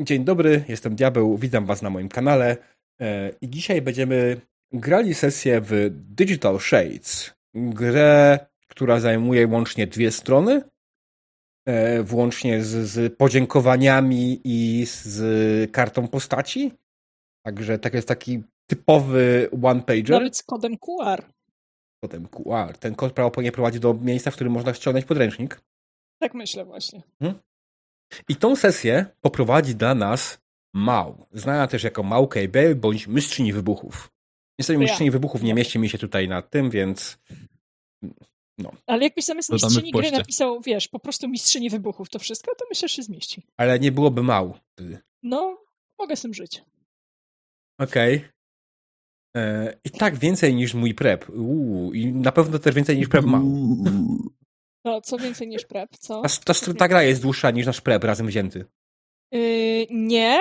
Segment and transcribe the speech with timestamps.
[0.00, 2.56] Dzień dobry, jestem Diabeł, witam Was na moim kanale
[3.00, 4.40] e, i dzisiaj będziemy
[4.72, 10.62] grali sesję w Digital Shades, grę, która zajmuje łącznie dwie strony,
[11.66, 16.72] e, włącznie z, z podziękowaniami i z kartą postaci.
[17.44, 20.10] Także tak jest taki typowy one-pager.
[20.10, 21.24] Nawet z kodem QR.
[22.04, 22.78] Kodem QR.
[22.78, 25.60] Ten kod prawdopodobnie prowadzi do miejsca, w którym można ściągnąć podręcznik.
[26.18, 27.02] Tak myślę właśnie.
[27.18, 27.40] Hmm?
[28.28, 30.40] I tą sesję poprowadzi dla nas
[30.74, 34.10] Mał, znana też jako Mał KB bądź Mistrzyni Wybuchów.
[34.58, 34.80] Niestety ja.
[34.80, 37.18] Mistrzyni Wybuchów nie mieści mi się tutaj na tym, więc
[38.58, 38.72] no.
[38.86, 42.64] Ale jakbyś zamiast Dodamy mistrzyni gry napisał, wiesz, po prostu mistrzyni wybuchów, to wszystko, to
[42.68, 43.42] myślę, że się zmieści.
[43.56, 44.98] Ale nie byłoby Mał wtedy.
[45.22, 45.58] No,
[45.98, 46.62] mogę z tym żyć.
[47.78, 48.24] Okej.
[49.36, 51.30] E, I tak więcej niż mój prep.
[51.30, 53.42] Uuu, I na pewno też więcej niż prep Mał.
[54.84, 56.22] No, co więcej niż prep, co?
[56.22, 58.64] Ta, ta, ta gra jest dłuższa niż nasz prep razem wzięty.
[59.32, 60.40] Yy, nie,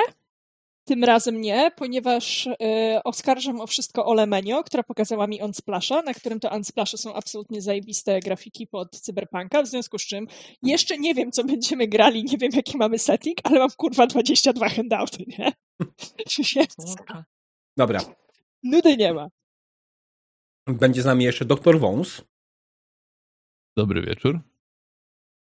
[0.89, 6.13] tym razem nie, ponieważ yy, oskarżam o wszystko Ole Menio, która pokazała mi Unsplasha, na
[6.13, 10.27] którym to Unsplashe są absolutnie zajebiste grafiki pod cyberpunka, w związku z czym
[10.63, 14.69] jeszcze nie wiem, co będziemy grali, nie wiem, jaki mamy setting, ale mam kurwa 22
[14.69, 15.51] handouty, nie?
[17.77, 17.99] Dobra.
[18.63, 19.29] nudy nie ma.
[20.67, 21.79] Będzie z nami jeszcze Dr.
[21.79, 22.21] Wąs
[23.79, 24.39] Dobry wieczór.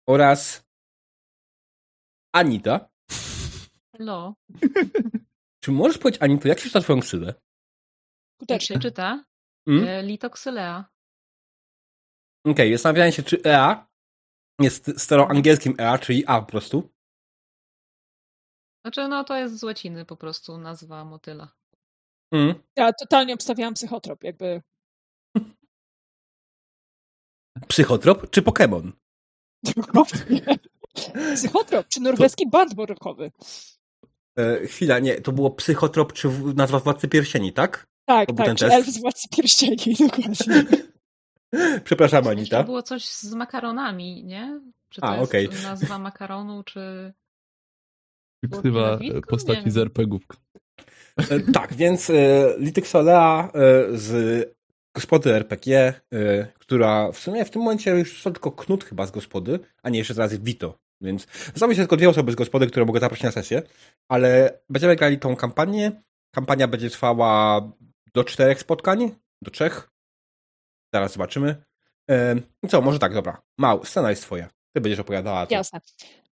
[0.09, 0.65] oraz
[2.33, 2.89] Anita.
[3.93, 4.35] Hello.
[5.65, 7.27] Czy możesz powiedzieć, Anito, jak się czyta twoją ksywę?
[7.27, 7.37] Jak
[8.37, 8.77] Skutecznie.
[8.77, 9.25] się czyta?
[9.69, 9.89] Mm?
[9.89, 10.85] E, Litoxylea.
[12.47, 13.87] Okej, zastanawiałem się, czy EA
[14.61, 16.91] jest staroangielskim EA, czyli A po prostu.
[18.85, 21.55] Znaczy, no to jest z łaciny po prostu nazwa motyla.
[22.33, 22.55] Mm.
[22.77, 24.63] Ja totalnie obstawiałam psychotrop, jakby
[27.69, 28.93] Psychotrop czy Pokémon?
[31.35, 33.31] Psychotrop, czy norweski band morokowy.
[34.39, 37.87] E, chwila, nie, to było Psychotrop czy w- nazwa Władcy Pierścieni, tak?
[38.07, 40.65] Tak, To tak, czy elf z Władcy Pierścieni, dokładnie.
[41.85, 42.63] Przepraszam, Anita.
[42.65, 44.61] było coś z makaronami, nie?
[44.89, 45.49] Czy to A, jest okej.
[45.63, 47.13] nazwa makaronu, czy...
[48.53, 48.99] Ksywa?
[49.01, 50.23] Nie postaci z RPGów.
[51.17, 52.15] E, tak, więc e,
[52.59, 53.51] Litek Solea e,
[53.99, 54.45] z
[54.95, 59.11] gospody RPG, e, która w sumie w tym momencie już są tylko Knut chyba z
[59.11, 60.79] gospody, a nie, jeszcze zaraz Vito.
[61.01, 63.63] Więc zostały się tylko dwie osoby z gospody, które mogę zaprosić na sesję,
[64.09, 66.03] ale będziemy grali tą kampanię.
[66.35, 67.61] Kampania będzie trwała
[68.15, 69.11] do czterech spotkań,
[69.43, 69.91] do trzech.
[70.95, 71.65] Zaraz zobaczymy.
[72.63, 73.43] I co, może tak, dobra.
[73.59, 74.49] Mał, scena jest twoja.
[74.73, 75.47] Ty będziesz opowiadała.
[75.47, 75.55] To.
[75.55, 75.81] Jasne.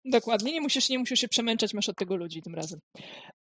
[0.05, 2.81] Dokładnie, nie musisz, nie musisz się przemęczać, masz od tego ludzi tym razem.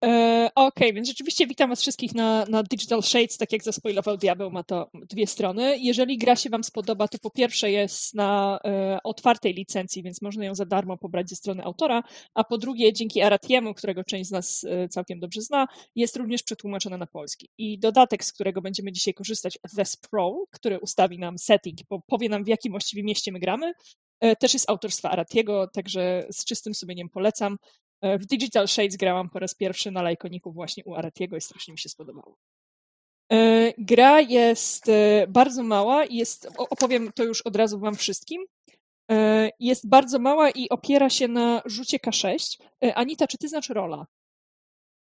[0.04, 4.50] E, Okej, więc rzeczywiście witam was wszystkich na, na Digital Shades, tak jak zaspoilował Diabeł,
[4.50, 5.78] ma to dwie strony.
[5.78, 10.44] Jeżeli gra się wam spodoba, to po pierwsze jest na e, otwartej licencji, więc można
[10.44, 12.02] ją za darmo pobrać ze strony autora,
[12.34, 16.42] a po drugie dzięki Aratiemu, którego część z nas e, całkiem dobrze zna, jest również
[16.42, 17.48] przetłumaczona na polski.
[17.58, 22.28] I dodatek, z którego będziemy dzisiaj korzystać, The Sprawl, który ustawi nam setting, bo powie
[22.28, 23.72] nam w jakim właściwie mieście my gramy,
[24.38, 27.56] Też jest autorstwa Aratiego, także z czystym sumieniem polecam.
[28.00, 31.72] E, W Digital Shades grałam po raz pierwszy na lajkoniku właśnie u Aratiego i strasznie
[31.72, 32.36] mi się spodobało.
[33.32, 38.44] E, Gra jest e, bardzo mała i jest, opowiem to już od razu wam wszystkim.
[39.10, 42.62] E, Jest bardzo mała i opiera się na rzucie K6.
[42.84, 44.06] E, Anita, czy ty znasz rola?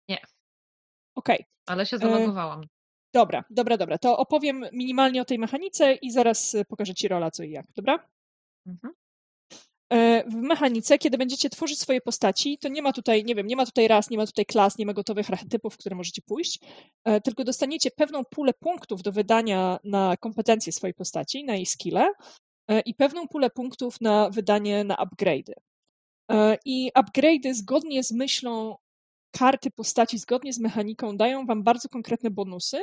[0.08, 0.19] Nie.
[1.14, 1.44] Okej.
[1.66, 2.66] Ale się E, zalogowałam.
[3.14, 3.98] Dobra, dobra, dobra.
[3.98, 7.66] To opowiem minimalnie o tej mechanice i zaraz e, pokażę ci rola co i jak,
[7.76, 8.08] dobra?
[8.68, 8.94] Mhm.
[9.92, 13.56] E, w mechanice, kiedy będziecie tworzyć swoje postaci, to nie ma tutaj, nie wiem, nie
[13.56, 16.60] ma tutaj ras, nie ma tutaj klas, nie ma gotowych archetypów, w które możecie pójść,
[17.04, 22.08] e, tylko dostaniecie pewną pulę punktów do wydania na kompetencje swojej postaci, na jej skille
[22.68, 25.52] e, i pewną pulę punktów na wydanie na upgrade'y.
[26.64, 28.76] I upgrade'y zgodnie z myślą
[29.30, 32.80] karty postaci, zgodnie z mechaniką dają wam bardzo konkretne bonusy,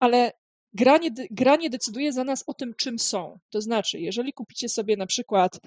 [0.00, 0.32] ale
[0.76, 3.38] gra nie, de- gra nie decyduje za nas o tym, czym są.
[3.50, 5.60] To znaczy, jeżeli kupicie sobie na przykład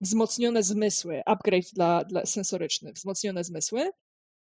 [0.00, 3.90] wzmocnione zmysły, upgrade dla, dla sensoryczny, wzmocnione zmysły,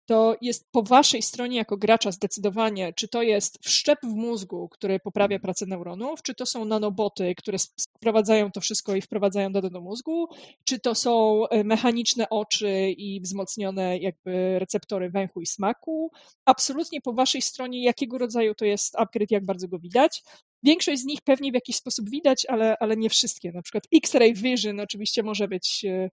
[0.09, 4.99] to jest po waszej stronie jako gracza zdecydowanie, czy to jest wszczep w mózgu, który
[4.99, 7.57] poprawia pracę neuronów, czy to są nanoboty, które
[7.97, 10.27] sprowadzają to wszystko i wprowadzają do, do mózgu,
[10.63, 16.11] czy to są e, mechaniczne oczy i wzmocnione jakby receptory węchu i smaku.
[16.45, 20.23] Absolutnie po waszej stronie, jakiego rodzaju to jest upgrade, jak bardzo go widać.
[20.63, 23.51] Większość z nich pewnie w jakiś sposób widać, ale, ale nie wszystkie.
[23.51, 26.09] Na przykład X-Ray Vision oczywiście może być e,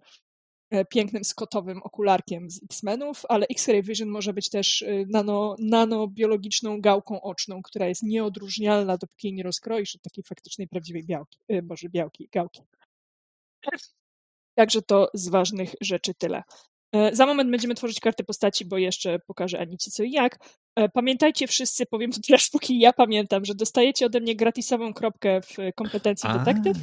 [0.91, 7.21] pięknym skotowym okularkiem z X-Menów, ale X-Ray Vision może być też e, nano, nanobiologiczną gałką
[7.21, 11.89] oczną, która jest nieodróżnialna, dopóki jej nie rozkroisz od takiej faktycznej, prawdziwej białki, e, boże,
[11.89, 12.63] białki, gałki.
[14.55, 16.43] Także to z ważnych rzeczy tyle.
[16.93, 20.39] E, Za moment będziemy tworzyć karty postaci, bo jeszcze pokażę Anicie co i jak.
[20.77, 25.41] E, Pamiętajcie wszyscy, powiem to teraz, póki ja pamiętam, że dostajecie ode mnie gratisową kropkę
[25.41, 26.77] w kompetencji detektyw.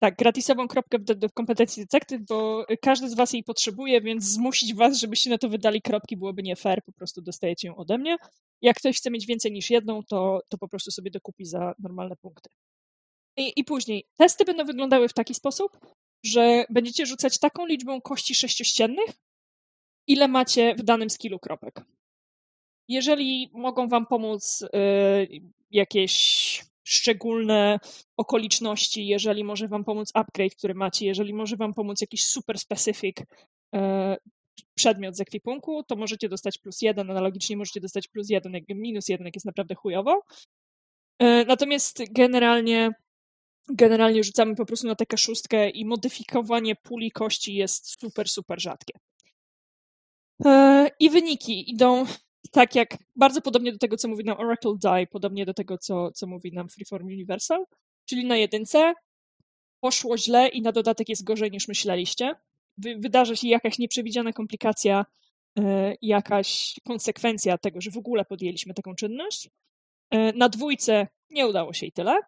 [0.00, 4.74] Tak, gratisową kropkę w, w kompetencji detektyw, bo każdy z was jej potrzebuje, więc zmusić
[4.74, 8.16] was, żebyście na to wydali kropki byłoby nie fair, po prostu dostajecie ją ode mnie.
[8.62, 12.16] Jak ktoś chce mieć więcej niż jedną, to, to po prostu sobie dokupi za normalne
[12.16, 12.50] punkty.
[13.36, 15.78] I, I później testy będą wyglądały w taki sposób,
[16.24, 19.10] że będziecie rzucać taką liczbą kości sześciościennych,
[20.06, 21.84] ile macie w danym skillu kropek.
[22.88, 24.68] Jeżeli mogą wam pomóc y,
[25.70, 27.78] jakieś szczególne
[28.16, 33.16] okoliczności, jeżeli może wam pomóc upgrade, który macie, jeżeli może wam pomóc jakiś super specific
[33.74, 34.16] e,
[34.74, 39.26] przedmiot z ekwipunku, to możecie dostać plus jeden, analogicznie możecie dostać plus jeden, minus jeden,
[39.26, 40.22] jak jest naprawdę chujowo.
[41.18, 42.90] E, Natomiast generalnie
[43.68, 48.98] generalnie rzucamy po prostu na taką szóstkę i modyfikowanie puli kości jest super, super rzadkie.
[50.44, 52.04] E, I wyniki idą
[52.50, 56.12] tak jak bardzo podobnie do tego, co mówi nam Oracle Die, podobnie do tego, co,
[56.12, 57.64] co mówi nam Freeform Universal,
[58.04, 58.94] czyli na jedynce
[59.80, 62.34] poszło źle i na dodatek jest gorzej niż myśleliście.
[62.78, 65.06] Wy, wydarzy się jakaś nieprzewidziana komplikacja,
[65.58, 69.50] e, jakaś konsekwencja tego, że w ogóle podjęliśmy taką czynność.
[70.10, 72.18] E, Na dwójce nie udało się i tyle.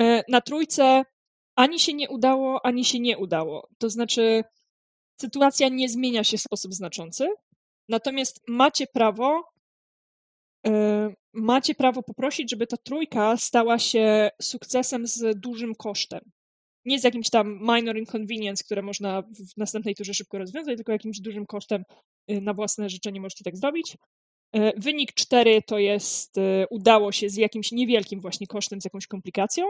[0.00, 1.04] E, Na trójce
[1.56, 3.68] ani się nie udało, ani się nie udało.
[3.78, 4.44] To znaczy,
[5.20, 7.28] sytuacja nie zmienia się w sposób znaczący,
[7.88, 9.44] natomiast macie prawo,
[10.66, 16.20] e, macie prawo poprosić, żeby ta trójka stała się sukcesem z dużym kosztem.
[16.84, 21.20] Nie z jakimś tam minor inconvenience, które można w następnej turze szybko rozwiązać, tylko jakimś
[21.20, 21.84] dużym kosztem
[22.28, 23.96] e, na własne życzenie możecie tak zrobić.
[24.52, 26.36] E, Wynik 4 to jest
[26.70, 29.66] udało się z jakimś niewielkim właśnie kosztem, z jakąś komplikacją.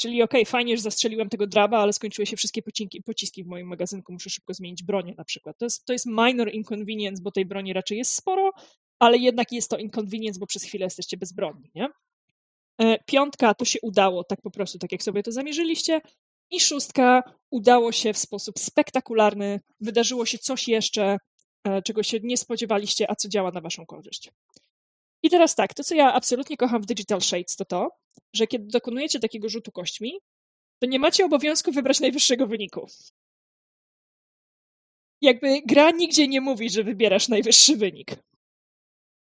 [0.00, 3.66] Czyli okej, fajnie, że zastrzeliłem tego draba, ale skończyły się wszystkie pocinki, pociski w moim
[3.66, 5.58] magazynku, muszę szybko zmienić bronię na przykład.
[5.58, 8.52] To jest, to jest minor inconvenience, bo tej broni raczej jest sporo,
[8.98, 11.88] ale jednak jest to inconvenience, bo przez chwilę jesteście bezbronni, nie?
[12.78, 16.00] E, Piątka to się udało tak po prostu, tak jak sobie to zamierzyliście.
[16.50, 21.18] I szóstka udało się w sposób spektakularny, wydarzyło się coś jeszcze,
[21.64, 24.30] e, czego się nie spodziewaliście, a co działa na waszą korzyść.
[25.22, 27.90] I teraz tak, to co ja absolutnie kocham w Digital Shades to to,
[28.34, 30.12] że kiedy dokonujecie takiego rzutu kośćmi,
[30.82, 32.86] to nie macie obowiązku wybrać najwyższego wyniku.
[35.22, 38.16] Jakby gra nigdzie nie mówi, że wybierasz najwyższy wynik.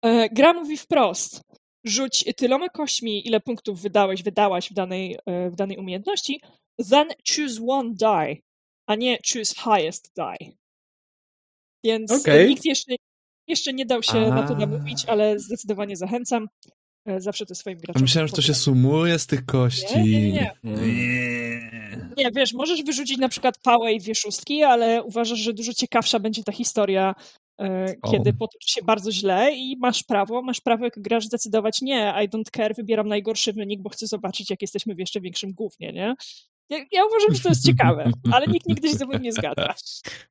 [0.01, 1.41] E, Gra mówi wprost,
[1.83, 6.41] rzuć tyloma kośćmi, ile punktów wydałeś, wydałaś w danej, e, w danej umiejętności,
[6.89, 8.41] then choose one die,
[8.87, 10.51] a nie choose highest die.
[11.83, 12.49] Więc Okej.
[12.49, 12.95] nikt jeszcze,
[13.47, 14.57] jeszcze nie dał się na to A.
[14.57, 16.47] namówić, ale zdecydowanie zachęcam.
[17.05, 18.01] E, Zawsze to swoim graczom.
[18.01, 19.97] Myślałem, że to się sumuje z tych kości.
[19.97, 20.51] Nie, nie, nie.
[20.63, 20.87] Mm.
[20.87, 21.93] Nie.
[22.17, 26.19] Nie, wiesz, możesz wyrzucić na przykład pałę i dwie szóstki, ale uważasz, że dużo ciekawsza
[26.19, 27.15] będzie ta historia,
[27.61, 28.11] e, O.
[28.11, 32.29] kiedy potoczy się bardzo źle i masz prawo, masz prawo jako gracz zdecydować, nie, I
[32.29, 36.15] don't care, wybieram najgorszy wynik, bo chcę zobaczyć, jak jesteśmy w jeszcze większym gównie, nie?
[36.69, 39.73] Ja, ja uważam, że to jest ciekawe, ale nikt nigdy się ze mną nie zgadza.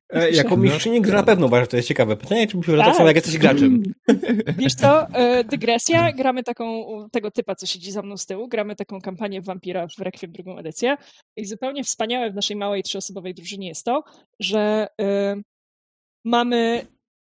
[0.09, 2.17] E, jako mistrzyni gry na pewno uważam, że to jest ciekawe.
[2.17, 3.83] Pytanie, czy byś tak samo, jak jesteś graczem.
[4.57, 8.75] Wiesz co, e, dygresja, gramy taką, tego typa, co siedzi za mną z tyłu, gramy
[8.75, 10.97] taką kampanię Wampira w Requiem drugą edycję
[11.37, 14.03] i zupełnie wspaniałe w naszej małej trzyosobowej drużynie jest to,
[14.39, 15.35] że e,
[16.25, 16.87] mamy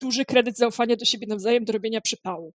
[0.01, 2.53] duży kredyt zaufania do siebie nawzajem do robienia przypału.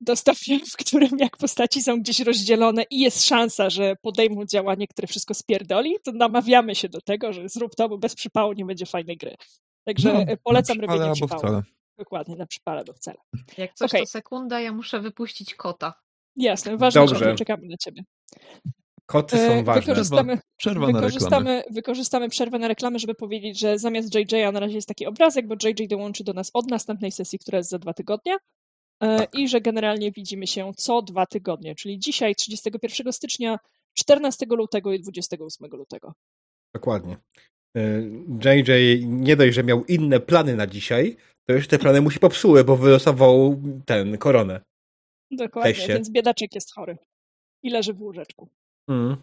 [0.00, 4.86] Do stopnia, w którym jak postaci są gdzieś rozdzielone i jest szansa, że podejmą działanie,
[4.88, 8.64] które wszystko spierdoli, to namawiamy się do tego, że zrób to, bo bez przypału nie
[8.64, 9.34] będzie fajnej gry.
[9.84, 11.40] Także No, e, polecam na przypale robienie albo przypału.
[11.40, 11.62] wcale.
[11.98, 13.16] Dokładnie, na przypale, bo wcale.
[13.58, 14.00] Jak coś Okej.
[14.02, 15.94] to sekunda, ja muszę wypuścić kota.
[16.36, 17.24] Jasne, ważne, Dobrze.
[17.24, 18.02] że czekamy na ciebie.
[19.06, 19.80] Koty E, są ważne.
[19.82, 24.74] Wykorzystamy, Przerwa na wykorzystamy, wykorzystamy przerwę na reklamę, żeby powiedzieć, że zamiast JJ na razie
[24.74, 27.92] jest taki obrazek, bo JJ dołączy do nas od następnej sesji, która jest za dwa
[27.94, 28.36] tygodnie.
[29.00, 29.34] E, Tak.
[29.34, 33.58] I że generalnie widzimy się co dwa tygodnie, czyli dzisiaj 31 stycznia,
[33.94, 36.12] 14 lutego i 28 lutego.
[36.74, 37.16] Dokładnie.
[37.76, 38.02] E,
[38.44, 41.16] JJ nie dość, że miał inne plany na dzisiaj,
[41.48, 44.60] to jeszcze te plany mu się popsuły, bo wylosował ten, koronę.
[45.30, 46.96] Dokładnie, więc biedaczek jest chory
[47.62, 48.48] i leży w łóżeczku.
[48.88, 49.16] Mm.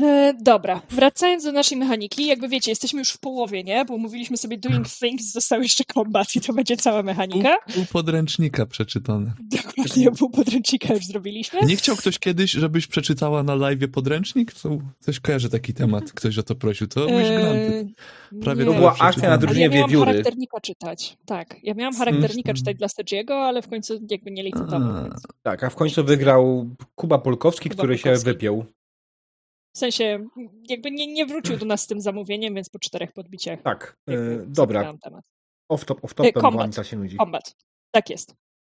[0.00, 3.84] E, dobra, wracając do naszej mechaniki, jakby wiecie, jesteśmy już w połowie, nie?
[3.84, 7.56] Bo mówiliśmy sobie doing things, został jeszcze combat i to będzie cała mechanika.
[7.76, 9.32] U, u podręcznika przeczytane.
[9.40, 11.60] Dokładnie, pół podręcznika już zrobiliśmy.
[11.60, 14.52] Nie chciał ktoś kiedyś, żebyś przeczytała na live podręcznik?
[14.52, 16.12] To coś kojarzy taki temat.
[16.12, 16.86] Ktoś o to prosił.
[16.86, 17.86] To byś granted.
[18.42, 18.70] Prawie nie.
[18.70, 20.10] to była akcja na drużynie ja miałam Wiewióry.
[20.10, 21.16] charakternika czytać.
[21.26, 25.10] Tak, ja miałam charakternika czytać dla Sergiego, ale w końcu jakby nie licytował.
[25.42, 28.20] Tak, a w końcu wygrał Kuba Polkowski, Kuba który Polkowski.
[28.20, 28.64] się wypiął.
[29.74, 30.26] W sensie,
[30.68, 33.62] jakby nie, nie wrócił do nas z tym zamówieniem, więc po czterech podbiciach.
[33.62, 34.14] Tak, e,
[34.46, 34.94] dobra.
[35.02, 35.24] Temat.
[35.68, 36.60] Off top, off top, E.
[36.60, 37.16] Anita się nudzi.
[37.16, 37.56] Kombat.
[37.90, 38.34] Tak jest.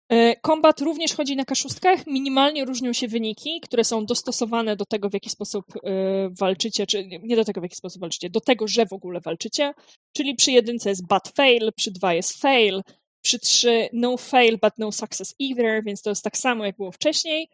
[0.08, 2.06] E, Kombat również chodzi na kaszustkach.
[2.06, 7.06] Minimalnie różnią się wyniki, które są dostosowane do tego, w jaki sposób e, walczycie, czy
[7.06, 9.72] nie nie do tego, w jaki sposób walczycie, do tego, że w ogóle walczycie.
[10.12, 12.82] Czyli przy jedynce jest but fail, przy dwa jest fail,
[13.24, 16.92] przy trzy no fail, but no success either, więc to jest tak samo, jak było
[16.92, 17.48] wcześniej.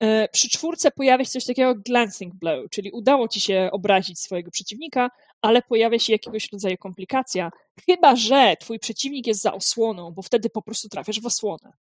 [0.00, 4.20] E, Przy czwórce pojawia się coś takiego jak glancing blow, czyli udało ci się obrazić
[4.20, 5.10] swojego przeciwnika,
[5.42, 7.50] ale pojawia się jakiegoś rodzaju komplikacja,
[7.86, 11.72] chyba że twój przeciwnik jest za osłoną, bo wtedy po prostu trafiasz w osłonę.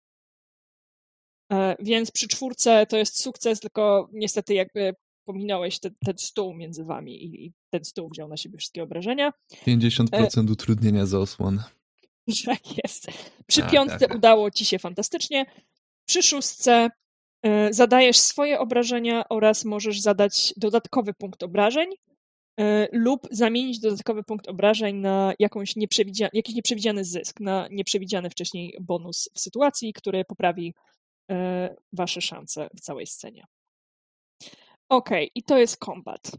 [1.51, 4.95] E, Więc przy czwórce to jest sukces, tylko niestety jakby
[5.25, 9.33] pominąłeś ten, ten stół między wami i, i ten stół wziął na siebie wszystkie obrażenia.
[9.67, 11.63] 50% utrudnienia za osłonę.
[12.45, 13.07] Tak jest.
[13.47, 14.17] Przy Tak, piątce tak, tak.
[14.17, 15.45] udało ci się fantastycznie.
[16.05, 16.89] Przy szóstce e,
[17.72, 21.89] zadajesz swoje obrażenia oraz możesz zadać dodatkowy punkt obrażeń
[22.60, 28.77] e, lub zamienić dodatkowy punkt obrażeń na jakąś nieprzewidzia- jakiś nieprzewidziany zysk, na nieprzewidziany wcześniej
[28.82, 30.74] bonus w sytuacji, który poprawi
[31.32, 33.46] e, wasze szanse w całej scenie.
[34.89, 36.32] Okej, i to jest kombat.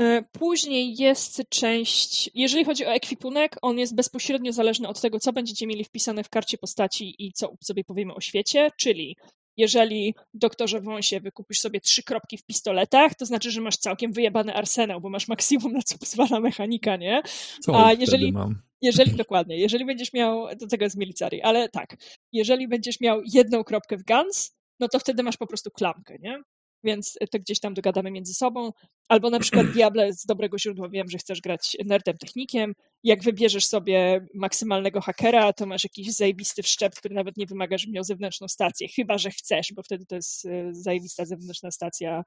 [0.00, 5.32] E, Później jest część, jeżeli chodzi o ekwipunek, on jest bezpośrednio zależny od tego, co
[5.32, 9.16] będziecie mieli wpisane w karcie postaci i co sobie powiemy o świecie, czyli
[9.58, 14.54] jeżeli doktorze Wąsie wykupisz sobie trzy kropki w pistoletach, to znaczy, że masz całkiem wyjebany
[14.54, 17.22] arsenał, bo masz maksimum na co pozwala mechanika, nie?
[17.60, 18.62] Co A jeżeli- mam?
[18.82, 21.96] Jeżeli, dokładnie, jeżeli będziesz miał, do tego jest military, ale tak,
[22.32, 26.42] jeżeli będziesz miał jedną kropkę w guns, no to wtedy masz po prostu klamkę, nie?
[26.88, 28.72] Więc to gdzieś tam dogadamy między sobą.
[29.08, 32.74] Albo na przykład Diable z dobrego źródła wiem, że chcesz grać nerdem technikiem.
[33.04, 37.92] Jak wybierzesz sobie maksymalnego hakera, to masz jakiś zajebisty wszczep, który nawet nie wymaga, żeby
[37.92, 38.88] miał zewnętrzną stację.
[38.88, 42.24] Chyba, że chcesz, bo wtedy to jest e, zajebista zewnętrzna stacja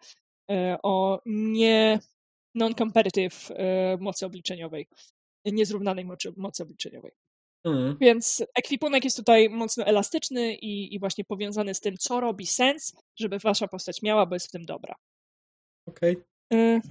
[0.52, 2.00] e, o nie
[2.56, 4.88] non-competitive e, mocy obliczeniowej
[5.46, 7.12] niezrównanej mocy, mocy obliczeniowej.
[7.64, 7.98] Mm.
[8.02, 12.96] Więc ekwipunek jest tutaj mocno elastyczny i, i właśnie powiązany z tym, co robi sens,
[13.20, 14.96] żeby wasza postać miała, bo jest w tym dobra.
[15.88, 16.18] Okej.
[16.54, 16.82] Y,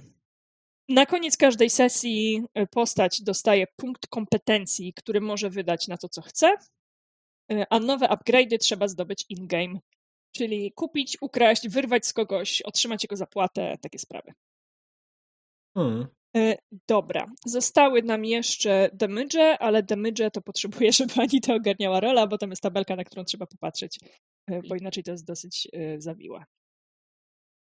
[0.89, 6.21] Na koniec każdej sesji y, postać dostaje punkt kompetencji, który może wydać na to, co
[6.21, 6.55] chce,
[7.51, 9.79] y, a nowe upgrade'y trzeba zdobyć in-game.
[10.35, 14.33] Czyli kupić, ukraść, wyrwać z kogoś, otrzymać jego zapłatę, takie sprawy.
[15.75, 16.07] Mm.
[16.37, 16.55] E,
[16.87, 22.49] Dobra, zostały nam jeszcze damage, ale damage to potrzebuję, żeby Anita ogarniała rola, bo tam
[22.49, 23.99] jest tabelka, na którą trzeba popatrzeć,
[24.47, 26.43] e, bo inaczej to jest dosyć e, zawiłe.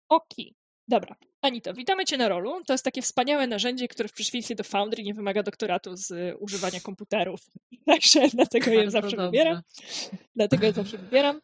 [0.09, 0.55] Oki,
[0.89, 1.17] dobra.
[1.43, 2.65] Anito, witamy Cię na rolu.
[2.67, 6.81] To jest takie wspaniałe narzędzie, które w przeciwieństwie do Foundry nie wymaga doktoratu z używania
[6.81, 7.41] komputerów.
[7.87, 9.31] Także dlatego je Bardzo zawsze dobrze.
[9.31, 9.63] wybieram.
[10.37, 11.41] Dlatego je zawsze wybieram.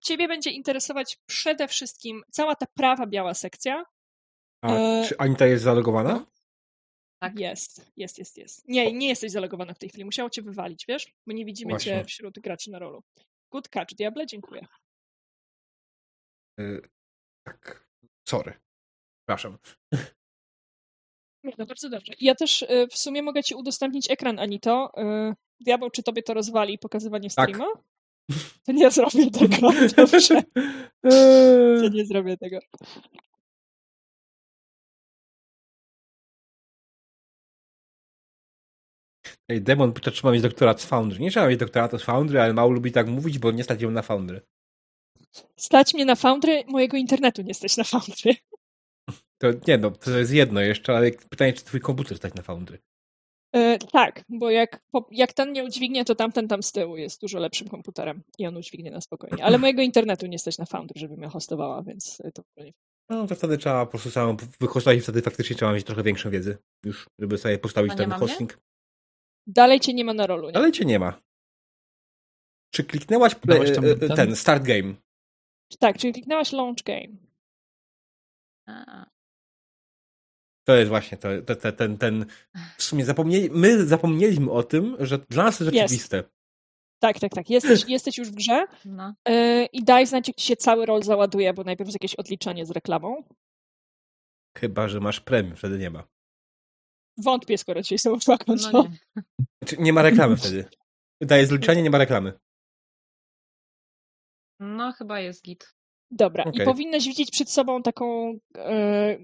[0.00, 3.84] Ciebie będzie interesować przede wszystkim cała ta prawa biała sekcja,
[4.64, 6.26] A E, czy Anita jest zalogowana?
[7.22, 7.38] Tak.
[7.40, 8.68] Jest, jest, jest, jest.
[8.68, 10.04] Nie, nie jesteś zalogowana w tej chwili.
[10.04, 11.14] Musiało cię wywalić, wiesz?
[11.26, 12.04] Bo nie widzimy cię Właśnie.
[12.04, 13.02] wśród graczy na rolu.
[13.50, 14.66] Good catch, Diable, dziękuję.
[16.60, 16.82] Y,
[17.46, 17.86] tak.
[18.28, 18.52] Sorry.
[19.20, 19.58] Przepraszam.
[21.44, 22.12] Nie, no bardzo dobrze.
[22.20, 24.92] Ja też y, w sumie mogę ci udostępnić ekran, Anito.
[25.30, 27.50] Y, Diabeł, czy tobie to rozwali pokazywanie Tak.
[27.50, 27.72] streama?
[28.66, 29.70] To nie zrobię tego.
[29.96, 30.42] Dobrze,
[31.82, 32.58] to nie zrobię tego.
[39.48, 41.20] Ej, Demon pyta, czy ma mieć doktorat z Foundry.
[41.20, 43.90] Nie trzeba mieć doktoratu z Foundry, ale mało lubi tak mówić, bo nie stać ją
[43.90, 44.40] na Foundry.
[45.56, 48.34] Stać mnie na Foundry, mojego internetu nie stać na Foundry.
[49.38, 52.78] To nie no, to jest jedno jeszcze, ale pytanie, czy twój komputer stać na Foundry.
[53.54, 57.38] E, tak, bo jak, jak ten nie udźwignie, to tamten tam z tyłu jest dużo
[57.38, 59.44] lepszym komputerem i on udźwignie na spokojnie.
[59.44, 62.72] Ale mojego internetu nie stać na Foundry, żebym ja hostowała, więc e, to nie
[63.10, 66.30] No to wtedy trzeba po prostu samą wykorzystać i wtedy faktycznie trzeba mieć trochę większą
[66.30, 68.46] wiedzę już, żeby sobie postawić ten mam, nie?
[69.46, 70.56] Dalej cię nie ma na rolu, nie?
[70.56, 71.20] Ale cię nie ma.
[72.70, 74.16] Czy kliknęłaś play, tam- e, e, tam?
[74.16, 74.94] ten start game?
[75.78, 77.16] Tak, czyli kliknęłaś launch game.
[78.66, 79.06] A,
[80.64, 82.26] To jest właśnie to, to, to, ten, ten.
[82.78, 85.72] W sumie zapomnieli, my zapomnieliśmy o tym, że dla nas Jest.
[85.74, 86.24] rzeczywiste.
[87.02, 87.50] Tak, tak, tak.
[87.50, 89.14] Jesteś, jesteś już w grze No.
[89.28, 92.66] yy, i daj znać, jak ci się cały rol załaduje, bo najpierw jest jakieś odliczanie
[92.66, 93.24] z reklamą.
[94.58, 96.04] Chyba, że masz premium, wtedy nie ma.
[97.18, 98.84] Wątpię, skoro dzisiaj są szła no konsola.
[98.88, 99.22] nie.
[99.62, 100.64] Znaczy, nie ma reklamy wtedy.
[101.20, 102.32] Daje zliczenie, nie ma reklamy.
[104.60, 105.74] no chyba jest git.
[106.10, 106.66] Dobra, i Okej.
[106.66, 109.18] powinnaś widzieć przed sobą taką e,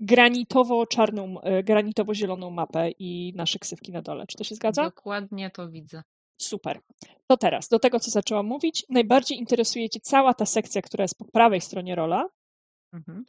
[0.00, 4.26] granitowo-czarną, e, granitowo-zieloną mapę i nasze ksywki na dole.
[4.26, 4.84] Czy to się zgadza?
[4.84, 6.02] Dokładnie to widzę.
[6.40, 6.80] Super.
[7.26, 11.18] To teraz, do tego, co zaczęłam mówić, najbardziej interesuje Cię cała ta sekcja, która jest
[11.18, 12.28] po prawej stronie rola,
[12.92, 13.24] Mhm.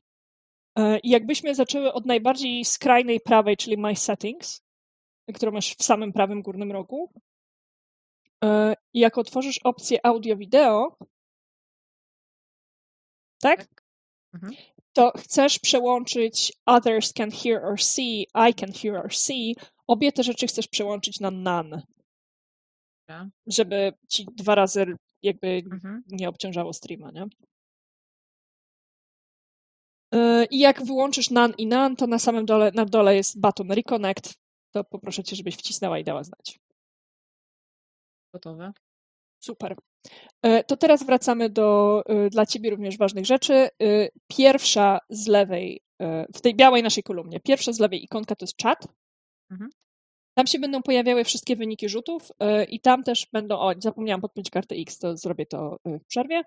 [0.77, 4.61] E, I jakbyśmy zaczęły od najbardziej skrajnej prawej, czyli My Settings,
[5.35, 7.11] którą masz w samym prawym górnym rogu.
[8.43, 10.97] E, I jak otworzysz opcję audio-wideo,
[13.41, 13.67] tak?
[14.33, 14.53] Mhm.
[14.93, 19.55] To chcesz przełączyć others can hear or see, I can hear or see.
[19.87, 21.81] Obie te rzeczy chcesz przełączyć na none,
[23.47, 24.85] żeby ci dwa razy
[25.21, 26.03] jakby Mhm.
[26.07, 27.25] nie obciążało streama, nie?
[30.11, 33.71] Yy, I jak wyłączysz NaN i NaN, to na samym dole, na dole jest button
[33.71, 34.33] Reconnect,
[34.71, 36.59] to poproszę cię, żebyś wcisnęła i dała znać.
[38.33, 38.71] Gotowe.
[39.43, 39.75] Super.
[40.43, 43.69] Yy, To teraz wracamy do yy, dla ciebie również ważnych rzeczy.
[44.27, 45.81] Pierwsza z lewej,
[46.35, 48.87] w tej białej naszej kolumnie, pierwsza z lewej ikonka to jest czat.
[49.51, 49.69] Mhm.
[50.37, 52.31] Tam się będą pojawiały wszystkie wyniki rzutów
[52.69, 56.43] i tam też będą, o zapomniałam podpiąć kartę X, to zrobię to w przerwie.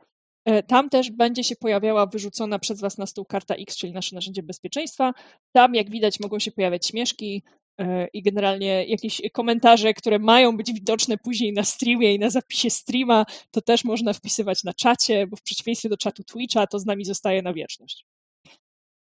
[0.48, 4.14] Yy, Tam też będzie się pojawiała wyrzucona przez Was na stół karta X, czyli nasze
[4.14, 5.12] narzędzie bezpieczeństwa.
[5.52, 7.42] Tam, jak widać, mogą się pojawiać śmieszki
[7.78, 12.70] yy, i generalnie jakieś komentarze, które mają być widoczne później na streamie i na zapisie
[12.70, 16.86] streama, to też można wpisywać na czacie, bo w przeciwieństwie do czatu Twitcha to z
[16.86, 18.04] nami zostaje na wieczność.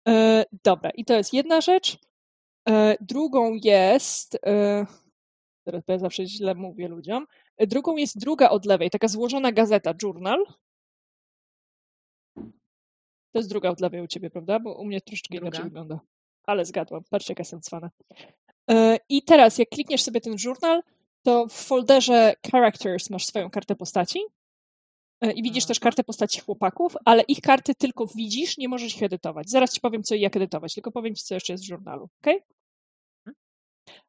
[0.07, 0.13] Yy,
[0.63, 1.97] Dobra, i to jest jedna rzecz.
[3.01, 4.39] Drugą jest.
[5.65, 7.25] Teraz ja zawsze źle mówię ludziom.
[7.59, 10.45] Drugą jest druga od lewej, taka złożona gazeta, journal.
[13.31, 14.59] To jest druga od lewej u ciebie, prawda?
[14.59, 15.47] Bo u mnie troszeczkę Druga.
[15.47, 15.99] inaczej wygląda.
[16.43, 17.03] Ale zgadłam.
[17.09, 17.89] Patrzcie, jaka jestem cwana.
[18.67, 20.81] Yy, I teraz, jak klikniesz sobie ten journal,
[21.23, 24.19] to w folderze Characters masz swoją kartę postaci.
[25.21, 25.83] Yy, I widzisz też Aha.
[25.83, 29.49] kartę postaci chłopaków, ale ich karty tylko widzisz, nie możesz ich edytować.
[29.49, 32.03] Zaraz ci powiem, co i jak edytować, tylko powiem ci, co jeszcze jest w journalu.
[32.03, 32.33] ok?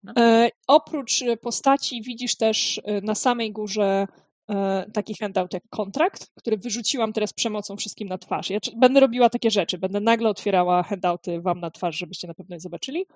[0.02, 0.12] No.
[0.18, 4.06] E, oprócz e, postaci widzisz też e, na samej górze
[4.50, 8.50] e, taki handout jak kontrakt, który wyrzuciłam teraz przemocą wszystkim na twarz.
[8.50, 12.56] Ja będę robiła takie rzeczy, będę nagle otwierała handouty wam na twarz, żebyście na pewno
[12.56, 13.06] je zobaczyli.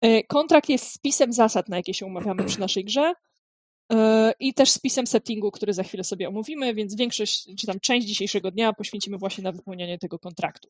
[0.00, 3.14] E, kontrakt jest spisem zasad, na jakie się umawiamy przy naszej grze
[3.92, 8.06] e, i też spisem settingu, który za chwilę sobie omówimy, więc większość, czy tam część
[8.06, 10.68] dzisiejszego dnia poświęcimy właśnie na wypełnianie tego kontraktu.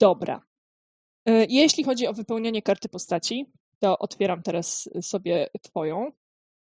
[0.00, 0.42] Dobra.
[1.48, 3.46] Jeśli chodzi o wypełnianie karty postaci,
[3.78, 6.12] to otwieram teraz sobie twoją.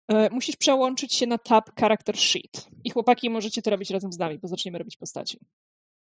[0.08, 2.68] E, Musisz przełączyć się na tab Character Sheet.
[2.84, 5.38] I chłopaki możecie to robić razem z nami, bo zaczniemy robić postaci.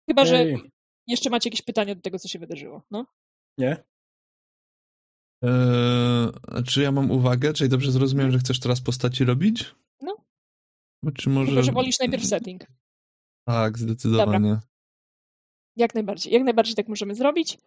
[0.10, 0.72] Chyba, że Ej,
[1.08, 2.84] jeszcze macie jakieś pytania do tego, co się wydarzyło.
[2.92, 3.06] No?
[3.58, 3.78] Nie?
[5.44, 7.54] Eee, czy ja mam uwagę?
[7.54, 9.76] Czyli dobrze zrozumiałem, że chcesz teraz postaci robić?
[10.02, 10.16] No.
[11.16, 11.48] Czy może...
[11.48, 12.64] Tylko, że wolisz najpierw setting.
[13.48, 14.60] Tak, zdecydowanie.
[15.76, 16.34] Jak najbardziej.
[16.34, 17.58] Jak najbardziej tak możemy zrobić.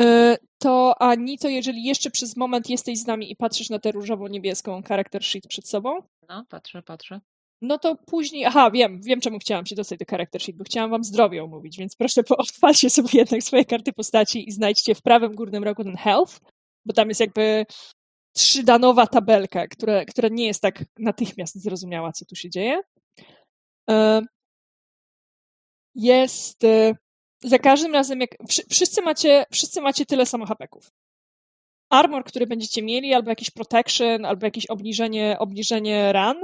[0.00, 4.82] E, To Anito, jeżeli jeszcze przez moment jesteś z nami i patrzysz na tę różowo-niebieską
[4.82, 7.20] Character Sheet przed sobą, No, patrzę, patrzę.
[7.62, 10.90] No to później, aha, wiem, wiem czemu chciałam się dostać do character sheet, bo chciałam
[10.90, 15.34] wam zdrowie omówić, więc proszę odpalcie sobie jednak swoje karty postaci i znajdźcie w prawym
[15.34, 16.40] górnym rogu ten health,
[16.86, 17.66] bo tam jest jakby
[18.36, 22.80] trzydanowa tabelka, która, która nie jest tak natychmiast zrozumiała, co tu się dzieje.
[23.90, 24.22] E,
[25.94, 26.94] Jest e,
[27.42, 30.90] za każdym razem, jak wszy- wszyscy macie, wszyscy macie tyle samo hapeków.
[31.90, 36.36] Armor, który będziecie mieli, albo jakiś protection, albo jakieś obniżenie, obniżenie ran,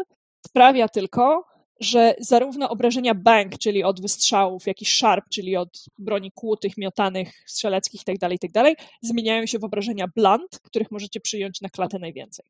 [0.47, 1.45] sprawia tylko,
[1.81, 7.33] że zarówno obrażenia bank, czyli od wystrzałów, jak i sharp, czyli od broni kłutych, miotanych,
[7.47, 12.47] strzeleckich itd., itd., zmieniają się w obrażenia blunt, których możecie przyjąć na klatę najwięcej.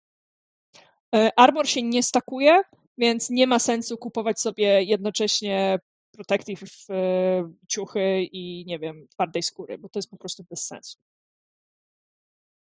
[1.15, 2.63] E, Armor się nie stakuje,
[2.99, 5.79] więc nie ma sensu kupować sobie jednocześnie
[6.15, 10.99] protective e, ciuchy i, nie wiem, twardej skóry, bo to jest po prostu bez sensu.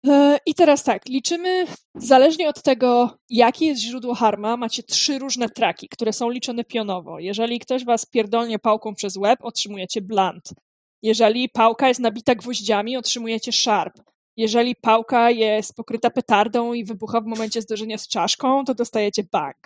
[0.08, 5.50] E, I teraz tak, liczymy, zależnie od tego, jakie jest źródło harma, macie trzy różne
[5.50, 7.20] traki, które są liczone pionowo.
[7.20, 10.54] Jeżeli ktoś was pierdolnie pałką przez łeb, otrzymujecie blunt.
[11.02, 13.94] Jeżeli pałka jest nabita gwoździami, otrzymujecie sharp.
[14.38, 19.58] Jeżeli pałka jest pokryta petardą i wybucha w momencie zderzenia z czaszką, to dostajecie bang.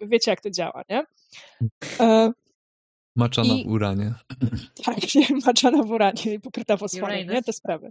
[0.00, 1.04] Wiecie, jak to działa, nie?
[3.18, 4.14] Maczana I- w uranie.
[4.84, 4.96] tak,
[5.46, 7.42] maczana w uranie i pokryta fosforem, nie?
[7.42, 7.90] Te sprawy.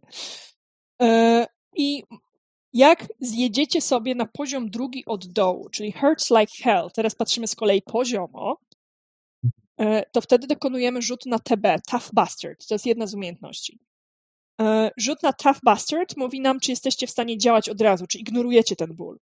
[1.01, 2.03] E, I
[2.73, 7.55] jak zjedziecie sobie na poziom drugi od dołu, czyli hurts like hell, teraz patrzymy z
[7.55, 8.57] kolei poziomo,
[9.79, 12.67] e, to wtedy dokonujemy rzut na TB, Tough Bastard.
[12.67, 13.79] To jest jedna z umiejętności.
[14.61, 18.19] E, Rzut na Tough Bastard mówi nam, czy jesteście w stanie działać od razu, czy
[18.19, 19.19] ignorujecie ten ból,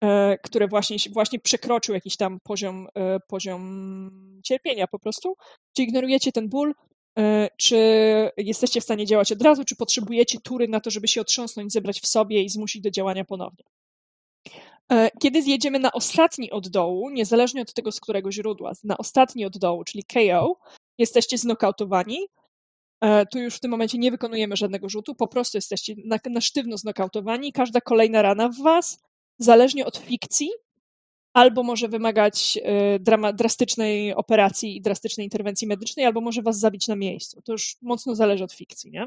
[0.00, 5.36] e, który właśnie, właśnie przekroczył jakiś tam poziom, e, poziom cierpienia po prostu.
[5.76, 6.74] Czy ignorujecie ten ból,
[7.18, 7.76] e, czy
[8.36, 12.00] jesteście w stanie działać od razu, czy potrzebujecie tury na to, żeby się otrząsnąć, zebrać
[12.00, 13.64] w sobie i zmusić do działania ponownie.
[15.20, 19.58] Kiedy zjedziemy na ostatni od dołu, niezależnie od tego, z którego źródła, na ostatni od
[19.58, 20.56] dołu, czyli KO,
[20.98, 22.26] jesteście znokautowani
[23.30, 26.76] tu już w tym momencie nie wykonujemy żadnego rzutu, po prostu jesteście na, na sztywno
[26.76, 27.52] znokautowani.
[27.52, 28.98] Każda kolejna rana w was,
[29.40, 30.50] zależnie od fikcji,
[31.32, 36.88] albo może wymagać e, drama, drastycznej operacji i drastycznej interwencji medycznej, albo może was zabić
[36.88, 37.42] na miejscu.
[37.42, 39.06] To już mocno zależy od fikcji, nie?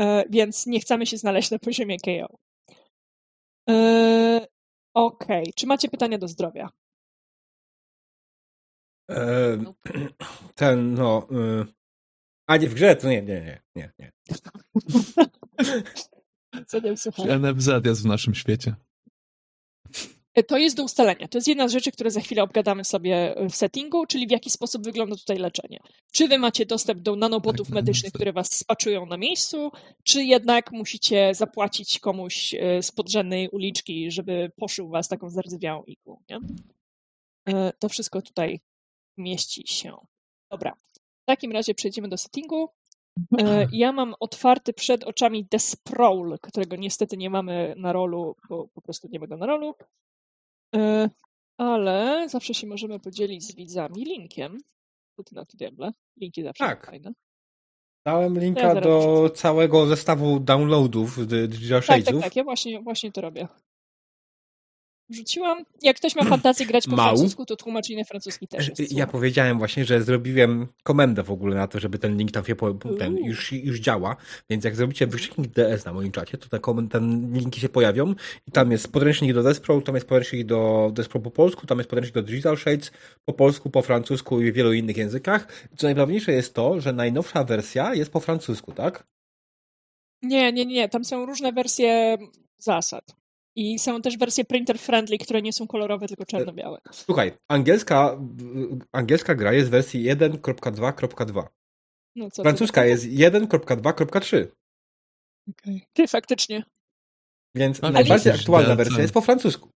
[0.00, 2.38] E, więc nie chcemy się znaleźć na poziomie KO.
[3.70, 4.46] E,
[4.94, 5.52] Okej, okay.
[5.56, 6.70] czy macie pytania do zdrowia?
[9.10, 9.58] E,
[10.54, 11.28] ten, no.
[11.32, 11.66] Y,
[12.46, 13.92] a nie w grze, to nie, nie, nie, nie.
[13.98, 14.12] nie.
[16.66, 17.40] Co nie słuchaj.
[17.40, 18.74] NFZ jest w naszym świecie.
[20.40, 21.28] E, to jest do ustalenia.
[21.28, 24.50] To jest jedna z rzeczy, które za chwilę obgadamy sobie w settingu, czyli w jaki
[24.50, 25.78] sposób wygląda tutaj leczenie.
[26.12, 29.70] Czy wy macie dostęp do nanobotów tak, medycznych, które was spaczują na miejscu,
[30.04, 36.22] czy jednak musicie zapłacić komuś e, z podrzędnej uliczki, żeby poszył was taką zardzewiałą igłą,
[36.30, 36.38] nie?
[37.48, 38.60] E, to wszystko tutaj
[39.18, 39.96] mieści się.
[40.50, 40.72] Dobra.
[41.22, 42.68] W takim razie przejdziemy do settingu.
[43.72, 49.08] Ja mam otwarty przed oczami Desprawl, którego niestety nie mamy na rolu, bo po prostu
[49.12, 49.74] nie ma go na rolu.
[50.76, 51.10] E,
[51.58, 54.58] ale zawsze się możemy podzielić z widzami linkiem.
[55.24, 55.92] Ty na to diable?
[56.20, 56.86] Linki zawsze tak.
[56.86, 57.12] fajne.
[58.06, 62.04] Dałem linka ja do całego zestawu downloadów Digital Shades'ów.
[62.04, 62.36] Tak, tak, tak.
[62.36, 63.48] Ja właśnie, właśnie to robię
[65.10, 65.64] rzuciłam.
[65.82, 67.06] Jak ktoś ma fantazję grać po Mał.
[67.06, 68.92] francusku, to tłumaczenie na francuski też jest.
[68.92, 72.54] Ja powiedziałem właśnie, że zrobiłem komendę w ogóle na to, żeby ten link tam się
[72.54, 74.16] po, ten, już, już działa,
[74.50, 78.14] więc jak zrobicie wykrzyknik DS na moim czacie, to te, ten linki się pojawią
[78.48, 81.90] i tam jest podręcznik do Despro, tam jest podręcznik do Despro po polsku, tam jest
[81.90, 82.92] podręcznik do Digital Shades
[83.24, 85.68] po polsku, po francusku i w wielu innych językach.
[85.76, 89.06] Co najważniejsze jest to, że najnowsza wersja jest po francusku, tak?
[90.22, 90.88] Nie, nie, nie.
[90.88, 92.18] Tam są różne wersje
[92.58, 93.19] zasad.
[93.56, 96.78] I są też wersje printer friendly, które nie są kolorowe, tylko czarno-białe.
[96.92, 98.20] Słuchaj, angielska,
[98.92, 101.46] angielska gra jest w wersji 1.2.2.
[102.16, 104.46] No Francuska jest 1.2.3.
[105.50, 105.80] Okay.
[105.92, 106.64] Ty, faktycznie.
[107.54, 108.40] Więc Ale najbardziej jest...
[108.40, 109.70] aktualna wersja jest po francusku.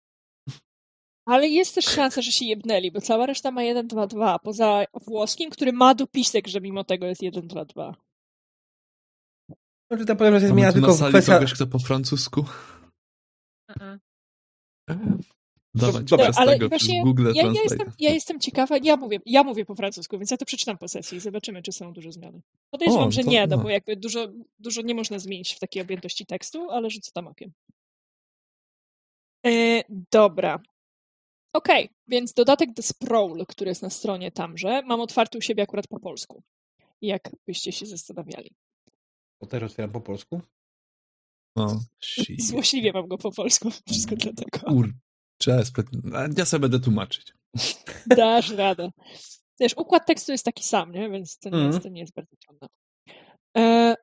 [1.27, 5.73] Ale jest też szansa, że się jebnęli, bo cała reszta ma 1.2.2, poza włoskim, który
[5.73, 7.95] ma dopisek, że mimo tego jest 1.2.2.
[9.91, 11.35] Znaczy ta powiem, że się zmienia tylko kwestia...
[11.35, 12.45] kogoś, kto po francusku?
[15.75, 19.43] Dawać Dobra, ale tego, właśnie Google ja, ja, jestem, ja jestem ciekawa, ja mówię, ja
[19.43, 22.43] mówię po francusku, więc ja to przeczytam po sesji i zobaczymy, czy są duże zmiany.
[22.71, 25.83] Podejrzewam, o, że nie, no, no, bo jakby dużo, dużo nie można zmienić w takiej
[25.83, 27.53] objętości tekstu, ale rzucę tam okiem.
[29.47, 29.83] E,
[30.13, 30.61] dobra.
[31.53, 35.63] Okej, okay, więc dodatek do Sprawl, który jest na stronie tamże, mam otwarty u siebie
[35.63, 36.43] akurat po polsku.
[37.03, 38.55] Jakbyście się zastanawiali.
[39.39, 40.41] To też otwieram po polsku?
[41.61, 41.81] O,
[42.39, 44.61] Złośliwie mam go po polsku, wszystko dlatego.
[44.61, 45.65] Kurczę,
[46.37, 47.33] ja sobie będę tłumaczyć.
[48.07, 48.91] Dasz radę.
[49.61, 51.11] Wiesz, układ tekstu jest taki sam, nie?
[51.11, 51.73] więc to nie, mm.
[51.73, 52.69] jest, to nie jest bardzo trudne.
[53.57, 53.95] E,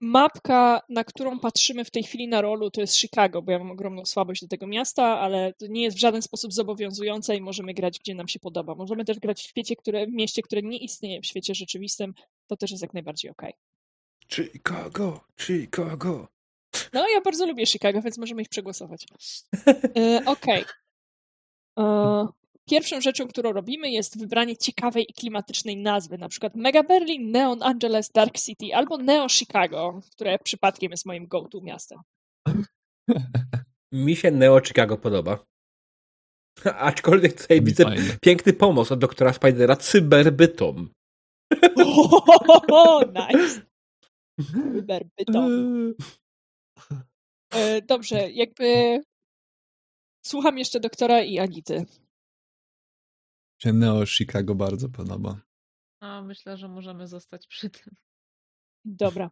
[0.00, 3.70] mapka, na którą patrzymy w tej chwili na rolu, to jest Chicago, bo ja mam
[3.70, 7.74] ogromną słabość do tego miasta, ale to nie jest w żaden sposób zobowiązujące i możemy
[7.74, 8.74] grać, gdzie nam się podoba.
[8.74, 12.14] Możemy też grać w, świecie, które, w mieście, które nie istnieje w świecie rzeczywistym,
[12.46, 13.52] to też jest jak najbardziej okej.
[13.52, 13.68] Okay.
[14.30, 16.37] Chicago, Chicago.
[16.92, 19.06] No, ja bardzo lubię Chicago, więc możemy ich przegłosować.
[19.96, 20.64] E, Okej.
[20.64, 21.86] Okay.
[21.86, 22.26] E,
[22.70, 27.62] pierwszą rzeczą, którą robimy, jest wybranie ciekawej i klimatycznej nazwy, na przykład Mega Berlin, Neon
[27.62, 31.98] Angeles, Dark City albo Neo Chicago, które przypadkiem jest moim go-to miastem.
[33.92, 35.38] Mi się Neo Chicago podoba.
[36.64, 38.16] Aczkolwiek tutaj widzę fajnie.
[38.20, 40.90] piękny pomoc od doktora Spidera cyberbytom.
[42.70, 43.60] Oh, nice.
[44.74, 45.94] Cyberbytom.
[47.50, 49.00] E, dobrze, jakby
[50.26, 51.86] słucham jeszcze doktora i Anity.
[53.62, 55.40] Się Neo Chicago bardzo podoba.
[56.02, 57.94] No, myślę, że możemy zostać przy tym.
[58.84, 59.30] Dobra.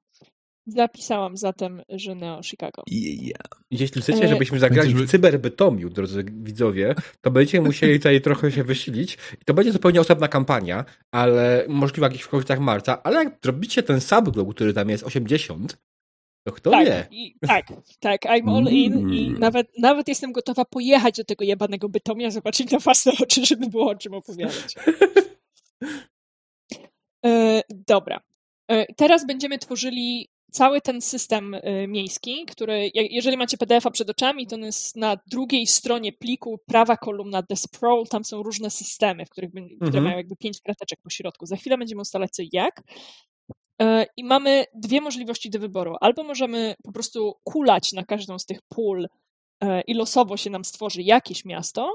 [0.67, 2.83] Zapisałam zatem, że Neo Chicago.
[2.91, 3.63] Yeah.
[3.71, 8.65] Jeśli chcecie, e, żebyśmy zagrali w cyberbytomiu, drodzy widzowie, to będziecie musieli tutaj trochę się
[8.65, 9.19] wysilić.
[9.43, 13.83] I to będzie zupełnie osobna kampania, ale możliwe jakieś w okolicach marca, ale jak zrobicie
[13.83, 15.79] ten subglow, który tam jest 80,
[16.47, 17.07] to kto tak, wie?
[17.11, 17.67] I, tak,
[18.01, 19.15] tak, I'm all in mm.
[19.15, 23.67] i nawet, nawet jestem gotowa pojechać do tego jebanego Bytomia, zobaczyć na własne oczy, żeby
[23.67, 24.75] było o czym opowiadać.
[27.27, 28.21] e, dobra.
[28.71, 34.47] E, teraz będziemy tworzyli cały ten system e, miejski, który, jeżeli macie PDF-a przed oczami,
[34.47, 39.31] to on jest na drugiej stronie pliku, prawa kolumna Desprawl, tam są różne systemy, w
[39.31, 40.05] których, które mhm.
[40.05, 41.47] mają jakby pięć krateczek po środku.
[41.47, 42.83] Za chwilę będziemy ustalać co i jak.
[43.83, 45.97] E, I mamy dwie możliwości do wyboru.
[46.01, 49.09] Albo możemy po prostu kulać na każdą z tych pól
[49.61, 51.91] e, i losowo się nam stworzy jakieś miasto,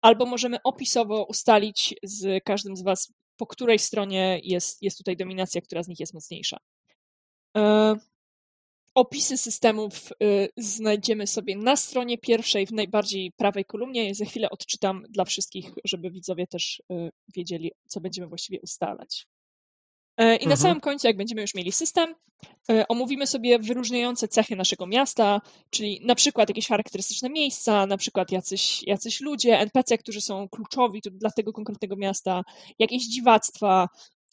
[0.00, 5.60] albo możemy opisowo ustalić z każdym z Was, po której stronie jest, jest tutaj dominacja,
[5.60, 6.58] która z nich jest mocniejsza.
[8.94, 10.12] Opisy systemów
[10.56, 14.14] znajdziemy sobie na stronie pierwszej, w najbardziej prawej kolumnie.
[14.14, 16.82] Za chwilę odczytam dla wszystkich, żeby widzowie też
[17.34, 19.26] wiedzieli, co będziemy właściwie ustalać.
[20.18, 20.56] I na mhm.
[20.56, 22.14] samym końcu, jak będziemy już mieli system,
[22.70, 28.32] e, omówimy sobie wyróżniające cechy naszego miasta, czyli na przykład jakieś charakterystyczne miejsca, na przykład
[28.32, 32.42] jacyś, jacyś ludzie, NPC, którzy są kluczowi dla tego konkretnego miasta,
[32.78, 33.88] jakieś dziwactwa,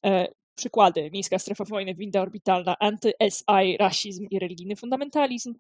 [0.06, 5.54] e, przykłady, miejska strefa wojny, winda orbitalna, anty-SI, rasizm i religijny fundamentalizm,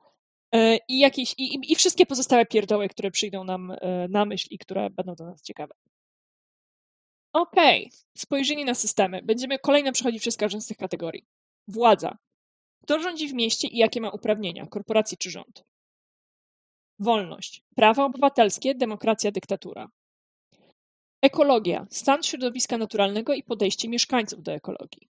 [0.52, 3.74] e, i, jakieś, i, i wszystkie pozostałe pierdoły, które przyjdą nam
[4.10, 5.74] na myśl i które będą do nas ciekawe.
[7.34, 8.00] Okej, okay.
[8.17, 9.22] spojrzenie na systemy.
[9.24, 11.26] Będziemy kolejno przechodzić przez każdą z tych kategorii.
[11.67, 12.17] Władza.
[12.84, 15.63] Kto rządzi w mieście i jakie ma uprawnienia, korporacje czy rząd?
[17.00, 17.63] Wolność.
[17.76, 19.88] Prawa obywatelskie, demokracja, dyktatura.
[21.22, 21.88] Ekologia.
[21.89, 25.10] Stan środowiska naturalnego i podejście mieszkańców do ekologii.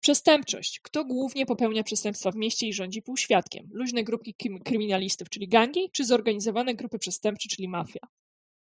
[0.00, 0.80] Przestępczość.
[0.80, 3.68] Kto głównie popełnia przestępstwa w mieście i rządzi półświadkiem?
[3.72, 8.00] Luźne grupki kryminalistów, czyli gangi, czy zorganizowane grupy przestępcze, czyli mafia?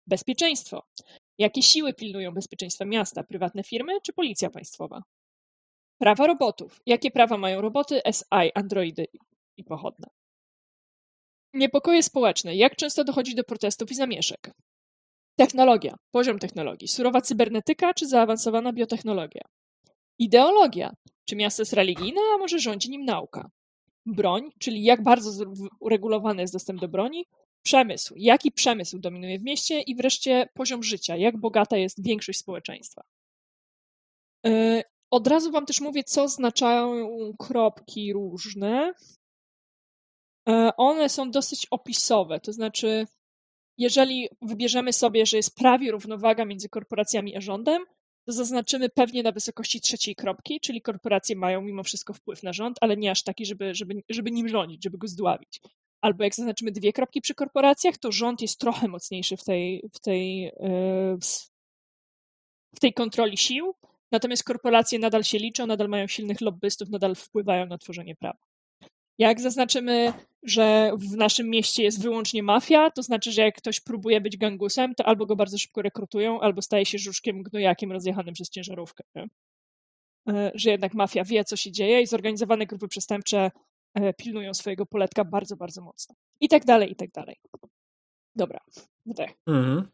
[0.08, 0.84] Bezpieczeństwo.
[1.38, 3.24] Jakie siły pilnują bezpieczeństwa miasta?
[3.24, 5.04] Prywatne firmy czy policja państwowa?
[5.98, 6.82] Prawa robotów.
[6.86, 9.08] Jakie prawa mają roboty, SI, androidy
[9.58, 10.08] i pochodne?
[11.54, 12.56] Niepokoje społeczne.
[12.56, 14.52] Jak często dochodzi do protestów i zamieszek?
[15.36, 15.96] Technologia.
[16.12, 16.88] Poziom technologii.
[16.88, 19.42] Surowa cybernetyka czy zaawansowana biotechnologia?
[20.20, 20.94] Ideologia.
[21.26, 23.50] Czy miasto jest religijne, a może rządzi nim nauka?
[24.06, 25.46] Broń, czyli jak bardzo
[25.80, 27.26] uregulowany jest dostęp do broni,
[27.66, 28.14] Przemysł.
[28.18, 29.82] Jaki przemysł dominuje w mieście?
[29.82, 31.18] I wreszcie poziom życia.
[31.18, 33.04] Jak bogata jest większość społeczeństwa?
[34.46, 37.08] E, od razu Wam też mówię, co oznaczają
[37.40, 38.94] kropki różne.
[40.50, 43.06] E, one są dosyć opisowe, to znaczy,
[43.78, 47.86] jeżeli wybierzemy sobie, że jest prawie równowaga między korporacjami a rządem,
[48.28, 52.78] to zaznaczymy pewnie na wysokości trzeciej kropki, czyli korporacje mają mimo wszystko wpływ na rząd,
[52.82, 55.62] ale nie aż taki, żeby, żeby, żeby nim rządzić, żeby go zdławić
[56.06, 60.00] albo jak zaznaczymy dwie kropki przy korporacjach, to rząd jest trochę mocniejszy w tej, w
[60.00, 61.18] tej, e,
[62.76, 63.74] w tej kontroli sił,
[64.12, 68.38] natomiast korporacje nadal się liczą, nadal mają silnych lobbystów, nadal wpływają na tworzenie prawa.
[69.18, 70.14] Jak zaznaczymy,
[70.44, 74.96] że w naszym mieście jest wyłącznie mafia, to znaczy, że jak ktoś próbuje być gangusem,
[74.96, 79.04] to albo go bardzo szybko rekrutują, albo staje się żuczkiem gnojakiem rozjechanym przez ciężarówkę.
[79.16, 79.28] Nie?
[80.30, 83.52] E, że jednak mafia wie, co się dzieje i zorganizowane grupy przestępcze
[84.18, 86.16] pilnują swojego poletka bardzo, bardzo mocno.
[86.40, 87.36] I tak dalej, i tak dalej.
[88.36, 88.60] Dobra,
[89.06, 89.32] wdech.
[89.48, 89.88] Mhm.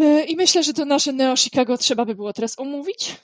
[0.00, 3.20] E, I myślę, że to nasze Neo Chicago trzeba by było teraz omówić.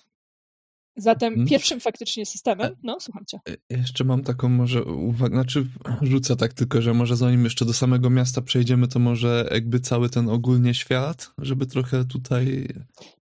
[0.97, 1.49] Zatem mhm.
[1.49, 3.41] pierwszym faktycznie systemem, no słucham cię.
[3.49, 5.67] E, jeszcze mam taką może uwagę, znaczy
[6.03, 10.11] rzucę tak tylko, że może zanim jeszcze do samego miasta przejdziemy, to może jakby cały
[10.11, 12.69] ten ogólnie świat, żeby trochę tutaj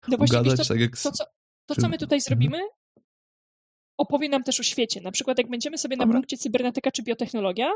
[0.07, 0.97] no właśnie, ugadać, to, tak jak...
[0.97, 1.23] To, co,
[1.65, 2.21] to, co my tutaj mhm.
[2.21, 2.57] zrobimy,
[3.99, 5.01] opowie nam też o świecie.
[5.01, 6.07] Na przykład, jak będziemy sobie Dobra.
[6.07, 7.71] na punkcie cybernetyka czy biotechnologia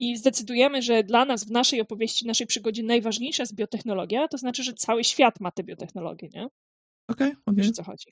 [0.00, 4.62] i zdecydujemy, że dla nas w naszej opowieści, naszej przygodzie najważniejsza jest biotechnologia, to znaczy,
[4.62, 6.48] że cały świat ma tę biotechnologię, nie?
[7.08, 7.42] Okej, okay.
[7.46, 7.68] Okay.
[7.68, 8.06] o co chodzi.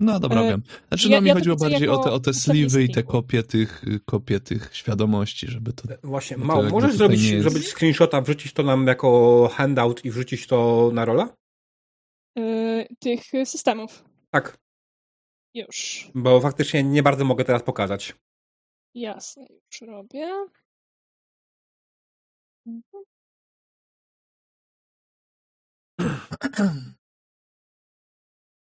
[0.00, 0.62] No dobra, e, wiem.
[0.88, 3.42] Znaczy, no ja, mi ja chodziło bardziej o te, o te sliwy i te kopie
[3.42, 5.94] tych, kopie tych świadomości, żeby to...
[5.94, 6.62] E, właśnie, mało.
[6.62, 7.42] Możesz zrobić, jest...
[7.42, 11.36] zrobić screenshota, wrzucić to nam jako handout i wrzucić to na rola?
[12.36, 14.04] Yy, tych systemów.
[14.30, 14.58] Tak.
[15.58, 16.10] Już.
[16.14, 18.14] Bo faktycznie nie bardzo mogę teraz pokazać.
[18.94, 20.46] Jasne, już robię.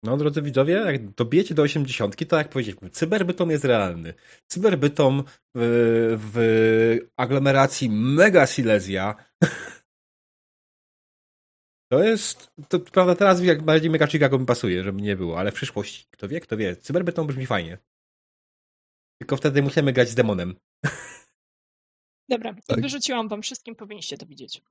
[0.04, 4.14] No, drodzy widzowie, jak dobijecie do 80, to jak powiedzieliśmy, cyberbytom jest realny.
[4.48, 5.24] Cyberbytom
[5.56, 9.16] w, w aglomeracji Mega Silesia
[11.94, 15.52] To jest, to prawda, teraz jak bardziej Mega Chicago mi pasuje, żeby nie było, ale
[15.52, 17.78] w przyszłości, kto wie, kto wie, cyberbeton brzmi fajnie.
[19.22, 20.56] Tylko wtedy musimy grać z demonem.
[22.30, 22.82] Dobra, tak.
[22.82, 24.62] wyrzuciłam wam wszystkim, powinniście to widzieć.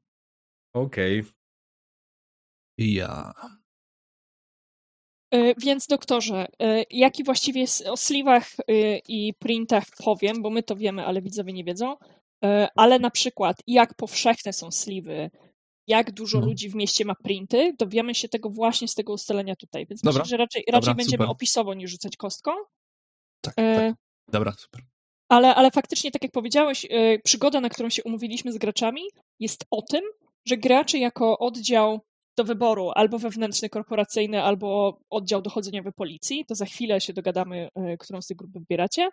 [0.75, 1.21] Okej.
[1.21, 1.33] Okay.
[2.79, 3.35] Ja.
[5.31, 10.63] E, więc doktorze, e, jaki właściwie jest o sliwach e, i printach powiem, bo my
[10.63, 11.97] to wiemy, ale widzowie nie wiedzą,
[12.77, 15.31] ale na przykład jak powszechne są sliwy,
[15.87, 16.47] jak dużo no.
[16.47, 19.87] ludzi w mieście ma printy, dowiemy się tego właśnie z tego ustalenia tutaj.
[19.87, 20.23] Więc Dobra.
[20.23, 21.31] myślę, że raczej, raczej Dobra, będziemy super.
[21.31, 22.51] opisowo niż rzucać kostką.
[23.40, 23.77] Tak, e...
[23.77, 23.95] tak.
[24.29, 24.83] Dobra, super.
[25.29, 29.03] Ale, ale faktycznie, tak jak powiedziałeś, e, przygoda, na którą się umówiliśmy z graczami,
[29.40, 30.03] jest o tym,
[30.47, 32.01] że gracze jako oddział
[32.37, 37.97] do wyboru albo wewnętrzny, korporacyjny, albo oddział dochodzeniowy policji, to za chwilę się dogadamy, e,
[37.97, 39.09] którą z tych grup wybieracie,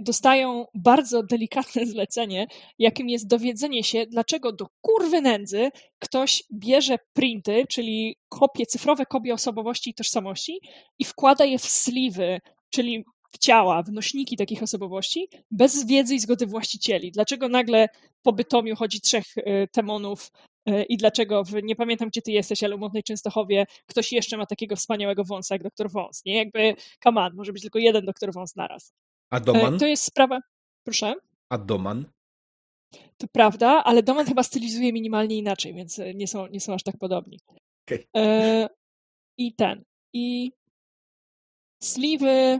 [0.00, 2.46] dostają bardzo delikatne zlecenie,
[2.78, 9.34] jakim jest dowiedzenie się, dlaczego do kurwy nędzy ktoś bierze printy, czyli kopie, cyfrowe kopie
[9.34, 10.60] osobowości i tożsamości
[10.98, 16.20] i wkłada je w sliwy, czyli w ciała, w nośniki takich osobowości, bez wiedzy i
[16.20, 17.10] zgody właścicieli.
[17.10, 17.88] Dlaczego nagle
[18.22, 20.32] po Bytomiu chodzi trzech e, temonów
[20.66, 24.36] e, i dlaczego, w, nie pamiętam gdzie ty jesteś, ale u Modnej Częstochowie ktoś jeszcze
[24.36, 26.36] ma takiego wspaniałego wąsa jak doktor Wąs, nie?
[26.36, 28.92] Jakby, come on, może być tylko jeden doktor Wąs naraz.
[29.32, 29.74] A Doman?
[29.74, 30.40] E, to jest sprawa...
[30.84, 31.14] Proszę?
[31.48, 32.04] A Doman?
[33.18, 36.96] To prawda, ale Doman chyba stylizuje minimalnie inaczej, więc nie są, nie są aż tak
[36.98, 37.38] podobni.
[37.86, 38.68] Okay.
[39.38, 39.84] I ten.
[40.12, 40.52] I
[41.82, 42.58] sliwy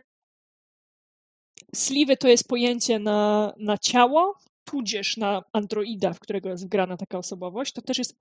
[1.74, 7.18] Sliwy to jest pojęcie na, na ciało, tudzież na androida, w którego jest wgrana taka
[7.18, 8.16] osobowość, to też jest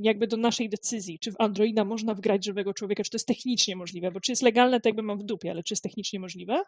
[0.00, 3.76] jakby do naszej decyzji, czy w androida można wgrać żywego człowieka, czy to jest technicznie
[3.76, 6.62] możliwe, bo czy jest legalne, to jakby mam w dupie, ale czy jest technicznie możliwe.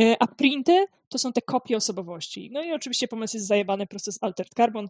[0.00, 2.50] E, a printy to są te kopie osobowości.
[2.52, 4.88] No i oczywiście pomysł jest zajebany proces Altered Carbon,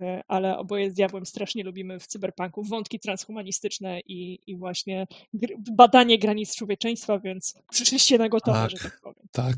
[0.00, 5.06] e, ale oboje z diabłem strasznie lubimy w cyberpunku wątki transhumanistyczne i, i właśnie
[5.70, 9.26] badanie granic człowieczeństwa, więc przyszliście na gotowe, tak, że tak powiem.
[9.32, 9.56] Tak,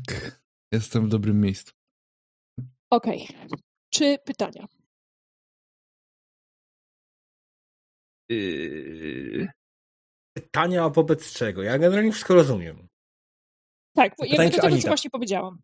[0.71, 1.73] jestem w dobrym miejscu.
[2.89, 3.23] Okej.
[3.23, 3.59] Okay.
[3.89, 4.67] Czy pytania?
[8.29, 9.47] Yy...
[10.37, 11.63] Pytania wobec czego?
[11.63, 12.87] Ja generalnie wszystko rozumiem.
[13.95, 15.61] Tak, Pytanie, to tego, co właśnie powiedziałam.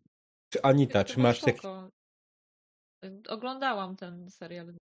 [0.50, 1.56] Czy Anita, czy masz tak...
[3.28, 4.74] Oglądałam ten serial.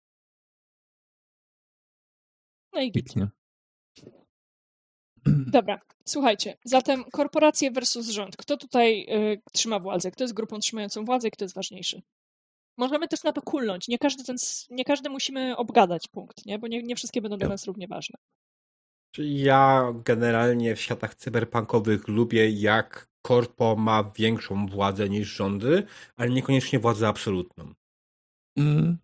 [2.74, 3.28] No i Pięknie.
[5.26, 6.58] Dobra, słuchajcie.
[6.66, 8.38] Zatem korporacje versus rząd.
[8.38, 10.12] Kto tutaj y, trzyma władzę?
[10.12, 12.02] Kto jest grupą trzymającą władzę i kto jest ważniejszy?
[12.78, 13.88] Możemy też na to kulnąć.
[13.88, 14.36] Nie każdy, ten,
[14.70, 16.60] nie każdy musimy obgadać punkt, nie?
[16.60, 18.20] bo nie, nie wszystkie będą dla nas równie ważne.
[19.18, 25.84] Ja generalnie w światach cyberpunkowych lubię, jak korpo ma większą władzę niż rządy,
[26.16, 27.74] ale niekoniecznie władzę absolutną.
[28.58, 28.98] Mm.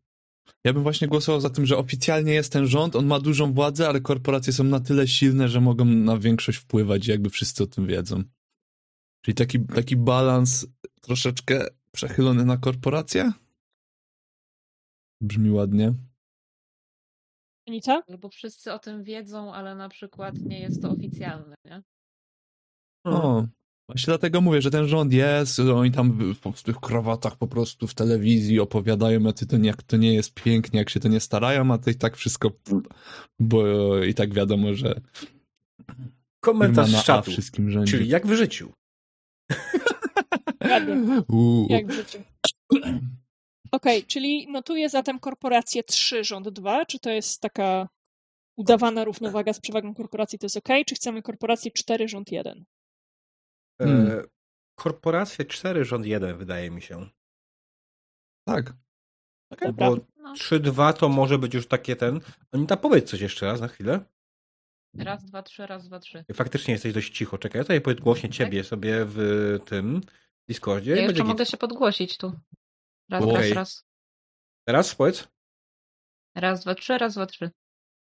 [0.64, 3.88] Ja bym właśnie głosował za tym, że oficjalnie jest ten rząd, on ma dużą władzę,
[3.88, 7.88] ale korporacje są na tyle silne, że mogą na większość wpływać, jakby wszyscy o tym
[7.88, 8.24] wiedzą.
[9.22, 10.68] Czyli taki, taki balans
[11.02, 13.32] troszeczkę przechylony na korporacje?
[15.22, 15.94] Brzmi ładnie.
[17.68, 18.04] Anita?
[18.20, 21.84] Bo wszyscy o tym wiedzą, ale na przykład nie jest to oficjalne, nie?
[23.06, 23.48] O,
[23.90, 27.88] właśnie dlatego mówię, że ten rząd jest, oni tam w, w tych krawatach po prostu
[27.88, 29.22] w telewizji opowiadają,
[29.62, 32.52] jak to nie jest pięknie, jak się to nie starają, a to i tak wszystko,
[33.40, 33.64] bo
[34.04, 35.02] i tak wiadomo, że
[36.40, 37.92] komentarz z czatu, wszystkim rządzi.
[37.92, 38.72] czyli jak w życiu.
[41.70, 42.20] jak w życiu.
[43.72, 46.86] Okej, okay, czyli notuję zatem korporację 3, rząd 2.
[46.86, 47.90] Czy to jest taka
[48.58, 50.70] udawana równowaga z przewagą korporacji, to jest ok?
[50.88, 52.66] Czy chcemy korporację 4, rząd 1?
[53.82, 54.28] E, hmm.
[54.76, 57.10] korporację 4, rząd 1 wydaje mi się.
[58.48, 58.74] Tak.
[59.50, 60.34] Okay, bo no.
[60.34, 62.20] 3-2 to może być już takie ten.
[62.52, 64.06] Anita, powiedz coś jeszcze raz na chwilę.
[64.98, 66.26] Raz, dwa, trzy, raz, dwa, trzy.
[66.34, 67.38] Faktycznie jesteś dość cicho.
[67.38, 68.38] Czekaj, ja tutaj powiedz głośnie tak?
[68.38, 70.02] ciebie sobie w tym
[70.48, 70.96] Discordzie.
[70.96, 72.40] Ja jeszcze mogę się podgłosić tu.
[73.10, 73.36] Raz, okay.
[73.36, 73.86] raz, raz.
[74.68, 75.28] Raz, powiedz.
[76.36, 77.52] Raz, dwa, trzy, raz, dwa, trzy.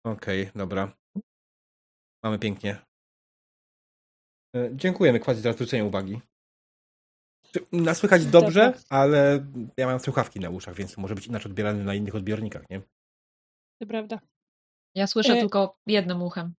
[0.03, 0.97] Okej, okay, dobra.
[2.23, 2.86] Mamy pięknie.
[4.57, 6.21] E, dziękujemy Kwazi za zwrócenie uwagi.
[7.71, 9.45] Nas słychać dobrze, ale
[9.77, 12.81] ja mam słuchawki na uszach, więc może być inaczej odbierany na innych odbiornikach, nie?
[13.79, 14.19] To prawda.
[14.95, 15.39] Ja słyszę e...
[15.39, 16.53] tylko jednym uchem.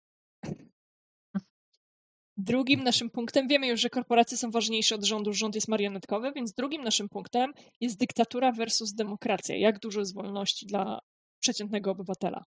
[2.37, 6.53] Drugim naszym punktem, wiemy już, że korporacje są ważniejsze od rządu, rząd jest marionetkowy, więc
[6.53, 9.55] drugim naszym punktem jest dyktatura versus demokracja.
[9.55, 10.99] Jak dużo jest wolności dla
[11.39, 12.45] przeciętnego obywatela?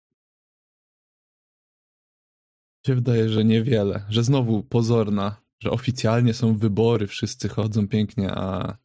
[2.89, 8.77] Się wydaje, że niewiele, że znowu pozorna, że oficjalnie są wybory, wszyscy chodzą pięknie, a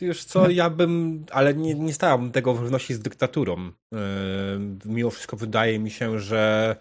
[0.00, 3.72] już co, ja bym, ale nie, nie stałabym tego w równości z dyktaturą.
[3.92, 3.98] Yy,
[4.84, 6.76] mimo wszystko wydaje mi się, że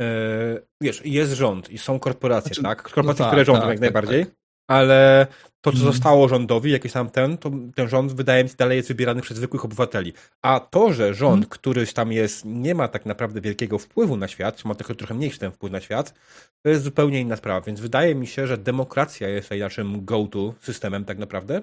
[0.00, 2.82] E, wiesz, jest rząd i są korporacje, znaczy, tak?
[2.82, 4.34] Korporacje, no tak, które rządzą tak, jak tak, najbardziej, tak.
[4.66, 5.26] Ale
[5.60, 5.92] to, co mhm.
[5.92, 9.36] zostało rządowi, jakiś tam ten, to ten rząd wydaje mi się dalej jest wybierany przez
[9.36, 10.12] zwykłych obywateli.
[10.42, 11.48] A to, że rząd, hmm.
[11.48, 15.14] któryś tam jest, nie ma tak naprawdę wielkiego wpływu na świat, czy ma tylko trochę
[15.14, 16.14] mniejszy ten wpływ na świat,
[16.62, 17.60] to jest zupełnie inna sprawa.
[17.60, 21.62] Więc wydaje mi się, że demokracja jest tutaj naszym go-to systemem tak naprawdę,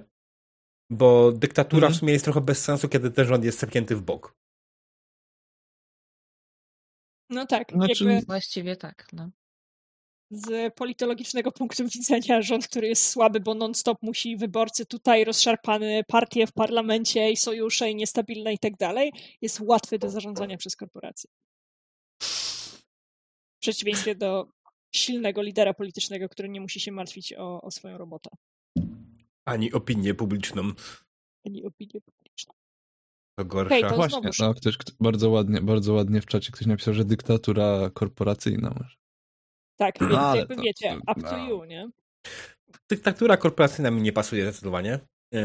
[0.89, 1.95] bo dyktatura hmm.
[1.95, 4.35] w sumie jest trochę bez sensu, kiedy ten rząd jest sepnięty w bok.
[7.29, 7.71] No tak.
[7.71, 8.05] Znaczy...
[8.05, 8.25] Jakby...
[8.25, 9.29] Właściwie tak, no.
[10.33, 16.47] Z politologicznego punktu widzenia rząd, który jest słaby, bo non-stop musi wyborcy tutaj rozszarpane partie
[16.47, 19.11] w parlamencie i sojusze i niestabilne i tak dalej,
[19.41, 21.29] jest łatwy do zarządzania przez korporacje.
[22.21, 24.47] W przeciwieństwie do
[24.95, 28.29] silnego lidera politycznego, który nie musi się martwić o, o swoją robotę.
[29.45, 30.71] Ani opinię publiczną.
[31.45, 32.53] Ani opinię publiczną.
[33.39, 33.75] To gorsza.
[33.75, 37.05] Okej, to Właśnie, no, ktoś kto, bardzo ładnie, bardzo ładnie w czacie ktoś napisał, że
[37.05, 38.69] dyktatura korporacyjna.
[38.69, 39.02] może.
[39.77, 41.49] Tak, więc Ale jakby to- wiecie, to- up to no.
[41.49, 41.89] you, nie?
[42.89, 44.99] Dyktatura korporacyjna mi nie pasuje zdecydowanie.
[45.33, 45.41] Yy,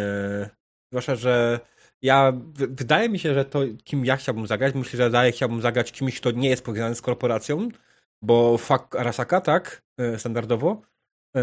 [0.93, 1.61] zwłaszcza, że
[2.03, 5.93] ja, wydaje mi się, że to, kim ja chciałbym zagrać, myślę, że dalej chciałbym zagrać
[5.93, 7.69] kimś, kto nie jest powiązany z korporacją,
[8.23, 10.83] bo fuck Arasaka, tak, yy, standardowo.
[11.37, 11.43] Yy,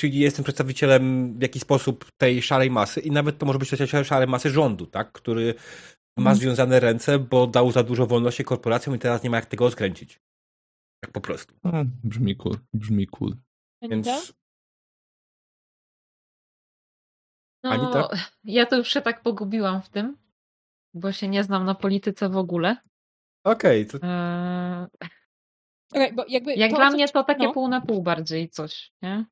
[0.00, 4.04] czyli jestem przedstawicielem w jakiś sposób tej szarej masy i nawet to może być przedstawiciel
[4.04, 5.54] szarej masy rządu, tak, który
[6.18, 6.36] ma Mhm.
[6.36, 10.20] związane ręce, bo dał za dużo wolności korporacjom i teraz nie ma jak tego odkręcić.
[11.02, 11.54] Tak po prostu.
[11.64, 11.72] No,
[12.04, 13.36] brzmi cool, brzmi cool.
[13.82, 14.32] Więc?
[17.64, 18.08] No, Anita?
[18.44, 20.16] ja to już się tak pogubiłam w tym,
[20.94, 22.76] bo się nie znam na polityce w ogóle.
[23.44, 24.86] okej, to Eee,
[25.92, 27.52] Okej, bo jakby Jak to, dla co- mnie to takie no.
[27.52, 29.24] pół na pół bardziej coś, nie?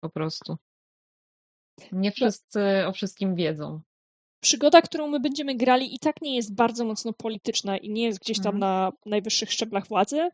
[0.00, 0.56] Po prostu.
[1.92, 3.80] Nie wszyscy o wszystkim wiedzą.
[4.42, 8.18] przygoda, którą my będziemy grali, i tak nie jest bardzo mocno polityczna i nie jest
[8.20, 8.60] gdzieś tam Mhm.
[8.60, 10.28] na najwyższych szczeblach władzy.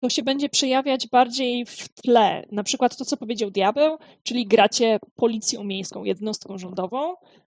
[0.00, 2.46] To się będzie przejawiać bardziej w tle.
[2.52, 7.14] Na przykład to, co powiedział Diabeł, czyli gracie policją miejską, jednostką rządową.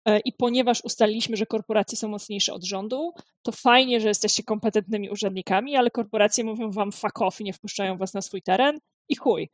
[0.06, 5.10] e, I ponieważ ustaliliśmy, że korporacje są mocniejsze od rządu, to fajnie, że jesteście kompetentnymi
[5.10, 8.80] urzędnikami, ale korporacje mówią wam fuck off i nie wpuszczają was na swój teren
[9.10, 9.50] i chuj.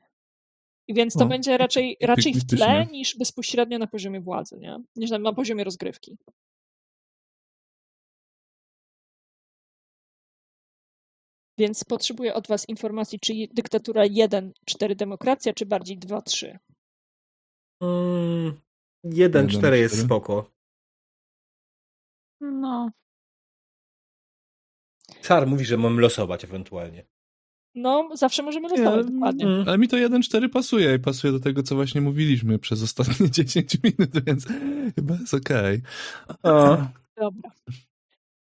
[0.88, 4.78] I więc to No, będzie raczej, raczej w tle niż bezpośrednio na poziomie władzy, nie?
[4.96, 6.18] niż na, na poziomie rozgrywki.
[11.58, 16.58] Więc potrzebuję od Was informacji, czy dyktatura 1, 4 demokracja, czy bardziej 2, 3.
[17.82, 18.53] Mm,
[19.03, 20.05] Jeden, 1-4 jest cztery.
[20.08, 20.51] spoko.
[22.41, 22.89] No,
[25.22, 27.05] Czar mówi, że mam losować ewentualnie.
[27.76, 29.45] No, zawsze możemy losować, Ja- dokładnie.
[29.45, 29.68] Mm.
[29.68, 33.78] Ale mi to 1.4 pasuje i pasuje do tego, co właśnie mówiliśmy przez ostatnie 10
[33.84, 34.45] minut, więc
[34.95, 35.82] chyba jest okej.
[36.43, 36.78] O.
[37.18, 37.51] Dobra.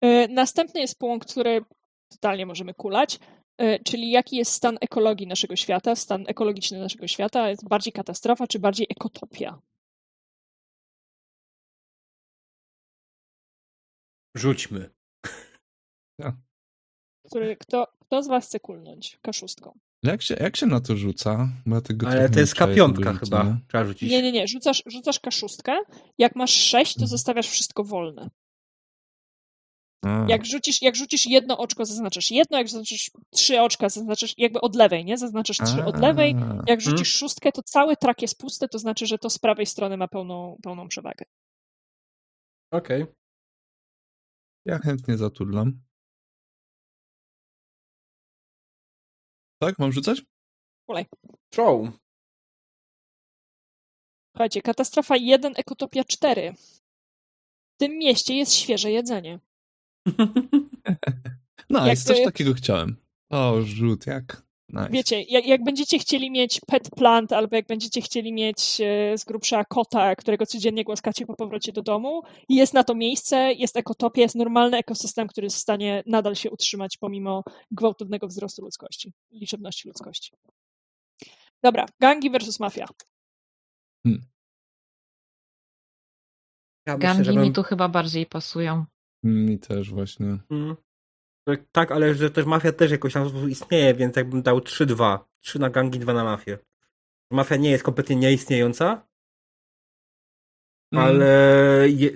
[0.01, 1.61] E, Następny jest punkt, który
[2.09, 3.19] totalnie możemy kulać,
[3.57, 8.47] e, czyli jaki jest stan ekologii naszego świata, stan ekologiczny naszego świata, jest bardziej katastrofa,
[8.47, 9.61] czy bardziej ekotopia?
[14.37, 14.89] Rzućmy.
[17.27, 19.19] Który, kto, kto z Was chce kulnąć?
[19.21, 19.79] Kaszustką.
[20.03, 21.49] Jak się, jak się na to rzuca?
[21.65, 23.57] Bo ja tego Ale to jest nie czaję, K5 tego chyba.
[23.67, 24.11] Trzeba rzucić.
[24.11, 24.47] Nie, nie, nie.
[24.47, 25.77] Rzucasz, rzucasz kaszustkę.
[26.17, 27.07] Jak masz sześć, to Mhm.
[27.09, 28.29] zostawiasz wszystko wolne.
[30.27, 34.75] Jak rzucisz, jak rzucisz jedno oczko, zaznaczasz jedno, jak zaznaczysz trzy oczka, zaznaczasz jakby od
[34.75, 35.17] lewej, nie?
[35.17, 36.35] Zaznaczasz trzy od lewej.
[36.67, 39.97] Jak rzucisz szóstkę, to cały trak jest pusty, to znaczy, że to z prawej strony
[39.97, 41.25] ma pełną, pełną przewagę.
[42.71, 43.05] Okej.
[44.65, 45.81] Ja chętnie zaturlam.
[49.61, 50.21] Tak, mam rzucać?
[51.55, 51.89] Show.
[54.31, 56.53] Słuchajcie, katastrofa 1, ekotopia 4.
[56.53, 59.39] W tym mieście jest świeże jedzenie.
[61.69, 62.95] Nice, Jak, coś takiego chciałem.
[63.29, 64.47] O, rzut, jak?
[64.69, 64.89] Nice.
[64.89, 69.23] Wiecie, jak, jak będziecie chcieli mieć pet plant, albo jak będziecie chcieli mieć e, z
[69.23, 74.21] grubsza kota, którego codziennie głaskacie po powrocie do domu, jest na to miejsce, jest ekotopia,
[74.21, 79.87] jest normalny ekosystem, który jest w stanie nadal się utrzymać pomimo gwałtownego wzrostu ludzkości, liczebności
[79.87, 80.31] ludzkości.
[81.63, 82.85] Dobra, gangi versus mafia.
[86.87, 88.85] Ja myślę, gangi mi tu chyba bardziej pasują.
[89.23, 90.37] Mi też właśnie.
[90.49, 90.75] Mm.
[91.47, 95.19] Tak, Tak, ale że też mafia też jakoś tam istnieje, więc jakbym dał 3-2.
[95.43, 96.57] 3 na gangi, 2 na mafię.
[97.31, 99.07] Mafia nie jest kompletnie nieistniejąca,
[100.93, 101.25] Mm, ale
[101.89, 102.09] je,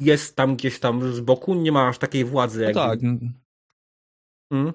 [0.00, 2.74] jest tam gdzieś tam z boku, nie ma aż takiej władzy no jak.
[2.74, 4.72] tak, mm,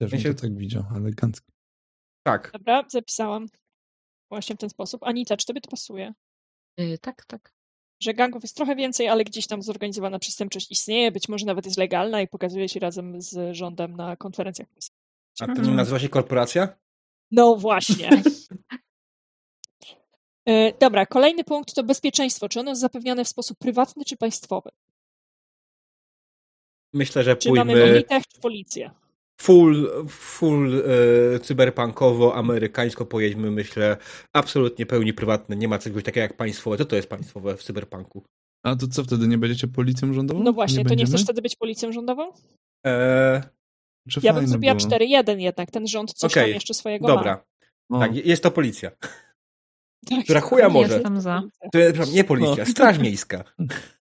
[0.00, 1.52] Ja bym się- to tak widział, elegancko.
[2.26, 2.50] tak.
[2.52, 3.46] Dobra, zapisałam
[4.30, 5.02] właśnie w ten sposób.
[5.02, 6.12] Anita, czy tobie to pasuje?
[6.78, 7.52] Yy, tak, tak.
[8.02, 11.78] Że gangów jest trochę więcej, ale gdzieś tam zorganizowana przestępczość istnieje, być może nawet jest
[11.78, 14.68] legalna i pokazuje się razem z rządem na konferencjach.
[15.40, 16.68] A to nie nazywa się korporacja?
[17.30, 18.10] No właśnie.
[20.48, 22.48] E, Dobra, kolejny punkt to bezpieczeństwo.
[22.48, 24.70] Czy ono jest zapewniane w sposób prywatny czy państwowy?
[26.92, 28.90] Myślę, że Czy mamy pójmy Lolitech czy policję?
[29.42, 30.82] Full, full
[31.34, 33.96] e, cyberpunkowo, amerykańsko pojedźmy, myślę,
[34.32, 35.56] absolutnie pełni prywatne.
[35.56, 36.76] Nie ma czegoś takiego jak państwowe.
[36.78, 38.24] Co to jest państwowe w cyberpunku?
[38.64, 40.42] A to co, wtedy nie będziecie policją rządową?
[40.42, 41.08] No właśnie, to nie będziemy?
[41.08, 42.32] chcesz wtedy być policją rządową?
[42.86, 43.42] E,
[44.10, 44.88] Czy Ja bym zrobiła było?
[44.90, 47.14] 4-1 jednak, ten rząd coś Okej, tam jeszcze swojego ma.
[47.14, 47.44] dobra,
[48.00, 48.90] tak, jest to policja.
[50.10, 50.94] Tak, Która chuja to może.
[50.94, 51.42] Jestem za.
[51.72, 51.78] To
[52.12, 52.70] nie policja, No.
[52.70, 53.44] straż miejska.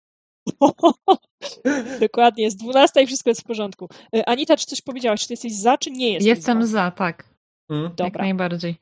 [1.99, 3.89] Dokładnie, jest 12 i wszystko jest w porządku.
[4.15, 5.21] E, Anita, czy coś powiedziałaś?
[5.21, 6.67] Czy ty jesteś za, czy nie jesteś Jestem za?
[6.67, 7.29] za, tak.
[7.69, 7.83] Mm.
[7.83, 8.23] Jak Dobra.
[8.23, 8.75] najbardziej.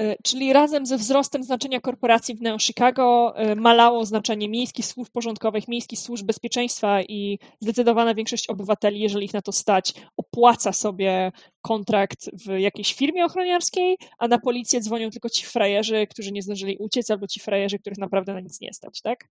[0.00, 5.12] E, czyli razem ze wzrostem znaczenia korporacji w Neo Chicago e, malało znaczenie miejskich służb
[5.12, 11.32] porządkowych, miejskich służb bezpieczeństwa i zdecydowana większość obywateli, jeżeli ich na to stać, opłaca sobie
[11.62, 16.76] kontrakt w jakiejś firmie ochroniarskiej, a na policję dzwonią tylko ci frajerzy, którzy nie zdążyli
[16.78, 19.28] uciec, albo ci frajerzy, których naprawdę na nic nie stać, tak?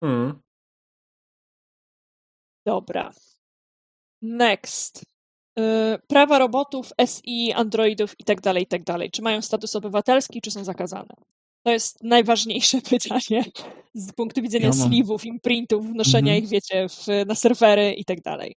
[0.00, 0.45] Hmm.
[2.66, 3.12] Dobra.
[4.22, 5.04] Next.
[5.58, 5.62] Y,
[6.08, 9.10] prawa robotów, SI, androidów i tak dalej, i tak dalej.
[9.10, 11.14] Czy mają status obywatelski, czy są zakazane?
[11.66, 13.44] To jest najważniejsze pytanie
[13.94, 16.44] z punktu widzenia Ja mam- sliwów, imprintów, wnoszenia Mhm.
[16.44, 18.54] ich, wiecie, w, na serwery i tak dalej.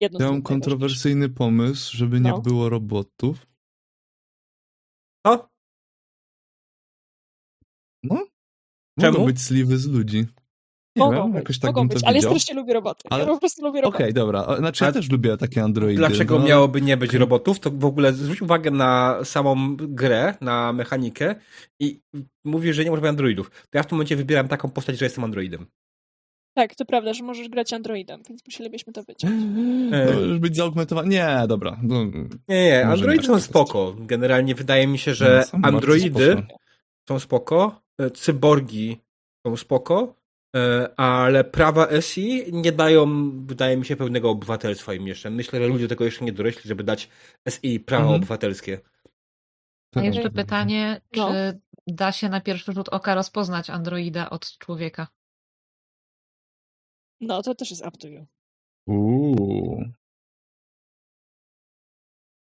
[0.00, 2.40] Jedno Ja mam kontrowersyjny pomysł, żeby nie No.
[2.40, 3.46] było robotów.
[5.26, 5.48] O,
[8.02, 8.26] No.
[9.00, 9.12] Czemu?
[9.12, 10.26] Mogą być sliwy z ludzi.
[10.96, 12.30] Nie Mogą wiem, być, tak mogą być, ale widział.
[12.30, 13.00] strasznie lubię roboty.
[13.10, 14.12] Ale- Ja po prostu lubię Okej, roboty.
[14.12, 14.56] dobra.
[14.58, 15.96] Znaczy ja też lubię takie androidy.
[15.98, 17.60] Dlaczego no, miałoby nie być robotów?
[17.60, 21.34] To w ogóle zwróć uwagę na samą grę, na mechanikę
[21.80, 22.00] i
[22.44, 23.50] mówisz, że nie może być androidów.
[23.50, 25.66] To ja w tym momencie wybieram taką postać, że jestem androidem.
[26.54, 29.32] Tak, to prawda, że możesz grać androidem, więc musielibyśmy to wyciąć.
[29.92, 31.08] E, Możesz być zaugmentowany.
[31.08, 31.78] Nie, dobra.
[31.82, 33.94] No, Nie, nie, androidy są spoko.
[33.98, 36.58] Generalnie wydaje mi się, No, że bardzo androidy spoko.
[37.08, 38.98] są spoko, e, cyborgi
[39.46, 40.14] są spoko,
[40.96, 45.30] ale prawa SI nie dają, wydaje mi się, pełnego obywatelstwa im jeszcze.
[45.30, 47.08] Myślę, że ludzie tego jeszcze nie dorośli, żeby dać
[47.48, 48.16] SI prawa Mhm.
[48.20, 48.80] obywatelskie.
[49.96, 51.32] A jeszcze pytanie, czy No.
[51.86, 55.08] da się na pierwszy rzut oka rozpoznać androida od człowieka?
[57.20, 58.26] No, to też jest up to you.
[58.86, 59.84] Uuu.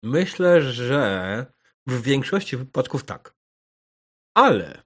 [0.03, 1.45] Myślę, że
[1.87, 3.35] w większości wypadków tak.
[4.37, 4.83] Ale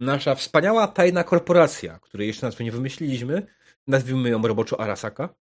[0.00, 3.46] nasza wspaniała tajna korporacja, której jeszcze nazwy nie wymyśliliśmy,
[3.86, 5.34] nazwijmy ją roboczo Arasaka.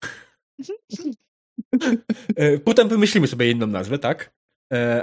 [2.36, 4.38] E, Potem wymyślimy sobie inną nazwę, tak?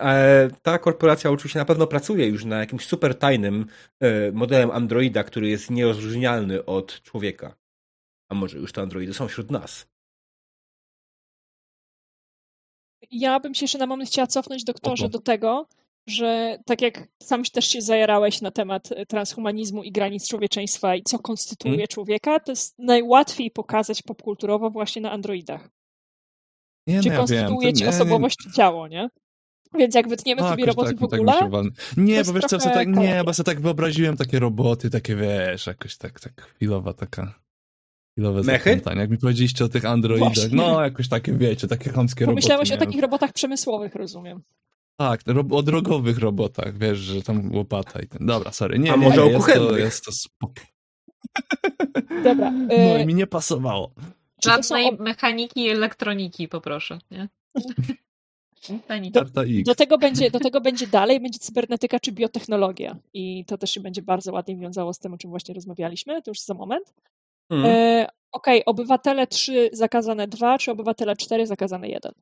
[0.01, 3.67] Ale ta korporacja oczywiście na pewno pracuje już na jakimś super tajnym
[4.01, 7.57] e, modelem androida, który jest nierozróżnialny od człowieka.
[8.29, 9.87] A może już te androidy są wśród nas.
[13.11, 15.67] Ja bym się jeszcze na moment chciała cofnąć, doktorze, do tego,
[16.07, 21.03] że tak jak sam też się zajarałeś na temat e, transhumanizmu i granic człowieczeństwa i
[21.03, 21.89] co konstytuuje Hmm?
[21.89, 25.69] człowieka, to jest najłatwiej pokazać popkulturowo właśnie na androidach.
[26.87, 27.27] Nie, Czy no ja wiem.
[27.27, 29.09] konstytuuje ci nie, osobowość i ciało, nie?
[29.79, 31.71] Więc jak wytniemy No, sobie roboty tak, w tak ogóle, walnie.
[31.97, 35.67] Nie, bo wiesz co, co tak, nie, bo sobie tak wyobraziłem takie roboty, takie wiesz,
[35.67, 37.35] jakoś tak, tak chwilowa taka,
[38.13, 38.53] chwilowe.
[38.97, 40.57] Jak mi powiedzieliście o tych androidach, Właśnie.
[40.57, 42.35] no jakoś takie, wiecie, takie chamskie roboty.
[42.35, 44.43] pomyślałeś o takich robotach przemysłowych, rozumiem.
[44.97, 48.27] Tak, ro- o drogowych robotach, wiesz, że tam łopata i ten.
[48.27, 48.79] Dobra, sorry.
[48.79, 50.63] Nie, A nie, może nie, o jest to, jest to spoko.
[52.25, 53.93] Dobra, No e, i mi nie pasowało.
[54.45, 57.29] Są Żadnej mechaniki i elektroniki, poproszę, nie?
[58.89, 59.65] X.
[59.65, 62.97] Do tego, będzie, do tego będzie dalej, będzie cybernetyka czy biotechnologia.
[63.15, 66.31] I to też się będzie bardzo ładnie wiązało z tym, o czym właśnie rozmawialiśmy, to
[66.31, 66.95] już za moment.
[67.51, 67.75] Mhm.
[67.77, 72.13] E, Okej, obywatele 3 zakazane 2, czy obywatele 4 zakazane 1?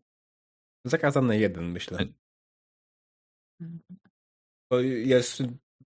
[0.84, 1.98] Zakazane jeden, myślę.
[4.72, 5.42] To jest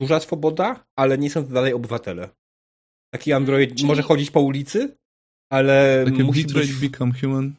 [0.01, 2.29] duża swoboda, ale nie są to dalej obywatele.
[3.15, 4.97] Taki android Czyli- może chodzić po ulicy,
[5.53, 6.73] ale Takie musi być...
[6.73, 7.55] Become Human.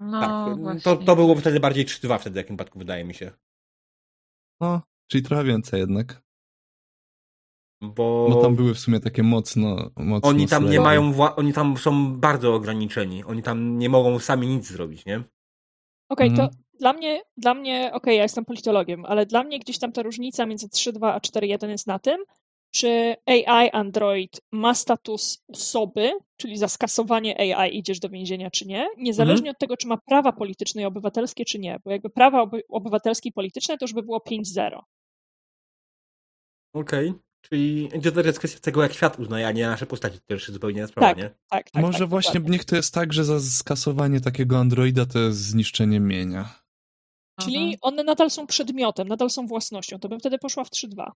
[0.00, 0.80] No, Tak, właśnie.
[0.80, 3.30] to, to było wtedy bardziej 3-2 wtedy, w jakim przypadku wydaje mi się.
[4.60, 6.22] No, czyli trochę więcej jednak.
[7.82, 11.52] Bo, Bo tam były w sumie takie mocno, mocno oni tam nie mają, wła- oni
[11.52, 13.24] tam są bardzo ograniczeni.
[13.24, 15.24] Oni tam nie mogą sami nic zrobić, nie?
[16.10, 16.48] Okej, Mhm.
[16.50, 20.02] to dla mnie, dla mnie okej, ja jestem politologiem, ale dla mnie gdzieś tam ta
[20.02, 22.16] różnica między 3.2 a 4.1 jest na tym,
[22.70, 28.88] czy AI Android ma status osoby, czyli za skasowanie AI idziesz do więzienia, czy nie,
[28.98, 32.62] niezależnie od tego, czy ma prawa polityczne i obywatelskie, czy nie, bo jakby prawa oby-
[32.68, 34.80] obywatelskie i polityczne, to już by było 5.0.
[36.74, 37.12] Okej.
[37.40, 40.18] Czyli to jest kwestia tego, jak świat uznaje, a nie nasze postaci.
[40.18, 41.16] To też jest zupełnie inna sprawa, Tak.
[41.18, 41.30] nie?
[41.48, 42.52] Tak, tak, Może tak, właśnie dokładnie.
[42.52, 46.65] niech to jest tak, że za skasowanie takiego androida to jest zniszczenie mienia.
[47.40, 47.76] Czyli Mhm.
[47.80, 51.10] one nadal są przedmiotem, nadal są własnością, to bym wtedy poszła w 3.2.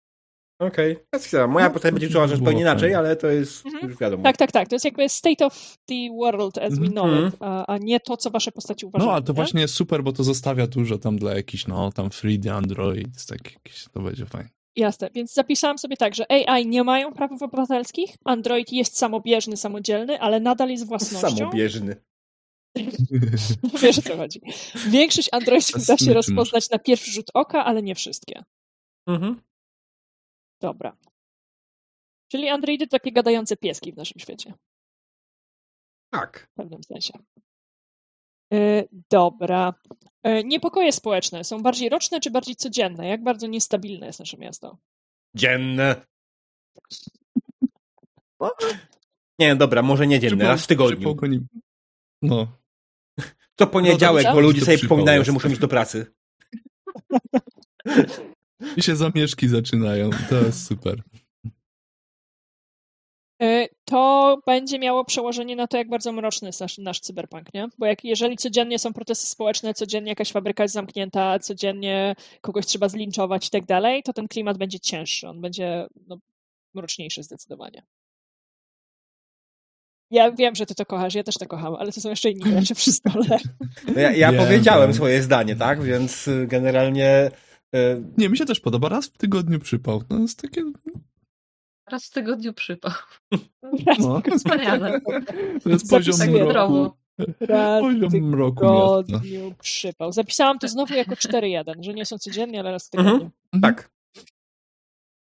[0.62, 0.98] Okej.
[1.16, 1.48] Okay.
[1.48, 2.98] Moja No, postać będzie czuła, że zupełnie inaczej, fajnie.
[2.98, 3.90] ale to jest Mhm.
[3.90, 4.24] już wiadomo.
[4.24, 4.68] Tak, tak, tak.
[4.68, 6.92] To jest jakby state of the world as we Mhm.
[6.92, 9.08] know it, a, a nie to, co wasze postaci uważają.
[9.10, 9.36] No, ale to nie?
[9.36, 13.54] właśnie jest super, bo to zostawia dużo tam dla jakichś, no, tam 3D Android, tak
[13.54, 14.50] jakieś, to będzie fajne.
[14.76, 20.20] Jasne, więc zapisałam sobie tak, że AI nie mają praw obywatelskich, Android jest samobieżny, samodzielny,
[20.22, 21.38] ale nadal jest własnością.
[21.38, 21.96] Samobieżny.
[23.82, 24.42] Wiesz o co chodzi.
[24.90, 28.44] Większość Androidów da się rozpoznać na pierwszy rzut oka, ale nie wszystkie.
[29.08, 29.42] Mhm.
[30.62, 30.98] Dobra.
[32.32, 34.54] Czyli Androidy to takie gadające pieski w naszym świecie,
[36.14, 36.48] Tak.
[36.52, 37.14] w pewnym sensie.
[38.54, 39.74] Y, Dobra.
[40.28, 43.08] Y, Niepokoje społeczne są bardziej roczne czy bardziej codzienne?
[43.08, 44.78] Jak bardzo niestabilne jest nasze miasto?
[45.36, 45.96] Dzienne.
[49.40, 51.16] Nie, dobra, może nie dzienne, raz w tygodniu.
[52.22, 52.59] No.
[53.60, 54.36] Co poniedziałek, dobrze.
[54.36, 56.06] bo ludzie sobie przypominają, że muszą iść do pracy.
[58.78, 60.10] I się zamieszki zaczynają.
[60.30, 61.04] To jest super.
[63.44, 67.68] Y, To będzie miało przełożenie na to, jak bardzo mroczny jest nasz, nasz cyberpunk, nie?
[67.78, 72.90] Bo jak, jeżeli codziennie są protesty społeczne, codziennie jakaś fabryka jest zamknięta, codziennie kogoś trzeba
[72.90, 76.18] zlinczować i tak dalej, to ten klimat będzie cięższy, on będzie no,
[76.74, 77.84] mroczniejszy zdecydowanie.
[80.12, 82.42] Ja wiem, że ty to kochasz, ja też to kocham, ale to są jeszcze inni
[82.52, 83.38] gracze przy stole.
[83.96, 85.82] No Ja, ja powiedziałem swoje zdanie, tak?
[85.84, 87.32] Więc y, generalnie
[87.76, 88.90] y, Nie, mi się też podoba.
[88.90, 90.04] Raz w tygodniu przypał.
[90.04, 90.62] To jest takie...
[91.92, 92.92] Raz w tygodniu przypał.
[94.00, 95.02] No, Wspaniale.
[95.64, 96.92] to jest poziom Zapisuję mroku.
[97.40, 99.04] Raz w Poziom mroku miasta.
[99.20, 100.12] tygodniu przypał.
[100.12, 103.18] Zapisałam to znowu jako 4-1, że nie są codziennie, ale raz w Mhm.
[103.20, 103.32] tygodniu.
[103.62, 103.90] tak.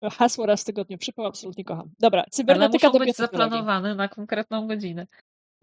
[0.03, 1.89] Hasło raz w tygodniu przypał, absolutnie kocham.
[1.99, 5.07] Dobra, Ale cybernetyka muszą do być zaplanowane na konkretną godzinę.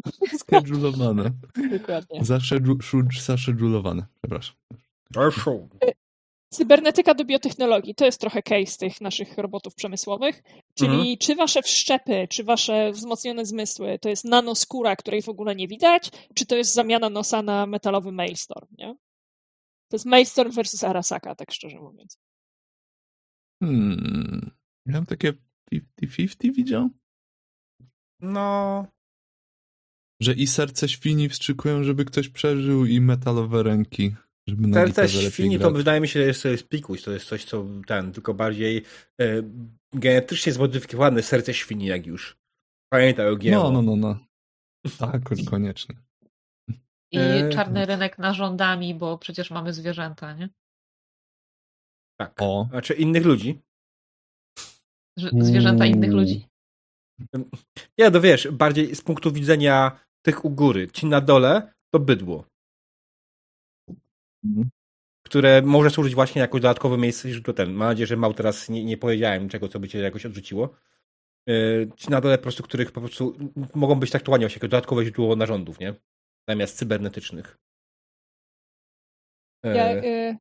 [0.40, 1.30] Schedulowane.
[1.70, 2.24] Dokładnie.
[3.20, 4.06] Zaschedulowane.
[4.22, 4.56] Przepraszam.
[5.12, 5.68] Proszę.
[6.52, 10.42] Cybernetyka do biotechnologii to jest trochę case tych naszych robotów przemysłowych.
[10.74, 11.16] Czyli Mhm.
[11.18, 16.10] czy wasze wszczepy, czy wasze wzmocnione zmysły to jest nanoskóra, której w ogóle nie widać,
[16.34, 18.94] czy to jest zamiana nosa na metalowy Maelstrom, nie?
[19.88, 22.18] To jest Maelstrom versus Arasaka, tak szczerze mówiąc.
[23.62, 24.50] Hmm.
[24.86, 25.32] Bym takie
[26.00, 26.90] 50-50 widział?
[28.20, 28.86] No,
[30.22, 34.14] Że i serce świni wstrzykują, żeby ktoś przeżył, i metalowe ręki,
[34.48, 37.26] żeby na lepiej świni to wydaje mi się, że jest, to jest pikuś, to jest
[37.26, 38.84] coś, co ten, tylko bardziej
[39.20, 39.44] y,
[39.92, 42.36] genetycznie zmodyfikowane serce świni, jak już.
[42.92, 43.50] Pamiętaj o GMO.
[43.50, 44.26] No, no, no, no.
[44.98, 45.94] Tak, koniecznie.
[47.12, 47.52] I Eee.
[47.52, 50.48] czarny rynek narządami, bo przecież mamy zwierzęta, nie?
[52.16, 52.42] Tak.
[52.42, 52.66] O.
[52.70, 53.62] Znaczy innych ludzi.
[55.18, 56.18] Że zwierzęta innych Uuu.
[56.18, 56.46] ludzi.
[57.98, 60.88] Nie, no wiesz, bardziej z punktu widzenia tych u góry.
[60.88, 62.44] Ci na dole to bydło,
[64.44, 64.68] Mhm.
[65.26, 67.72] które może służyć właśnie jako dodatkowe miejsce źródło ten.
[67.72, 70.74] Mam nadzieję, że mał teraz nie, nie powiedziałem niczego, co by cię jakoś odrzuciło.
[71.46, 73.36] Yy, Ci na dole po prostu, których po prostu
[73.74, 75.94] mogą być traktowani właśnie jako dodatkowe źródło narządów, nie?
[76.48, 77.58] Zamiast cybernetycznych.
[79.64, 80.36] Yy, Ja y,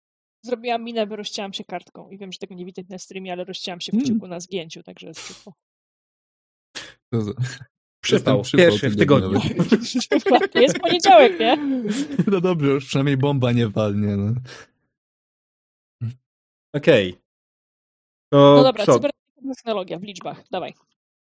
[0.46, 3.43] zrobiłam minę, bo rozcięłam się kartką i wiem, że tego nie widać na streamie, ale
[3.43, 4.06] rozcięłam się w Mm.
[4.06, 5.46] kciuku na zgięciu, także jest
[7.14, 7.43] Jestem
[8.02, 9.39] przypał pierwszy w tygodniu.
[10.62, 11.58] Jest poniedziałek, nie?
[12.32, 14.18] No dobrze, już przynajmniej bomba nie walnie.
[14.18, 14.34] No.
[16.76, 17.18] Okej.
[18.34, 19.00] To No dobra, co?
[19.00, 20.74] cybertechnologia w liczbach, dawaj.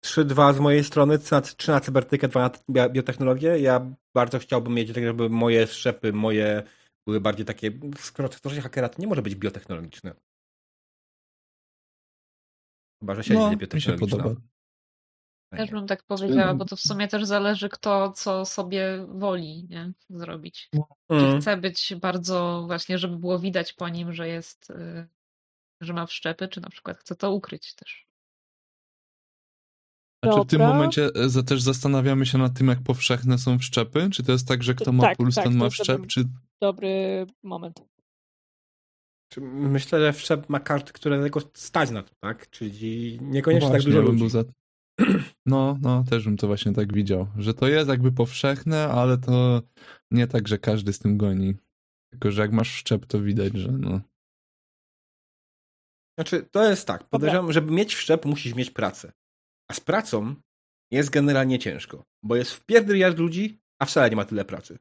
[0.05, 3.59] 3-2 z mojej strony, 3 na, 3 na cybertykę, 2 na biotechnologię.
[3.59, 6.63] Ja bardzo chciałbym mieć tak, żeby moje szczepy, moje
[7.07, 10.15] były bardziej takie, skoro tworzenie hakera to nie może być biotechnologiczne.
[12.99, 14.17] Chyba, że siedzi No, biotechnologiczna.
[14.17, 14.41] podoba.
[15.57, 19.91] Też bym tak powiedziała, bo to w sumie też zależy kto co sobie woli nie?
[20.09, 20.69] zrobić.
[20.73, 21.41] Czy Mm.
[21.41, 25.07] chce być bardzo właśnie, żeby było widać po nim, że jest, y,
[25.81, 28.07] że ma wszczepy, czy na przykład chce to ukryć też.
[30.23, 34.09] Znaczy w tym momencie e, też zastanawiamy się nad tym, jak powszechne są wszczepy?
[34.09, 36.07] Czy to jest tak, że kto ma Tak, puls, tak, ten ma wszczep?
[36.07, 36.23] Czy...
[36.63, 37.81] Dobry moment.
[39.41, 42.49] Myślę, że wszczep ma karty, które tego stać na to, tak?
[42.49, 44.29] Czyli No niekoniecznie tak właśnie, dużo ja bym ludzi.
[44.29, 44.43] za...
[45.45, 47.27] No, no, też bym to właśnie tak widział.
[47.37, 49.61] Że to jest jakby powszechne, ale to
[50.11, 51.55] nie tak, że każdy z tym goni.
[52.11, 54.01] Tylko, że jak masz wszczep, to widać, że no.
[56.17, 57.03] Znaczy, to jest tak.
[57.03, 59.11] Podejrzewam, żeby mieć wszczep, musisz mieć pracę.
[59.71, 60.35] A z pracą
[60.91, 64.77] jest generalnie ciężko, bo jest w pierdoliard ludzi, a wcale nie ma tyle pracy.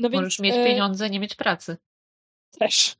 [0.00, 1.76] No więc, Możesz mieć e, pieniądze, nie mieć pracy.
[2.58, 2.96] Też.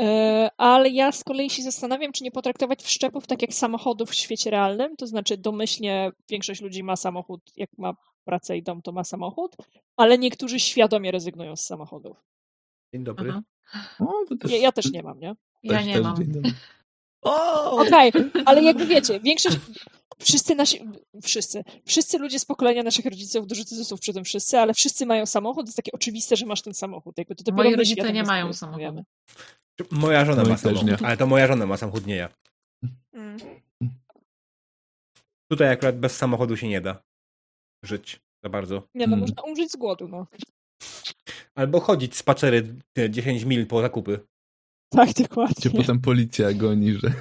[0.00, 4.14] E, Ale ja z kolei się zastanawiam, czy nie potraktować wszczepów tak jak samochodów w
[4.14, 4.96] świecie realnym.
[4.96, 9.56] To znaczy, domyślnie większość ludzi ma samochód, jak ma pracę i dom, to ma samochód,
[9.96, 12.16] ale niektórzy świadomie rezygnują z samochodów.
[12.94, 13.32] Dzień dobry.
[14.00, 15.34] O, to też, Ja, ja też nie mam, nie?
[15.62, 16.16] Ja też- nie też mam.
[17.22, 17.70] O!
[17.70, 18.12] Okej,
[18.44, 19.56] ale jakby wiecie, większość.
[20.18, 20.84] Wszyscy nasi.
[21.22, 21.64] Wszyscy.
[21.86, 25.64] Wszyscy ludzie z pokolenia naszych rodziców, dużo cudzysłów przy tym wszyscy, ale wszyscy mają samochód.
[25.64, 27.18] To jest takie oczywiste, że masz ten samochód.
[27.18, 29.04] Jakby to Moi my rodzice nie mają samochodu.
[29.90, 31.06] Moja żona No ma samochód, nie.
[31.06, 32.28] ale to moja żona ma samochód, nie ja.
[33.12, 33.38] Mm.
[35.50, 37.02] Tutaj akurat bez samochodu się nie da
[37.84, 38.74] żyć za bardzo.
[38.94, 39.20] Nie no, Hmm.
[39.20, 40.26] można umrzeć z głodu, no.
[41.54, 44.20] Albo chodzić spacery e, 10 mil po zakupy.
[44.90, 45.70] Tak, Cię dokładnie.
[45.70, 47.12] potem policja goni, że...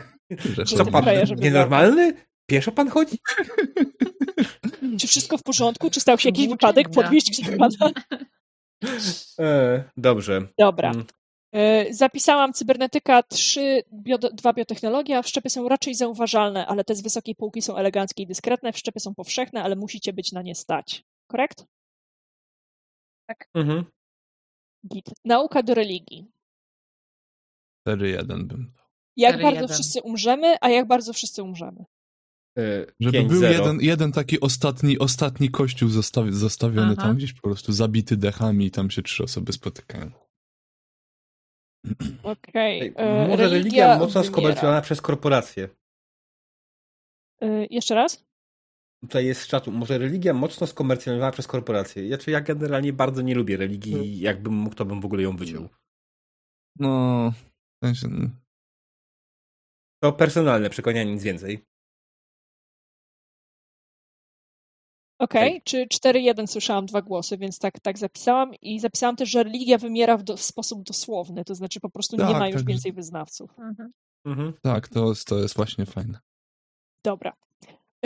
[0.56, 1.06] że Co to pan,
[1.38, 2.14] nienormalny?
[2.46, 3.18] Pieszo pan chodzi?
[5.00, 5.89] Czy wszystko w porządku?
[5.89, 6.74] Czy stał się jakiś Włóczęga.
[6.74, 6.89] wypadek?
[6.89, 7.91] Podwieźć ktoś pana?
[9.39, 10.48] E, dobrze.
[10.58, 10.91] Dobra.
[10.91, 11.06] Mm.
[11.54, 15.22] E, Zapisałam cybernetyka 3, bio, 2 biotechnologia.
[15.22, 18.74] Wszczepy są raczej zauważalne, ale te z wysokiej półki są eleganckie i dyskretne.
[18.74, 21.04] Wszczepy są powszechne, ale musicie być na nie stać.
[21.28, 21.66] Korekt?
[23.54, 23.86] Mhm.
[24.88, 25.06] Git.
[25.26, 26.32] Nauka do religii.
[27.88, 28.60] 4-1 bym dał.
[29.18, 29.41] Jak 4-1.
[29.41, 31.86] bardzo wszyscy umrzemy, a jak bardzo wszyscy umrzemy.
[32.99, 33.28] Żeby 5-0.
[33.28, 37.01] był jeden, jeden taki ostatni, ostatni kościół zostawi, zostawiony Aha.
[37.01, 40.12] tam gdzieś po prostu zabity dechami i tam się trzy osoby spotykają.
[42.24, 42.82] Okej.
[42.82, 45.70] Ej, e, Może religia mocno skomercjonowana przez korporacje.
[47.41, 48.26] E, Jeszcze raz?
[49.01, 49.72] Tutaj jest z czatu.
[49.72, 52.08] Może religia mocno skomercjalizowana przez korporacje.
[52.08, 54.20] Znaczy, ja generalnie bardzo nie lubię religii.
[54.20, 55.70] Jakbym mógł, to bym w ogóle ją wyciął.
[56.80, 57.34] No,
[57.82, 58.32] w sensie, mm,
[60.04, 61.66] To personalne przekonanie, nic więcej.
[65.24, 65.61] Okej, Ej.
[65.63, 68.51] czy 4-1 słyszałam dwa głosy, więc tak, tak zapisałam.
[68.61, 72.15] I zapisałam też, że religia wymiera w, do, w sposób dosłowny, to znaczy po prostu
[72.15, 72.65] nie Tak, ma już tak.
[72.67, 73.51] więcej wyznawców.
[73.59, 73.91] Mhm.
[74.26, 74.53] Mhm.
[74.61, 76.19] tak, to, jest- to jest właśnie fajne.
[77.05, 77.34] Dobra.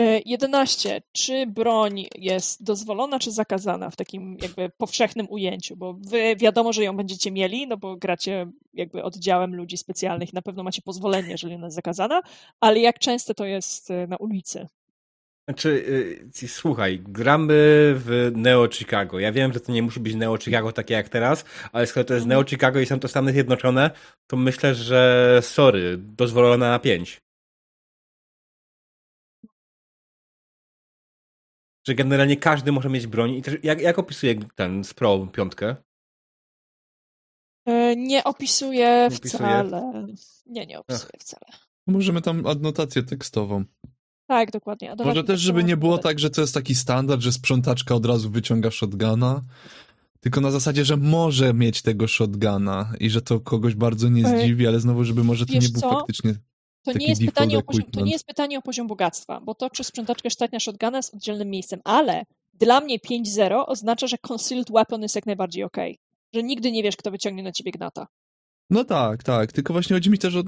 [0.00, 1.02] E, 11.
[1.12, 5.76] Czy broń jest dozwolona, czy zakazana w takim jakby powszechnym ujęciu?
[5.76, 10.34] Bo wy wiadomo, że ją będziecie mieli, no bo gracie jakby oddziałem ludzi specjalnych i
[10.34, 12.22] na pewno macie pozwolenie, jeżeli ona jest zakazana,
[12.60, 14.68] ale jak często to jest e, na ulicy?
[15.48, 15.68] Znaczy,
[16.42, 17.54] y, słuchaj, gramy
[17.96, 19.18] w Neo Chicago.
[19.18, 22.14] Ja wiem, że to nie musi być Neo Chicago takie jak teraz, ale skoro to
[22.14, 22.38] jest Mhm.
[22.38, 23.90] Neo Chicago i są to Stany Zjednoczone,
[24.26, 27.20] to myślę, że sorry, dozwolona na 5.
[31.86, 33.30] Że generalnie każdy może mieć broń.
[33.34, 35.76] I też, jak, jak opisuje ten Sprawl piątkę?
[37.66, 39.38] E, Nie opisuje Nie opisuje?
[39.38, 40.06] wcale.
[40.46, 41.46] Nie, nie opisuje wcale.
[41.86, 43.64] Możemy tam adnotację tekstową.
[44.28, 44.94] Tak, dokładnie.
[45.04, 48.30] Może też, żeby nie było tak, że to jest taki standard, że sprzątaczka od razu
[48.30, 49.42] wyciąga shotguna,
[50.20, 54.66] tylko na zasadzie, że może mieć tego shotguna i że to kogoś bardzo nie zdziwi,
[54.66, 55.90] ale znowu, żeby może to wiesz nie był co?
[55.90, 56.34] faktycznie...
[56.84, 59.70] To nie, jest pytanie o poziom, to nie jest pytanie o poziom bogactwa, bo to,
[59.70, 62.24] czy sprzątaczkę stać na shotguna jest oddzielnym miejscem, ale
[62.54, 65.98] dla mnie 5-0 oznacza, że concealed weapon jest jak najbardziej okej.
[66.34, 68.06] Że nigdy nie wiesz, kto wyciągnie na ciebie gnata.
[68.70, 70.42] No tak, tak, tylko właśnie chodzi mi też o...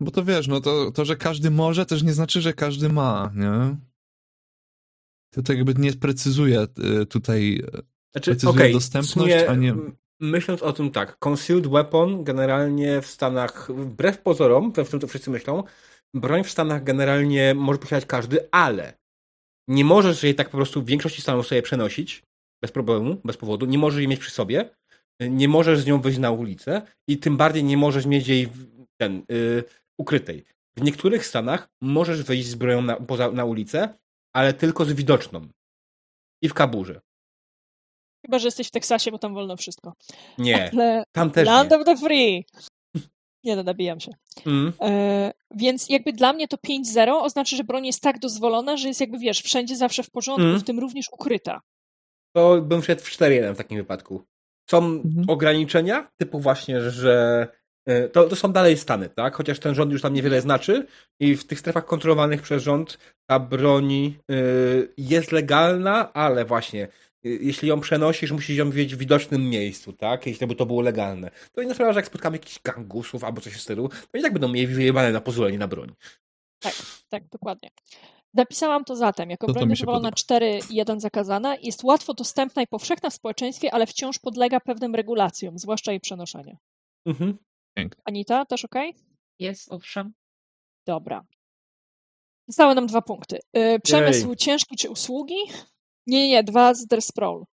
[0.00, 3.32] Bo to wiesz, no to, to, że każdy może, też nie znaczy, że każdy ma,
[3.34, 3.76] nie?
[5.34, 6.66] To tak jakby nie precyzuje
[7.02, 7.62] y, tutaj...
[8.12, 9.74] Znaczy, Precyzuje okej, dostępność, sumie, a nie-
[10.20, 15.06] Myśląc o tym tak, concealed weapon generalnie w Stanach, wbrew pozorom, we w tym to
[15.06, 15.62] wszyscy myślą,
[16.14, 18.98] broń w Stanach generalnie może posiadać każdy, ale
[19.68, 22.22] nie możesz jej tak po prostu w większości Stanów sobie przenosić
[22.62, 24.70] bez problemu, bez powodu, nie możesz jej mieć przy sobie,
[25.28, 28.48] nie możesz z nią wyjść na ulicę i tym bardziej nie możesz mieć jej
[28.96, 29.64] ten, y,
[29.98, 30.44] ukrytej.
[30.76, 33.94] W niektórych Stanach możesz wyjść z bronią na, poza, na ulicę,
[34.32, 35.48] ale tylko z widoczną.
[36.42, 37.00] I w kaburze.
[38.26, 39.92] Chyba, że jesteś w Teksasie, bo tam wolno wszystko.
[40.38, 41.76] Nie, Ale tam też land nie.
[41.78, 42.44] of the free!
[43.44, 44.12] Nie no, nabijam się.
[44.46, 44.72] Mm.
[44.80, 49.00] E, więc jakby dla mnie to 5-0 oznacza, że broń jest tak dozwolona, że jest
[49.00, 50.60] jakby, wiesz, wszędzie zawsze w porządku, Mm.
[50.60, 51.60] w tym również ukryta.
[52.36, 54.24] to bym wszedł w 4-1 w takim wypadku.
[54.70, 55.24] Są Mhm.
[55.28, 57.48] ograniczenia, typu właśnie, że
[57.86, 59.34] e, to, to są dalej Stany, tak?
[59.34, 60.86] Chociaż ten rząd już tam niewiele znaczy
[61.20, 66.88] i w tych strefach kontrolowanych przez rząd ta broń y, jest legalna, ale właśnie
[67.26, 70.26] y, jeśli ją przenosisz, musisz ją mieć w widocznym miejscu, tak?
[70.26, 71.30] Jeśli by to było legalne.
[71.52, 74.32] To nie sprawia, że jak spotkamy jakichś gangusów albo coś w stylu, to i tak
[74.32, 75.94] będą mieli wyjebane na pozwolenie na broń.
[77.08, 77.70] Tak, dokładnie.
[78.34, 80.16] Napisałam to zatem, jako broń dozwolona podoba.
[80.16, 84.94] 4 i 1 zakazana, jest łatwo dostępna i powszechna w społeczeństwie, ale wciąż podlega pewnym
[84.94, 86.58] regulacjom, zwłaszcza jej przenoszenie.
[87.06, 87.38] Mhm.
[87.76, 88.02] Pięknie.
[88.04, 88.94] Anita, też okej?
[89.38, 90.12] Jest, owszem.
[90.86, 91.24] Dobra.
[92.48, 93.38] Zostały nam dwa punkty.
[93.56, 94.36] Y, Przemysł Jej.
[94.36, 95.36] ciężki czy usługi?
[96.06, 97.44] Nie, nie, nie, dwa z Sprawl.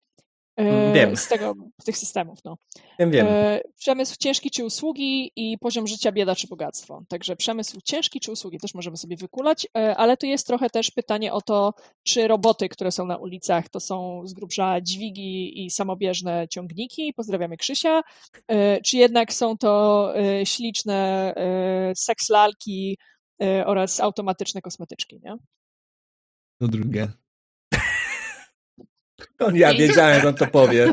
[0.61, 1.16] Y, Mm, wiem.
[1.16, 2.57] Z tego, z tych systemów, no.
[2.98, 3.26] Wiem, wiem.
[3.30, 7.02] E, Przemysł ciężki czy usługi i poziom życia bieda czy bogactwo.
[7.09, 10.90] Także przemysł ciężki czy usługi też możemy sobie wykulać, e, ale tu jest trochę też
[10.90, 15.70] pytanie o to, czy roboty, które są na ulicach, to są z grubsza dźwigi i
[15.70, 18.02] samobieżne ciągniki, pozdrawiamy Krzysia,
[18.84, 20.12] czy jednak są to
[20.44, 21.34] śliczne
[21.96, 22.98] seks lalki
[23.42, 25.36] e, oraz automatyczne kosmetyczki, nie?
[26.61, 27.09] To drugie.
[29.54, 30.92] Ja wiedziałem, że on to powie.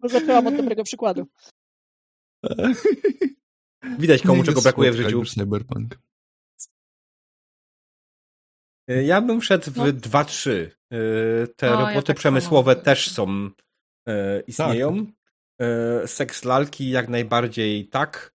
[0.00, 1.26] Bo zaczęłam od dobrego przykładu.
[3.98, 5.24] Widać komu czego brakuje w życiu.
[5.24, 5.98] Cyberpunk.
[8.90, 9.84] Y, Ja bym szedł w No.
[9.84, 10.50] 2-3.
[10.50, 10.68] Y,
[11.56, 12.84] Te O, ja roboty tak przemysłowe samo.
[12.84, 13.46] też są,
[14.08, 15.06] y, istnieją.
[15.06, 15.14] Tak,
[16.04, 18.32] Y, Seks lalki jak najbardziej tak.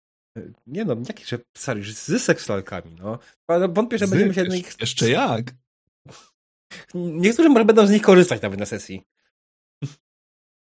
[0.66, 3.18] Nie no, jakie że sorry, z seks lalkami, no.
[3.46, 4.62] Ale Wątpię, że będziemy się.
[4.80, 5.44] Jeszcze jak?
[6.94, 9.02] Niektórzy może będą z nich korzystać nawet na sesji.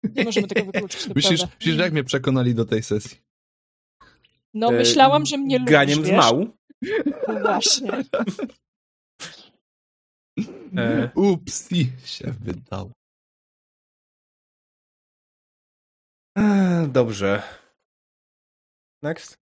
[0.04, 3.18] Nie możemy tego wykluczyć, Myślisz, myślisz, że jak mnie przekonali do tej sesji?
[4.54, 6.16] No E, myślałam, że mnie lubisz, Graniem z wiesz?
[6.16, 6.56] mału.
[7.28, 7.90] No właśnie.
[10.76, 12.90] E, Upsi się wydało.
[16.38, 17.42] e, dobrze.
[19.02, 19.38] Next.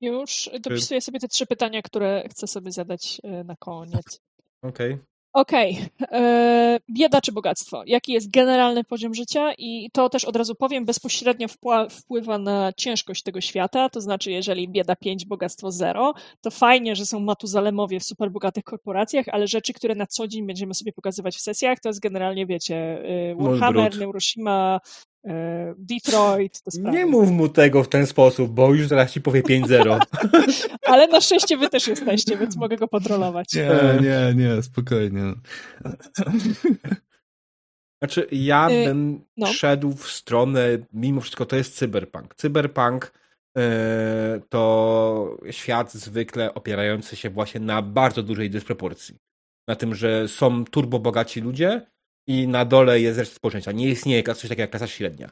[0.00, 4.20] Już dopisuję sobie te trzy pytania, które chcę sobie zadać e, na koniec.
[4.62, 4.98] Okej.
[5.32, 7.82] Okej, e, bieda czy bogactwo?
[7.86, 9.52] Jaki jest generalny poziom życia?
[9.58, 11.46] I to też od razu powiem, bezpośrednio
[11.90, 13.88] wpływa na ciężkość tego świata.
[13.88, 19.28] To znaczy, jeżeli bieda 5, bogactwo 0, to fajnie, że są matuzalemowie w superbogatych korporacjach,
[19.28, 22.76] ale rzeczy, które na co dzień będziemy sobie pokazywać w sesjach, to jest generalnie, wiecie,
[22.76, 23.98] e, Warhammer.
[23.98, 24.80] Neuroshima,
[25.78, 26.98] Detroit, te sprawy.
[26.98, 30.00] Nie mów mu tego w ten sposób, bo już zaraz ci powie 5-0.
[30.86, 33.54] Ale na szczęście wy też jesteście, więc mogę go kontrolować.
[33.54, 33.70] Nie,
[34.02, 35.22] nie, nie, spokojnie.
[38.02, 39.46] Znaczy, ja Y, bym no.
[39.46, 42.34] szedł w stronę, mimo wszystko to jest cyberpunk.
[42.34, 43.12] Cyberpunk
[43.58, 49.18] e, to świat zwykle opierający się właśnie na bardzo dużej dysproporcji.
[49.68, 51.86] Na tym, że są turbo bogaci ludzie
[52.26, 53.72] i na dole jest reszta społeczeństwa.
[53.72, 55.30] Nie istnieje coś takiego jak klasa średnia.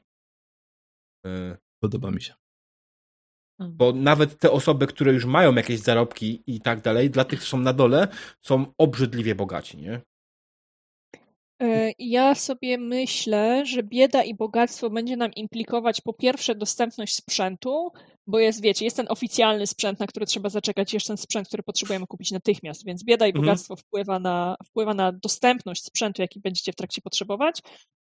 [1.27, 2.35] E, Podoba mi się.
[3.69, 7.51] Bo nawet te osoby, które już mają jakieś zarobki i tak dalej, dla tych, którzy
[7.51, 8.09] są na dole,
[8.43, 10.01] są obrzydliwie bogaci, nie?
[11.63, 17.89] E, Ja sobie myślę, że bieda i bogactwo będzie nam implikować po pierwsze dostępność sprzętu,
[18.27, 21.63] bo jest, wiecie, jest ten oficjalny sprzęt, na który trzeba zaczekać, jest ten sprzęt, który
[21.63, 23.45] potrzebujemy kupić natychmiast, więc bieda i Mhm.
[23.45, 27.61] bogactwo wpływa, na, wpływa na dostępność sprzętu, jaki będziecie w trakcie potrzebować,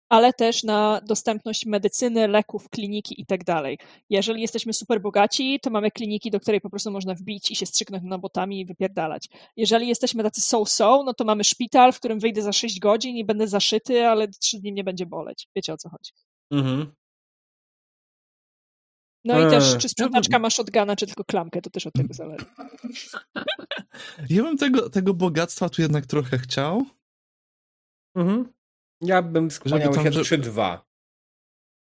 [0.08, 3.78] ale też na dostępność medycyny, leków, kliniki i tak dalej.
[4.10, 7.66] Jeżeli jesteśmy super bogaci, to mamy kliniki, do której po prostu można wbić i się
[7.66, 9.28] strzygnąć nabotami i wypierdalać.
[9.56, 13.24] Jeżeli jesteśmy tacy so-so, no to mamy szpital, w którym wyjdę za 6 godzin i
[13.24, 15.48] będę zaszyty, ale 3 dni mnie będzie boleć.
[15.56, 16.12] Wiecie o co chodzi.
[16.50, 16.92] Mhm.
[19.24, 19.50] No i Eee.
[19.50, 22.44] też, czy sprzątaczka ma shotguna, czy tylko klamkę, to też od tego zależy.
[24.30, 26.84] Ja bym tego, tego bogactwa tu jednak trochę chciał.
[28.14, 28.52] Mhm.
[29.00, 30.78] Ja bym skłaniał tam, się że- 3-2.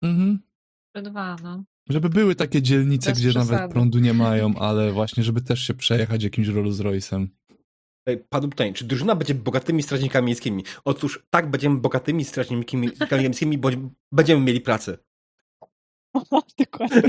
[0.02, 0.38] Mhm.
[0.94, 1.64] Dwa, no.
[1.88, 3.52] Żeby były takie dzielnice, Bez gdzie przesady.
[3.52, 7.26] nawet prądu nie mają, ale właśnie, żeby też się przejechać jakimś Rolls Royce'em.
[8.28, 10.64] Padło pytanie, czy drużyna będzie bogatymi strażnikami miejskimi?
[10.84, 13.68] Otóż tak, będziemy bogatymi strażnikami miejskimi, bo
[14.12, 14.98] będziemy mieli pracę.
[16.58, 17.02] Dokładnie.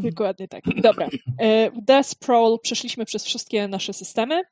[0.10, 0.64] Dokładnie tak.
[0.82, 1.08] Dobra.
[1.38, 4.42] E, W Death Sprawl przeszliśmy przez wszystkie nasze systemy.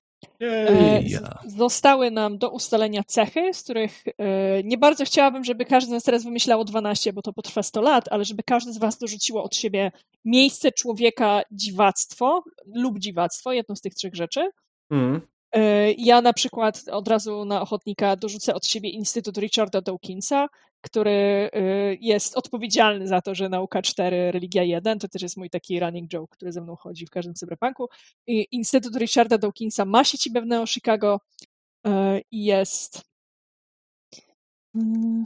[0.42, 1.02] E.
[1.46, 6.02] Zostały nam do ustalenia cechy, z których e, nie bardzo chciałabym, żeby każdy z nas
[6.02, 9.56] teraz wymyślał 12, bo to potrwa 100 lat, ale żeby każdy z was dorzuciło od
[9.56, 9.92] siebie
[10.24, 14.50] miejsce człowieka, dziwactwo lub dziwactwo, jedną z tych trzech rzeczy.
[14.90, 15.20] Mhm.
[15.52, 20.48] E, Ja na przykład od razu na ochotnika dorzucę od siebie Instytut Richarda Dawkinsa,
[20.80, 21.10] który
[21.52, 25.80] e, jest odpowiedzialny za to, że nauka 4, religia 1, to też jest mój taki
[25.80, 27.88] running joke, który ze mną chodzi w każdym cyberpunku.
[28.26, 30.02] Instytut Richarda Dawkinsa ma
[30.42, 31.20] w Neo Chicago
[31.86, 33.10] e, i jest
[34.74, 35.24] Mm.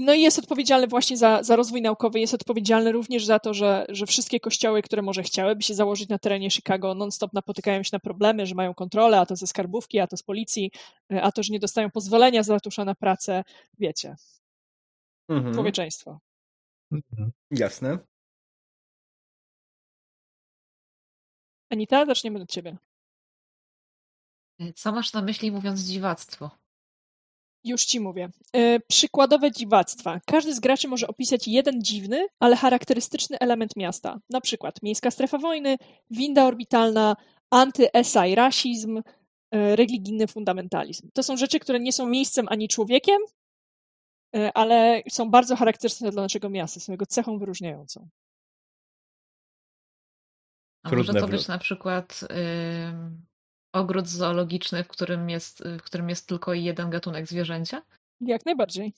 [0.00, 3.86] No i jest odpowiedzialny właśnie za, za rozwój naukowy, jest odpowiedzialny również za to, że,
[3.88, 7.98] że wszystkie kościoły, które może chciałyby się założyć na terenie Chicago, non-stop napotykają się na
[7.98, 10.70] problemy, że mają kontrolę, a to ze skarbówki, a to z policji,
[11.12, 13.44] e, a to, że nie dostają pozwolenia z ratusza na pracę,
[13.78, 14.16] wiecie,
[15.28, 15.54] Mhm.
[15.54, 16.20] człowieczeństwo.
[16.92, 17.32] Mhm.
[17.50, 17.98] Jasne.
[21.70, 22.76] Anita, zaczniemy od ciebie.
[24.74, 26.50] Co masz na myśli mówiąc dziwactwo?
[27.64, 28.30] Już ci mówię.
[28.56, 30.20] E, przykładowe dziwactwa.
[30.26, 34.18] Każdy z graczy może opisać jeden dziwny, ale charakterystyczny element miasta.
[34.30, 35.76] Na przykład miejska strefa wojny,
[36.10, 37.16] winda orbitalna,
[37.54, 39.02] anty-esai rasizm,
[39.50, 41.08] e, religijny fundamentalizm.
[41.14, 43.18] To są rzeczy, które nie są miejscem ani człowiekiem,
[44.36, 48.08] e, ale są bardzo charakterystyczne dla naszego miasta, są jego cechą wyróżniającą.
[50.82, 52.20] A może to być na przykład
[53.72, 57.82] ogród zoologiczny, w którym, jest, w którym jest tylko jeden gatunek zwierzęcia?
[58.20, 58.92] Jak najbardziej.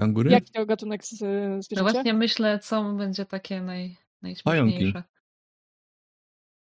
[0.00, 0.30] Kangury?
[0.30, 1.92] Jaki to gatunek z, No zwierzęcia?
[1.92, 5.02] właśnie myślę, co będzie takie naj, najśmieszniejsze.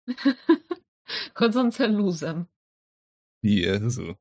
[1.35, 2.45] Chodzące luzem.
[3.43, 4.15] Jezu.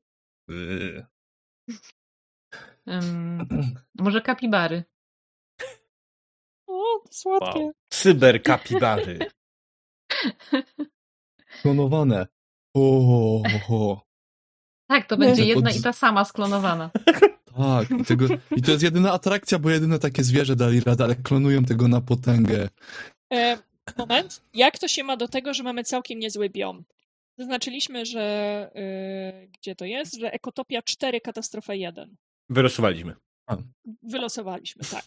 [2.87, 3.47] Ym,
[3.99, 4.83] może kapibary.
[6.67, 7.59] O, to słodkie.
[7.59, 7.71] Wow.
[7.89, 9.19] Cyberkapibary.
[11.65, 12.27] Klonowane.
[12.75, 14.01] O, o,
[14.87, 16.89] Tak, to będzie jedna od- i ta sama sklonowana.
[17.57, 21.15] Tak, i, tego, i to jest jedyna atrakcja, bo jedyne takie zwierzę dali radę, ale
[21.15, 22.69] klonują tego na potęgę.
[23.33, 23.57] E,
[23.97, 24.41] moment.
[24.53, 26.83] Jak to się ma do tego, że mamy całkiem niezły biom?
[27.37, 28.21] Zaznaczyliśmy, że
[28.75, 30.19] e, gdzie to jest?
[30.19, 32.15] Że Ekotopia 4, katastrofa 1.
[32.49, 33.15] Wyrosowaliśmy.
[33.47, 33.57] A.
[34.03, 35.05] Wylosowaliśmy, tak.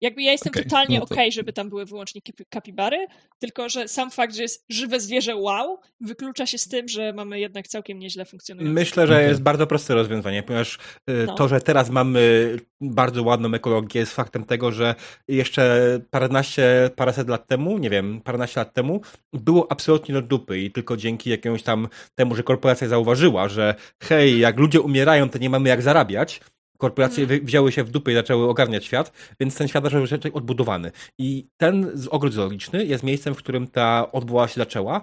[0.00, 3.06] Jakby ja jestem Okej, totalnie no to- okej, żeby tam były wyłącznie kapi- kapibary,
[3.38, 7.40] tylko że sam fakt, że jest żywe zwierzę wow, wyklucza się z tym, że mamy
[7.40, 8.72] jednak całkiem nieźle funkcjonujące.
[8.74, 10.78] Myślę, że jest bardzo proste rozwiązanie, ponieważ
[11.10, 11.34] y, No.
[11.34, 14.94] to, że teraz mamy bardzo ładną ekologię jest faktem tego, że
[15.28, 15.80] jeszcze
[16.10, 19.00] paręnaście, paręset lat temu, nie wiem, paręnaście lat temu
[19.32, 24.38] było absolutnie do dupy i tylko dzięki jakiemuś tam temu, że korporacja zauważyła, że hej,
[24.38, 26.40] jak ludzie umierają, to nie mamy jak zarabiać,
[26.80, 27.44] korporacje Mhm.
[27.46, 30.92] wzięły się w dupy i zaczęły ogarniać świat, więc ten świat zaczął być odbudowany.
[31.18, 35.00] I ten ogród zoologiczny jest miejscem, w którym ta odbudowa się zaczęła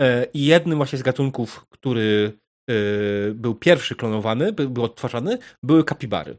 [0.00, 2.32] E, I jednym właśnie z gatunków, który
[2.70, 2.74] e,
[3.34, 6.38] był pierwszy klonowany, by- był odtwarzany, były kapibary.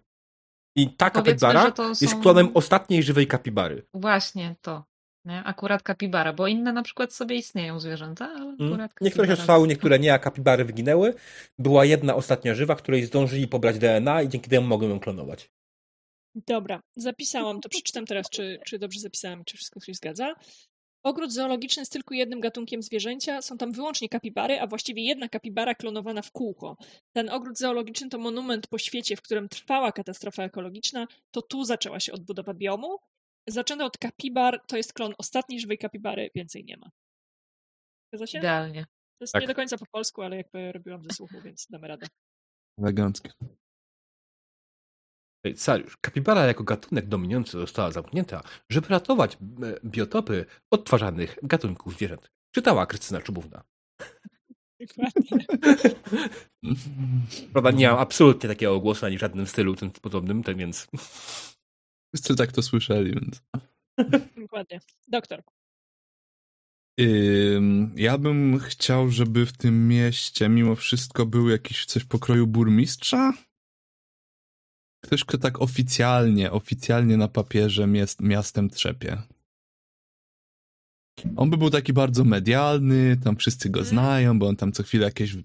[0.77, 3.83] I ta Powiedzmy, kapibara to jest są- klonem ostatniej żywej kapibary.
[3.93, 4.83] Właśnie to.
[5.25, 5.43] Nie?
[5.43, 8.73] Akurat kapibara, bo inne na przykład sobie istnieją zwierzęta, ale Mm.
[8.73, 11.13] akurat Niektóre się trwały, niektóre nie, a kapibary wyginęły.
[11.57, 15.51] Była jedna ostatnia żywa, której zdążyli pobrać DNA i dzięki temu mogłem ją klonować.
[16.35, 17.69] Dobra, zapisałam to.
[17.69, 20.35] Przeczytam teraz, czy, czy dobrze zapisałam, czy wszystko się zgadza.
[21.03, 23.41] Ogród zoologiczny z tylko jednym gatunkiem zwierzęcia.
[23.41, 26.77] Są tam wyłącznie kapibary, a właściwie jedna kapibara klonowana w kółko.
[27.13, 31.07] Ten ogród zoologiczny to monument po świecie, w którym trwała katastrofa ekologiczna.
[31.31, 32.97] To tu zaczęła się odbudowa biomu.
[33.49, 36.89] Zaczęto od kapibar, to jest klon ostatniej żywej kapibary, więcej nie ma.
[38.13, 38.37] Zgadza się?
[38.37, 38.83] Idealnie.
[38.83, 39.41] To jest Tak.
[39.41, 42.07] nie do końca po polsku, ale jakby robiłam ze słuchu, więc damy radę.
[42.79, 43.31] Eleganckie.
[45.55, 49.37] Sariusz, kapibara jako gatunek dominujący została zamknięta, żeby ratować e,
[49.85, 52.31] biotopy odtwarzanych gatunków zwierząt.
[52.55, 53.63] Czytała Krystyna Czubówna.
[54.79, 55.45] Dokładnie.
[57.53, 60.87] Prawda, nie mam absolutnie takiego głosu ani w żadnym stylu tym podobnym, tak więc...
[62.13, 63.41] Wszyscy tak to słyszeli, więc...
[64.37, 64.79] Dokładnie.
[65.07, 65.43] Doktor.
[67.95, 73.33] Ja bym chciał, żeby w tym mieście mimo wszystko był jakiś coś pokroju burmistrza.
[75.03, 79.21] Ktoś, kto tak oficjalnie, oficjalnie na papierze miast, miastem trzepie.
[81.37, 83.95] On by był taki bardzo medialny, tam wszyscy go Mhm.
[83.95, 85.35] znają, bo on tam co chwilę jakieś,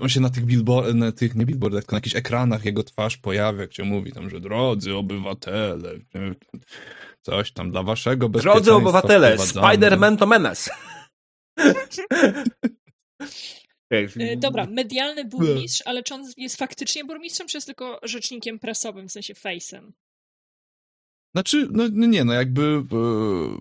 [0.00, 3.16] on się na tych billboardach, na tych, nie billboardach, tylko na jakichś ekranach jego twarz
[3.16, 5.92] pojawia, gdzie mówi tam, że drodzy obywatele,
[7.22, 9.36] coś tam dla waszego bezpieczeństwa Drodzy obywatele.
[9.36, 10.70] Spider-Man to menace.
[13.92, 19.08] E, Dobra, medialny burmistrz, ale czy on jest faktycznie burmistrzem, czy jest tylko rzecznikiem prasowym,
[19.08, 19.90] w sensie face'em?
[21.34, 22.84] Znaczy, no no nie, no jakby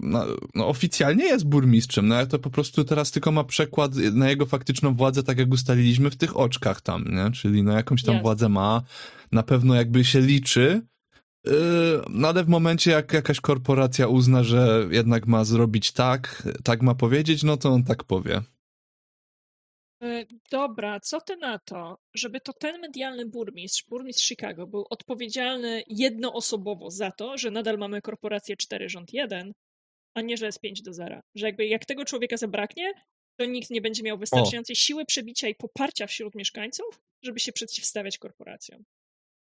[0.02, 4.30] no, no oficjalnie jest burmistrzem, no ale to po prostu teraz tylko ma przekład na
[4.30, 7.32] jego faktyczną władzę, tak jak ustaliliśmy w tych oczkach tam, nie?
[7.32, 8.24] Czyli no jakąś tam Jasne.
[8.24, 8.82] władzę ma,
[9.32, 10.82] na pewno jakby się liczy,
[11.48, 11.52] e,
[12.10, 16.96] no ale w momencie jak jakaś korporacja uzna, że jednak ma zrobić tak, tak ma
[16.96, 18.42] powiedzieć, no to on tak powie.
[20.04, 25.84] E, Dobra, co ty na to, żeby to ten medialny burmistrz, burmistrz Chicago, był odpowiedzialny
[25.88, 29.54] jednoosobowo za to, że nadal mamy korporację 4 rząd 1,
[30.14, 31.22] a nie, że jest 5 do 0.
[31.36, 32.94] Że jakby jak tego człowieka zabraknie,
[33.40, 38.18] to nikt nie będzie miał wystarczającej siły przebicia i poparcia wśród mieszkańców, żeby się przeciwstawiać
[38.18, 38.84] korporacjom.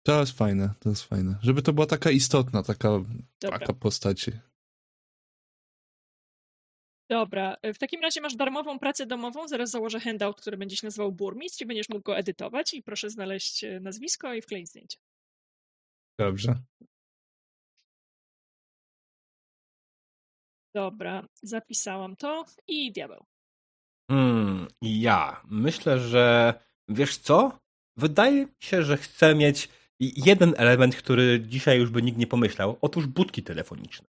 [0.03, 1.35] To jest fajne, to jest fajne.
[1.41, 2.89] Żeby to była taka istotna, taka,
[3.41, 3.59] Dobra.
[3.59, 4.29] taka postać.
[7.09, 10.87] Dobra, e, w takim razie masz darmową pracę domową, zaraz założę handout, który będzie się
[10.87, 14.97] nazywał burmistrz i będziesz mógł go edytować i proszę znaleźć e, nazwisko i wkleić zdjęcie.
[16.19, 16.55] Dobrze.
[20.75, 23.25] Dobra, zapisałam to i diabeł.
[24.11, 26.53] Hmm, ja myślę, że
[26.87, 27.59] wiesz co?
[27.97, 32.77] Wydaje mi się, że chcę mieć jeden element, który dzisiaj już by nikt nie pomyślał.
[32.81, 34.07] Otóż budki telefoniczne.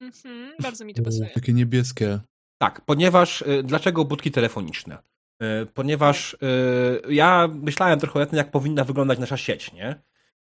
[0.00, 1.30] Mhm, bardzo mi to pasuje.
[1.34, 2.20] Takie niebieskie.
[2.62, 4.98] Tak, ponieważ y, dlaczego budki telefoniczne?
[5.42, 6.36] Y, Ponieważ
[7.08, 10.02] ja myślałem trochę o tym, jak powinna wyglądać nasza sieć, nie?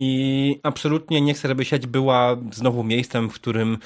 [0.01, 3.79] I absolutnie nie chcę, żeby sieć była znowu miejscem, w którym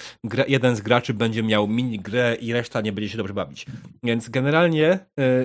[0.49, 3.67] jeden z graczy będzie miał mini grę i reszta nie będzie się dobrze bawić.
[4.03, 4.99] Więc generalnie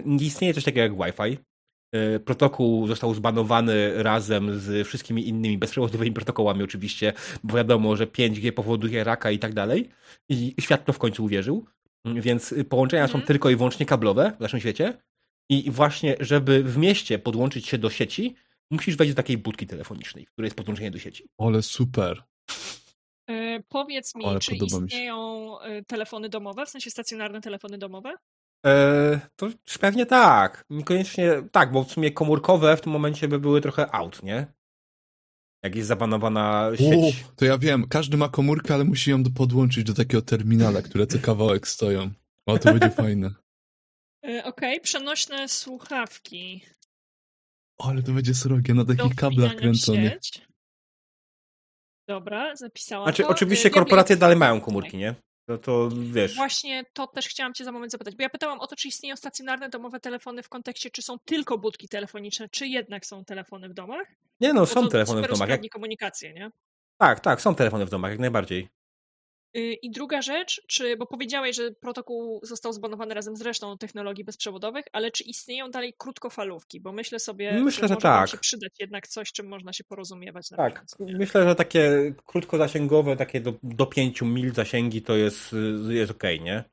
[0.06, 1.38] nie istnieje coś takiego jak Wi-Fi.
[1.96, 7.14] Y, Protokół został zbanowany razem z wszystkimi innymi bezprzewodowymi protokołami oczywiście,
[7.44, 9.90] bo wiadomo, że 5G powoduje raka i tak dalej.
[10.30, 11.66] I świat to w końcu uwierzył.
[12.06, 13.28] Więc połączenia są Mhm.
[13.28, 14.98] tylko i wyłącznie kablowe w naszym świecie.
[15.50, 18.36] I właśnie, żeby w mieście podłączyć się do sieci,
[18.72, 21.30] musisz wejść do takiej budki telefonicznej, w której jest podłączenie do sieci.
[21.38, 22.24] Ale super.
[23.30, 27.78] E, powiedz mi, Ale czy podoba mi istnieją e, telefony domowe, w sensie stacjonarne telefony
[27.78, 28.14] domowe?
[28.66, 29.50] E, to
[29.80, 30.66] pewnie tak.
[30.70, 34.48] Niekoniecznie tak, bo w sumie komórkowe w tym momencie by były trochę out, nie?
[35.64, 37.26] Jak jest zabanowana O, sieć.
[37.36, 41.08] to ja wiem, każdy ma komórkę, ale musi ją do, podłączyć do takiego terminala, które
[41.08, 42.12] co kawałek stoją.
[42.46, 43.30] O, to będzie fajne.
[44.28, 46.62] E, Okej, przenośne słuchawki.
[47.78, 50.42] O, ale to będzie srogie, na do takich kablach sieć.
[52.08, 53.30] Dobra, zapisałam Znaczy, to.
[53.30, 55.16] oczywiście Diablo, korporacje dalej mają komórki, nie?
[55.48, 56.36] No to wiesz.
[56.36, 59.16] Właśnie to też chciałam cię za moment zapytać, bo ja pytałam o to, czy istnieją
[59.16, 63.74] stacjonarne domowe telefony w kontekście, czy są tylko budki telefoniczne, czy jednak są telefony w
[63.74, 64.08] domach.
[64.40, 65.50] Nie no, Bo są telefony w domach.
[65.50, 65.62] Jak...
[65.72, 66.52] komunikację, nie?
[66.98, 68.70] Tak, tak, są telefony w domach, jak najbardziej.
[69.58, 74.24] Y, I druga rzecz, czy, bo powiedziałeś, że protokół został zbanowany razem z resztą technologii
[74.24, 76.82] bezprzewodowych, ale czy istnieją dalej krótkofalówki?
[76.82, 78.30] Bo myślę sobie, Myślę, że, że tak.
[78.30, 83.16] się przydać jednak coś, czym można się porozumiewać na Tak, bieżąco, myślę, że takie krótkozasięgowe,
[83.16, 85.56] takie do, do 5 mil zasięgi to jest,
[85.90, 86.64] jest okej, nie?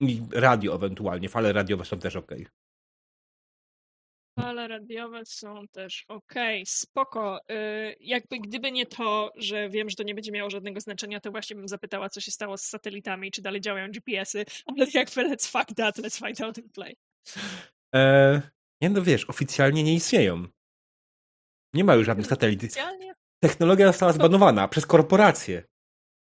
[0.00, 2.46] I radio ewentualnie, fale radiowe są też okej.
[4.40, 7.40] Fale radiowe są też okej, spoko.
[7.50, 11.30] Y, jakby gdyby nie to, że wiem, że to nie będzie miało żadnego znaczenia, to
[11.30, 15.50] właśnie bym zapytała, co się stało z satelitami, czy dalej działają GPS-y, ale jakby let's
[15.50, 16.96] fuck that, let's find out and play.
[17.94, 18.42] E,
[18.80, 20.46] nie no wiesz, oficjalnie nie istnieją.
[21.74, 22.70] Nie ma już żadnych satelitów.
[22.70, 23.14] Specjalnie?
[23.42, 25.64] Technologia została zbanowana przez korporacje.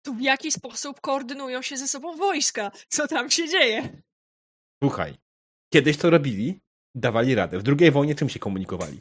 [0.03, 2.71] To w jaki sposób koordynują się ze sobą wojska?
[2.89, 4.03] Co tam się dzieje?
[4.83, 5.15] Słuchaj,
[5.73, 6.61] kiedyś to robili,
[6.95, 7.59] dawali radę.
[7.59, 9.01] W drugiej wojnie czym się komunikowali?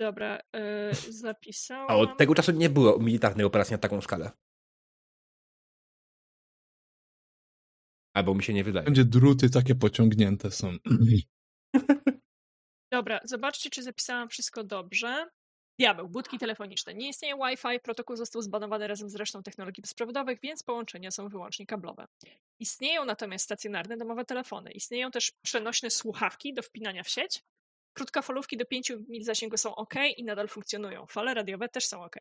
[0.00, 1.86] Dobra, y, zapisałam.
[1.90, 4.30] A od tego czasu nie było militarnej operacji na taką skalę.
[8.14, 8.84] Albo mi się nie wydaje.
[8.84, 10.76] Będzie druty takie pociągnięte są.
[12.92, 15.30] Dobra, zobaczcie, czy zapisałam wszystko dobrze.
[15.78, 16.94] Diabeł, budki telefoniczne.
[16.94, 21.66] Nie istnieje Wi-Fi, protokół został zbanowany razem z resztą technologii bezprzewodowych, więc połączenia są wyłącznie
[21.66, 22.06] kablowe.
[22.58, 24.72] Istnieją natomiast stacjonarne domowe telefony.
[24.72, 27.42] Istnieją też przenośne słuchawki do wpinania w sieć.
[27.92, 31.06] Krótkofalówki do 5 mil zasięgu są ok i nadal funkcjonują.
[31.06, 32.16] Fale radiowe też są ok.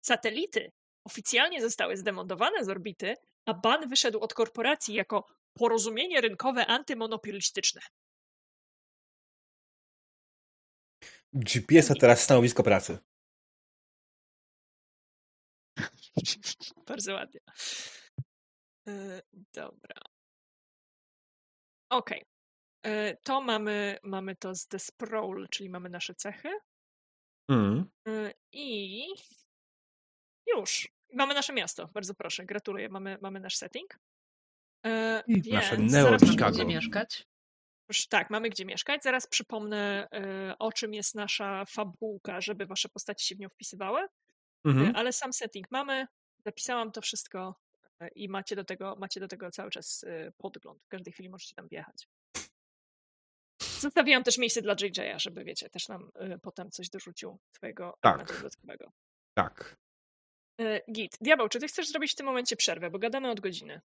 [0.00, 0.72] Satelity
[1.04, 3.14] oficjalnie zostały zdemontowane z orbity,
[3.46, 7.80] a ban wyszedł od korporacji jako porozumienie rynkowe antymonopolistyczne.
[11.32, 12.98] GPS to teraz stanowisko pracy.
[16.88, 17.40] Bardzo ładnie.
[18.88, 19.22] E,
[19.54, 20.00] Dobra.
[21.90, 22.24] Okej.
[22.86, 26.48] E, To mamy, mamy to z The Sprawl, czyli mamy nasze cechy.
[27.50, 27.90] Mm.
[28.08, 29.06] E, I
[30.56, 30.88] już.
[31.12, 31.88] Mamy nasze miasto.
[31.88, 32.46] Bardzo proszę.
[32.46, 32.88] Gratuluję.
[32.88, 33.98] Mamy, mamy nasz setting.
[35.50, 36.64] Nasze więc Neo zaraz Chicago.
[36.64, 37.27] Mieszkać?
[38.08, 39.02] Tak, mamy gdzie mieszkać.
[39.02, 44.00] Zaraz przypomnę, e, o czym jest nasza fabułka, żeby wasze postaci się w nią wpisywały.
[44.00, 44.08] E,
[44.64, 44.96] Mhm.
[44.96, 46.06] Ale sam setting mamy,
[46.44, 47.54] zapisałam to wszystko
[48.00, 50.04] e, i macie do tego, macie do tego cały czas
[50.36, 50.82] podgląd.
[50.84, 52.08] W każdej chwili możecie tam wjechać.
[53.80, 56.10] Zostawiłam też miejsce dla JJ'a, żeby wiecie, też nam
[56.42, 58.32] potem coś dorzucił swojego Tak.
[58.36, 58.92] dodatkowego.
[59.34, 59.76] Tak.
[60.92, 63.80] Git, Diabeł, czy ty chcesz zrobić w tym momencie przerwę, bo gadamy od godziny.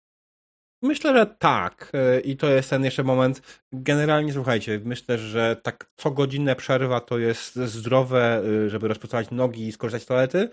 [0.83, 1.91] Myślę, że tak.
[1.95, 3.63] E, I to jest ten jeszcze moment.
[3.73, 9.67] Generalnie słuchajcie, myślę, że tak co godzinę przerwa to jest zdrowe, y, żeby rozprostować nogi
[9.67, 10.49] i skorzystać z toalety.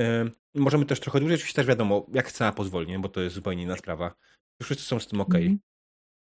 [0.00, 2.98] Y, Możemy też trochę dłużej, oczywiście też wiadomo, jak scena pozwoli, nie?
[2.98, 4.14] bo to jest zupełnie inna sprawa.
[4.62, 5.58] Wszyscy są z tym ok, Mhm.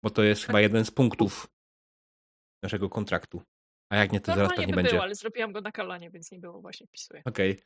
[0.03, 1.47] bo to jest chyba jeden z punktów
[2.63, 3.41] naszego kontraktu.
[3.93, 4.91] A jak nie, to zaraz Normalnie pewnie by będzie.
[4.91, 7.21] było, ale zrobiłam go na kalanie, więc nie było, właśnie wpisuję.
[7.25, 7.59] Okej.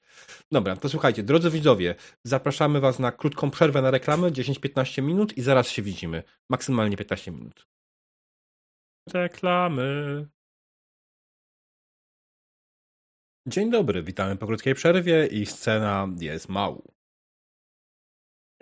[0.51, 5.41] Dobra, to słuchajcie, drodzy widzowie, zapraszamy Was na krótką przerwę na reklamy, 10-15 minut i
[5.41, 6.23] zaraz się widzimy.
[6.49, 7.67] Maksymalnie 15 minut.
[9.13, 10.27] Reklamy.
[13.47, 16.93] Dzień dobry, witamy po krótkiej przerwie i scena jest mału.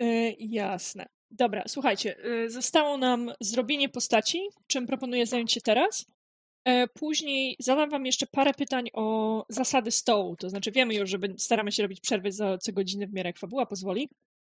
[0.00, 1.06] E, jasne.
[1.30, 6.15] Dobra, słuchajcie, e, zostało nam zrobienie postaci, czym proponuję zająć się teraz.
[6.66, 10.36] E, Później zadam wam jeszcze parę pytań o zasady stołu.
[10.36, 13.38] To znaczy wiemy już, że staramy się robić przerwy za co godzinę w miarę jak
[13.38, 14.08] fabuła pozwoli,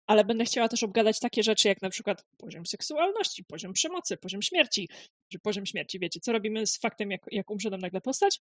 [0.06, 4.42] ale będę chciała też obgadać takie rzeczy jak na przykład poziom seksualności, poziom przemocy, poziom
[4.42, 4.88] śmierci.
[5.32, 8.40] Czy poziom śmierci, wiecie, co robimy z faktem, jak, jak umrze nam nagle postać.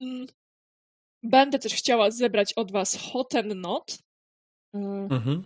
[0.00, 0.26] Mm.
[1.22, 3.98] Będę też chciała zebrać od was hot and not.
[4.74, 4.78] E,
[5.10, 5.44] Mhm.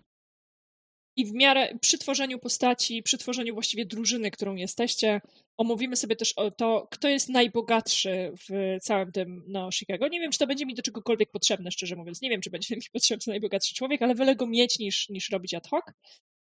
[1.16, 5.20] I w miarę przy tworzeniu postaci, przy tworzeniu właściwie drużyny, którą jesteście,
[5.56, 10.08] omówimy sobie też to, kto jest najbogatszy w całym tym no, Chicago.
[10.08, 12.22] Nie wiem, czy to będzie mi do czegokolwiek potrzebne, szczerze mówiąc.
[12.22, 15.54] Nie wiem, czy będzie mi potrzebny najbogatszy człowiek, ale wolę go mieć niż, niż robić
[15.54, 15.84] ad hoc.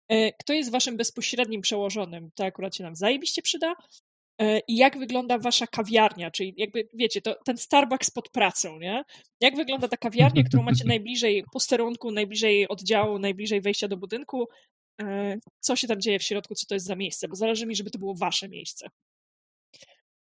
[0.09, 2.31] E, Kto jest waszym bezpośrednim przełożonym?
[2.35, 3.75] To akurat się nam zajebiście przyda.
[4.41, 9.05] E, I jak wygląda wasza kawiarnia, czyli jakby, wiecie, to ten Starbucks pod pracą, nie?
[9.41, 14.49] Jak wygląda ta kawiarnia, którą macie najbliżej posterunku, najbliżej oddziału, najbliżej wejścia do budynku?
[15.01, 17.29] E, Co się tam dzieje w środku, co to jest za miejsce?
[17.29, 18.89] Bo zależy mi, żeby to było wasze miejsce.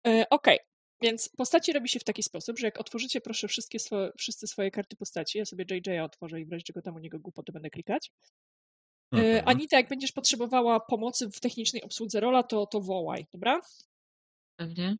[0.06, 0.58] E, Okej,
[1.02, 4.70] więc postaci robi się w taki sposób, że jak otworzycie proszę wszystkie swo- wszyscy swoje
[4.70, 7.70] karty postaci, ja sobie JJ otworzę i w razie czego tam u niego głupoty będę
[7.70, 8.10] klikać.
[9.14, 9.42] E, Mhm.
[9.48, 13.60] Anita, jak będziesz potrzebowała pomocy w technicznej obsłudze rola, to, to wołaj, dobra?
[14.58, 14.96] Pewnie.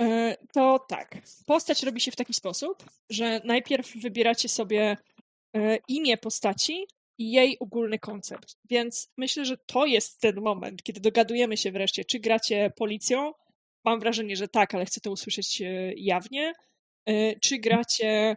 [0.00, 1.18] E, to tak.
[1.46, 4.96] Postać robi się w taki sposób, że najpierw wybieracie sobie
[5.56, 6.86] e, imię postaci
[7.18, 8.56] i jej ogólny koncept.
[8.70, 13.32] Więc myślę, że to jest ten moment, kiedy dogadujemy się wreszcie, czy gracie policją.
[13.84, 16.52] Mam wrażenie, że tak, ale chcę to usłyszeć e, jawnie.
[17.42, 18.36] Czy gracie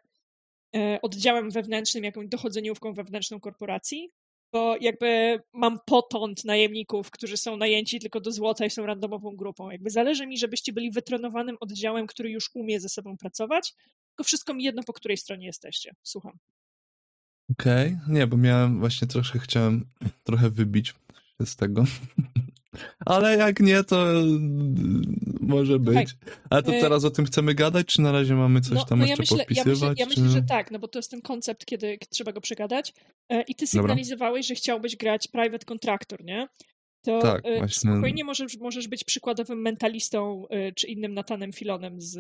[1.02, 4.12] oddziałem wewnętrznym, jakąś dochodzeniówką wewnętrzną korporacji,
[4.54, 9.70] bo jakby mam potąd najemników, którzy są najęci tylko do złota i są randomową grupą.
[9.70, 13.74] Jakby zależy mi, żebyście byli wytrenowanym oddziałem, który już umie ze sobą pracować,
[14.10, 15.96] tylko wszystko mi jedno, po której stronie jesteście.
[16.04, 16.38] Słucham.
[17.52, 18.14] Okej, okay.
[18.14, 19.86] nie, bo miałem właśnie troszkę, chciałem
[20.24, 21.84] trochę wybić się z tego.
[23.06, 24.06] Ale jak nie, to
[25.42, 26.10] może być.
[26.50, 29.00] Ale to e, teraz o tym chcemy gadać, czy na razie mamy coś no, tam
[29.00, 29.78] no jeszcze ja myślę, podpisywać?
[29.78, 32.42] Ja myślę, ja myślę, że tak, no bo to jest ten koncept, kiedy, trzeba go
[32.42, 32.94] przegadać.
[33.30, 34.56] E, I ty sygnalizowałeś, Dobra.
[34.56, 36.48] że chciałbyś grać private contractor, nie?
[37.02, 37.92] To tak, e, właśnie.
[37.92, 40.46] spokojnie możesz, możesz być przykładowym mentalistą
[40.76, 42.12] czy innym Natanem Filonem z,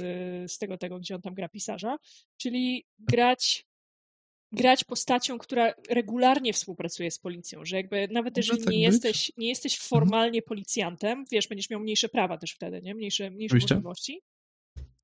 [0.51, 1.97] z tego, tego, gdzie on tam gra pisarza.
[2.37, 3.65] Czyli grać
[4.53, 9.49] grać postacią, która regularnie współpracuje z policją, że jakby nawet jeżeli tak nie, jesteś, nie
[9.49, 9.89] jesteś mhm.
[9.89, 12.95] formalnie policjantem, wiesz, będziesz miał mniejsze prawa też wtedy, nie?
[12.95, 14.21] Mniejsze, mniejsze możliwości,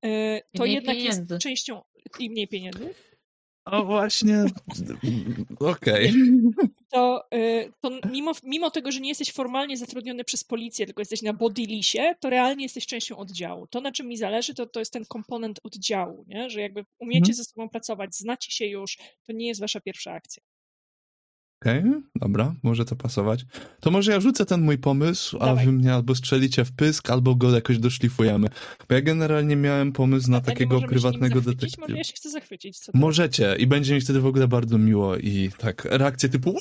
[0.04, 1.26] e, to jednak pieniędzy.
[1.30, 1.82] jest częścią
[2.18, 2.94] i mniej pieniędzy.
[3.64, 4.44] O właśnie,
[5.60, 6.10] okej.
[6.10, 6.68] Okay.
[6.90, 11.22] To, y, to mimo, mimo tego, że nie jesteś formalnie zatrudniony przez policję, tylko jesteś
[11.22, 13.66] na bodylisie, to realnie jesteś częścią oddziału.
[13.66, 16.50] To, na czym mi zależy, to, to jest ten komponent oddziału, nie?
[16.50, 17.34] że jakby umiecie hmm.
[17.34, 20.42] ze sobą pracować, znacie się już, to nie jest wasza pierwsza akcja.
[21.62, 23.44] Okej, okay, dobra, może to pasować.
[23.80, 25.66] To może ja rzucę ten mój pomysł, a Dawaj.
[25.66, 28.48] wy mnie albo strzelicie w pysk, albo go jakoś doszlifujemy.
[28.88, 31.86] Bo ja generalnie miałem pomysł na a takiego prywatnego detektywa.
[31.86, 32.78] Może ja się chcę zachwycić.
[32.78, 36.58] Co Możecie i będzie mi wtedy w ogóle bardzo miło i tak, reakcje typu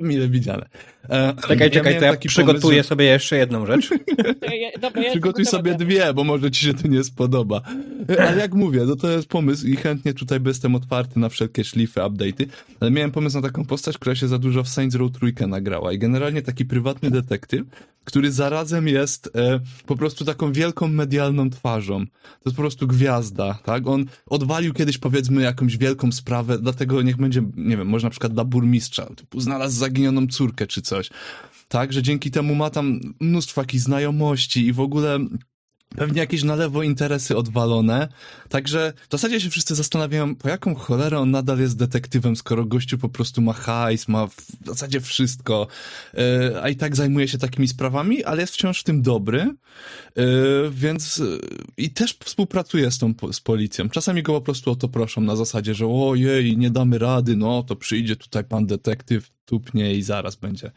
[0.00, 0.68] mile widziane.
[1.08, 2.84] E, czekaj, czekaj, to ja przygotuję pomysł, że...
[2.84, 3.90] sobie jeszcze jedną rzecz.
[4.80, 7.60] Dobra, ja Przygotuj sobie dwie, bo może ci się to nie spodoba.
[8.18, 12.00] Ale jak mówię, no to jest pomysł i chętnie tutaj jestem otwarty na wszelkie szlify,
[12.00, 12.46] update'y,
[12.80, 15.92] ale miałem pomysł na taką postać, która się za dużo w Saints Row trójkę nagrała
[15.92, 17.66] i generalnie taki prywatny detektyw,
[18.06, 22.06] który zarazem jest e, po prostu taką wielką medialną twarzą.
[22.06, 23.86] To jest po prostu gwiazda, tak?
[23.86, 28.32] On odwalił kiedyś powiedzmy jakąś wielką sprawę, dlatego niech będzie, nie wiem, może na przykład
[28.32, 31.10] dla burmistrza, typu znalazł zaginioną córkę czy coś.
[31.68, 35.18] Tak, że dzięki temu ma tam mnóstwo jakichś znajomości i w ogóle
[35.96, 38.08] pewnie jakieś na lewo interesy odwalone.
[38.48, 42.98] Także w zasadzie się wszyscy zastanawiają, po jaką cholerę on nadal jest detektywem, skoro gościu
[42.98, 45.66] po prostu ma hajs, ma w zasadzie wszystko,
[46.14, 46.20] yy,
[46.62, 49.54] a i tak zajmuje się takimi sprawami, ale jest wciąż w tym dobry,
[50.16, 50.24] yy,
[50.70, 51.40] więc yy,
[51.76, 53.88] i też współpracuje z tą z policją.
[53.88, 57.62] Czasami go po prostu o to proszą na zasadzie, że ojej, nie damy rady, no
[57.62, 60.70] to przyjdzie tutaj pan detektyw, tupnie i zaraz będzie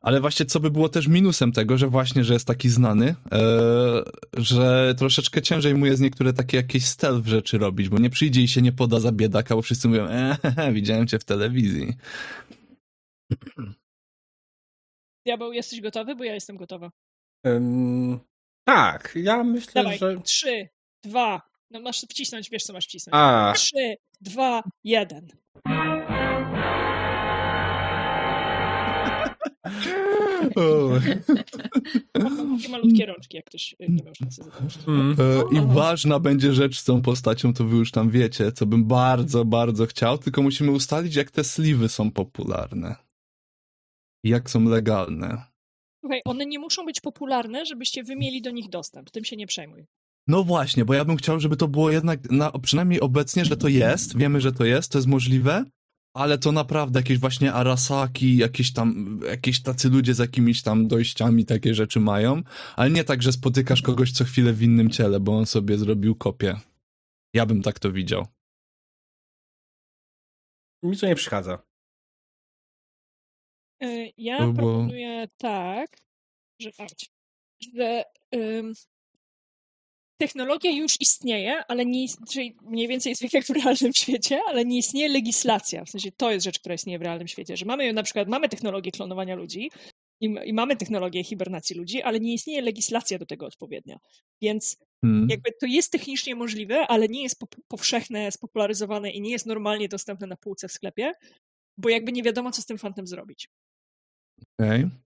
[0.00, 3.42] ale właśnie co by było też minusem tego, że właśnie, że jest taki znany, e,
[4.36, 8.48] że troszeczkę ciężej mu jest niektóre takie jakieś stealth rzeczy robić, bo nie przyjdzie i
[8.48, 11.94] się nie poda za biedaka, bo wszyscy mówią, eee, widziałem cię w telewizji.
[15.26, 16.16] Diabeł, jesteś gotowy?
[16.16, 16.90] Bo ja jestem gotowa.
[17.44, 18.20] Um,
[18.64, 20.20] tak, ja myślę, Dawaj, że...
[20.20, 20.68] trzy,
[21.02, 23.14] dwa, no masz wcisnąć, wiesz co masz wcisnąć.
[23.16, 23.52] A.
[23.56, 25.28] Trzy, dwa, jeden.
[32.56, 34.78] Takie malutkie rączki, jak ktoś nie miał szansy zobaczyć.
[34.88, 35.16] Mm.
[35.18, 38.84] E, I ważna będzie rzecz z tą postacią, to wy już tam wiecie, co bym
[38.84, 42.96] bardzo, bardzo chciał, tylko musimy ustalić, jak te sliwy są popularne.
[44.24, 45.42] Jak są legalne.
[46.00, 49.10] Słuchaj, one nie muszą być popularne, żebyście wy mieli do nich dostęp.
[49.10, 49.86] Tym się nie przejmuj.
[50.26, 53.68] No właśnie, bo ja bym chciał, żeby to było jednak, na, przynajmniej obecnie, że to
[53.68, 55.64] jest, wiemy, że to jest, to jest możliwe,
[56.16, 61.44] ale to naprawdę jakieś właśnie Arasaki, jakieś tam, jakieś tacy ludzie z jakimiś tam dojściami
[61.44, 62.42] takie rzeczy mają,
[62.76, 66.14] ale nie tak, że spotykasz kogoś co chwilę w innym ciele, bo on sobie zrobił
[66.14, 66.56] kopię.
[67.34, 68.26] Ja bym tak to widział.
[70.82, 71.58] Mi to nie przeszkadza.
[73.82, 74.52] E, ja no bo...
[74.52, 75.96] proponuję tak,
[76.60, 76.70] że,
[77.74, 78.02] że
[80.16, 84.78] technologia już istnieje, ale nie, czyli mniej więcej jest jak w realnym świecie, ale nie
[84.78, 85.84] istnieje legislacja.
[85.84, 88.48] W sensie to jest rzecz, która istnieje w realnym świecie, że mamy na przykład mamy
[88.48, 89.70] technologię klonowania ludzi
[90.20, 93.98] i, i mamy technologię hibernacji ludzi, ale nie istnieje legislacja do tego odpowiednia.
[94.42, 95.26] Więc hmm.
[95.30, 99.88] jakby to jest technicznie możliwe, ale nie jest po, powszechne, spopularyzowane i nie jest normalnie
[99.88, 101.12] dostępne na półce w sklepie,
[101.78, 103.48] bo jakby nie wiadomo, co z tym fantem zrobić.
[104.58, 104.84] Okej.
[104.84, 105.05] Okay.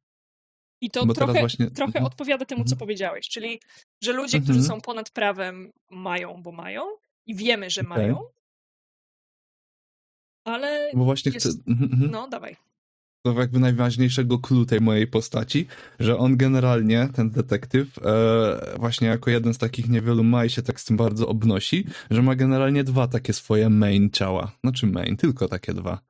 [0.80, 1.70] I to trochę, właśnie...
[1.70, 2.04] trochę mhm.
[2.04, 2.78] odpowiada temu, co mhm.
[2.78, 3.60] powiedziałeś, czyli
[4.02, 4.44] że ludzie, mhm.
[4.44, 6.82] którzy są ponad prawem, mają, bo mają
[7.26, 7.98] i wiemy, że okay.
[7.98, 8.24] mają,
[10.44, 10.90] ale.
[10.94, 11.46] Bo właśnie jest...
[11.46, 11.58] chcę.
[12.10, 12.56] No, dawaj.
[13.24, 15.66] do jakby najważniejszego clue tej mojej postaci,
[16.00, 20.62] że on generalnie, ten detektyw, e, właśnie jako jeden z takich niewielu ma i się
[20.62, 24.52] tak z tym bardzo obnosi, że ma generalnie dwa takie swoje main ciała.
[24.64, 26.09] Znaczy main, tylko takie dwa.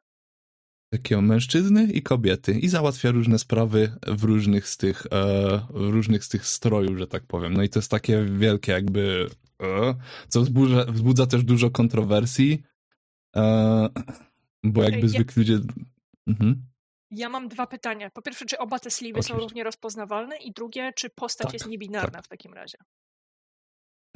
[0.93, 6.25] Takiego mężczyzny i kobiety i załatwia różne sprawy w różnych z tych, e, w różnych
[6.25, 7.53] z tych strojów, że tak powiem.
[7.55, 9.31] No i to jest takie wielkie jakby,
[9.63, 9.95] e,
[10.29, 12.63] co wzbudza, wzbudza też dużo kontrowersji,
[13.37, 13.89] e,
[14.65, 15.59] bo jakby Ja- zwykli ludzie...
[16.27, 16.67] Mhm.
[17.11, 18.11] Ja mam dwa pytania.
[18.11, 20.37] Po pierwsze, czy oba te sliwy są równie rozpoznawalne?
[20.37, 22.79] I drugie, czy postać Tak, jest niebinarna w takim razie?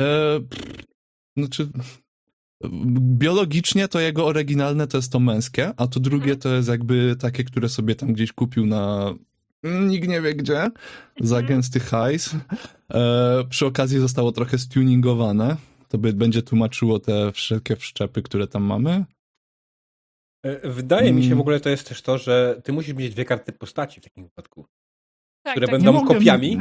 [0.01, 0.85] E, pff,
[1.37, 1.69] znaczy,
[3.01, 6.41] biologicznie to jego oryginalne to jest to męskie, a to drugie Mhm.
[6.41, 9.15] to jest jakby takie, które sobie tam gdzieś kupił na
[9.63, 10.71] mm, nikt nie wie gdzie,
[11.21, 11.47] za Mhm.
[11.47, 12.35] gęsty hajs.
[12.95, 15.57] E, przy okazji zostało trochę stuningowane.
[15.89, 19.05] To by, będzie tłumaczyło te wszelkie wszczepy, które tam mamy.
[20.45, 21.39] E, Wydaje mi się Mm.
[21.39, 24.25] w ogóle to jest też to, że ty musisz mieć dwie karty postaci w takim
[24.25, 24.67] wypadku.
[25.43, 26.59] Tak, Które tak, będą kopiami?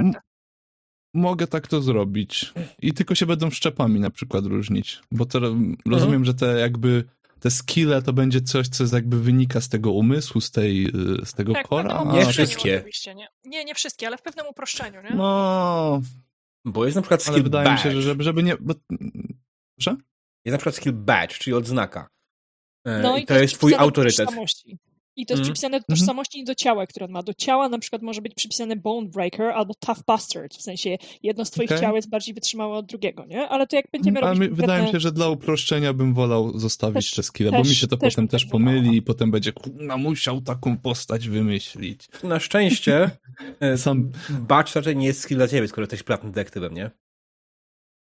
[1.14, 2.54] Mogę tak to zrobić.
[2.82, 5.00] I tylko się będą szczepami na przykład różnić.
[5.12, 5.78] Bo to Mhm.
[5.86, 7.04] rozumiem, że te jakby
[7.40, 11.26] te skille to będzie coś, co jest jakby wynika z tego umysłu, z tej, y,
[11.26, 11.90] z tego Tak, w kora.
[12.00, 12.78] a- Nie wszystkie.
[12.78, 13.28] Oczywiście, nie?
[13.46, 15.10] nie, nie wszystkie, ale w pewnym uproszczeniu, nie?
[15.16, 16.02] No,
[16.66, 17.84] Bo jest na przykład ale skill wydaje mi badge.
[17.84, 18.56] się, że żeby, żeby nie...
[18.60, 18.74] Bo...
[19.78, 19.96] Proszę?
[20.46, 22.10] Jest na przykład skill badge, czyli odznaka.
[22.88, 24.30] E, No I to jest twój autorytet.
[25.16, 25.44] I to jest Mhm.
[25.54, 27.24] przypisane do tożsamości i do ciała, które on ma.
[27.24, 31.46] Do ciała na przykład może być przypisane Bone Breaker albo Tough Bastard, w sensie jedno
[31.46, 31.82] z twoich Okej.
[31.82, 33.50] ciał jest bardziej wytrzymałe od drugiego, nie?
[33.50, 34.74] Ale to jak będziemy Ale robić mi, konkretne...
[34.74, 37.88] wydaje mi się, że dla uproszczenia bym wolał zostawić Też- te skille, bo mi się
[37.88, 38.72] to też potem też tak wolała.
[38.72, 42.08] pomyli i potem będzie, kurna, musiał taką postać wymyślić.
[42.24, 43.10] Na szczęście
[43.60, 46.92] e, Sam- badge raczej nie jest skill dla ciebie, skoro jesteś prywatnym detektywem, nie?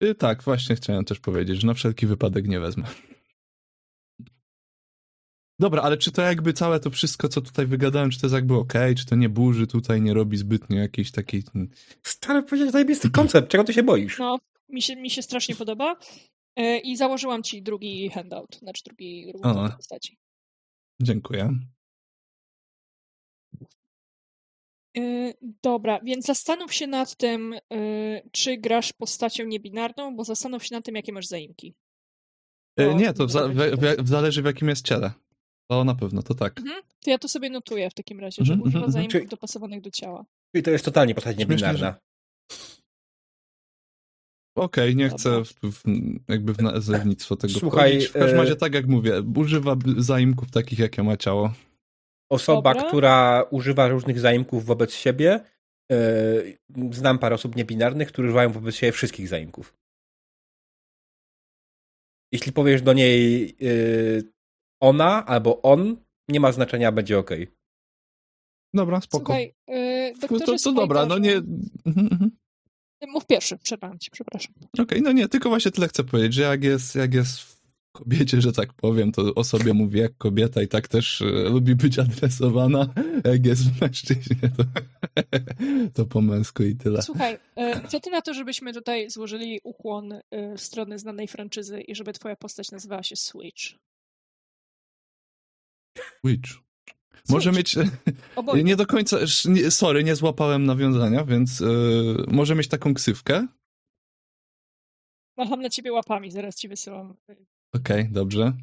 [0.04, 2.84] Y, tak, właśnie chciałem też powiedzieć, że na wszelki wypadek nie wezmę.
[5.62, 8.56] Dobra, ale czy to jakby całe to wszystko, co tutaj wygadałem, czy to jest jakby
[8.56, 11.44] okej, czy to nie burzy tutaj, nie robi zbytnio jakiejś takiej...
[12.04, 14.20] Stary, powiedziałeś zajebisty koncept, czego ty się boisz?
[14.20, 14.40] No,
[14.70, 15.96] mi się, mi się strasznie podoba.
[16.56, 20.18] E, I założyłam ci drugi handout, znaczy drugi, drugą postaci.
[21.02, 21.60] Dziękuję.
[24.98, 25.34] E,
[25.64, 27.60] Dobra, więc zastanów się nad tym, e,
[28.32, 31.76] czy grasz postacią niebinarną, bo zastanów się nad tym, jakie masz zaimki.
[32.96, 33.56] Nie, to w, za, w,
[34.04, 35.12] w, zależy w jakim jest ciele.
[35.72, 36.60] To na pewno, to tak.
[36.60, 36.84] Mhm.
[37.04, 39.82] To ja to sobie notuję w takim razie, że Mhm, używa mhm, zaimków Czyli- dopasowanych
[39.82, 40.26] do ciała.
[40.56, 41.96] Czyli to jest totalnie postać niebinarna.
[44.58, 45.18] Okej, nie Dobra.
[45.18, 45.84] chcę w, w,
[46.28, 48.10] jakby w nazewnictwo tego Słuchaj, wchodzić.
[48.10, 51.54] W każdym e- razie, tak jak mówię, używa zaimków takich, jakie ma ciało.
[52.32, 52.88] Osoba, Dobra.
[52.88, 55.40] która używa różnych zaimków wobec siebie,
[55.92, 55.98] e,
[56.92, 59.74] znam parę osób niebinarnych, które używają wobec siebie wszystkich zaimków.
[62.32, 64.32] Jeśli powiesz do niej e,
[64.82, 65.98] ona albo on,
[66.30, 67.32] nie ma znaczenia, będzie ok.
[68.74, 69.26] Dobra, spoko.
[69.26, 71.36] Słuchaj, e, to, doktorze to, to dobra, no nie...
[71.86, 72.32] Mhm, mhm.
[73.08, 74.54] Mów pierwszy, przerwałam ci, przepraszam.
[74.80, 78.42] Okej, no nie, tylko właśnie tyle chcę powiedzieć, że jak jest, jak jest w kobiecie,
[78.42, 82.00] że tak powiem, to o sobie mówi jak kobieta i tak też e, lubi być
[82.00, 82.88] adresowana.
[83.24, 84.64] Jak jest w mężczyźnie, to,
[85.96, 87.02] to po męsku i tyle.
[87.02, 90.22] Słuchaj, e, co ty na to, żebyśmy tutaj złożyli ukłon e,
[90.58, 93.64] w stronę znanej franczyzy i żeby twoja postać nazywała się Switch?
[96.24, 96.50] Witch.
[97.30, 97.76] Może Switch.
[97.76, 97.88] mieć,
[98.36, 98.64] Obojnie.
[98.64, 101.66] nie do końca, nie, sorry, nie złapałem nawiązania, więc e,
[102.28, 103.48] może mieć taką ksywkę.
[105.38, 107.36] Macham na ciebie łapami, zaraz ci wysyłam, e,
[107.76, 108.54] Okej, dobrze.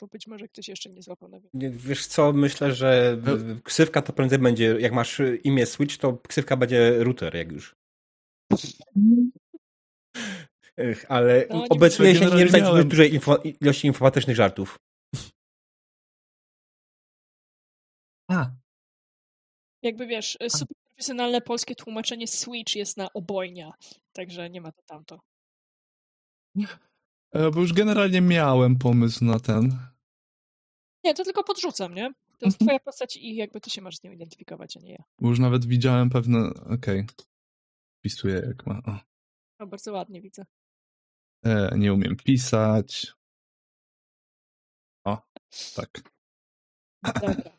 [0.00, 3.32] bo być może ktoś jeszcze nie złapał na Nie, Wiesz co, myślę, że No.
[3.64, 7.74] ksywka to prędzej będzie, jak masz imię Switch, to ksywka będzie router, jak już.
[11.08, 14.78] Ale No, nie obiecuję się nie miałem- zbyt dużej info, ilości informatycznych żartów.
[14.78, 14.93] A,
[19.84, 23.72] Jakby wiesz, e, super profesjonalne polskie tłumaczenie Switch jest na obojnia,
[24.12, 25.20] także nie ma to tamto.
[27.32, 29.78] e, bo już generalnie miałem pomysł na ten.
[31.04, 32.12] Nie, to tylko podrzucam, nie?
[32.38, 32.66] To jest Mhm.
[32.68, 35.04] twoja postać i jakby ty się masz z nią identyfikować, a nie ja.
[35.20, 36.38] Bo już nawet widziałem pewne.
[36.74, 37.06] Okej.
[37.98, 38.78] Wpisuję jak ma.
[38.86, 38.98] O.
[39.60, 40.44] No, bardzo ładnie widzę.
[41.44, 43.12] E, nie umiem pisać.
[45.04, 45.22] O,
[45.76, 45.90] tak.
[47.14, 47.53] Dobra.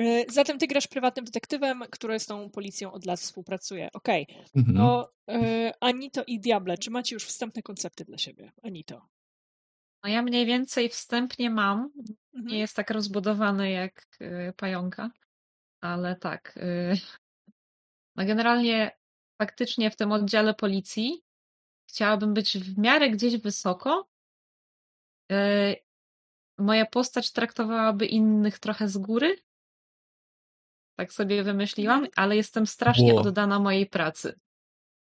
[0.00, 3.88] E, Zatem ty grasz prywatnym detektywem, który z tą policją od lat współpracuje.
[3.92, 4.26] Okej.
[4.56, 4.76] Mhm.
[4.76, 5.10] No,
[5.80, 8.52] Anito i Diable, czy macie już wstępne koncepty dla siebie?
[8.62, 9.08] Anito.
[10.04, 11.90] No ja mniej więcej wstępnie mam.
[12.34, 12.46] Mhm.
[12.46, 15.10] Nie jest tak rozbudowany jak y, pająka,
[15.80, 16.56] ale tak.
[16.56, 16.98] y,
[18.16, 18.90] No generalnie
[19.38, 21.24] faktycznie w tym oddziale policji
[21.88, 24.08] chciałabym być w miarę gdzieś wysoko.
[25.32, 25.76] Y,
[26.58, 29.36] Moja postać traktowałaby innych trochę z góry,
[30.96, 33.20] Tak sobie wymyśliłam, ale jestem strasznie Ło.
[33.20, 34.38] oddana mojej pracy.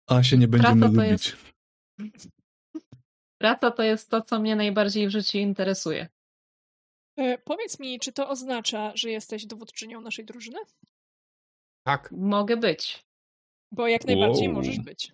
[0.06, 1.36] A się nie będziemy Praca to lubić.
[3.42, 6.08] Praca to jest to, co mnie najbardziej w życiu interesuje.
[7.18, 10.58] E, powiedz mi, czy to oznacza, że jesteś dowódczynią naszej drużyny?
[11.86, 12.12] Tak.
[12.12, 13.04] Mogę być.
[13.72, 14.56] Bo jak najbardziej Wow.
[14.56, 15.12] możesz być.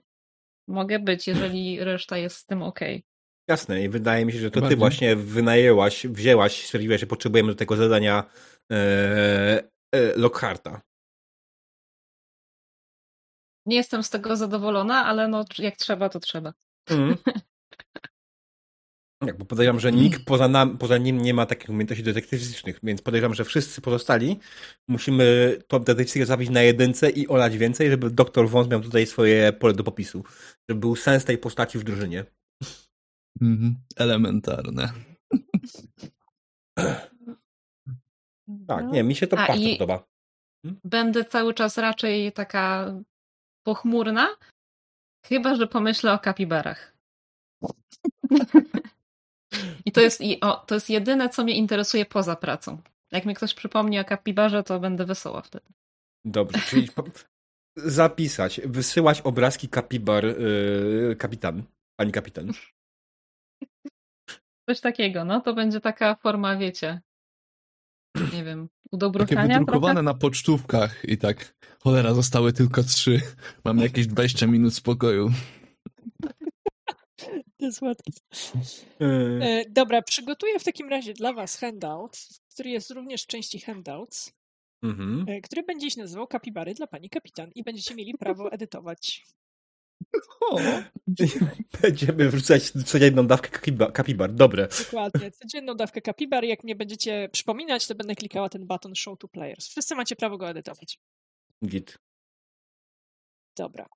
[0.68, 2.80] Mogę być, jeżeli reszta jest z tym ok.
[3.48, 7.54] Jasne, i wydaje mi się, że to ty właśnie wynajęłaś, wzięłaś, stwierdziłaś, że potrzebujemy do
[7.54, 8.30] tego zadania
[8.72, 9.68] e,
[10.16, 10.80] Lockharta.
[13.66, 16.52] Nie jestem z tego zadowolona, ale no, jak trzeba, to trzeba.
[19.26, 23.02] Jak, bo podejrzewam, że nikt poza, nam, poza nim nie ma takich umiejętności detektywistycznych, więc
[23.02, 24.38] podejrzewam, że wszyscy pozostali
[24.88, 29.52] musimy tą detektyw zabić na jedynce i olać więcej, żeby doktor Wąs miał tutaj swoje
[29.52, 30.24] pole do popisu.
[30.68, 32.24] Żeby był sens tej postaci w drużynie.
[33.40, 33.76] Mhm.
[33.96, 34.92] Elementarne.
[38.66, 40.04] Tak, nie, mi się to A, bardzo podoba.
[40.84, 42.94] Będę cały czas raczej taka
[43.66, 44.28] pochmurna,
[45.26, 46.96] chyba że pomyślę o kapibarach.
[49.86, 52.78] I to jest, i, o, to jest jedyne, co mnie interesuje poza pracą.
[53.12, 55.66] Jak mi ktoś przypomni o kapibarze, to będę wesoła wtedy.
[56.24, 56.88] Dobrze, czyli
[57.76, 61.62] zapisać, wysyłać obrazki kapibar yy, kapitan,
[61.96, 62.52] pani kapitan.
[64.68, 67.00] Coś takiego, no to będzie taka forma, wiecie,
[68.34, 70.02] nie wiem, Takie udobruchania wydrukowane trochę.
[70.02, 73.20] na pocztówkach i tak, cholera, zostały tylko trzy.
[73.64, 75.30] Mam jakieś 20 minut spokoju.
[77.58, 78.10] To jest łatwe.
[79.00, 82.18] Yy, E, dobra, przygotuję w takim razie dla Was handout,
[82.54, 84.32] który jest również w części handouts,
[84.82, 85.24] mhm.
[85.28, 89.26] e, który będzie się nazywał Kapibary dla Pani Kapitan i będziecie mieli prawo edytować.
[90.40, 90.58] O,
[91.82, 93.92] Będziemy wrzucać co jedną dawkę kapibar.
[93.92, 94.32] kapibar.
[94.32, 94.68] Dobre.
[94.84, 95.30] Dokładnie.
[95.30, 96.44] Codzienną dawkę Kapibar.
[96.44, 99.68] Jak mnie będziecie przypominać, to będę klikała ten button Show to Players.
[99.68, 100.98] Wszyscy macie prawo go edytować.
[101.64, 101.98] Git.
[103.56, 103.86] Dobra.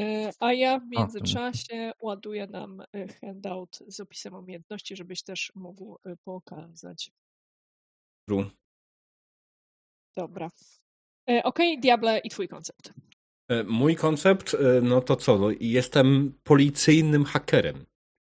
[0.00, 5.96] E, A ja w międzyczasie ładuję nam e, handout z opisem umiejętności, żebyś też mógł
[6.06, 7.10] e, pokazać.
[10.16, 10.50] Dobra.
[11.44, 12.92] Okej, Diable i twój koncept.
[13.48, 15.38] E, Mój koncept, e, no to co?
[15.38, 17.84] No, jestem policyjnym hakerem.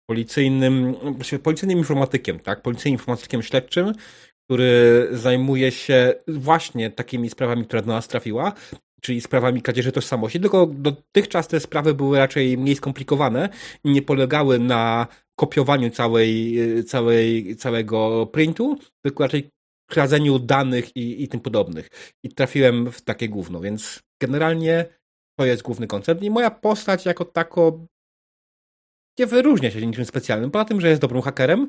[0.06, 0.94] Policyjnym,
[1.42, 2.62] policyjnym informatykiem, tak?
[2.62, 3.92] Policyjnym informatykiem śledczym,
[4.44, 8.52] który zajmuje się właśnie takimi sprawami, która do nas trafiła,
[9.00, 10.40] czyli sprawami kradzieży tożsamości.
[10.40, 13.48] Tylko dotychczas te sprawy były raczej mniej skomplikowane
[13.84, 15.06] i nie polegały na
[15.36, 19.50] kopiowaniu całej, e, całej, całego printu, tylko raczej
[19.86, 21.88] kradzeniu danych i, i tym podobnych.
[22.24, 24.84] I trafiłem w takie gówno, więc generalnie
[25.38, 26.22] to jest główny koncept.
[26.22, 27.86] I moja postać jako tako
[29.18, 31.68] nie wyróżnia się niczym specjalnym, poza tym, że jest dobrym hakerem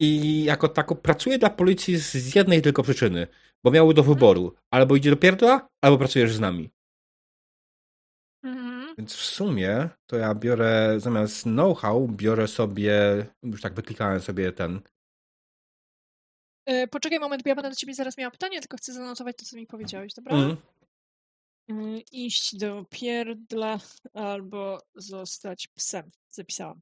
[0.00, 3.26] i jako tako pracuje dla policji z, jednej tylko przyczyny,
[3.64, 6.70] bo miały do wyboru albo idzie do pierdla, albo pracujesz z nami.
[8.44, 8.94] Mhm.
[8.98, 14.80] Więc w sumie to ja biorę zamiast know-how, biorę sobie, już tak wyklikałem sobie ten
[16.66, 19.44] E, Poczekaj moment, bo ja będę do ciebie zaraz miała pytanie, tylko chcę zanotować to,
[19.44, 20.36] co mi powiedziałeś, dobra?
[20.36, 20.56] Mm.
[21.68, 23.78] Mm, Iść do pierdla
[24.14, 26.10] albo zostać psem.
[26.28, 26.80] Zapisałam.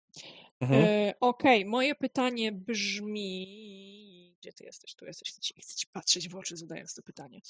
[0.60, 0.84] Mhm.
[0.84, 4.36] E, Okej, moje pytanie brzmi.
[4.40, 4.94] Gdzie ty jesteś?
[4.94, 5.28] Tu jesteś.
[5.30, 7.40] Chcę ci, chcę ci patrzeć w oczy, zadając to pytanie.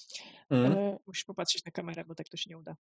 [0.51, 0.97] Mm.
[1.07, 2.77] Musisz popatrzeć na kamerę, bo tak to się nie uda.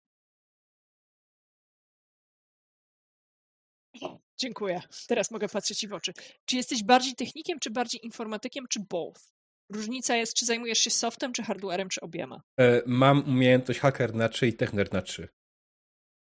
[4.38, 4.82] Dziękuję.
[5.08, 6.14] Teraz mogę patrzeć ci w oczy.
[6.46, 9.37] Czy jesteś bardziej technikiem, czy bardziej informatykiem, czy both?
[9.70, 12.42] Różnica jest, czy zajmujesz się softem, czy hardwarem, czy obiema.
[12.60, 15.28] E, Mam umiejętność hacker na 3 i techner na 3.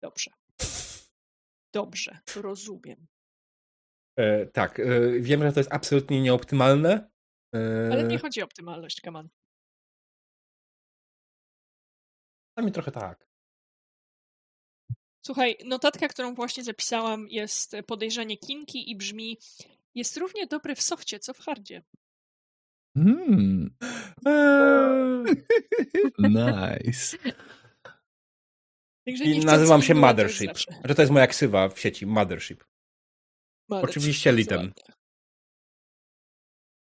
[0.03, 0.31] Dobrze.
[1.73, 3.07] Dobrze, rozumiem.
[4.19, 7.09] E, tak, e, wiem, że to jest absolutnie nieoptymalne.
[7.55, 9.29] E, Ale nie chodzi o optymalność, Kaman.
[12.57, 13.27] Mnie trochę tak.
[15.25, 19.37] Słuchaj, notatka, którą właśnie zapisałam, jest podejrzanie Kinki i brzmi:
[19.95, 21.83] Jest równie dobry w sofcie, co w hardzie.
[22.95, 23.75] Hmm,
[24.25, 25.23] Eee,
[26.19, 27.17] nice.
[29.05, 30.51] I nazywam się Mothership.
[30.83, 32.63] Że to jest moja ksywa w sieci, Mothership.
[33.69, 34.73] Mothership, Oczywiście litem.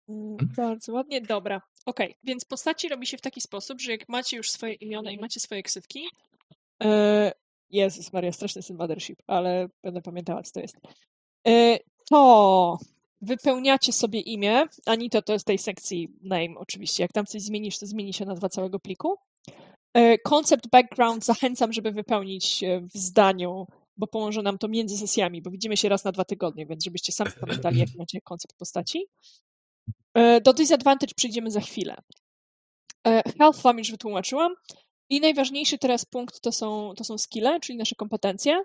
[0.09, 1.63] Mm, Bardzo ładnie, dobra.
[1.87, 5.19] Okej, więc postaci robi się w taki sposób, że jak macie już swoje imiona i
[5.19, 6.09] macie swoje ksywki.
[6.83, 7.33] E,
[7.71, 10.77] Jezus Maria, straszny jest ten Mothership, ale będę pamiętała, co to jest.
[11.49, 11.79] E,
[12.11, 12.79] to
[13.21, 14.65] wypełniacie sobie imię.
[14.87, 17.03] Anita to jest tej sekcji name oczywiście.
[17.03, 19.17] Jak tam coś zmienisz, to zmieni się nazwa całego pliku.
[19.95, 23.67] E, Concept background zachęcam, żeby wypełnić e, w zdaniu,
[23.97, 27.13] bo pomoże nam to między sesjami, bo widzimy się raz na dwa tygodnie, więc żebyście
[27.13, 29.07] sami pamiętali, jaki macie koncept postaci.
[30.15, 31.97] E, Do disadvantage przyjdziemy za chwilę.
[33.07, 34.55] E, Health wam już wytłumaczyłam.
[35.11, 38.63] I najważniejszy teraz punkt to są, to są skille, czyli nasze kompetencje.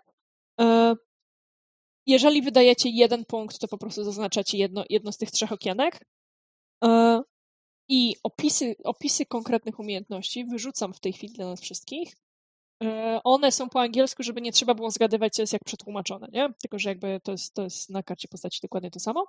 [2.06, 6.00] Jeżeli wydajecie jeden punkt, to po prostu zaznaczacie jedno, jedno z tych trzech okienek.
[6.84, 7.22] E,
[7.90, 12.16] I opisy, opisy konkretnych umiejętności wyrzucam w tej chwili dla nas wszystkich.
[12.84, 16.50] E, one są po angielsku, żeby nie trzeba było zgadywać, co jest jak przetłumaczone, nie?
[16.62, 19.26] Tylko, że jakby to jest, to jest na karcie postaci dokładnie to samo.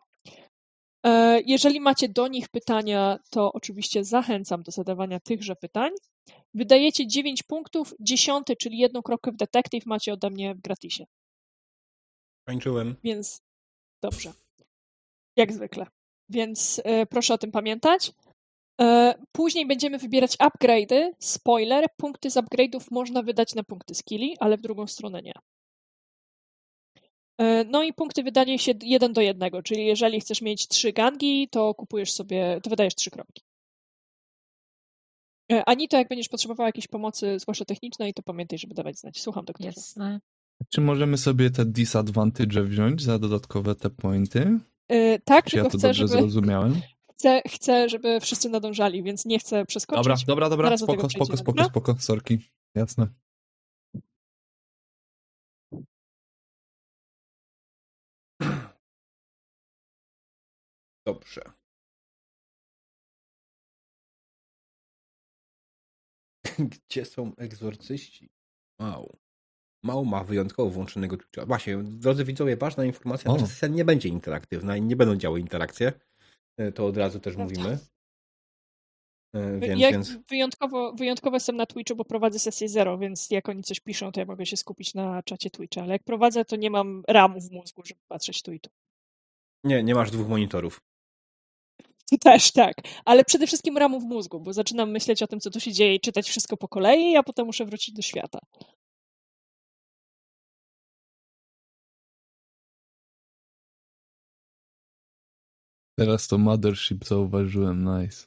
[1.06, 5.90] E, jeżeli macie do nich pytania, to oczywiście zachęcam do zadawania tychże pytań.
[6.54, 11.04] Wydajecie 9 punktów, dziesiąty, czyli jedną kropkę w detektyw macie ode mnie w gratisie.
[12.44, 12.96] Kończyłem.
[13.04, 13.42] Więc
[14.02, 14.32] dobrze.
[15.36, 15.86] Jak zwykle.
[16.28, 18.12] Więc e, proszę o tym pamiętać.
[18.80, 21.10] E, później będziemy wybierać upgrade'y.
[21.18, 25.32] Spoiler, punkty z upgrade'ów można wydać na punkty skilli, ale w drugą stronę nie.
[27.38, 31.48] E, no i punkty wydaje się jeden do jednego, czyli jeżeli chcesz mieć trzy gangi,
[31.48, 33.42] to kupujesz sobie, to wydajesz trzy kropki.
[35.52, 39.20] E, Anito, jak będziesz potrzebowała jakiejś pomocy, zwłaszcza technicznej, to pamiętaj, żeby dawać znać.
[39.20, 39.72] Słucham doktorze.
[39.76, 40.20] Jasne.
[40.68, 44.58] Czy możemy sobie te disadvantage wziąć za dodatkowe te pointy?
[44.88, 46.74] E, Tak, Czy ja to chcę dobrze żeby, zrozumiałem?
[47.14, 50.04] chcę, chcę, żeby wszyscy nadążali, więc nie chcę przeskoczyć.
[50.04, 51.64] Dobra, dobra, dobra, Zaraz spoko, spoko, spoko, dobra?
[51.64, 52.38] spoko, sorki.
[52.74, 53.06] Jasne.
[61.06, 61.42] Dobrze.
[66.88, 68.28] Gdzie są egzorcyści?
[68.80, 69.16] Wow.
[69.84, 71.46] Mało ma wyjątkowo włączonego Twitcha.
[71.46, 75.92] Właśnie, drodzy widzowie, ważna informacja, nasza sesja nie będzie interaktywna i nie będą działy interakcje.
[76.56, 77.54] E, To od razu też Prawda.
[77.54, 77.78] mówimy.
[79.34, 83.48] E, Więc, ja więc wyjątkowo, wyjątkowo jestem na Twitchu, bo prowadzę sesję zero, więc jak
[83.48, 86.56] oni coś piszą, to ja mogę się skupić na czacie Twitcha, ale jak prowadzę, to
[86.56, 88.72] nie mam ramu w mózgu, żeby patrzeć Twitchu.
[89.64, 90.80] nie, nie masz dwóch monitorów.
[92.10, 92.74] To też tak,
[93.04, 95.94] ale przede wszystkim ramu w mózgu, bo zaczynam myśleć o tym, co tu się dzieje
[95.94, 98.38] i czytać wszystko po kolei, a potem muszę wrócić do świata.
[105.98, 108.26] Teraz to Mothership zauważyłem, nice.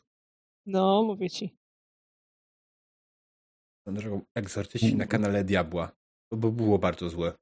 [0.66, 1.58] No, mówię ci.
[3.88, 5.92] Dlaczego egzorcyści na kanale Diabła?
[6.32, 7.34] To by było bardzo złe.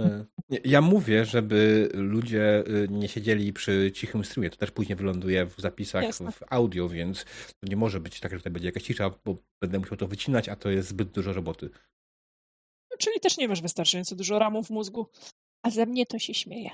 [0.00, 0.26] E,
[0.64, 4.50] Ja mówię, żeby ludzie y, nie siedzieli przy cichym streamie.
[4.50, 6.32] To też później wyląduje w zapisach Jasne.
[6.32, 7.24] w audio, więc
[7.60, 10.48] to nie może być tak, że tutaj będzie jakaś cisza, bo będę musiał to wycinać,
[10.48, 11.70] a to jest zbyt dużo roboty.
[13.00, 15.06] Czyli też nie masz wystarczająco dużo ramu w mózgu,
[15.62, 16.70] a ze mnie to się śmieje.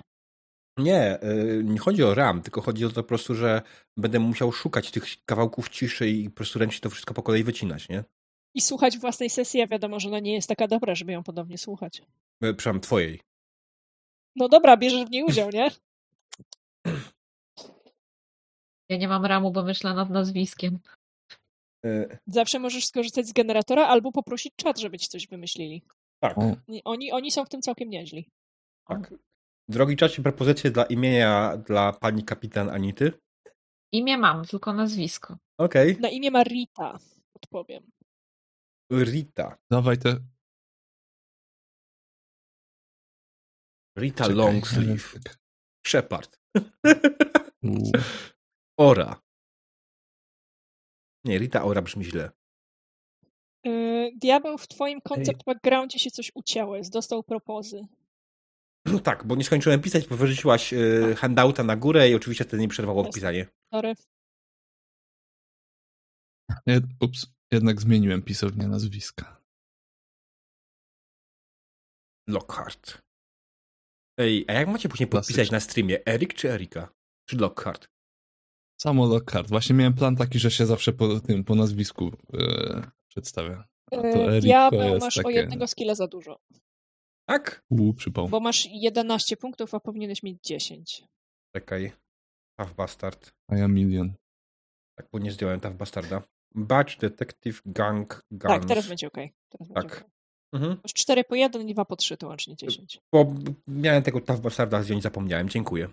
[0.79, 3.63] Nie, y, nie chodzi o RAM, tylko chodzi o to po prostu, że
[3.97, 7.89] będę musiał szukać tych kawałków ciszy i po prostu ręcznie to wszystko po kolei wycinać,
[7.89, 8.05] nie?
[8.55, 11.59] I słuchać własnej sesji, a wiadomo, że ona nie jest taka dobra, żeby ją podobnie
[11.59, 11.99] słuchać.
[11.99, 12.05] E,
[12.41, 13.21] Przepraszam, twojej.
[14.37, 15.71] No dobra, bierzesz w niej udział, nie?
[18.89, 20.79] Ja nie mam ramu, bo myślę nad nazwiskiem.
[21.85, 25.83] E, Zawsze możesz skorzystać z generatora albo poprosić czat, żeby ci coś wymyślili.
[26.23, 26.37] Tak,
[26.85, 28.31] Oni, oni są w tym całkiem nieźli.
[28.89, 29.15] tak.
[29.69, 33.13] Drogi czacie, propozycje dla imienia dla pani kapitan Anity?
[33.93, 35.37] Imię mam, tylko nazwisko.
[35.59, 36.01] Okej.
[36.01, 36.99] Na imię ma Rita,
[37.35, 37.91] odpowiem.
[38.93, 39.59] Rita.
[39.71, 40.17] dawaj te...
[43.99, 45.21] Rita Czekaj, Longsleeve.
[45.87, 46.39] Shepard.
[48.79, 49.21] Ora.
[51.25, 52.31] Nie, Rita Ora brzmi źle.
[54.07, 57.87] Yy, Diabeł, w twoim koncept backgroundzie się coś ucięło, jest, dostał propozy.
[58.87, 62.61] No tak, bo nie skończyłem pisać, bo wyrzuciłaś y, handouta na górę i oczywiście wtedy
[62.61, 63.15] nie przerwało Jest.
[63.15, 63.47] pisanie.
[63.75, 63.95] Sorry.
[66.67, 69.43] Nie, ups, jednak zmieniłem pisownię nazwiska.
[72.29, 72.99] Lockhart.
[74.19, 75.57] Ej, a jak macie później podpisać Klasycznie.
[75.57, 76.07] na streamie?
[76.07, 76.89] Erik czy Erika?
[77.29, 77.89] Czy Lockhart?
[78.81, 79.49] Samo Lockhart.
[79.49, 83.69] Właśnie miałem plan taki, że się zawsze po tym, po nazwisku e, przedstawia.
[83.93, 85.35] Eriko Diabeł, masz o takie...
[85.35, 86.39] jednego skilla za dużo,
[87.29, 87.65] Tak?
[87.71, 88.29] U, przypał.
[88.29, 91.05] bo masz 11 punktów, a powinieneś mieć 10.
[91.57, 91.93] Czekaj.
[92.61, 93.31] Tough Bastard.
[93.51, 94.13] A ja milion.
[94.99, 96.23] Tak, bo nie zdjąłem Tough Bastarda.
[96.55, 98.55] Batch, Detective, Gang, Guns.
[98.55, 99.15] Tak, teraz będzie ok.
[99.49, 99.85] Teraz będzie Tak.
[99.97, 100.11] okej.
[100.55, 100.77] Mhm.
[100.83, 103.01] Masz 4 po 1 i 2 po 3, to łącznie 10.
[103.13, 103.35] Bo
[103.67, 105.49] miałem tego Tough Bastarda zdjąć, zapomniałem.
[105.49, 105.89] Dziękuję.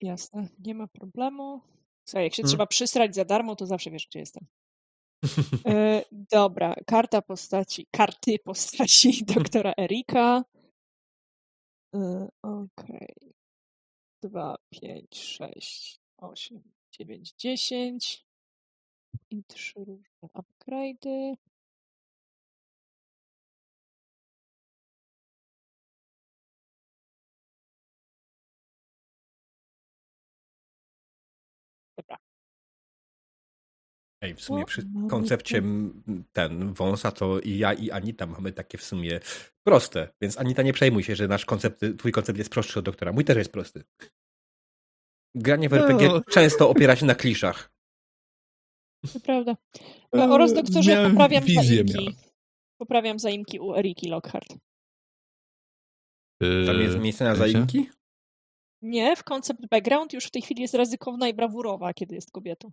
[0.00, 1.60] Jasne, nie ma problemu.
[2.08, 2.48] Słuchaj, jak się Hmm.
[2.50, 4.46] trzeba przysrać za darmo, to zawsze wiesz, gdzie jestem.
[5.66, 10.44] E, dobra, karta postaci, karty postaci doktora Erika.
[11.94, 13.34] E, Okej.
[14.22, 16.62] 2, 5, 6, 8,
[16.98, 18.24] 9, 10.
[19.30, 21.36] I trzy różne upgrade'y.
[34.22, 35.62] Ej, w sumie przy mamy koncepcie
[36.32, 39.20] ten wąsa to i ja i Anita mamy takie w sumie
[39.66, 43.12] proste, więc Anita nie przejmuj się, że nasz koncept, twój koncept jest prostszy od doktora.
[43.12, 43.84] Mój też jest prosty.
[45.34, 46.20] Granie w RPG No.
[46.30, 47.72] często opiera się na kliszach.
[49.12, 49.56] To prawda.
[50.16, 51.94] E, Oraz doktorze, miałem poprawiam wizję zaimki.
[51.94, 52.12] miałem.
[52.78, 54.48] Poprawiam zaimki u Eriki Lockhart.
[56.66, 57.88] Tam jest miejsce na zaimki?
[58.82, 62.72] Nie, w koncept background już w tej chwili jest ryzykowna i brawurowa, kiedy jest kobietą.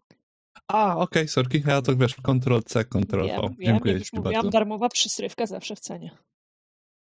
[0.67, 3.41] A, okej, sorki, ja to wiesz, Ctrl-C, Ctrl-V.
[3.41, 4.49] Wiem, Dziękuję jak ci mówiłam, bardzo.
[4.49, 6.17] darmowa przysrywka zawsze w cenie.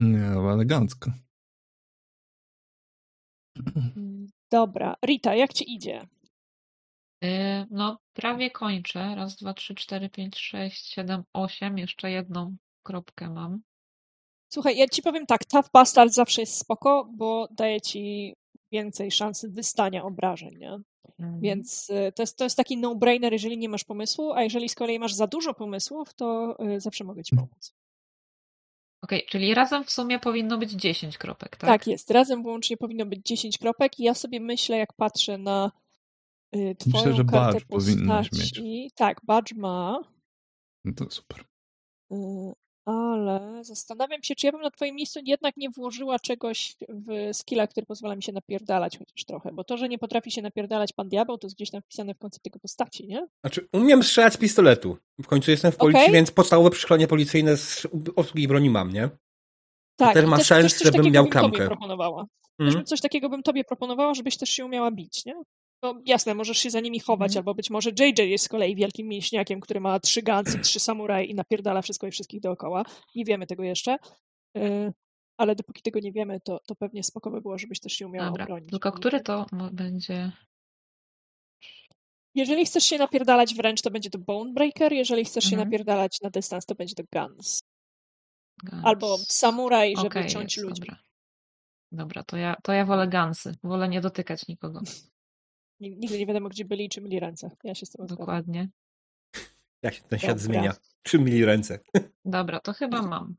[0.00, 1.10] Nie, no, elegancko.
[4.52, 6.06] Dobra, Rita, jak ci idzie?
[7.24, 9.14] Y, No, prawie kończę.
[9.16, 11.78] Raz, dwa, trzy, cztery, pięć, sześć, siedem, osiem.
[11.78, 13.60] Jeszcze jedną kropkę mam.
[14.52, 18.34] Słuchaj, ja ci powiem tak, Tough Bastard zawsze jest spoko, bo daje ci
[18.72, 20.78] więcej szansy wystania obrażeń, nie?
[21.18, 21.40] Mhm.
[21.40, 24.74] Więc y, to jest, to jest taki no-brainer, jeżeli nie masz pomysłu, a jeżeli z
[24.74, 27.74] kolei masz za dużo pomysłów, to y, zawsze mogę ci pomóc.
[29.02, 31.70] Okej, czyli razem w sumie powinno być 10 kropek, tak?
[31.70, 31.86] Tak?
[31.86, 35.72] jest, razem włącznie powinno być 10 kropek i ja sobie myślę, jak patrzę na
[36.56, 38.90] y, twoją Myślę, że kartę badge powinnaś postaci.
[38.96, 40.00] Tak, badge ma,
[40.84, 41.44] No to super.
[42.12, 42.16] y,
[42.86, 47.66] ale zastanawiam się, czy ja bym na twoim miejscu jednak nie włożyła czegoś w skilla,
[47.66, 51.08] który pozwala mi się napierdalać chociaż trochę, bo to, że nie potrafi się napierdalać pan
[51.08, 53.26] diabeł, to jest gdzieś tam wpisane w koncept tego postaci, nie?
[53.44, 54.96] Znaczy, umiem strzelać z pistoletu.
[55.22, 56.14] W końcu jestem w policji, Okej.
[56.14, 57.86] więc podstawowe przeszkolenie policyjne z
[58.16, 59.10] obsługi broni mam, nie?
[59.96, 61.66] Tak, też ma też, sens, też coś żebym miał bym klamkę.
[61.66, 62.26] proponowała.
[62.58, 65.34] Też bym coś takiego bym tobie proponowała, żebyś też się umiała bić, nie?
[65.82, 67.38] No jasne, możesz się za nimi chować, Mhm.
[67.40, 71.28] albo być może JJ jest z kolei wielkim mięśniakiem, który ma trzy gansy, trzy samuraj
[71.28, 72.82] i napierdala wszystko i wszystkich dookoła.
[73.14, 73.96] Nie wiemy tego jeszcze.
[74.58, 74.92] Y,
[75.38, 78.26] Ale dopóki tego nie wiemy, to, to pewnie spoko by było, żebyś też się umiała
[78.26, 78.70] Dobra, obronić.
[78.70, 80.32] tylko który to mo- będzie...
[82.34, 84.92] Jeżeli chcesz się napierdalać wręcz, to będzie to Bone Breaker.
[84.92, 85.68] Jeżeli chcesz się Mhm.
[85.68, 87.60] napierdalać na dystans, to będzie to Guns.
[88.64, 88.84] Guns?
[88.84, 90.80] Albo Samuraj, żeby Okej, ciąć jest, ludzi.
[90.80, 90.98] Dobra,
[91.92, 93.54] dobra to, ja, to ja wolę gansy.
[93.62, 94.80] Wolę nie dotykać nikogo.
[95.80, 97.50] Nig- Nigdy nie wiadomo, gdzie byli i czy myli ręce.
[97.64, 98.18] Ja się z tym zgadzam.
[98.18, 98.68] Dokładnie.
[99.82, 100.44] Jak się ten świat Dobra.
[100.44, 100.74] zmienia.
[101.02, 101.78] Trzy mili ręce.
[102.24, 103.36] Dobra, to chyba mam.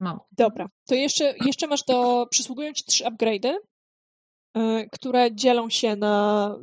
[0.00, 0.20] Mam.
[0.32, 2.26] Dobra, to jeszcze, jeszcze masz do.
[2.30, 3.54] Przysługują ci trzy upgrade'y,
[4.56, 6.56] y, które dzielą się na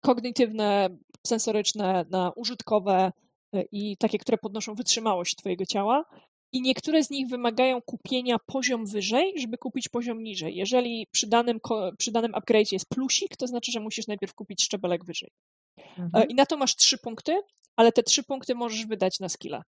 [0.00, 0.88] kognitywne,
[1.26, 3.12] sensoryczne, na użytkowe
[3.56, 6.04] y, i takie, które podnoszą wytrzymałość twojego ciała.
[6.52, 10.56] I niektóre z nich wymagają kupienia poziom wyżej, żeby kupić poziom niżej.
[10.56, 11.60] Jeżeli przy danym,
[11.98, 15.30] przy danym upgrade jest plusik, to znaczy, że musisz najpierw kupić szczebelek wyżej.
[15.78, 16.28] E, Mhm.
[16.28, 17.40] I na to masz trzy punkty,
[17.76, 19.62] ale te trzy punkty możesz wydać na skilla,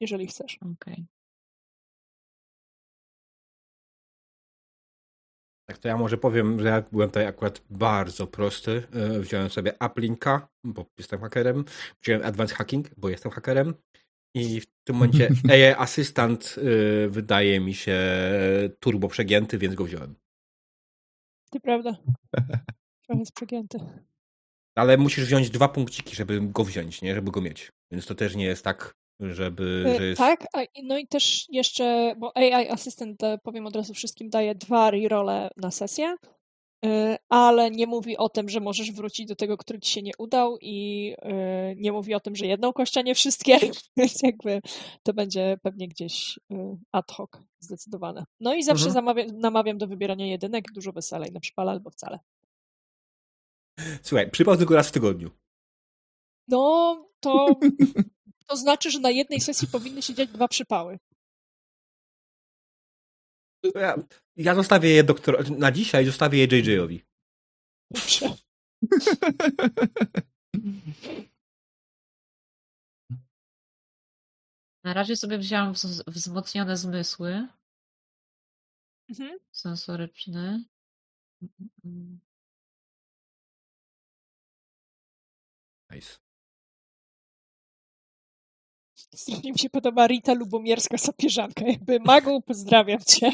[0.00, 0.58] jeżeli chcesz.
[0.74, 1.06] Okej.
[5.66, 8.82] Tak to ja może powiem, że ja byłem tutaj akurat bardzo prosty.
[8.92, 11.64] E, Wziąłem sobie uplinka, bo jestem hakerem.
[12.02, 13.74] Wziąłem advanced hacking, bo jestem hakerem.
[14.34, 18.00] I w tym momencie AI Assistant e, wydaje mi się
[18.80, 20.14] turbo przegięty, więc go wziąłem.
[21.50, 21.96] To prawda.
[23.06, 23.78] Trochę jest przegięty.
[24.74, 27.14] Ale musisz wziąć dwa punkciki, żeby go wziąć, nie?
[27.14, 27.72] Żeby go mieć.
[27.90, 29.84] Więc to też nie jest tak, żeby...
[29.86, 30.18] E, Że jest...
[30.18, 34.54] Tak, a, no i też jeszcze, bo AI Assistant, e, powiem od razu wszystkim, daje
[34.54, 36.16] dwa rerolle na sesję, e,
[37.28, 40.58] ale nie mówi o tym, że możesz wrócić do tego, który ci się nie udał
[40.60, 43.58] i e, nie mówi o tym, że jedną kość, a nie wszystkie,
[43.96, 44.60] więc jakby
[45.02, 47.30] to będzie pewnie gdzieś e, ad hoc
[47.60, 48.24] zdecydowane.
[48.40, 48.94] No i zawsze Mhm.
[48.94, 52.18] zamawiam, namawiam do wybierania jedynek, dużo weselej, na przypale albo wcale.
[54.02, 55.30] Słuchaj, przypał tylko raz w tygodniu.
[56.48, 57.46] No, to,
[58.48, 60.98] to znaczy, że na jednej sesji powinny się dziać dwa przypały.
[63.74, 63.96] Ja,
[64.36, 65.50] ja zostawię je doktor...
[65.50, 67.04] Na dzisiaj zostawię je JJ-owi.
[74.84, 77.48] Na razie sobie wzięłam wz- wzmocnione zmysły
[79.08, 79.38] Mhm.
[79.52, 80.64] sensoryczne.
[81.84, 82.20] Mm,
[85.90, 86.23] Nice.
[89.14, 91.64] Strasznie mi się podoba Rita Lubomierska sapieżanka.
[91.66, 93.30] Jakby Magu, pozdrawiam cię.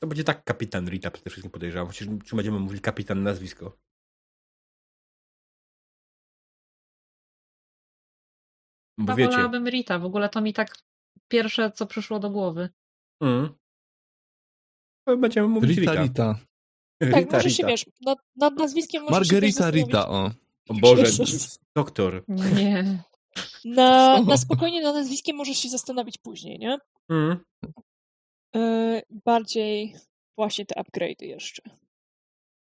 [0.00, 1.86] To będzie tak kapitan Rita przede wszystkim podejrzewam.
[1.86, 3.78] Chociaż czy będziemy mówili kapitan nazwisko.
[8.98, 9.30] Bo Ja wiecie.
[9.30, 9.98] wolałabym Rita.
[9.98, 10.78] W ogóle to mi tak
[11.28, 12.68] pierwsze, co przyszło do głowy.
[13.22, 13.54] Mm.
[15.18, 16.02] Będziemy mówić Rita, Rita.
[16.02, 16.34] Rita.
[16.98, 17.68] Tak, Rita, możesz się, Rita.
[17.68, 19.86] wiesz, nad, nad nazwiskiem możesz się Margarita zastanowić.
[19.86, 20.30] Rita, o.
[20.68, 21.04] O Boże,
[21.76, 22.24] doktor.
[22.28, 23.02] Nie.
[23.64, 26.78] Na, na spokojnie nad nazwiskiem możesz się zastanowić później, nie?
[27.10, 27.44] Mm.
[28.54, 29.96] Yy, bardziej
[30.38, 31.62] właśnie te upgrade'y jeszcze.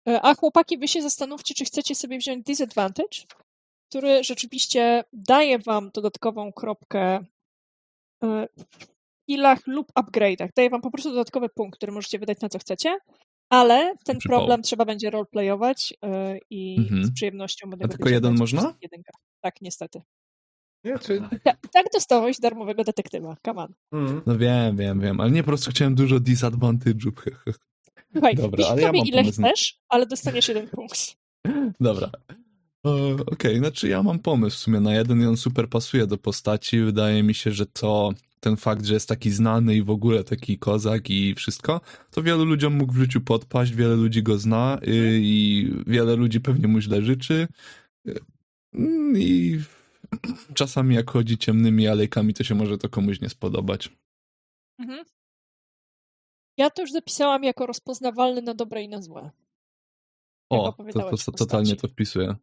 [0.09, 3.18] E, A chłopaki, wy się zastanówcie, czy chcecie sobie wziąć disadvantage,
[3.89, 7.24] który rzeczywiście daje wam dodatkową kropkę
[8.24, 8.64] e, w
[9.22, 10.48] skillach lub upgrade'ach.
[10.56, 12.98] Daje wam po prostu dodatkowy punkt, który możecie wydać na co chcecie,
[13.51, 14.39] ale ten Przypał.
[14.39, 17.05] problem trzeba będzie roleplayować e, i Mhm.
[17.05, 18.74] z przyjemnością będę A go tylko jeden można?
[18.82, 19.12] Jedynka.
[19.40, 20.02] Tak, niestety.
[20.85, 21.20] Nie, czy...
[21.44, 23.36] Ta, tak dostałeś darmowego detektywa.
[23.47, 23.74] Come on.
[23.93, 24.22] Mm.
[24.27, 27.12] No wiem, wiem, wiem, ale nie po prostu chciałem dużo disadvantage'ów.
[28.12, 31.16] Słuchaj, Dobra, ale ja mam ile pomysł chcesz, ale dostaniesz jeden punkt.
[31.81, 32.10] Dobra.
[33.32, 36.81] Okej, znaczy ja mam pomysł w sumie na jeden i on super pasuje do postaci.
[36.81, 40.59] Wydaje mi się, że to ten fakt, że jest taki znany i w ogóle taki
[40.59, 41.81] kozak i wszystko,
[42.11, 46.41] to wielu ludziom mógł w życiu podpaść, wiele ludzi go zna y, i wiele ludzi
[46.41, 47.49] pewnie mu źle życzy.
[48.09, 48.21] Y,
[49.17, 49.61] I
[50.55, 53.91] czasami jak chodzi ciemnymi alejkami, to się może to komuś nie spodobać.
[54.79, 55.05] Mhm.
[56.57, 59.31] Ja to już zapisałam jako rozpoznawalny na dobre i na złe.
[60.51, 62.37] O, to, to, to totalnie to wpisuję.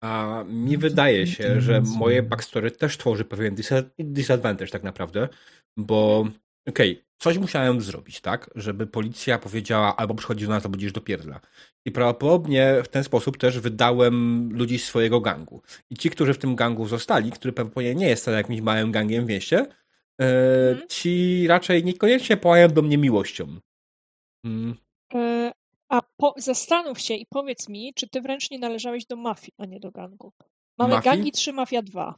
[0.00, 5.28] A mi wydaje się, że moje backstory też tworzy pewien disa- disadvantage tak naprawdę,
[5.76, 6.26] bo
[6.68, 11.00] okej, coś musiałem zrobić, tak, żeby policja powiedziała albo przychodzi do nas, albo będziesz do
[11.00, 11.40] pierdla.
[11.84, 15.62] I prawdopodobnie w ten sposób też wydałem ludzi z swojego gangu.
[15.90, 19.24] I ci, którzy w tym gangu zostali, który pewnie nie jest wcale jakimś małym gangiem
[19.24, 19.66] w mieście,
[20.20, 20.88] e, Mhm.
[20.88, 23.60] ci raczej niekoniecznie płają do mnie miłością.
[25.90, 29.52] Mm, A po, zastanów się i powiedz mi, czy ty wręcz nie należałeś do mafii,
[29.58, 30.32] a nie do gangu.
[30.78, 31.16] Mamy Mafii?
[31.16, 32.14] gangi 3, mafia 2.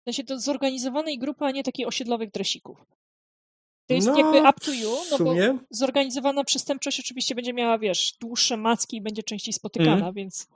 [0.00, 2.84] W sensie to zorganizowanej grupy, a nie takich osiedlowych dresików.
[3.86, 5.34] To jest no, jakby up to you, no bo
[5.70, 10.14] zorganizowana przestępczość oczywiście będzie miała, wiesz, dłuższe macki i będzie częściej spotykana, Mhm.
[10.14, 10.48] więc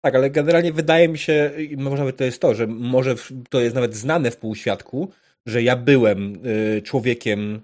[0.00, 3.14] Tak, ale generalnie wydaje mi się, i może nawet to jest to, że może
[3.50, 5.08] to jest nawet znane w półświadku,
[5.46, 7.62] że ja byłem y, człowiekiem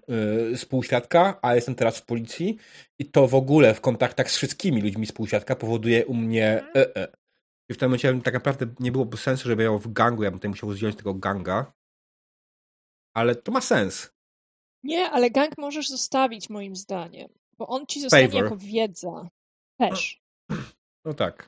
[0.53, 2.59] y, z półświadka, a jestem teraz w policji
[2.99, 6.97] i to w ogóle w kontaktach z wszystkimi ludźmi z półświadka powoduje u mnie e,
[6.97, 7.13] e.
[7.71, 10.39] I w tym momencie tak naprawdę nie byłoby sensu, żeby ja w gangu, ja bym
[10.39, 11.73] tutaj musiał zdjąć tego ganga.
[13.15, 14.11] Ale to ma sens.
[14.83, 17.29] Nie, ale gang możesz zostawić moim zdaniem,
[17.59, 18.45] bo on ci zostanie Favor.
[18.45, 19.29] jako wiedza.
[19.79, 20.21] Też.
[21.05, 21.47] No tak.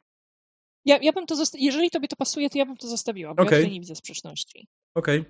[0.85, 3.63] Ja, ja bym to jeżeli tobie to pasuje, to ja bym to zostawiła, bo Okej.
[3.63, 4.67] ja nie widzę sprzeczności.
[4.95, 5.25] Okej.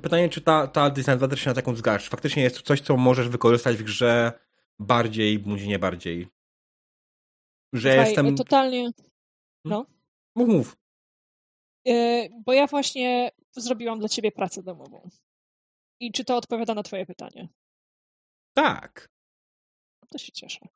[0.00, 2.08] Pytanie, czy ta, ta disadvantage się na taką zgadzasz?
[2.08, 4.32] Faktycznie jest to coś, co możesz wykorzystać w grze
[4.78, 6.28] bardziej, bądź nie bardziej.
[7.72, 8.36] Że Słuchaj, jestem...
[8.36, 8.90] totalnie.
[9.64, 9.86] Mów,
[10.36, 10.76] mów.
[11.88, 15.08] e, bo ja właśnie zrobiłam dla ciebie pracę domową.
[16.00, 17.48] I czy to odpowiada na twoje pytanie?
[18.56, 19.08] Tak.
[20.08, 20.68] To się cieszę.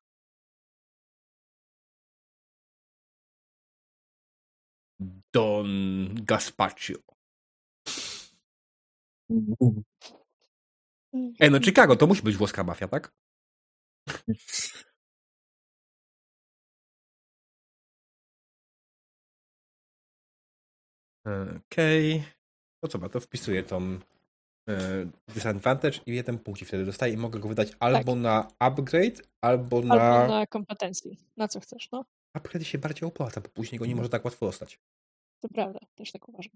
[5.32, 5.66] Don
[6.14, 6.94] Gaspaccio.
[11.40, 13.12] Ej, no Chicago, to musi być włoska mafia, tak?
[21.56, 22.24] Okej.
[22.80, 23.98] To co ma, to wpisuję tą
[24.68, 29.80] e, disadvantage i jeden punkt wtedy dostaję i mogę go wydać albo na upgrade, albo
[29.80, 29.94] na...
[29.94, 31.18] Albo na kompetencji.
[31.36, 32.04] Na co chcesz, no?
[32.34, 34.80] Upgrade się bardziej opłaca, bo później go nie może tak łatwo dostać.
[35.40, 36.52] To prawda, też tak uważam.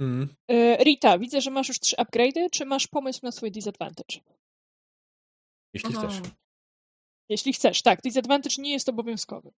[0.00, 0.28] Mm.
[0.48, 4.20] E, Rita, widzę, że masz już trzy upgrade'y, czy masz pomysł na swój disadvantage?
[5.74, 6.08] Jeśli Aha.
[6.08, 6.30] chcesz.
[7.28, 9.50] Jeśli chcesz, tak, disadvantage nie jest obowiązkowy.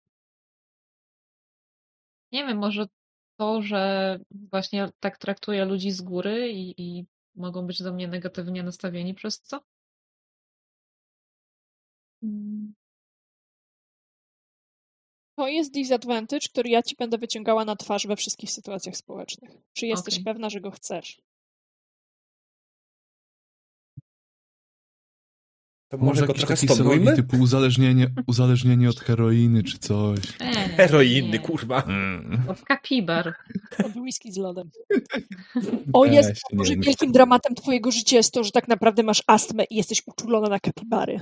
[2.31, 2.87] Nie wiem, może
[3.39, 7.05] to, że właśnie tak traktuję ludzi z góry i, i
[7.35, 9.61] mogą być do mnie negatywnie nastawieni przez co?
[15.43, 19.51] To jest disadvantage, który ja ci będę wyciągała na twarz we wszystkich sytuacjach społecznych.
[19.73, 20.23] Czy jesteś Okej.
[20.23, 21.21] pewna, że go chcesz?
[25.89, 27.15] To Może może go jakiś trochę taki srogi stonujmy?
[27.15, 30.19] typu uzależnienie, uzależnienie od heroiny czy coś.
[30.39, 31.39] Eee, Heroiny, nie.
[31.39, 31.83] kurwa.
[31.83, 32.43] Mm.
[32.49, 33.33] Od kapibar.
[33.85, 34.69] Od whisky z lodem.
[35.93, 39.63] O jest, nie może wielkim dramatem twojego życia jest to, że tak naprawdę masz astmę
[39.63, 41.19] i jesteś uczulona na kapibary.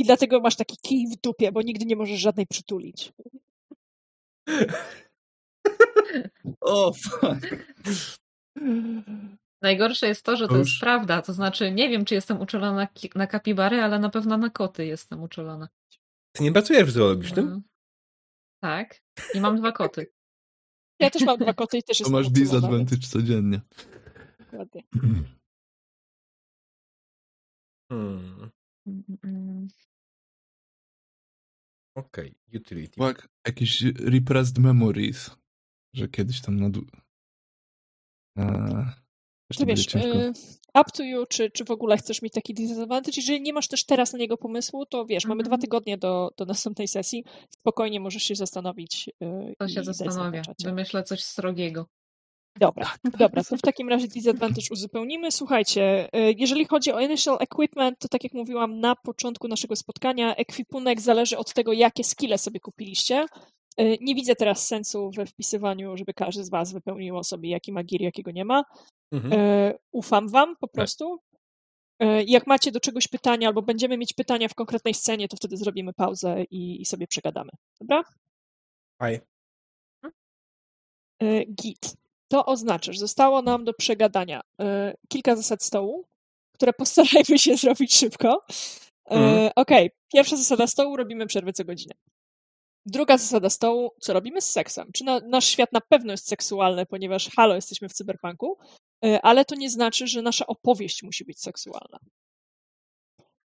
[0.00, 3.12] I dlatego masz taki kij w dupie, bo nigdy nie możesz żadnej przytulić.
[6.60, 7.66] O, fuck.
[9.62, 11.22] Najgorsze jest to, że to To jest prawda.
[11.22, 14.86] To znaczy, nie wiem, czy jestem uczulona na, na kapibary, ale na pewno na koty
[14.86, 15.68] jestem uczulona.
[16.32, 17.46] Ty nie pracujesz w zoologicznym?
[17.46, 17.62] Mm.
[18.62, 19.00] Tak.
[19.34, 20.12] I mam dwa koty.
[21.00, 23.60] Ja też mam dwa koty i też To jestem masz uczulona, disadvantage codziennie.
[24.38, 24.82] dokładnie.
[27.92, 28.50] Hmm.
[32.00, 32.06] Mm, mm.
[32.06, 33.00] Okej, utility.
[33.00, 35.30] Tak, jakieś repressed memories,
[35.94, 36.70] że kiedyś tam na...
[36.70, 36.86] dłu-
[38.36, 38.84] Eee,
[39.58, 40.32] To wiesz, y,
[40.80, 43.12] up to you, czy, czy w ogóle chcesz mieć taki disadvantage.
[43.16, 45.60] Jeżeli nie masz też teraz na niego pomysłu, to wiesz, mamy dwa Mhm.
[45.60, 47.24] tygodnie do, do następnej sesji.
[47.50, 49.10] Spokojnie możesz się zastanowić.
[49.22, 50.42] y, To się zastanowię.
[50.42, 50.68] czacie.
[50.68, 51.86] Wymyślę coś srogiego.
[52.56, 55.32] Dobra, dobra, to w takim razie disadvantage uzupełnimy.
[55.32, 60.36] Słuchajcie, y, jeżeli chodzi o initial equipment, to tak jak mówiłam na początku naszego spotkania,
[60.36, 63.26] ekwipunek zależy od tego, jakie skille sobie kupiliście.
[63.80, 67.84] Y, Nie widzę teraz sensu we wpisywaniu, żeby każdy z Was wypełniło sobie, jaki ma
[67.84, 68.64] gear, jakiego nie ma.
[69.12, 69.32] Mhm.
[69.40, 71.18] E, Ufam Wam po prostu.
[72.00, 75.56] E, Jak macie do czegoś pytania, albo będziemy mieć pytania w konkretnej scenie, to wtedy
[75.56, 77.50] zrobimy pauzę i, i sobie przegadamy.
[77.80, 78.02] Dobra?
[79.02, 79.20] Faj.
[81.22, 81.99] E, Git.
[82.30, 86.04] To oznacza, że zostało nam do przegadania e, kilka zasad stołu,
[86.54, 88.44] które postarajmy się zrobić szybko.
[89.10, 89.50] E, Mhm.
[89.56, 91.94] Okej, pierwsza zasada stołu, robimy przerwę co godzinę.
[92.86, 94.90] Druga zasada stołu, co robimy z seksem?
[94.94, 98.58] Czy na, nasz świat na pewno jest seksualny, ponieważ halo, jesteśmy w cyberpunku,
[99.04, 101.98] e, ale to nie znaczy, że nasza opowieść musi być seksualna.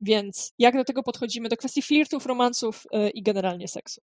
[0.00, 1.48] Więc jak do tego podchodzimy?
[1.48, 4.00] Do kwestii flirtów, romansów i generalnie seksu.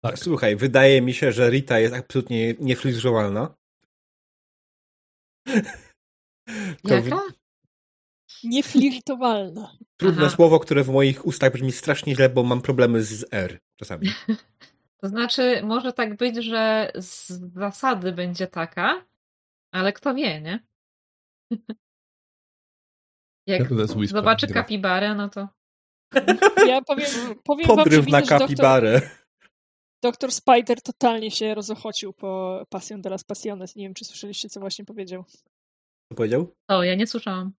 [0.00, 0.18] Tak.
[0.18, 3.54] Słuchaj, wydaje mi się, że Rita jest absolutnie niefiltrowalna.
[6.88, 7.16] To Jaka?
[7.16, 7.38] w-
[8.44, 9.76] Nieflirtowalna.
[9.96, 10.36] trudne Aha.
[10.36, 14.08] słowo, które w moich ustach brzmi strasznie źle, bo mam problemy z R czasami.
[15.02, 19.04] To znaczy, może tak być, że z zasady będzie taka,
[19.72, 20.66] ale kto wie, nie?
[23.46, 25.48] Jak whisper, zobaczy kapibarę, no to
[26.66, 27.10] Ja powiem,
[27.44, 29.10] powiem wam, że Podryw widzę, na że doktor, kapibarę.
[30.02, 33.76] Doktor Spider totalnie się rozochocił po Passion de las Passiones.
[33.76, 35.24] Nie wiem, czy słyszeliście, co właśnie powiedział.
[36.08, 36.54] Co powiedział?
[36.68, 37.52] o, ja nie słyszałam.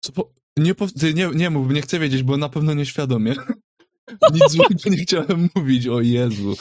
[0.00, 0.32] Co po...
[0.56, 0.86] Nie, po...
[1.14, 3.34] Nie, nie mów, nie chcę wiedzieć, bo na pewno nieświadomie.
[4.34, 6.54] Nic złego nie chciałem mówić, o Jezu.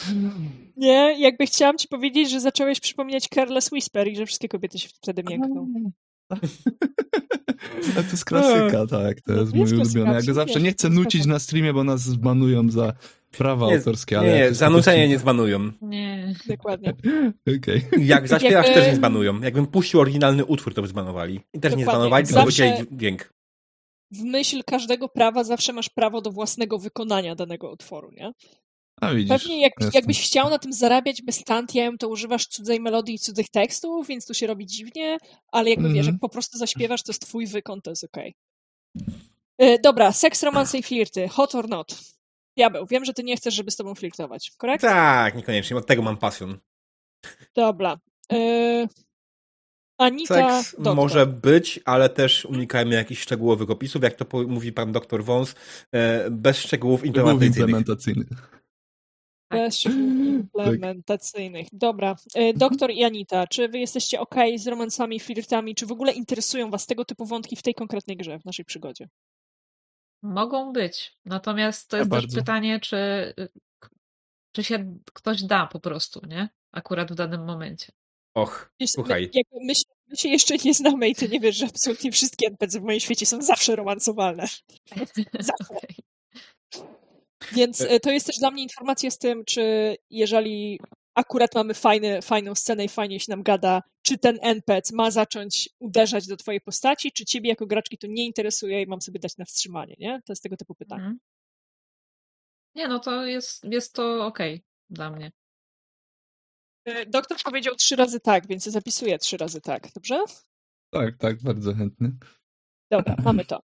[0.77, 4.89] Nie, jakby chciałam ci powiedzieć, że zacząłeś przypominać Careless Whisper i że wszystkie kobiety się
[4.89, 5.73] wtedy miękną.
[7.99, 9.99] A to jest klasyka, tak, to No, jest to mój ulubiony.
[9.99, 12.93] Jak absolutnie, zawsze nie chcę nucić na streamie, bo nas zbanują za
[13.31, 14.27] prawa Nie, autorskie, ale...
[14.27, 15.71] Nie, nie, jest za po prostu- nucenie nie zbanują.
[15.81, 16.33] Nie.
[16.47, 16.93] Dokładnie.
[17.57, 17.81] Okej.
[17.99, 19.41] Jak zaśpiewasz, Jakby- też nie zbanują.
[19.41, 21.35] Jakbym puścił oryginalny utwór, to by zbanowali.
[21.35, 21.83] I też nie Dokładnie.
[21.85, 23.33] zbanowali, tylko Zawsze- dźwięk.
[24.11, 28.31] W myśl każdego prawa zawsze masz prawo do własnego wykonania danego utworu, nie?
[29.01, 29.29] A widzisz.
[29.29, 33.49] Pewnie jak, jakbyś chciał na tym zarabiać bez tantiem, to używasz cudzej melodii i cudzych
[33.49, 35.17] tekstów, więc tu się robi dziwnie,
[35.51, 36.13] ale jakby wiesz, Mhm.
[36.15, 38.35] jak po prostu zaśpiewasz, to jest twój wykon, to jest okej.
[39.57, 41.27] E, Dobra, seks, romanse i flirty.
[41.27, 41.99] Hot or not?
[42.57, 44.81] Diabeł, wiem, że ty nie chcesz, żeby z tobą flirtować, korekt?
[44.81, 45.77] Tak, niekoniecznie.
[45.77, 46.57] Od tego mam pasjon.
[47.55, 47.99] Dobra.
[48.33, 48.87] E,
[49.97, 50.95] Anita, Seks doktor.
[50.95, 55.55] może być, ale też unikajmy jakichś szczegółowych opisów, jak to mówi pan doktor Wąs,
[55.91, 57.57] e, bez szczegółów Szczegółów implementacyjnych.
[57.59, 58.52] implementacyjnych.
[59.53, 61.67] Bez szczegółów implementacyjnych.
[61.73, 62.15] Dobra.
[62.35, 66.69] E, Doktor i Anita, czy wy jesteście ok z romansami, flirtami, czy w ogóle interesują
[66.71, 69.09] was tego typu wątki w tej konkretnej grze, w naszej przygodzie?
[70.21, 71.17] Mogą być.
[71.25, 72.37] Natomiast to Ja jest też bardzo.
[72.37, 72.97] pytanie, czy,
[74.51, 76.49] czy się ktoś da po prostu, nie?
[76.71, 77.91] Akurat w danym momencie.
[78.35, 79.21] Och, Wiesz, słuchaj.
[79.21, 82.11] My, jakby my, się, my się jeszcze nie znamy i ty nie wiesz, że absolutnie
[82.11, 84.47] wszystkie NPC w moim świecie są zawsze romansowalne.
[85.39, 85.73] Zawsze.
[85.77, 85.95] Okej.
[87.51, 90.79] Więc e, to jest też dla mnie informacja z tym, czy jeżeli
[91.15, 95.69] akurat mamy fajny, fajną scenę i fajnie się nam gada, czy ten NPC ma zacząć
[95.79, 99.37] uderzać do twojej postaci, czy ciebie jako graczki to nie interesuje i mam sobie dać
[99.37, 100.21] na wstrzymanie, nie?
[100.25, 101.01] To jest tego typu pytanie.
[101.01, 101.19] Mhm.
[102.75, 105.31] Nie, no to jest, jest to okej dla mnie.
[106.85, 110.23] E, Doktor powiedział trzy razy tak, więc ja zapisuję trzy razy tak, dobrze?
[110.89, 112.11] Tak, tak, bardzo chętny.
[112.91, 113.59] Dobra, mamy to.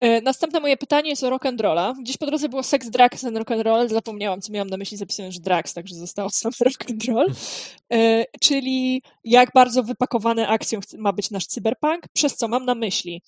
[0.00, 1.94] E, Następne moje pytanie jest o rock'n'rolla.
[2.02, 3.88] Gdzieś po drodze było sex, drugs and rock'n'roll.
[3.88, 7.26] Zapomniałam, co miałam na myśli, zapisując że drugs, także zostało same rock'n'roll.
[7.92, 13.22] E, Czyli jak bardzo wypakowany akcją ma być nasz cyberpunk, przez co mam na myśli.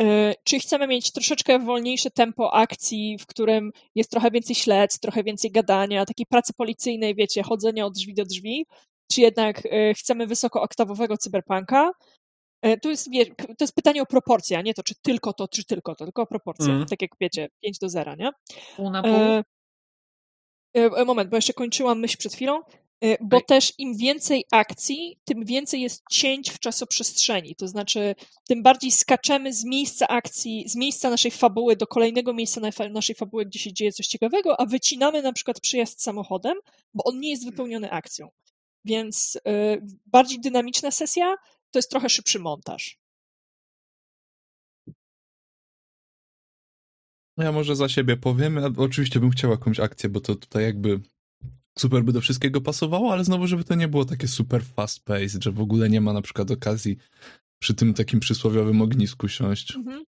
[0.00, 5.24] e, Czy chcemy mieć troszeczkę wolniejsze tempo akcji, w którym jest trochę więcej śledztw, trochę
[5.24, 8.66] więcej gadania, takiej pracy policyjnej, wiecie, chodzenia od drzwi do drzwi,
[9.12, 9.62] czy jednak
[9.96, 11.90] chcemy wysokooktawowego cyberpunka,
[12.64, 15.48] E, Tu jest, wie, to jest pytanie o proporcje, a nie to, czy tylko to,
[15.48, 16.66] czy tylko to, tylko o proporcje.
[16.70, 16.86] Mhm.
[16.86, 18.30] Tak jak wiecie, 5 do 0, nie?
[18.76, 19.12] Pół na pół.
[19.12, 19.44] E,
[20.74, 22.60] e, moment, bo jeszcze kończyłam myśl przed chwilą.
[23.00, 23.46] E, Bo Okej.
[23.46, 27.56] też im więcej akcji, tym więcej jest cięć w czasoprzestrzeni.
[27.56, 28.14] To znaczy,
[28.48, 32.88] tym bardziej skaczemy z miejsca akcji, z miejsca naszej fabuły do kolejnego miejsca na fa-
[32.88, 36.54] naszej fabuły, gdzie się dzieje coś ciekawego, a wycinamy na przykład przyjazd samochodem,
[36.94, 38.28] bo on nie jest wypełniony akcją.
[38.84, 39.50] Więc e,
[40.06, 41.34] bardziej dynamiczna sesja
[41.74, 42.98] to jest trochę szybszy montaż.
[47.36, 48.56] No Ja może za siebie powiem.
[48.56, 51.00] Ja oczywiście bym chciał jakąś akcję, bo to tutaj jakby
[51.78, 55.44] super by do wszystkiego pasowało, ale znowu, żeby to nie było takie super fast paced,
[55.44, 56.96] że w ogóle nie ma na przykład okazji
[57.62, 59.76] przy tym takim przysłowiowym ognisku siąść.
[59.76, 60.04] Mhm.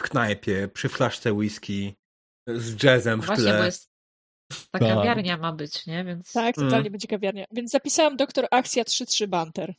[0.00, 1.94] W knajpie, przy flaszce whisky,
[2.48, 3.58] z jazzem w Właśnie, tle.
[3.58, 3.90] bo jest
[4.70, 4.80] ta Tak.
[4.88, 6.04] kawiarnia ma być, nie?
[6.04, 6.92] Więc Tak, totalnie Mm.
[6.92, 7.44] będzie kawiarnia.
[7.52, 9.74] Więc zapisałam doktor Akcja 3-3 Banter.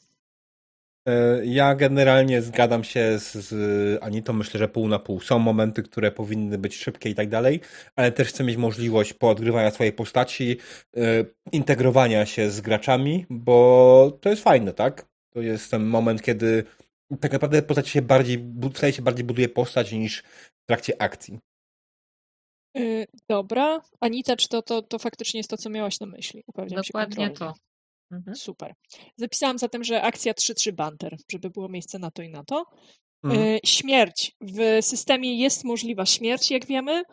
[1.08, 5.22] E, Ja generalnie zgadzam się z, z Anitą, myślę, że pół na pół.
[5.22, 7.60] Są momenty, które powinny być szybkie i tak dalej,
[7.96, 10.58] ale też chcę mieć możliwość poodgrywania swojej postaci,
[10.98, 15.06] e, integrowania się z graczami, bo to jest fajne, tak?
[15.34, 16.64] To jest ten moment, kiedy
[17.20, 20.24] tak naprawdę postać się bardziej, staje się bardziej buduje postać niż
[20.64, 21.40] w trakcie akcji.
[22.76, 23.82] Yy, dobra.
[24.00, 26.44] Anita, czy to, to, to faktycznie jest to, co miałaś na myśli?
[26.48, 27.54] Upewniam się dokładnie to.
[28.12, 28.36] Mhm.
[28.36, 28.74] Super.
[29.18, 32.66] Zapisałam zatem, że akcja 3-3 Banter, żeby było miejsce na to i na to.
[33.24, 33.44] Mhm.
[33.44, 34.36] E, Śmierć.
[34.42, 37.04] W systemie jest możliwa śmierć, jak wiemy,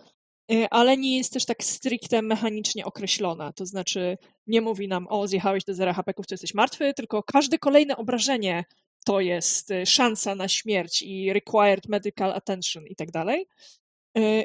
[0.53, 3.53] e, ale nie jest też tak stricte mechanicznie określona.
[3.53, 7.59] To znaczy, nie mówi nam, o, zjechałeś do zera hapeków, to jesteś martwy, tylko każde
[7.59, 8.65] kolejne obrażenie
[9.07, 13.47] to jest e, szansa na śmierć i required medical attention i tak dalej.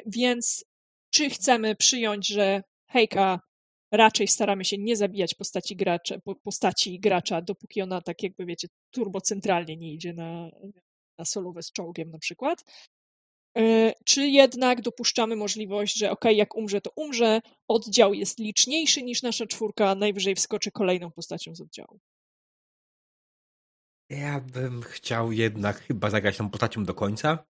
[0.06, 0.64] Więc
[1.10, 3.40] czy chcemy przyjąć, że hejka,
[3.92, 8.68] raczej staramy się nie zabijać postaci gracza, po- postaci gracza, dopóki ona tak jakby, wiecie,
[8.90, 10.50] turbocentralnie nie idzie na,
[11.18, 12.64] na solówę z czołgiem na przykład.
[13.58, 19.22] E, Czy jednak dopuszczamy możliwość, że ok, jak umrze, to umrze, oddział jest liczniejszy niż
[19.22, 22.00] nasza czwórka, najwyżej wskoczy kolejną postacią z oddziału.
[24.10, 27.44] Ja bym chciał jednak chyba zagrać tą postacią do końca.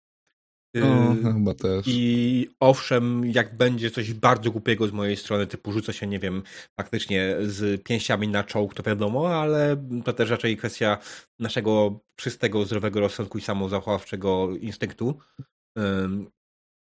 [0.73, 1.85] No, chyba też.
[1.87, 6.43] I owszem, jak będzie coś bardzo głupiego z mojej strony, typu rzucę się, nie wiem,
[6.77, 10.97] faktycznie z pięściami na czołg, to wiadomo, ale to też raczej kwestia
[11.39, 15.19] naszego czystego, zdrowego rozsądku i samozachowawczego instynktu.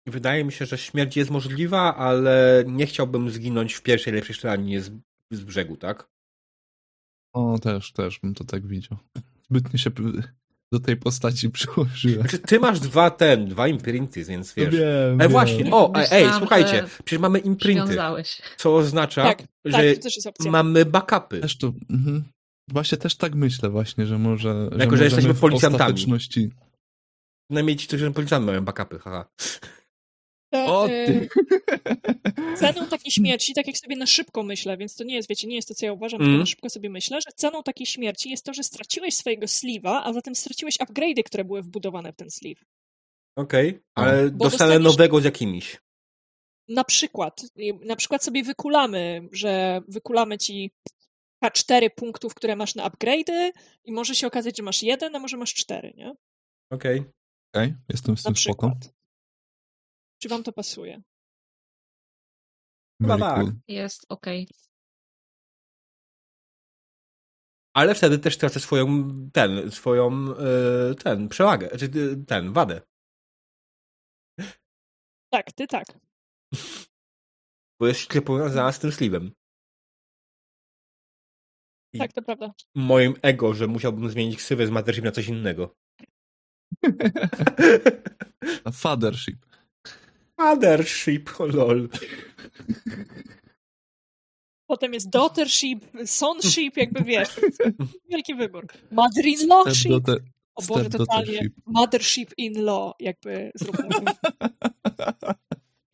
[0.07, 4.81] Wydaje mi się, że śmierć jest możliwa, ale nie chciałbym zginąć w pierwszej lepszej strzelaninie
[4.81, 4.91] z,
[5.31, 6.09] z brzegu, tak?
[7.33, 8.97] O, też, też bym to tak widział.
[9.49, 9.91] Zbytnio się
[10.73, 12.19] do tej postaci przyłożyłem.
[12.21, 14.65] Znaczy, ty masz dwa ten, dwa imprinty, więc wiesz.
[14.73, 15.31] No wiem, Ej, wiem.
[15.31, 18.41] właśnie, o, ej, ej, Myślałam, słuchajcie, że przecież mamy imprinty, Przywiązałeś.
[18.57, 20.51] co oznacza, Tak, że tak, to też jest opcja.
[20.51, 21.39] mamy backupy.
[21.39, 22.23] Też to, mhm.
[22.71, 24.49] Właśnie też tak myślę właśnie, że może...
[24.49, 25.83] Jako, że możemy jesteśmy w policjantami.
[25.83, 26.49] ostateczności...
[27.49, 29.25] Przynajmniej ci, którzy policjantami mają backupy, haha.
[30.65, 31.29] To, O, ty.
[32.59, 35.55] Ceną takiej śmierci, tak jak sobie na szybko myślę, więc to nie jest, wiecie, nie
[35.55, 36.31] jest to, co ja uważam, Mm.
[36.31, 40.01] tylko na szybko sobie myślę, że ceną takiej śmierci jest to, że straciłeś swojego sleeve'a,
[40.03, 42.61] a zatem straciłeś upgrade'y, które były wbudowane w ten sleeve.
[43.37, 45.77] Okej, ale Bo dostanę dostaniesz- nowego z jakimiś.
[46.69, 47.41] Na przykład,
[47.85, 50.71] na przykład sobie wykulamy, że wykulamy ci
[51.45, 53.51] K4 punktów, które masz na upgrade'y
[53.85, 56.15] i może się okazać, że masz jeden, a może masz cztery, nie?
[56.71, 57.03] Okej.
[57.55, 58.71] Okej, jestem z tym spoko.
[60.27, 61.01] Czy wam to pasuje?
[63.01, 63.35] Chyba Very tak.
[63.35, 63.53] cool.
[63.67, 64.47] Jest okej.
[67.75, 68.85] Ale wtedy też tracę swoją,
[69.33, 72.81] ten, swoją, e, ten, przewagę, czy e, ten, wadę.
[75.29, 75.85] Tak, ty tak.
[77.79, 79.31] Bo jest ściśle powiązana z tym sleeve'em.
[81.93, 82.53] I- Tak, to prawda.
[82.75, 85.75] Moim ego, że musiałbym zmienić ksywę z Mothership na coś innego.
[88.65, 89.46] A Fathership.
[90.37, 91.89] Mothership, o lol.
[94.67, 97.29] Potem jest daughtership, sonship, jakby wiesz.
[98.09, 98.67] Wielki wybór.
[98.91, 99.91] Mother-in-lawship.
[99.91, 100.19] Stepdaughter-
[100.55, 101.49] O Boże, totalnie.
[101.65, 103.89] Mothership in law, jakby zróbmy.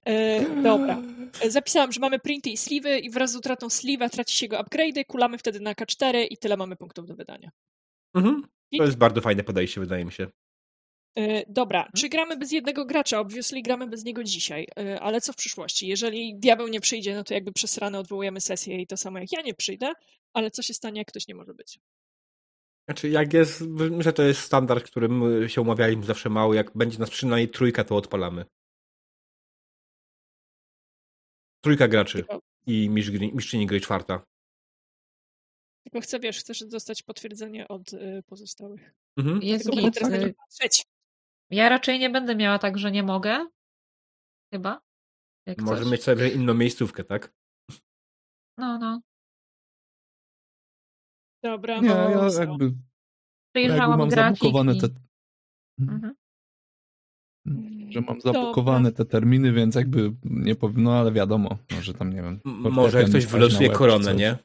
[0.05, 1.01] E, dobra.
[1.49, 5.05] Zapisałam, że mamy printy i sliwy i wraz z utratą sliwa traci się go upgrade'y,
[5.07, 7.51] kulamy wtedy na K4 i tyle mamy punktów do wydania.
[8.15, 8.41] Mhm.
[8.77, 10.27] To jest bardzo fajne podejście, wydaje mi się.
[11.17, 13.19] E, Dobra, czy gramy bez jednego gracza?
[13.19, 15.87] Obviously gramy bez niego dzisiaj, E, ale co w przyszłości?
[15.87, 19.31] Jeżeli diabeł nie przyjdzie, no to jakby przez ranę odwołujemy sesję i to samo jak
[19.31, 19.93] ja nie przyjdę,
[20.33, 21.79] ale co się stanie, jak ktoś nie może być?
[22.87, 23.63] Znaczy, jak jest,
[23.99, 27.95] że to jest standard, którym się umawialiśmy zawsze mało, jak będzie nas przynajmniej trójka, to
[27.95, 28.45] odpalamy.
[31.61, 32.25] Trójka graczy
[32.65, 32.89] i
[33.33, 34.25] mistrzyni gry czwarta.
[35.83, 37.91] tylko chcę, wiesz, chcesz dostać potwierdzenie od
[38.25, 38.93] pozostałych.
[39.17, 39.41] Mhm.
[39.41, 39.93] Jest Tylko git.
[39.93, 40.83] teraz na patrzeć.
[41.51, 43.47] Ja raczej nie będę miała tak, że nie mogę.
[44.53, 44.81] Chyba.
[45.47, 45.91] Jak Może coś.
[45.91, 47.33] mieć sobie inną miejscówkę, tak?
[48.57, 49.01] No, no.
[51.43, 52.73] Dobra, Nie, no, ja jakby, jakby
[53.55, 54.11] Przyjrzałam mam i...
[54.81, 54.87] te...
[55.79, 56.15] Mhm.
[57.89, 58.33] Że mam Dobra.
[58.33, 62.39] zablokowane te terminy, więc jakby nie powiem, no ale wiadomo, może tam nie wiem.
[62.45, 64.37] Może jak ktoś wylosuje koronę, nie?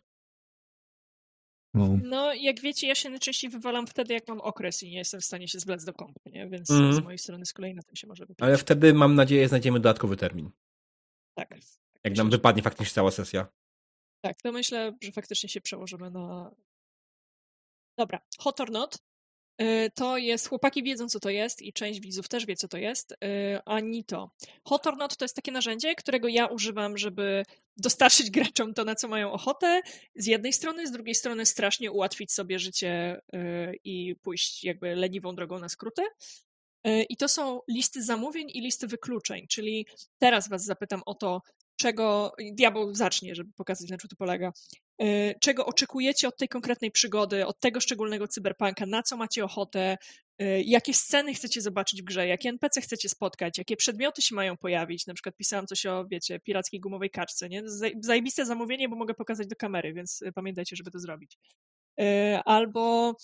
[1.78, 1.98] No.
[2.04, 5.24] No, jak wiecie, ja się najczęściej wywalam wtedy, jak mam okres i nie jestem w
[5.24, 6.48] stanie się zblec do kompu, nie?
[6.48, 6.92] Więc Mhm.
[6.92, 8.42] z mojej strony z kolei na tym się może wypić.
[8.42, 10.50] Ale wtedy, mam nadzieję, znajdziemy dodatkowy termin.
[11.34, 11.54] Tak.
[12.04, 13.46] Jak nam wypadnie faktycznie cała sesja.
[14.24, 16.50] Tak, to myślę, że faktycznie się przełożymy na.
[17.98, 18.98] Dobra, hot or not.
[19.62, 22.78] Y, to jest, chłopaki wiedzą, co to jest i część widzów też wie, co to
[22.78, 23.12] jest.
[23.12, 23.16] Y,
[23.64, 24.30] Ani to.
[24.64, 27.42] Hot or not to jest takie narzędzie, którego ja używam, żeby
[27.76, 29.80] dostarczyć graczom to, na co mają ochotę.
[30.14, 33.38] Z jednej strony, z drugiej strony strasznie ułatwić sobie życie y,
[33.84, 36.02] i pójść jakby leniwą drogą na skróty.
[37.08, 39.86] I to są listy zamówień i listy wykluczeń, czyli
[40.18, 41.42] teraz was zapytam o to,
[41.76, 44.52] czego, diabeł zacznie, żeby pokazać, na czym to polega,
[45.40, 49.98] czego oczekujecie od tej konkretnej przygody, od tego szczególnego cyberpunka, na co macie ochotę,
[50.38, 54.56] e, jakie sceny chcecie zobaczyć w grze, jakie NPC chcecie spotkać, jakie przedmioty się mają
[54.56, 55.06] pojawić.
[55.06, 57.62] Na przykład pisałam coś o, wiecie, pirackiej gumowej kaczce, nie?
[58.00, 61.38] Zajebiste zamówienie, bo mogę pokazać do kamery, więc pamiętajcie, żeby to zrobić.
[62.44, 63.14] Albo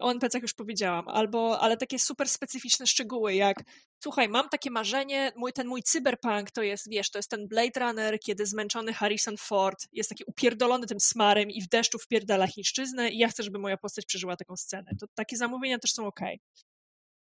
[0.00, 3.62] o NPC-ach już powiedziałam, albo, ale takie super specyficzne szczegóły, jak
[4.02, 7.80] słuchaj, mam takie marzenie, mój, ten mój cyberpunk to jest, wiesz, to jest ten Blade
[7.80, 13.10] Runner, kiedy zmęczony Harrison Ford jest taki upierdolony tym smarem i w deszczu wpierdala chińszczyznę
[13.10, 14.90] i ja chcę, żeby moja postać przeżyła taką scenę.
[15.00, 16.20] To takie zamówienia też są ok.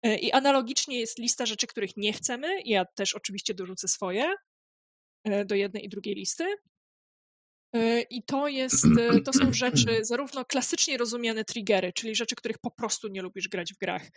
[0.03, 2.61] E, I analogicznie jest lista rzeczy, których nie chcemy.
[2.65, 4.34] Ja też oczywiście dorzucę swoje
[5.23, 6.45] e, do jednej i drugiej listy.
[7.73, 12.57] E, I to jest, e, to są rzeczy, zarówno klasycznie rozumiane triggery, czyli rzeczy, których
[12.57, 14.10] po prostu nie lubisz grać w grach,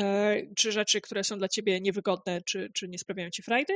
[0.00, 3.72] e, czy rzeczy, które są dla ciebie niewygodne, czy, czy nie sprawiają ci frajdy,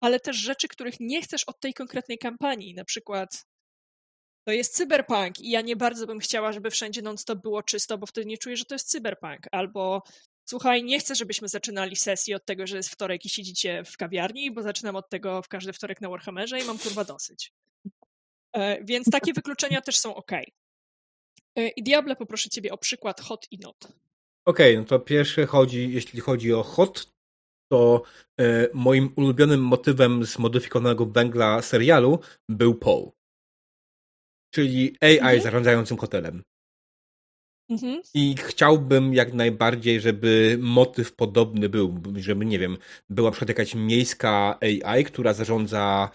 [0.00, 2.74] ale też rzeczy, których nie chcesz od tej konkretnej kampanii.
[2.74, 3.44] Na przykład
[4.46, 8.06] to jest cyberpunk i ja nie bardzo bym chciała, żeby wszędzie non-stop było czysto, bo
[8.06, 9.40] wtedy nie czuję, że to jest cyberpunk.
[9.52, 10.02] Albo
[10.48, 14.50] słuchaj, nie chcę, żebyśmy zaczynali sesję od tego, że jest wtorek i siedzicie w kawiarni,
[14.50, 17.52] bo zaczynam od tego w każdy wtorek na Warhammerze i mam kurwa dosyć.
[18.54, 20.32] E, więc takie wykluczenia też są ok.
[20.32, 23.76] E, I Diable, poproszę ciebie o przykład hot i not.
[24.46, 27.14] Okej, okay, no to pierwsze chodzi, jeśli chodzi o hot,
[27.72, 28.02] to
[28.40, 32.18] e, moim ulubionym motywem zmodyfikowanego węgla serialu
[32.48, 33.10] był Paul.
[34.54, 35.40] Czyli AI mhm.
[35.40, 36.42] zarządzającym hotelem.
[37.70, 38.02] Mhm.
[38.14, 42.76] I chciałbym jak najbardziej, żeby motyw podobny był, żeby, nie wiem,
[43.10, 46.10] była na przykład jakaś miejska AI, która zarządza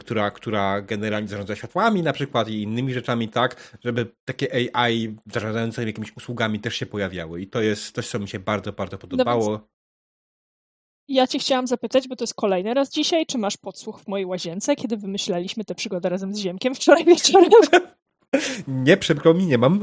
[0.00, 5.84] która, która generalnie zarządza światłami na przykład i innymi rzeczami, tak, żeby takie AI zarządzające
[5.84, 7.40] jakimiś usługami też się pojawiały.
[7.40, 9.50] I to jest coś, co mi się bardzo, bardzo podobało.
[9.50, 9.68] No
[11.08, 14.26] ja cię chciałam zapytać, bo to jest kolejny raz dzisiaj, czy masz podsłuch w mojej
[14.26, 17.50] łazience, kiedy wymyślaliśmy tę przygodę razem z Ziemkiem wczoraj wieczorem?
[18.68, 19.80] nie, przykro mi, nie mam.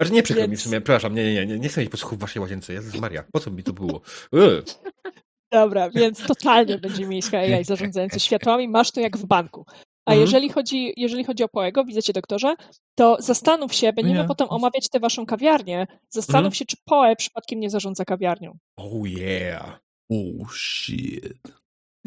[0.00, 0.50] Znaczy nie przykro Więc...
[0.50, 2.72] mi w sumie, przepraszam, nie, nie, nie, nie, nie chcę mieć podsłuchu w waszej łazience.
[2.72, 4.00] Jezus Maria, po co mi to było?
[5.54, 8.68] Dobra, więc totalnie będzie miejska AI zarządzająca światłami.
[8.68, 9.64] Masz to jak w banku.
[10.06, 10.20] A mhm.
[10.20, 12.54] jeżeli, chodzi, jeżeli chodzi o Poego, widzę cię doktorze,
[12.94, 16.54] to zastanów się, będziemy potem omawiać tę waszą kawiarnię, zastanów mhm.
[16.54, 18.58] się, czy Poe przypadkiem nie zarządza kawiarnią.
[18.76, 19.80] Oh yeah.
[20.10, 21.42] Oh shit.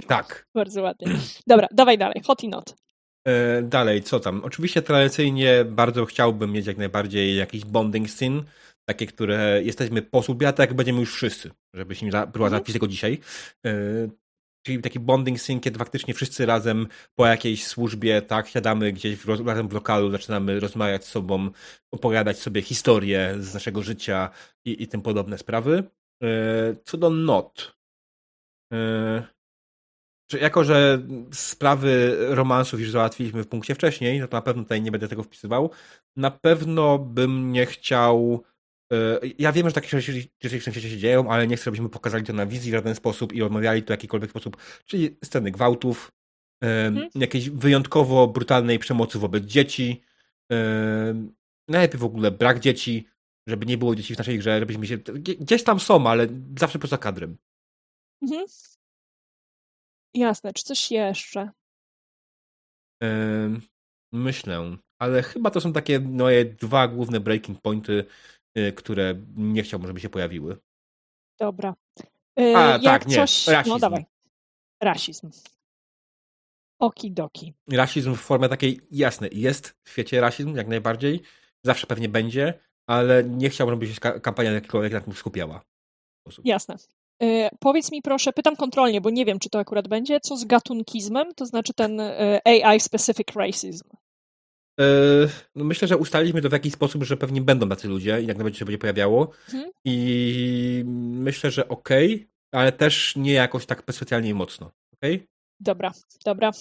[0.07, 0.47] Tak.
[0.55, 1.07] Bardzo ładnie.
[1.47, 2.21] Dobra, dawaj dalej.
[2.25, 2.75] Hot i not.
[3.27, 4.41] E, dalej, co tam?
[4.43, 8.43] Oczywiście tradycyjnie bardzo chciałbym mieć jak najbardziej jakiś bonding scene,
[8.89, 10.21] takie, które jesteśmy po
[10.55, 12.49] tak będziemy już wszyscy, żebyśmy próbować mhm.
[12.49, 13.19] załatwić tego dzisiaj.
[13.63, 14.09] Yy,
[14.65, 19.47] czyli taki bonding scene, kiedy faktycznie wszyscy razem po jakiejś służbie, tak, siadamy gdzieś w,
[19.47, 21.49] razem w lokalu, zaczynamy rozmawiać z sobą,
[21.91, 24.29] opowiadać sobie historię z naszego życia
[24.65, 25.83] i, i tym podobne sprawy.
[26.21, 26.29] Yy,
[26.85, 27.77] co do not.
[28.71, 29.23] Yy,
[30.41, 31.01] jako, że
[31.33, 35.23] sprawy romansów już załatwiliśmy w punkcie wcześniej, no to na pewno tutaj nie będę tego
[35.23, 35.71] wpisywał.
[36.15, 38.43] Na pewno bym nie chciał
[39.37, 42.23] ja wiem, że takie rzeczy w tym świecie się dzieją, ale nie chcę, żebyśmy pokazali
[42.23, 44.57] to na wizji w żaden sposób i omawiali to w jakikolwiek sposób.
[44.85, 46.11] Czyli sceny gwałtów,
[46.63, 47.09] hmm.
[47.15, 50.03] jakiejś wyjątkowo brutalnej przemocy wobec dzieci,
[51.67, 53.07] najlepiej w ogóle brak dzieci,
[53.47, 54.97] żeby nie było dzieci w naszej grze, żebyśmy się...
[55.39, 56.27] Gdzieś tam są, ale
[56.59, 57.37] zawsze poza kadrem.
[58.21, 58.45] Mhm.
[60.13, 60.53] Jasne.
[60.53, 61.49] Czy coś jeszcze?
[64.11, 68.05] Myślę, ale chyba to są takie moje dwa główne breaking pointy,
[68.75, 70.57] które nie chciałbym, żeby się pojawiły.
[71.39, 71.75] Dobra.
[72.39, 73.15] Y, A, tak, nie.
[73.15, 73.47] Coś...
[73.47, 73.69] No, Rasizm.
[73.69, 74.05] No dawaj.
[74.83, 75.31] Rasizm.
[76.79, 77.53] Okidoki.
[77.71, 81.21] Rasizm w formie takiej, jasne, jest w świecie rasizm, jak najbardziej.
[81.63, 85.61] Zawsze pewnie będzie, ale nie chciałbym, żeby się kampania jakikolwiek na tym skupiała.
[86.43, 86.75] Jasne.
[87.19, 90.45] Yy, powiedz mi proszę, pytam kontrolnie, bo nie wiem, czy to akurat będzie, co z
[90.45, 93.89] gatunkizmem, to znaczy ten yy, AI-specific racism.
[94.79, 94.83] E,
[95.55, 98.37] no myślę, że ustaliliśmy to w jakiś sposób, że pewnie będą tacy ludzie i jak
[98.37, 99.31] najbardziej się będzie pojawiało.
[99.53, 99.71] Mhm.
[99.85, 104.71] I myślę, że okej, okay, ale też nie jakoś tak specjalnie mocno.
[104.93, 105.27] Okay?
[105.59, 105.91] Dobra,
[106.25, 106.51] dobra.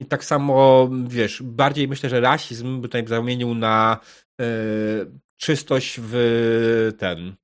[0.00, 4.00] I tak samo, wiesz, bardziej myślę, że rasizm by tutaj zamienił na
[4.40, 4.46] e,
[5.36, 7.36] czystość w ten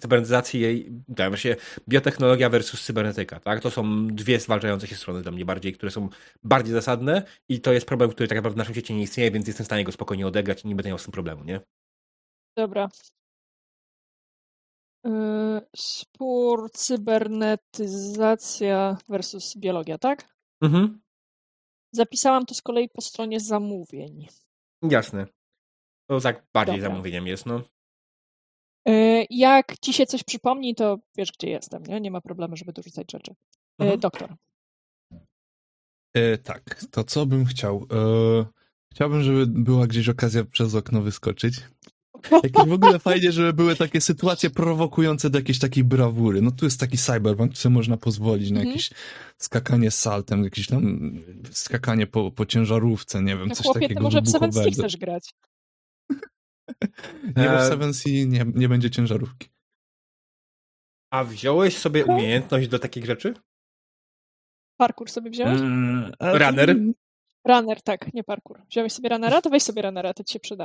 [0.00, 1.56] cybernetyzacji jej, tam się
[1.88, 3.62] biotechnologia versus cybernetyka, tak?
[3.62, 6.08] To są dwie zwalczające się strony dla mnie bardziej, które są
[6.42, 9.46] bardziej zasadne i to jest problem, który tak naprawdę w naszym świecie nie istnieje, więc
[9.46, 11.60] jestem w stanie go spokojnie odegrać i nie będę miał z tym problemu, nie?
[12.56, 12.88] Dobra.
[15.04, 20.36] Yy, spór, cybernetyzacja versus biologia, tak?
[20.62, 21.00] Mhm.
[21.92, 24.26] Zapisałam to z kolei po stronie zamówień.
[24.82, 25.26] Jasne.
[26.10, 26.90] To tak bardziej Dobra.
[26.90, 27.62] zamówieniem jest, no.
[28.88, 32.00] Yy, Jak ci się coś przypomni, to wiesz, gdzie jestem, nie?
[32.00, 33.30] Nie ma problemu, żeby dorzucać rzeczy.
[33.78, 34.00] Yy, Mhm.
[34.00, 34.34] Doktor.
[36.14, 37.86] E, tak, to co bym chciał?
[37.92, 38.44] E,
[38.94, 41.54] chciałbym, żeby była gdzieś okazja przez okno wyskoczyć.
[42.32, 46.42] Jakieś w ogóle fajnie, żeby były takie sytuacje prowokujące do jakiejś takiej brawury.
[46.42, 48.68] No tu jest taki cyberpunk, sobie można pozwolić na Mhm.
[48.68, 48.90] jakieś
[49.38, 51.12] skakanie z saltem, jakieś tam
[51.50, 54.52] skakanie po, po ciężarówce, nie wiem, No coś chłopie, ty takiego może w Seven.
[54.52, 55.34] Sea chcesz grać.
[57.36, 59.48] Nie, bo w E, Seven Sea nie, nie będzie ciężarówki.
[61.12, 63.34] A wziąłeś sobie umiejętność do takich rzeczy?
[64.76, 65.60] Parkour sobie wziąłeś?
[66.18, 66.76] Ale to- Runner?
[67.48, 68.60] Runner, tak, nie parkour.
[68.70, 69.42] Wziąłeś sobie runnera?
[69.42, 70.64] To weź sobie runnera, to ci się przyda.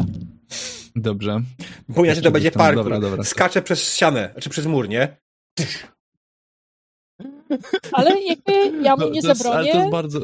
[0.96, 1.42] Dobrze.
[1.90, 2.84] Bo inaczej to będzie tam- parkour.
[2.84, 3.24] dobra, dobra.
[3.24, 5.18] Skacze przez ścianę, czy przez mur, nie?
[7.92, 8.54] Ale jakby
[8.84, 10.20] ja mu No, nie to jest, ale to jest bardzo...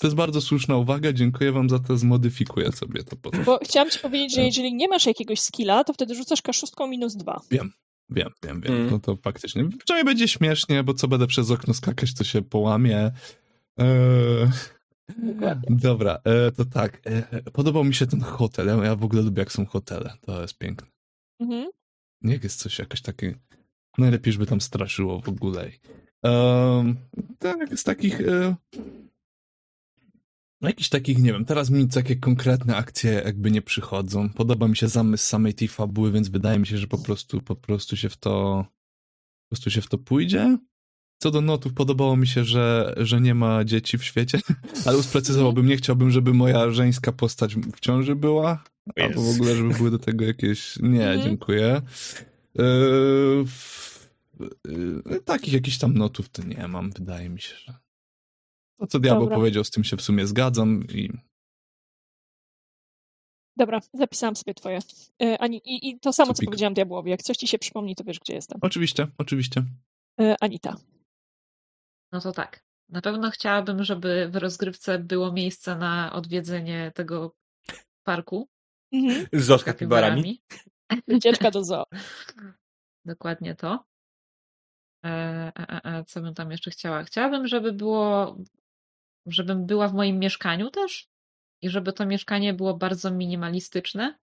[0.00, 3.44] To jest bardzo słuszna uwaga, dziękuję wam za to, zmodyfikuję sobie to potem.
[3.44, 7.16] Bo chciałam ci powiedzieć, że jeżeli nie masz jakiegoś skilla, to wtedy rzucasz kaszustką minus
[7.16, 7.40] dwa.
[7.50, 7.72] Wiem,
[8.10, 8.62] wiem, wiem.
[8.66, 8.90] Mm.
[8.90, 9.68] No to faktycznie.
[9.84, 13.10] Przynajmniej będzie śmiesznie, bo co będę przez okno skakać, to się połamie.
[13.78, 14.48] Eee,
[15.18, 15.76] Dokładnie.
[15.76, 17.00] dobra, e, to tak.
[17.04, 18.66] E, podobał mi się ten hotel.
[18.84, 20.12] Ja, w ogóle lubię, jak są hotele.
[20.20, 20.88] To jest piękne.
[21.40, 21.70] Mhm.
[22.22, 23.34] Niech jest coś jakoś takie.
[23.98, 25.70] Najlepiej, żeby tam straszyło w ogóle.
[26.22, 26.96] Um,
[27.38, 28.20] tak, z takich.
[30.60, 34.28] No jakichś takich, nie wiem, teraz mi takie konkretne akcje jakby nie przychodzą.
[34.30, 37.56] Podoba mi się zamysł samej tej fabuły, więc wydaje mi się, że po prostu, po
[37.56, 38.64] prostu się w to
[39.44, 40.58] po prostu się w to pójdzie.
[41.22, 44.38] Co do notów, podobało mi się, że, że nie ma dzieci w świecie,
[44.86, 48.64] ale usprecyzowałbym, nie chciałbym, żeby moja żeńska postać w ciąży była,
[49.02, 50.76] albo w ogóle, żeby były do tego jakieś...
[50.80, 51.22] Nie, Mhm.
[51.22, 51.82] dziękuję.
[52.54, 52.64] Yy,
[53.46, 54.08] w-
[54.68, 57.74] yy, takich jakichś tam notów to nie mam, wydaje mi się, że...
[58.78, 59.36] To, co diabeł Dobra.
[59.36, 61.10] powiedział, z tym się w sumie zgadzam i
[63.58, 64.78] Dobra, zapisałam sobie twoje.
[65.22, 66.48] E, Ani, i, I to samo, co Supik.
[66.48, 67.10] powiedziałam diabłowi.
[67.10, 68.58] Jak coś ci się przypomni, to wiesz, gdzie jestem.
[68.62, 69.64] oczywiście, oczywiście.
[70.20, 70.76] E, Anita.
[72.12, 72.66] No to tak.
[72.88, 77.34] Na pewno chciałabym, żeby w rozgrywce było miejsce na odwiedzenie tego
[78.06, 78.48] parku.
[78.92, 79.26] Mhm.
[79.42, 80.42] Z kapibarami.
[81.08, 81.84] Wycieczka do zoo.
[83.04, 83.84] Dokładnie to.
[85.04, 87.02] E, e, e, e, co bym tam jeszcze chciała?
[87.02, 88.36] Chciałabym, żeby było,
[89.26, 91.08] żebym była w moim mieszkaniu też
[91.62, 94.18] i żeby to mieszkanie było bardzo minimalistyczne.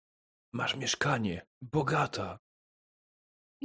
[0.52, 1.46] Masz mieszkanie.
[1.62, 2.38] Bogata.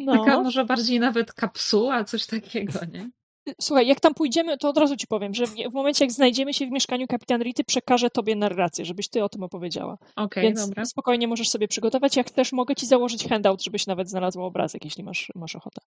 [0.06, 0.44] Taka No.
[0.44, 3.10] może bardziej nawet kapsuła, coś takiego, nie?
[3.62, 6.68] Słuchaj, jak tam pójdziemy, to od razu ci powiem, że w, momencie, jak znajdziemy się
[6.68, 9.98] w mieszkaniu kapitan Rity, przekażę tobie narrację, żebyś ty o tym opowiedziała.
[10.16, 10.86] Okej, Więc dobra.
[10.86, 12.16] spokojnie możesz sobie przygotować.
[12.16, 15.82] Jak też mogę ci założyć handout, żebyś nawet znalazła obrazek, jeśli masz, masz ochotę.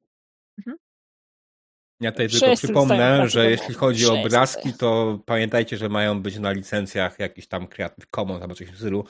[2.02, 4.26] Ja tutaj Wszyscy tylko przypomnę, że jeśli chodzi o Wszyscy.
[4.26, 8.76] obrazki, to pamiętajcie, że mają być na licencjach jakiś tam Creative Commons albo coś w
[8.76, 9.04] stylu,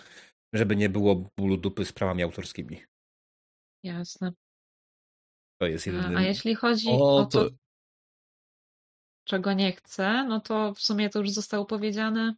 [0.54, 2.82] żeby nie było bólu dupy z prawami autorskimi.
[3.84, 4.32] Jasne.
[5.60, 6.16] To jest A, jedyny...
[6.18, 7.50] a jeśli chodzi O, o to, to
[9.28, 12.34] czego nie chcę, no to w sumie to już zostało powiedziane.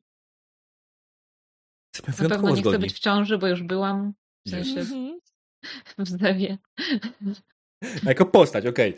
[2.09, 2.79] Na pewno nie chcę zgodni.
[2.79, 4.15] być w ciąży, bo już byłam.
[4.47, 5.21] W sensie Mhm.
[5.99, 6.59] w zlewie.
[8.07, 8.95] Jako postać, okej.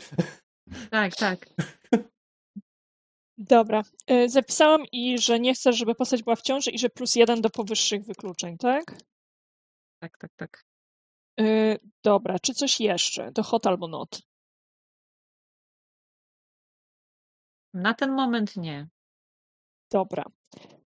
[0.91, 1.49] Tak, tak.
[3.37, 3.83] Dobra.
[4.07, 7.41] E, Zapisałam i że nie chcesz, żeby postać była w ciąży i że plus jeden
[7.41, 8.97] do powyższych wykluczeń, tak?
[9.99, 10.63] Tak, tak, tak.
[11.39, 12.39] E, Dobra.
[12.39, 13.31] Czy coś jeszcze?
[13.31, 14.21] Do hot albo not?
[17.73, 18.87] Na ten moment nie.
[19.91, 20.23] Dobra.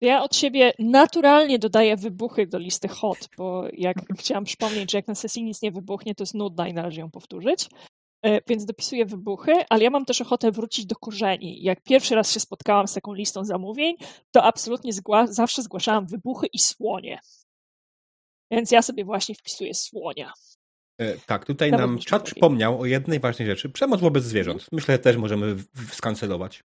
[0.01, 5.07] Ja od siebie naturalnie dodaję wybuchy do listy hot, bo jak chciałam przypomnieć, że jak
[5.07, 7.69] na sesji nic nie wybuchnie, to jest nudna i należy ją powtórzyć.
[8.25, 11.63] E, Więc dopisuję wybuchy, ale ja mam też ochotę wrócić do korzeni.
[11.63, 13.95] Jak pierwszy raz się spotkałam z taką listą zamówień,
[14.31, 17.19] to absolutnie zgła- zawsze zgłaszałam wybuchy i słonie.
[18.51, 20.33] Więc ja sobie właśnie wpisuję słonia.
[21.01, 23.69] E, Tak, tutaj Nawet nam czat przypomniał o jednej ważnej rzeczy.
[23.69, 24.67] Przemoc wobec zwierząt.
[24.71, 25.55] Myślę, że też możemy
[25.91, 26.63] skancelować.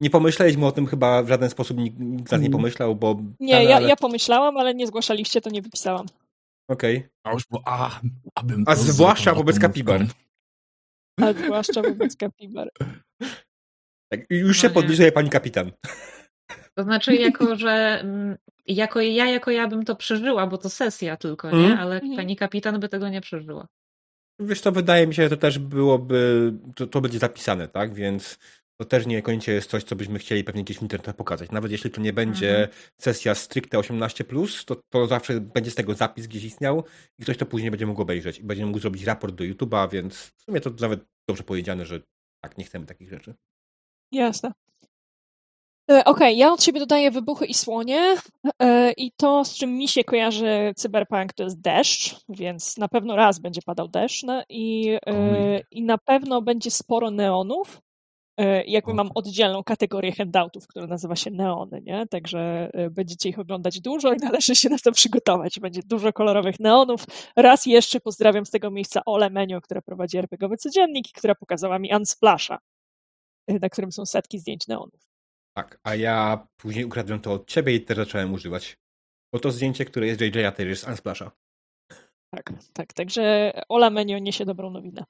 [0.00, 2.52] Nie pomyśleliśmy o tym chyba w żaden sposób, nikt z nas nie Mhm.
[2.52, 3.16] pomyślał, bo...
[3.40, 6.06] Nie, ale- ja, ale- ja pomyślałam, ale nie zgłaszaliście, to nie wypisałam.
[6.70, 7.08] Okej.
[7.24, 8.00] A już, bo, a,
[8.34, 10.06] abym A to zwłaszcza wobec kapibar.
[11.20, 12.70] Ale zwłaszcza wobec kapibar.
[14.12, 15.72] Tak, już się No podliżuje pani kapitan.
[16.74, 18.36] To znaczy, jako że mm,
[18.66, 21.56] jako ja, jako ja bym to przeżyła, bo to sesja tylko, nie?
[21.56, 21.78] Mhm.
[21.78, 22.16] Ale Mhm.
[22.16, 23.66] pani kapitan by tego nie przeżyła.
[24.40, 27.94] Wiesz co, wydaje mi się, że to też byłoby, to, to będzie zapisane, tak?
[27.94, 28.38] Więc
[28.80, 31.50] to też niekoniecznie jest coś, co byśmy chcieli pewnie gdzieś w internecie pokazać.
[31.50, 32.68] Nawet jeśli to nie będzie Mhm.
[33.00, 36.84] sesja stricte 18+, to, to zawsze będzie z tego zapis gdzieś istniał
[37.18, 40.16] i ktoś to później będzie mógł obejrzeć i będzie mógł zrobić raport do YouTube'a, więc
[40.16, 42.00] w sumie to nawet dobrze powiedziane, że
[42.44, 43.34] tak, nie chcemy takich rzeczy.
[44.12, 44.52] Jasne.
[45.90, 48.16] E, Okej, ja od siebie dodaję wybuchy i słonie
[48.62, 53.16] e, i to, z czym mi się kojarzy cyberpunk, to jest deszcz, więc na pewno
[53.16, 57.80] raz będzie padał deszcz no, i, e, i na pewno będzie sporo neonów.
[58.38, 62.06] E, Jakby mam oddzielną kategorię handoutów, która nazywa się neony, nie?
[62.06, 65.60] Także e, będziecie ich oglądać dużo i należy się na to przygotować.
[65.60, 67.04] Będzie dużo kolorowych neonów.
[67.36, 71.78] Raz jeszcze pozdrawiam z tego miejsca Ole Menio, która prowadzi RPGowy Codziennik i która pokazała
[71.78, 72.58] mi Unsplasha,
[73.46, 75.10] e, na którym są setki zdjęć neonów.
[75.56, 78.76] Tak, a ja później ukradłem to od ciebie i też zacząłem używać.
[79.32, 81.30] Bo to zdjęcie, które jest JJ, a też jest Unsplasha.
[82.30, 82.92] Tak, tak.
[82.92, 85.04] Także Ola Menio niesie dobrą nowinę.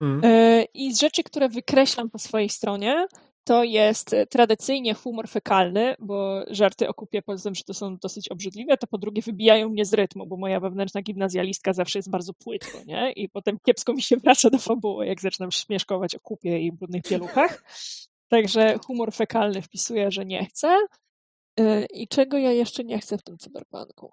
[0.00, 0.20] Mm.
[0.24, 3.06] E, I z rzeczy, które wykreślam po swojej stronie,
[3.44, 8.28] to jest tradycyjnie humor fekalny, bo żarty o kupie, poza tym, że to są dosyć
[8.28, 12.34] obrzydliwe, to po drugie wybijają mnie z rytmu, bo moja wewnętrzna gimnazjalistka zawsze jest bardzo
[12.34, 13.12] płytko, nie?
[13.12, 17.02] I potem kiepsko mi się wraca do fabuły, jak zaczynam śmieszkować o kupie i brudnych
[17.02, 17.64] pieluchach.
[18.28, 20.76] Także humor fekalny wpisuję, że nie chcę.
[21.60, 24.12] E, I czego ja jeszcze nie chcę w tym cyberpunku?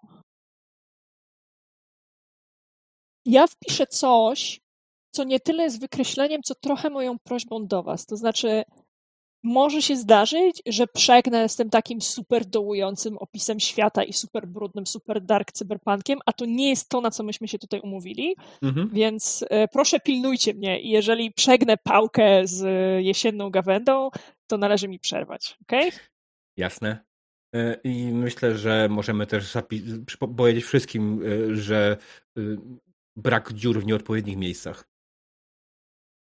[3.26, 4.62] Ja wpiszę coś,
[5.18, 8.06] co nie tyle jest wykreśleniem, co trochę moją prośbą do Was.
[8.06, 8.64] To znaczy,
[9.44, 14.88] może się zdarzyć, że przegnę z tym takim super dołującym opisem świata i super brudnym,
[14.88, 18.90] super dark cyberpunkiem, a to nie jest to, na co myśmy się tutaj umówili, Mhm.
[18.94, 24.10] więc e, proszę pilnujcie mnie i jeżeli przegnę pałkę z e, jesienną gawędą,
[24.48, 25.92] to należy mi przerwać, okej?
[26.58, 27.06] Jasne.
[27.56, 29.54] E, I myślę, że możemy też
[30.38, 31.98] powiedzieć wszystkim, e, że
[33.16, 34.97] brak dziur w nieodpowiednich miejscach.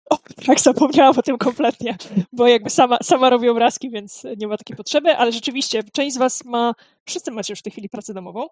[0.10, 1.98] O, tak zapomniałam o tym kompletnie,
[2.34, 6.18] bo jakby sama, sama robię obrazki, więc nie ma takiej potrzeby, ale rzeczywiście część z
[6.18, 6.74] Was ma,
[7.06, 8.48] wszyscy macie już w tej chwili pracę domową,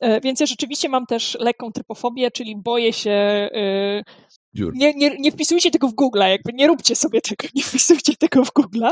[0.00, 4.02] e, więc ja rzeczywiście mam też lekką trypofobię, czyli boję się, e,
[4.54, 4.72] Dziur.
[4.76, 8.44] nie, nie, nie wpisujcie tego w Google, jakby nie róbcie sobie tego, nie wpisujcie tego
[8.44, 8.84] w Google.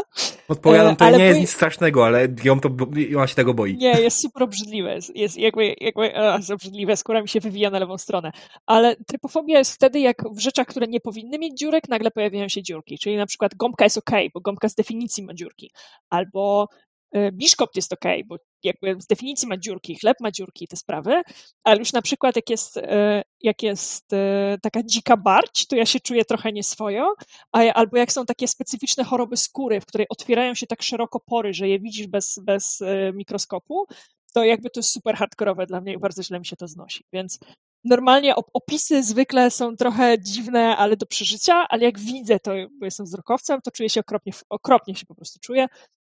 [0.48, 2.70] Odpowiadam, to ale nie jest boję- nic strasznego, ale ją to,
[3.16, 3.76] ona się tego boi.
[3.76, 4.94] Nie, jest super obrzydliwe.
[4.94, 8.32] Jest, jest jakby, jakby a, jest obrzydliwe, skóra mi się wywija na lewą stronę.
[8.66, 12.62] Ale trypofobia jest wtedy, jak w rzeczach, które nie powinny mieć dziurek, nagle pojawiają się
[12.62, 12.98] dziurki.
[12.98, 15.70] Czyli na przykład gąbka jest ok, bo gąbka z definicji ma dziurki.
[16.10, 16.68] Albo
[17.32, 21.22] biszkopt jest ok, bo jakby z definicji ma dziurki, chleb ma dziurki, te sprawy.
[21.64, 22.82] Ale już na przykład jak jest, y,
[23.40, 24.16] jak jest y,
[24.62, 27.14] taka dzika barć, to ja się czuję trochę nieswojo.
[27.52, 31.68] Albo jak są takie specyficzne choroby skóry, w której otwierają się tak szeroko pory, że
[31.68, 32.82] je widzisz bez, bez
[33.14, 33.86] mikroskopu,
[34.34, 37.04] to jakby to jest super hardkorowe dla mnie i bardzo źle mi się to znosi.
[37.12, 37.38] Więc
[37.84, 42.84] normalnie op- opisy zwykle są trochę dziwne, ale do przeżycia, ale jak widzę to, bo
[42.84, 45.66] jestem wzrokowcem, to czuję się okropnie, okropnie się po prostu czuję.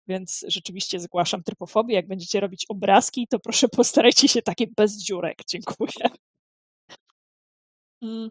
[0.08, 1.94] Więc rzeczywiście zgłaszam trypofobię.
[1.94, 5.38] Jak będziecie robić obrazki, to proszę postarajcie się takie bez dziurek.
[5.48, 6.10] Dziękuję.
[8.02, 8.30] Mm.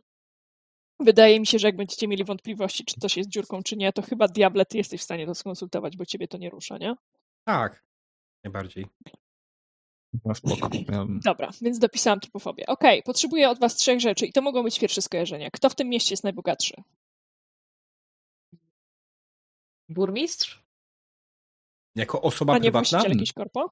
[0.99, 4.01] Wydaje mi się, że jak będziecie mieli wątpliwości, czy coś jest dziurką, czy nie, to
[4.01, 6.95] chyba Diable, ty jesteś w stanie to skonsultować, bo ciebie to nie rusza, nie?
[7.45, 7.83] Tak,
[8.43, 8.85] najbardziej.
[10.33, 10.69] Spoko.
[10.91, 12.65] Ja, Dobra, więc dopisałam trypofobię.
[12.65, 15.49] Okej, potrzebuję od was trzech rzeczy i to mogą być pierwsze skojarzenia.
[15.51, 16.73] Kto w tym mieście jest najbogatszy?
[19.89, 20.63] Burmistrz?
[21.95, 22.89] Jako osoba A nie prywatna?
[22.89, 23.69] właściciel jakiejś korpo?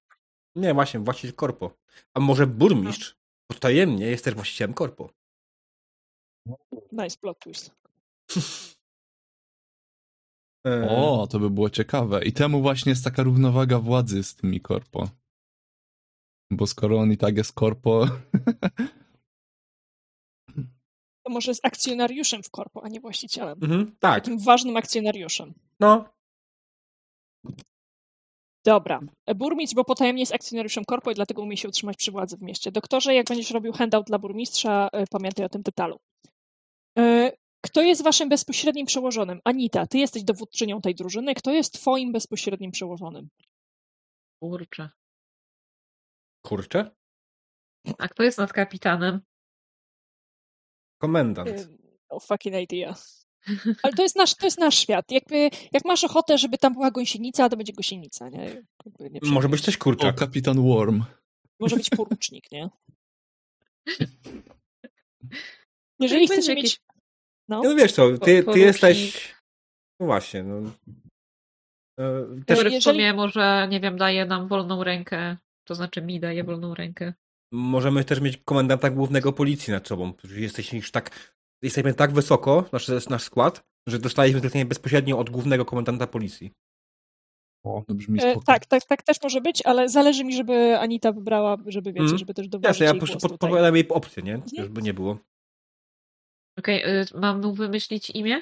[0.55, 1.77] Nie, właśnie, właściciel korpo.
[2.13, 3.15] A może burmistrz
[3.47, 5.09] potajemnie jest też właścicielem korpo.
[6.91, 7.71] Nice plot twist.
[10.67, 12.25] E, o, to by było ciekawe.
[12.25, 15.09] I temu właśnie jest taka równowaga władzy z tymi korpo.
[16.51, 18.05] Bo skoro on i tak jest korpo,
[21.23, 23.59] To może jest akcjonariuszem w korpo, a nie właścicielem.
[23.63, 25.53] Mhm, tak, Takim ważnym akcjonariuszem.
[25.79, 26.09] no.
[28.65, 28.99] Dobra.
[29.35, 32.71] Burmistrz, bo potajemnie jest akcjonariuszem korpo i dlatego umie się utrzymać przy władzy w mieście.
[32.71, 35.99] Doktorze, jak będziesz robił handout dla burmistrza, y, pamiętaj o tym detalu.
[36.99, 37.31] Y,
[37.65, 39.39] Kto jest waszym bezpośrednim przełożonym?
[39.45, 41.35] Anita, ty jesteś dowódczynią tej drużyny.
[41.35, 43.29] Kto jest twoim bezpośrednim przełożonym?
[44.43, 44.89] Kurczę.
[46.45, 46.91] Kurczę.
[47.97, 49.21] A kto jest nad kapitanem?
[51.01, 51.69] Komendant.
[52.11, 52.95] No fucking idea.
[53.83, 55.11] Ale to jest nasz, to jest nasz świat.
[55.11, 58.63] Jakby, jak masz ochotę, żeby tam była gąsienica, to będzie gąsienica, nie?
[58.99, 60.15] Nie Może być też o, kurczak.
[60.15, 61.03] kapitan Worm.
[61.59, 62.69] Może być porucznik, nie?
[65.99, 66.81] Jeżeli Tak będzie mieć...
[67.49, 69.31] No, No wiesz co, ty, ty jesteś...
[69.99, 70.57] No właśnie, no.
[71.99, 76.01] E, Też Który w jeżeli- sumie może, nie wiem, daje nam wolną rękę, to znaczy
[76.01, 77.13] mi daje wolną rękę.
[77.51, 80.13] możemy też mieć komendanta głównego policji nad sobą.
[80.35, 85.65] Jesteś już tak jesteśmy tak wysoko, nasz, nasz skład, że dostaliśmy zlecenie bezpośrednio od głównego
[85.65, 86.51] komendanta policji.
[87.65, 91.11] O, to brzmi E, tak, tak, tak też może być, ale zależy mi, żeby Anita
[91.11, 92.17] wybrała, żeby wiecie, Mhm.
[92.17, 94.33] żeby też doważyć Jasne, ja po prostu podpowiadam jej opcję, nie?
[94.35, 94.63] Mhm.
[94.63, 95.17] Żeby nie było.
[96.59, 98.41] Okej, y, mam mu wymyślić imię?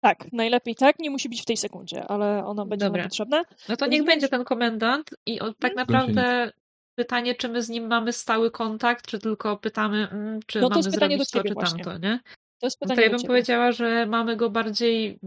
[0.00, 3.02] Tak, najlepiej tak, nie musi być w tej sekundzie, ale ono będzie Dobra.
[3.02, 3.42] nam potrzebne.
[3.68, 5.76] No to niech będzie ten komendant i o, tak Mhm.
[5.76, 6.52] naprawdę
[6.96, 10.74] pytanie, czy my z nim mamy stały kontakt, czy tylko pytamy, mm, czy No to
[10.74, 11.84] mamy zrobić to, czy właśnie.
[11.84, 12.20] tamto, nie?
[12.58, 15.20] To jest No pytanie to ja bym powiedziała, że mamy go bardziej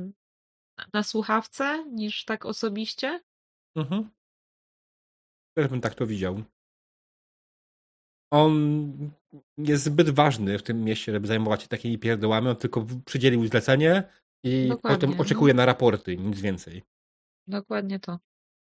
[0.93, 3.21] na słuchawce niż tak osobiście.
[3.75, 4.09] Mhm.
[5.57, 6.43] Też bym tak to widział.
[8.31, 8.93] On
[9.57, 12.47] jest zbyt ważny w tym mieście, żeby zajmować się takimi pierdołami.
[12.47, 14.03] On tylko przydzielił zlecenie
[14.43, 15.23] i Dokładnie, potem no.
[15.23, 16.83] oczekuje na raporty, nic więcej.
[17.47, 18.19] Dokładnie to.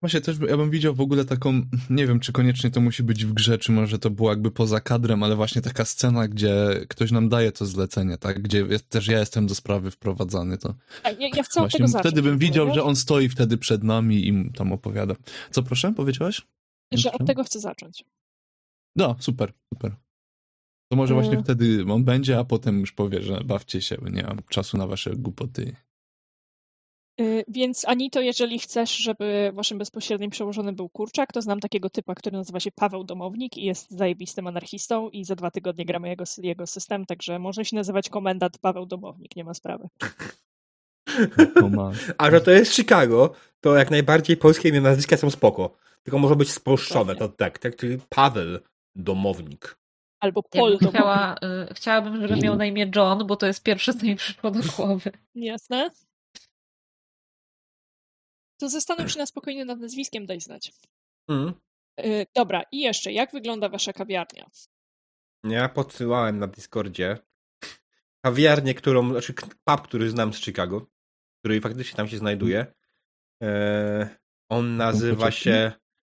[0.02, 3.24] Właśnie też ja bym widział w ogóle taką, nie wiem czy koniecznie to musi być
[3.24, 7.10] w grze, czy może to było jakby poza kadrem, ale właśnie taka scena, gdzie ktoś
[7.10, 8.42] nam daje to zlecenie, tak?
[8.42, 10.74] Gdzie jest, też ja jestem do sprawy wprowadzany, to
[11.04, 12.02] ja, ja chcę właśnie tego zacząć.
[12.12, 15.14] wtedy bym widział, że on stoi wtedy przed nami i tam opowiada.
[15.50, 16.42] Co proszę, powiedziałaś?
[16.92, 18.04] Że od tego chcę zacząć.
[18.96, 19.94] No, super, super.
[20.92, 21.44] To może właśnie Mm.
[21.44, 24.86] wtedy on będzie, a potem już powie, że bawcie się, bo nie mam czasu na
[24.86, 25.76] wasze głupoty.
[27.20, 32.14] Y, Więc Anito, jeżeli chcesz, żeby waszym bezpośrednim przełożonym był kurczak, to znam takiego typa,
[32.14, 36.24] który nazywa się Paweł Domownik i jest zajebistym anarchistą i za dwa tygodnie gramy jego,
[36.38, 39.88] jego system, także może się nazywać komendant Paweł Domownik, nie ma sprawy.
[41.54, 41.90] To.
[42.18, 45.76] A że to jest Chicago, to jak najbardziej polskie imiona nazwiska są spoko.
[46.02, 48.58] Tylko może być spolszczone, to tak, tak, czyli Paweł
[48.96, 49.78] Domownik.
[50.20, 50.90] Albo Pol Domownik.
[50.90, 51.34] chciała,
[51.70, 54.60] y, chciałabym, żeby miał na imię John, bo to jest pierwsze, co mi przyszło do
[54.76, 55.12] głowy.
[55.34, 55.90] Jasne?
[58.60, 60.72] To zastanów się na spokojnie nad nazwiskiem, daj znać.
[61.28, 61.54] Mm.
[62.00, 64.50] Y, Dobra, i jeszcze, jak wygląda wasza kawiarnia?
[65.44, 67.18] Ja podsyłałem na Discordzie
[68.24, 69.34] kawiarnię, którą, znaczy
[69.64, 70.86] pub, który znam z Chicago,
[71.38, 72.66] który faktycznie tam się znajduje.
[73.42, 74.16] E,
[74.48, 75.72] on nazywa się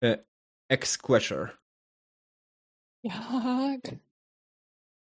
[0.05, 0.25] e,
[0.69, 1.59] Exquesher.
[3.05, 3.81] Jak?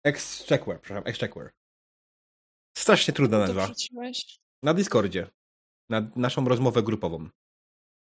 [0.04, 1.52] Exchequer, przepraszam, Exchequer.
[2.78, 3.70] Strasznie trudna To nazwa.
[4.64, 5.28] Na Discordzie.
[5.90, 7.30] Na naszą rozmowę grupową.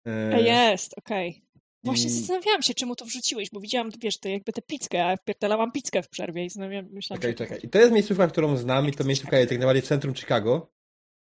[0.06, 1.42] E, jest, okej.
[1.84, 5.16] Właśnie i- zastanawiałam się, czemu to wrzuciłeś, bo widziałam, wiesz, to jakby tę pizzkę, a
[5.16, 7.60] wpierdalałam pizzkę w przerwie i zastanawiałam, myślałam, Czekaj, czekaj.
[7.62, 10.72] I to jest miejscówka, którą znam i to miejscówka jest tak naprawdę w centrum Chicago.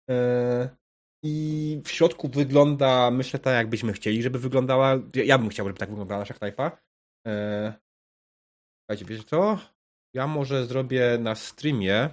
[0.09, 0.69] E,
[1.25, 4.93] I w środku wygląda, myślę, tak jakbyśmy chcieli, żeby wyglądała.
[5.15, 6.77] Ja- Ja bym chciał, żeby tak wyglądała nasza knajpa.
[7.27, 7.73] E,
[8.81, 9.59] Słuchajcie, wiecie co?
[10.15, 12.09] Ja może zrobię na streamie.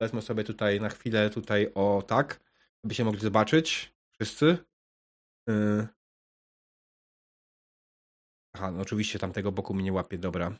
[0.00, 2.40] Wezmę sobie tutaj na chwilę tutaj o tak,
[2.86, 4.58] abyście mogli zobaczyć wszyscy.
[5.48, 5.86] E,
[8.54, 10.58] Aha, no oczywiście tamtego boku mnie nie łapie, dobra.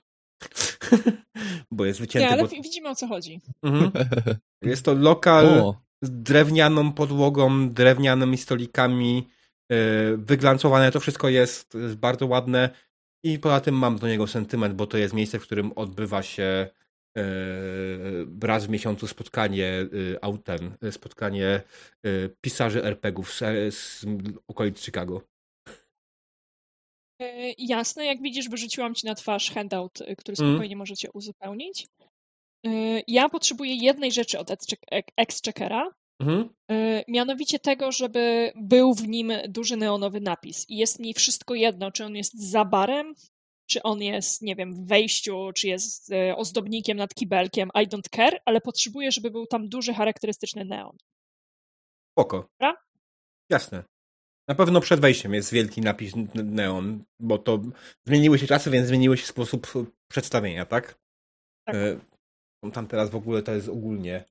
[1.70, 2.26] bo jest wycięty.
[2.26, 2.48] Nie, ale bo...
[2.48, 3.40] wi- widzimy o co chodzi.
[3.62, 3.90] Mhm.
[4.62, 9.28] Jest to lokal O, z drewnianą podłogą, drewnianymi stolikami,
[9.70, 10.92] yy, wyglancowane.
[10.92, 12.70] To wszystko jest, jest bardzo ładne
[13.24, 16.42] i poza tym mam do niego sentyment, bo to jest miejsce, w którym odbywa się
[16.42, 16.85] yy,
[18.42, 21.62] raz w miesiącu spotkanie yy, autem, spotkanie
[22.04, 23.38] yy, pisarzy RPGów z,
[23.74, 24.04] z
[24.48, 25.22] okolic Chicago.
[27.22, 30.50] E, jasne, jak widzisz, wyrzuciłam ci na twarz handout, który Mhm.
[30.54, 31.86] spokojnie możecie uzupełnić.
[32.66, 32.70] E,
[33.08, 35.90] ja potrzebuję jednej rzeczy od Exche- Exchequera,
[36.20, 36.48] Mhm.
[36.70, 40.70] e, mianowicie tego, żeby był w nim duży neonowy napis.
[40.70, 43.14] I jest mi wszystko jedno, czy on jest za barem,
[43.66, 48.16] czy on jest, nie wiem, w wejściu, czy jest e, ozdobnikiem nad kibelkiem, I don't
[48.16, 50.96] care, ale potrzebuję, żeby był tam duży, charakterystyczny neon.
[52.60, 52.76] Dobra?
[53.50, 53.84] Jasne.
[54.48, 57.60] Na pewno przed wejściem jest wielki napis neon, bo to
[58.04, 59.72] zmieniły się czasy, więc zmieniły się sposób
[60.08, 60.98] przedstawienia, tak?
[61.66, 61.74] Tak.
[61.76, 64.24] E, tam teraz w ogóle to jest ogólnie.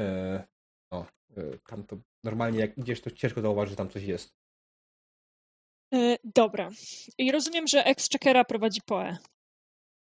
[0.00, 0.44] E,
[0.92, 1.06] no,
[1.36, 4.34] e, tam to normalnie jak idziesz, to ciężko zauważyć, że tam coś jest.
[5.94, 6.70] E, dobra.
[7.18, 9.16] I rozumiem, że Exchequera prowadzi Poe.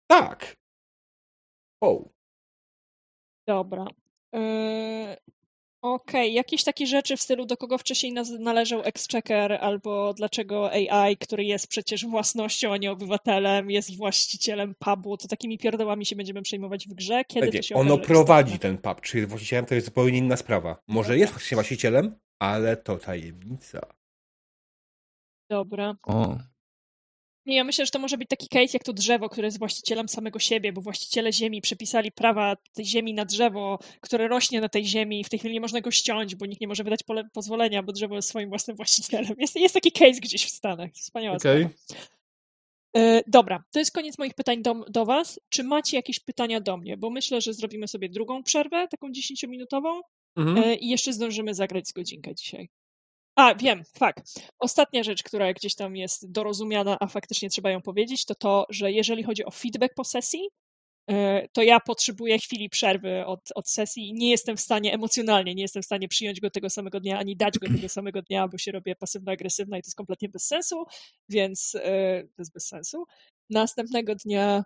[0.07, 0.55] Tak.
[1.83, 2.09] O.
[3.47, 3.85] Dobra.
[4.33, 5.17] Yy,
[5.81, 11.43] Okej, jakieś takie rzeczy w stylu, do kogo wcześniej należał Exchequer, albo dlaczego AI, który
[11.43, 16.87] jest przecież własnością, a nie obywatelem, jest właścicielem pubu, to takimi pierdołami się będziemy przejmować
[16.87, 20.37] w grze, kiedy to się ono prowadzi ten pub, czy właścicielem to jest zupełnie inna
[20.37, 20.81] sprawa.
[20.87, 24.00] Może jest właścicielem, ale to tajemnica.
[25.51, 25.95] Dobra.
[26.03, 26.37] o.
[27.45, 30.09] Nie, ja myślę, że to może być taki case jak to drzewo, które jest właścicielem
[30.09, 34.85] samego siebie, bo właściciele ziemi przepisali prawa tej ziemi na drzewo, które rośnie na tej
[34.85, 37.29] ziemi i w tej chwili nie można go ściąć, bo nikt nie może wydać pole-
[37.33, 39.35] pozwolenia, bo drzewo jest swoim własnym właścicielem.
[39.37, 40.91] Jest, jest taki case gdzieś w Stanach.
[40.93, 41.67] Wspaniała Okej.
[41.85, 42.05] sprawa.
[42.97, 45.39] E, dobra, to jest koniec moich pytań do, do Was.
[45.49, 46.97] Czy macie jakieś pytania do mnie?
[46.97, 50.01] Bo myślę, że zrobimy sobie drugą przerwę, taką 10-minutową
[50.35, 50.57] Mhm.
[50.57, 52.69] e, i jeszcze zdążymy zagrać z godzinkę dzisiaj.
[53.41, 54.23] A, wiem, fakt.
[54.59, 58.91] Ostatnia rzecz, która gdzieś tam jest dorozumiana, a faktycznie trzeba ją powiedzieć, to to, że
[58.91, 60.49] jeżeli chodzi o feedback po sesji,
[61.11, 65.55] e, to ja potrzebuję chwili przerwy od, od sesji i nie jestem w stanie emocjonalnie,
[65.55, 68.47] nie jestem w stanie przyjąć go tego samego dnia, ani dać go tego samego dnia,
[68.47, 70.85] bo się robię pasywno-agresywna i to jest kompletnie bez sensu,
[71.29, 73.05] więc e, to jest bez sensu.
[73.49, 74.63] Następnego dnia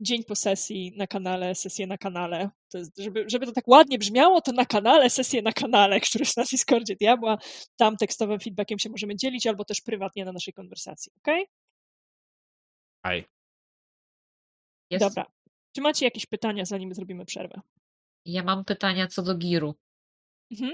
[0.00, 2.50] dzień po sesji na kanale, sesję na kanale.
[2.68, 6.22] To jest, żeby, żeby to tak ładnie brzmiało, to na kanale, sesję na kanale, który
[6.22, 7.38] jest na Discordzie Diabła.
[7.76, 11.34] Tam tekstowym feedbackiem się możemy dzielić, albo też prywatnie na naszej konwersacji, ok?
[13.02, 13.24] Aj.
[14.90, 15.04] Jest.
[15.04, 15.26] Dobra.
[15.72, 17.60] Czy macie jakieś pytania, zanim zrobimy przerwę?
[18.24, 19.74] Ja mam pytania co do giru.
[20.50, 20.72] Mhm.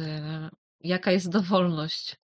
[0.00, 0.50] E,
[0.80, 2.16] Jaka jest dowolność?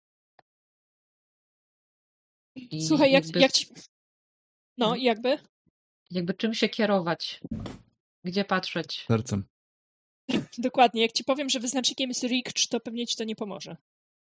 [2.57, 3.67] I Słuchaj, jak, jakby, jak ci...
[4.81, 5.01] No, Mhm.
[5.01, 5.39] i jakby?
[6.11, 7.41] jakby czym się kierować?
[8.25, 9.05] Gdzie patrzeć?
[9.09, 9.45] Sercem.
[10.59, 11.03] Dokładnie.
[11.03, 13.77] Jak ci powiem, że wyznacznikiem jest Rikcz, to pewnie ci to nie pomoże.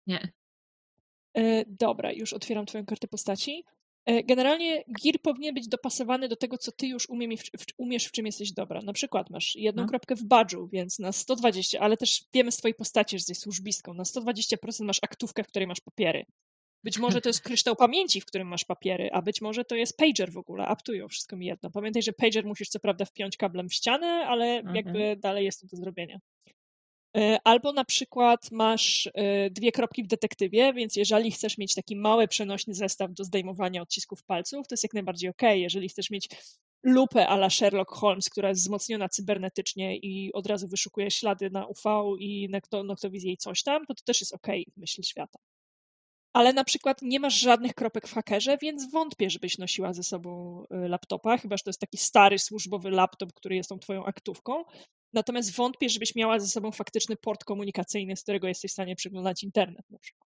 [0.07, 0.33] Nie.
[1.37, 3.65] E, dobra, już otwieram twoją kartę postaci.
[4.07, 8.05] E, generalnie gir powinien być dopasowany do tego, co ty już umiem, w, w, umiesz,
[8.07, 8.81] w czym jesteś dobra.
[8.83, 9.89] Na przykład masz jedną No.
[9.89, 13.95] kropkę w badżu, więc na 120, ale też wiemy z twojej postaci, że jesteś służbistką,
[13.95, 16.25] na 120% masz aktówkę, w której masz papiery.
[16.85, 19.97] Być może to jest kryształ pamięci, w którym masz papiery, a być może to jest
[19.97, 21.71] pager w ogóle, up to you, wszystko mi jedno.
[21.71, 24.77] Pamiętaj, że pager musisz co prawda wpiąć kablem w ścianę, ale Mhm.
[24.77, 26.19] jakby dalej jest to do zrobienia.
[27.17, 31.97] E, Albo na przykład masz e, dwie kropki w detektywie, więc jeżeli chcesz mieć taki
[31.97, 35.43] mały, przenośny zestaw do zdejmowania odcisków palców, to jest jak najbardziej ok.
[35.55, 36.29] Jeżeli chcesz mieć
[36.83, 41.67] lupę a la Sherlock Holmes, która jest wzmocniona cybernetycznie i od razu wyszukuje ślady na
[41.67, 44.47] UV i nekto, noktowizję i coś tam, to to też jest ok
[44.77, 45.39] w myśl świata.
[46.33, 50.63] Ale na przykład nie masz żadnych kropek w hakerze, więc wątpię, żebyś nosiła ze sobą
[50.71, 54.65] e, laptopa, chyba że to jest taki stary służbowy laptop, który jest tą twoją aktówką.
[55.13, 59.43] Natomiast wątpię, żebyś miała ze sobą faktyczny port komunikacyjny, z którego jesteś w stanie przeglądać
[59.43, 60.31] internet na przykład.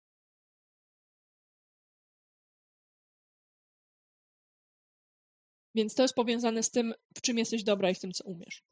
[5.76, 8.64] Więc to jest powiązane z tym, w czym jesteś dobra i z tym, co umiesz.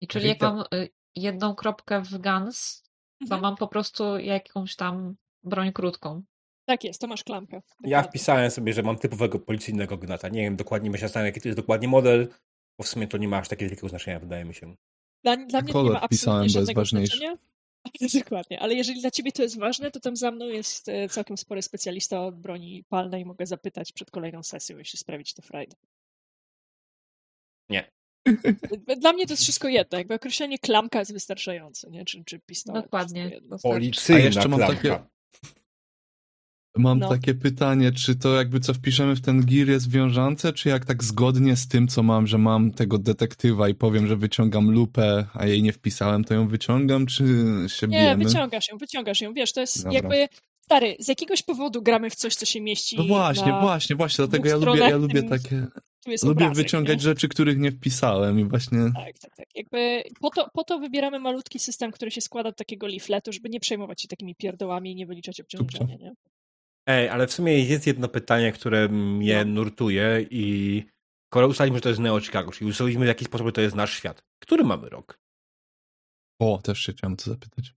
[0.00, 2.87] I czyli jak mam y, jedną kropkę w guns,
[3.18, 3.42] to Mhm.
[3.42, 6.22] mam po prostu jakąś tam broń krótką.
[6.64, 7.62] Tak jest, to masz klamkę.
[7.84, 10.28] Ja wpisałem sobie, że mam typowego policyjnego gnata.
[10.28, 12.28] Nie wiem dokładnie, myślę sam, jaki to jest dokładnie model,
[12.78, 14.74] bo w sumie to nie ma aż takiego wielkiego znaczenia, wydaje mi się.
[15.24, 17.38] Dla, dla mnie to nie kolor ma absolutnie bo jest żadnego znaczenia.
[18.24, 21.36] Dokładnie, ale jeżeli dla ciebie to jest ważne, to tam za mną jest e, całkiem
[21.36, 23.24] spory specjalista od broni palnej.
[23.24, 25.76] Mogę zapytać przed kolejną sesją, jeśli sprawić to frajdę.
[27.68, 27.90] Nie.
[29.00, 29.98] Dla mnie to jest wszystko jedno.
[29.98, 32.04] Jakby określenie klamka jest wystarczające, nie?
[32.04, 32.84] Czy, czy pistolet.
[32.84, 33.40] Dokładnie.
[33.62, 34.76] Policyjna A jeszcze mam klamka.
[34.76, 34.98] takie-
[36.76, 37.08] Mam No.
[37.08, 41.04] takie pytanie, czy to jakby co wpiszemy w ten gir jest wiążące, czy jak tak
[41.04, 45.46] zgodnie z tym, co mam, że mam tego detektywa i powiem, że wyciągam lupę, a
[45.46, 47.24] jej nie wpisałem, to ją wyciągam, czy
[47.68, 48.24] się Nie, bijemy?
[48.24, 49.32] wyciągasz ją, wyciągasz ją.
[49.34, 49.92] Wiesz, to jest Dobra.
[49.92, 50.28] jakby.
[50.64, 52.96] Stary, z jakiegoś powodu gramy w coś, co się mieści.
[52.96, 53.60] No właśnie, na...
[53.60, 55.66] właśnie, właśnie, dlatego ja lubię, ja lubię takie,
[56.06, 57.02] lubię obrazek, wyciągać nie?
[57.02, 58.78] rzeczy, których nie wpisałem i właśnie...
[58.94, 59.46] Tak, tak, tak.
[59.54, 63.48] Jakby po to, po to wybieramy malutki system, który się składa z takiego leafletu, żeby
[63.48, 66.12] nie przejmować się takimi pierdołami i nie wyliczać obciążenia, nie?
[66.86, 69.52] Ej, ale w sumie jest jedno pytanie, które mnie No.
[69.52, 70.82] nurtuje i
[71.32, 73.76] skoro ustaliliśmy, że to jest Neo Chicago, czyli ustaliliśmy w jaki sposób że to jest
[73.76, 74.22] nasz świat.
[74.42, 75.18] Który mamy rok?
[76.40, 77.74] O, też się chciałem to zapytać.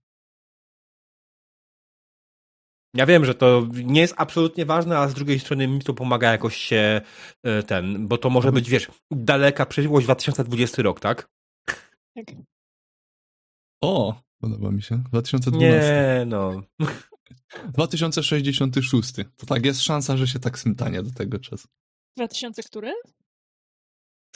[2.94, 6.32] Ja wiem, że to nie jest absolutnie ważne, a z drugiej strony mi to pomaga
[6.32, 7.00] jakoś się
[7.42, 11.28] e, ten, bo to może być, wiesz, daleka przyszłość 2020 rok, tak?
[12.14, 12.26] Tak.
[13.82, 15.02] O, podoba mi się.
[15.12, 15.68] 2012.
[15.68, 16.62] Nie, no.
[17.74, 19.14] 2066.
[19.36, 21.68] To tak, jest szansa, że się tak symtanie do tego czasu.
[22.16, 22.92] 2000 który?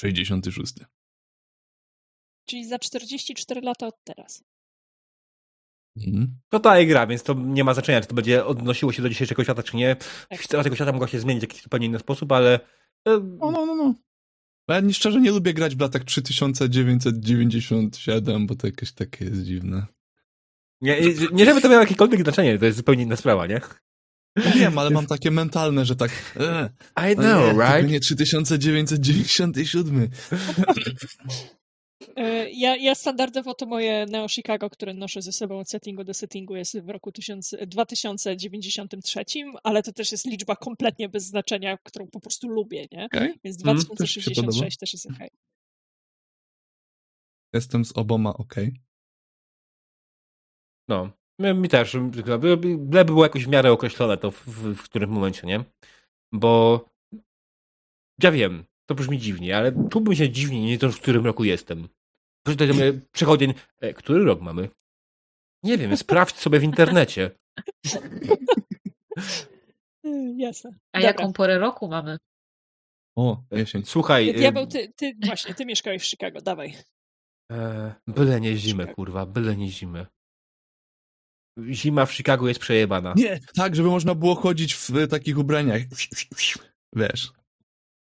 [0.01, 0.75] 66.
[2.49, 4.45] Czyli za 44 lata od teraz.
[5.97, 6.37] Mhm.
[6.49, 9.45] To ta gra, więc to nie ma znaczenia, czy to będzie odnosiło się do dzisiejszego
[9.45, 9.97] świata, czy nie.
[10.29, 10.41] Tak.
[10.41, 12.55] Historia tego świata mogła się zmienić w jakiś zupełnie inny sposób, ale
[13.09, 13.95] e, No, no, no, no.
[14.69, 19.87] Ja nie- szczerze nie lubię grać w latach 3997, bo to jakieś takie jest dziwne.
[20.81, 21.01] nie,
[21.33, 23.61] nie żeby to miało jakiekolwiek znaczenie, to jest zupełnie inna sprawa, nie?
[24.57, 26.11] Wiem, ale mam takie mentalne, że tak.
[26.37, 26.71] E,
[27.13, 30.09] I no nie, tylko nie 3997.
[32.17, 36.15] E, Ja, ja standardowo to moje Neo Chicago, które noszę ze sobą od settingu do
[36.15, 39.25] settingu jest w roku 1000, 2093,
[39.65, 43.05] ale to też jest liczba kompletnie bez znaczenia, którą po prostu lubię, nie?
[43.05, 43.35] Okay.
[43.45, 43.85] Więc Mm, też.
[43.85, 45.31] 2066 też jest okej.
[47.55, 48.55] Jestem z oboma ok.
[50.89, 51.11] No.
[51.41, 51.97] Mi też.
[52.41, 55.65] Byle by było jakoś w miarę określone to w, w, w którym momencie, nie?
[56.33, 56.85] Bo
[58.23, 61.89] ja wiem, to brzmi dziwnie, ale czułbym się dziwnie, nie to w którym roku jestem.
[62.47, 64.69] Tutaj do mnie przychodzi, e, który rok mamy?
[65.63, 67.31] Nie wiem, sprawdź sobie w internecie.
[70.37, 70.71] Jasne.
[70.93, 71.09] A Dobra.
[71.09, 72.19] jaką porę roku mamy?
[73.17, 73.83] O, jesień.
[73.85, 76.77] Słuchaj, e, Diabeł, ty, ty właśnie, ty mieszkałeś w Chicago, dawaj.
[77.53, 80.07] e, byle nie zimę, kurwa, byle nie zimę.
[81.71, 83.15] Zima w Chicago jest przejebana.
[83.17, 85.83] Nie, tak, żeby można było chodzić w e, takich ubraniach.
[86.97, 87.33] Wiesz.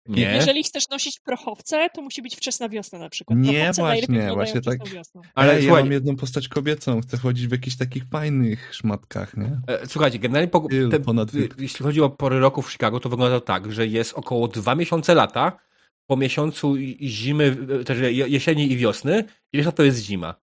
[0.07, 0.21] Nie?
[0.21, 3.39] Jeżeli chcesz nosić prochowce, to musi być wczesna wiosna na przykład.
[3.39, 4.79] Nie, Prochowce właśnie, właśnie tak.
[4.83, 9.37] Ale Ale ja słuchaj, mam jedną postać kobiecą, chcę chodzić w jakichś takich fajnych szmatkach,
[9.37, 9.61] nie?
[9.67, 13.09] e, słuchajcie, generalnie po, te, ponad y, jeśli chodzi o pory roku w Chicago, to
[13.09, 15.59] wygląda to tak, że jest około dwa miesiące lata,
[16.07, 19.23] po miesiącu zimy, e, też je- jesieni i wiosny,
[19.53, 20.35] i reszta to jest zima.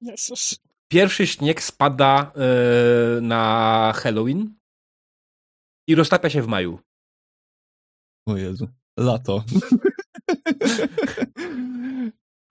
[0.00, 0.58] Jezus.
[0.88, 4.54] Pierwszy śnieg spada e, na Halloween
[5.88, 6.78] i roztapia się w maju.
[8.26, 8.68] O Jezu.
[8.98, 9.44] Lato.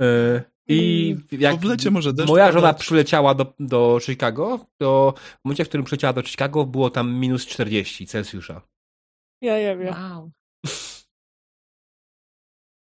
[0.01, 5.13] E, I jak To w lecie może deszcz moja żona przyleciała do, do Chicago, to
[5.17, 8.61] w momencie, w którym przyleciała do Chicago, było tam minus 40 Celsjusza.
[9.41, 9.93] Ja, ja wiem.
[9.93, 10.31] Wow.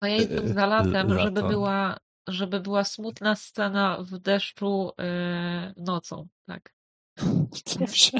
[0.02, 1.22] No ja jestem za latem, lato.
[1.22, 1.96] żeby była,
[2.28, 6.74] żeby była smutna scena w deszczu e, nocą, tak.
[7.80, 8.18] Dobrze.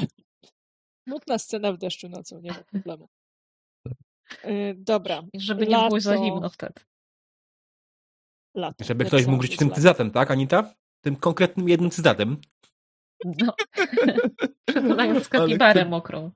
[1.07, 3.09] Smutna scena w deszczu nocą, nie ma problemu.
[4.45, 6.23] Y, dobra, I żeby nie było za Lato.
[6.23, 6.81] zimno wtedy.
[8.55, 8.83] lato.
[8.83, 10.73] Żeby ktoś mógł żyć tym że cytatem, tak, Anita?
[11.01, 12.37] Tym konkretnym jednym cytatem.
[13.25, 13.55] No.
[14.65, 16.31] Przekonając kapibarę mokrą.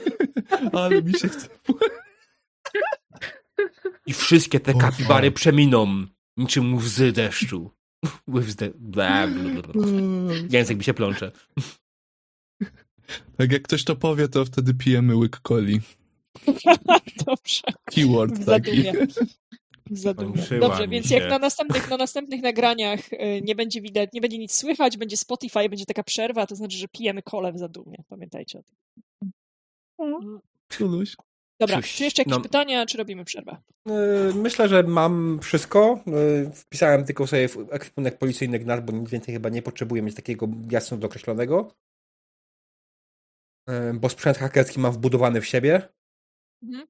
[0.72, 1.48] Ale mi się chce.
[4.06, 5.34] I wszystkie te kapibary tak.
[5.34, 6.06] przeminą
[6.36, 7.70] niczym łzy deszczu.
[8.34, 8.72] Łzy...
[8.74, 9.26] Bla.
[10.50, 11.32] Język mi się plącze.
[13.38, 15.80] Jak jak ktoś to powie, to wtedy pijemy łyk coli.
[17.26, 17.62] Dobrze.
[17.84, 18.82] Keyword W taki.
[19.90, 20.32] zadumie.
[20.32, 24.38] Kończyła Dobrze, więc jak na następnych, na następnych nagraniach y, nie będzie widać, nie będzie
[24.38, 27.96] nic słychać, będzie Spotify, będzie taka przerwa, to znaczy, że pijemy kole w zadumie.
[28.08, 30.40] Pamiętajcie o tym.
[30.68, 31.16] Tuluś.
[31.60, 33.56] Dobra, Cóż, czy jeszcze jakieś no- pytania, czy robimy przerwę?
[33.86, 33.94] Yy,
[34.34, 36.00] Myślę, że mam wszystko.
[36.06, 40.14] Yy, Wpisałem tylko sobie w ekwipunek policyjny GNAT, bo nic więcej chyba nie potrzebuję mieć
[40.14, 41.74] takiego jasno dookreślonego.
[43.68, 45.88] Yy, Bo sprzęt hakerski mam wbudowany w siebie.
[46.62, 46.86] Mhm.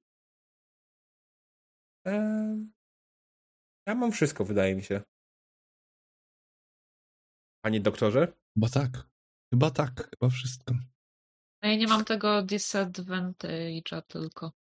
[3.87, 5.01] Ja mam wszystko, wydaje mi się.
[7.61, 8.33] Panie doktorze?
[8.53, 9.09] Chyba tak.
[9.53, 10.09] Chyba tak.
[10.09, 10.75] Chyba wszystko.
[11.61, 14.51] A ja nie mam tego disadvantage'a tylko.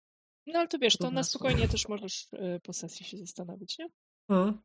[0.47, 3.89] No ale to wiesz, to na spokojnie też możesz y, po sesji się zastanowić, nie?
[4.31, 4.63] Hmm.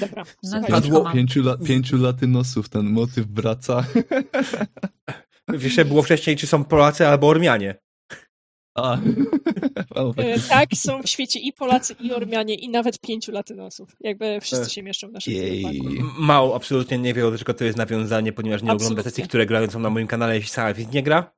[0.00, 0.24] Dobra.
[0.68, 1.12] Padło-.
[1.12, 3.86] Pięciu, la, pięciu latynosów ten motyw wraca.
[5.48, 7.85] Wiesz, było wcześniej, czy są Polacy albo Ormianie.
[8.76, 8.98] A.
[9.94, 10.18] Tak.
[10.18, 13.96] E, tak, są w świecie i Polacy, i Ormianie, i nawet pięciu latynosów.
[14.00, 15.34] Jakby wszyscy się mieszczą w naszym
[16.18, 19.10] Mało absolutnie nie wie, dlaczego to jest nawiązanie, ponieważ nie ogląda Absolutnie.
[19.10, 21.34] sesji, które grają są na moim kanale, jeśli sama więc nie gra.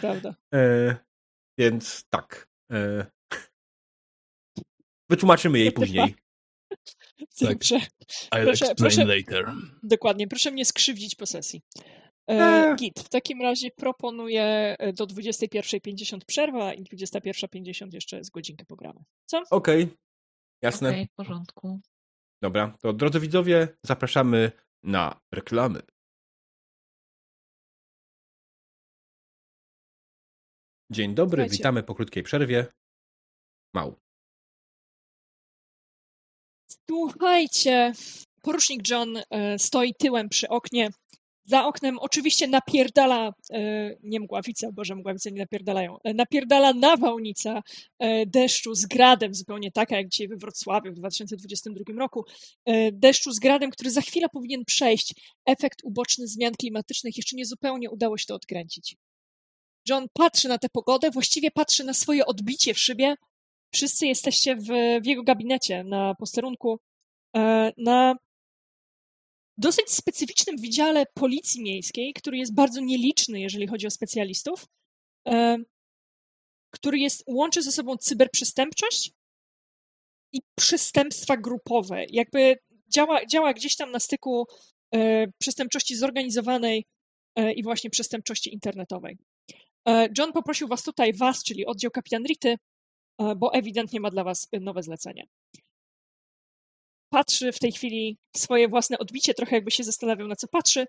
[0.00, 0.34] Prawda.
[0.54, 0.96] E,
[1.58, 2.48] więc tak.
[2.72, 3.06] E,
[5.10, 6.14] wytłumaczymy jej później.
[6.14, 6.78] Tak.
[7.40, 7.76] Dobrze.
[7.76, 9.52] I'll proszę- explain proszę- later.
[9.82, 11.62] Dokładnie, proszę mnie skrzywdzić po sesji.
[12.30, 12.76] E, Eee.
[12.76, 14.42] Git, w takim razie proponuję
[14.78, 19.04] e, do 21.50 przerwa i 21.50 jeszcze z godzinkę pogramy.
[19.26, 19.42] Co?
[19.50, 19.88] Okej.
[20.62, 20.88] Jasne.
[20.88, 21.80] Okej, w porządku.
[22.42, 24.52] Dobra, to drodzy widzowie, zapraszamy
[24.82, 25.82] na reklamy.
[30.92, 31.56] Dzień dobry, Słuchajcie.
[31.56, 32.66] witamy po krótkiej przerwie.
[33.74, 33.96] Mał.
[36.90, 37.92] Słuchajcie,
[38.42, 40.90] porucznik John e, stoi tyłem przy oknie.
[41.44, 47.62] Za oknem oczywiście napierdala, e, nie mgławica, boże, mgławice nie napierdalają, e, napierdala nawałnica
[47.98, 52.24] e, deszczu z gradem, zupełnie taka jak dzisiaj we Wrocławiu w 2022 roku.
[52.92, 55.14] Deszczu z gradem, który za chwilę powinien przejść.
[55.46, 58.96] Efekt uboczny zmian klimatycznych jeszcze nie zupełnie udało się to odkręcić.
[59.88, 63.14] John patrzy na tę pogodę, właściwie patrzy na swoje odbicie w szybie.
[63.74, 64.66] Wszyscy jesteście w,
[65.02, 66.80] w jego gabinecie na posterunku,
[67.76, 68.16] na
[69.60, 74.66] dosyć specyficznym wydziale policji miejskiej, który jest bardzo nieliczny, jeżeli chodzi o specjalistów,
[75.28, 75.56] e,
[76.70, 79.12] który jest, łączy ze sobą cyberprzestępczość
[80.32, 82.04] i przestępstwa grupowe.
[82.10, 82.56] Jakby
[82.88, 84.46] działa, działa gdzieś tam na styku
[84.94, 86.86] e, przestępczości zorganizowanej
[87.36, 89.18] e, i właśnie przestępczości internetowej.
[90.18, 92.56] John poprosił was tutaj, was, czyli oddział kapitan Rity,
[93.36, 95.26] bo ewidentnie ma dla was nowe zlecenie.
[97.10, 100.86] Patrzy w tej chwili w swoje własne odbicie, trochę jakby się zastanawiał, na co patrzy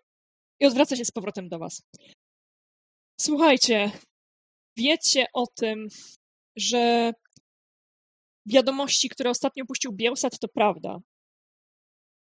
[0.60, 1.82] i odwraca się z powrotem do was.
[3.22, 3.92] Słuchajcie,
[4.78, 5.88] wiecie o tym,
[6.56, 7.14] że
[8.46, 11.00] wiadomości, które ostatnio puścił Bielsat, to prawda.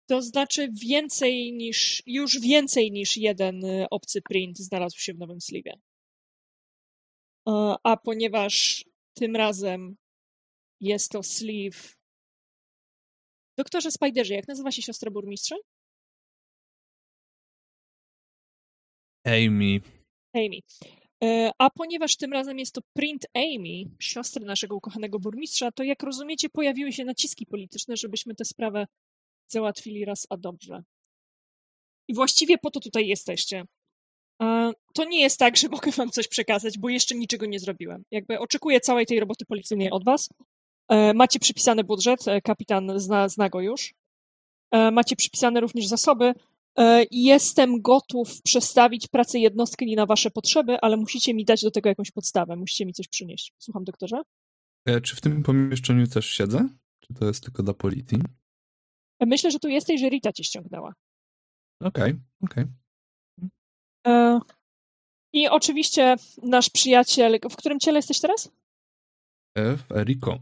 [0.10, 5.42] To znaczy więcej niż, już więcej niż jeden y, obcy print znalazł się w nowym
[5.42, 5.74] sliwie.
[7.84, 9.96] A ponieważ tym razem
[10.82, 12.03] jest to sleeve.
[13.58, 15.56] Doktorze Spiderze, jak nazywa się siostra burmistrza?
[19.26, 19.82] Amy.
[20.36, 20.60] Amy.
[21.24, 26.04] E, a ponieważ tym razem jest to print Amy, siostry naszego ukochanego burmistrza, to jak
[26.04, 28.88] rozumiecie, pojawiły się naciski polityczne, żebyśmy tę sprawę
[29.48, 30.84] załatwili raz a dobrze.
[32.08, 33.66] I właściwie po to tutaj jesteście.
[34.94, 38.04] To nie jest tak, że mogę wam coś przekazać, bo jeszcze niczego nie zrobiłem.
[38.12, 40.30] Jakby oczekuję całej tej roboty policyjnej od was.
[40.94, 43.94] E, macie przypisany budżet, e, kapitan zna, zna go już.
[44.92, 46.34] Macie przypisane również zasoby.
[46.78, 51.90] E, jestem gotów przestawić pracę jednostki na wasze potrzeby, ale musicie mi dać do tego
[51.90, 52.56] jakąś podstawę.
[52.56, 53.54] Musicie mi coś przynieść.
[53.58, 54.22] Słucham, doktorze?
[54.86, 56.70] E, czy w tym pomieszczeniu też siedzę?
[57.00, 58.18] Czy to jest tylko dla policji?
[59.20, 60.94] E, myślę, że tu jesteś, że Rita cię ściągnęła.
[61.82, 62.66] Okej, okay, okej.
[64.04, 64.40] Okay.
[65.34, 67.40] I oczywiście nasz przyjaciel...
[67.52, 68.52] W którym ciele jesteś teraz?
[69.56, 70.40] W Eriko.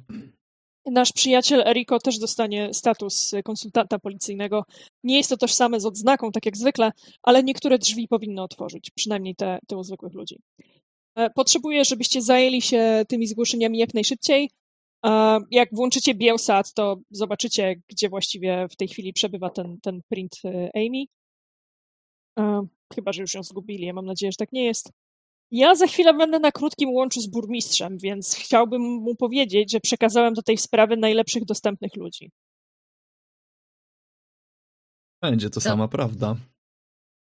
[0.92, 4.64] Nasz przyjaciel Eriko też dostanie status konsultanta policyjnego.
[5.04, 6.92] Nie jest to tożsame z odznaką, tak jak zwykle,
[7.24, 10.38] ale niektóre drzwi powinno otworzyć, przynajmniej te, te u zwykłych ludzi.
[11.16, 14.50] E, potrzebuję, żebyście zajęli się tymi zgłoszeniami jak najszybciej.
[15.06, 20.36] E, jak włączycie Bielsat, to zobaczycie, gdzie właściwie w tej chwili przebywa ten, ten print
[20.46, 21.06] e, Amy.
[22.96, 23.86] Chyba, że już ją zgubili.
[23.86, 24.92] Ja mam nadzieję, że tak nie jest.
[25.52, 30.34] Ja za chwilę będę na krótkim łączu z burmistrzem, więc chciałbym mu powiedzieć, że przekazałem
[30.34, 32.32] do tej sprawy najlepszych dostępnych ludzi.
[35.22, 36.36] Będzie to sama prawda.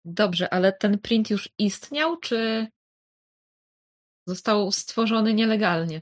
[0.05, 2.67] Dobrze, ale ten print już istniał, czy
[4.27, 6.01] został stworzony nielegalnie?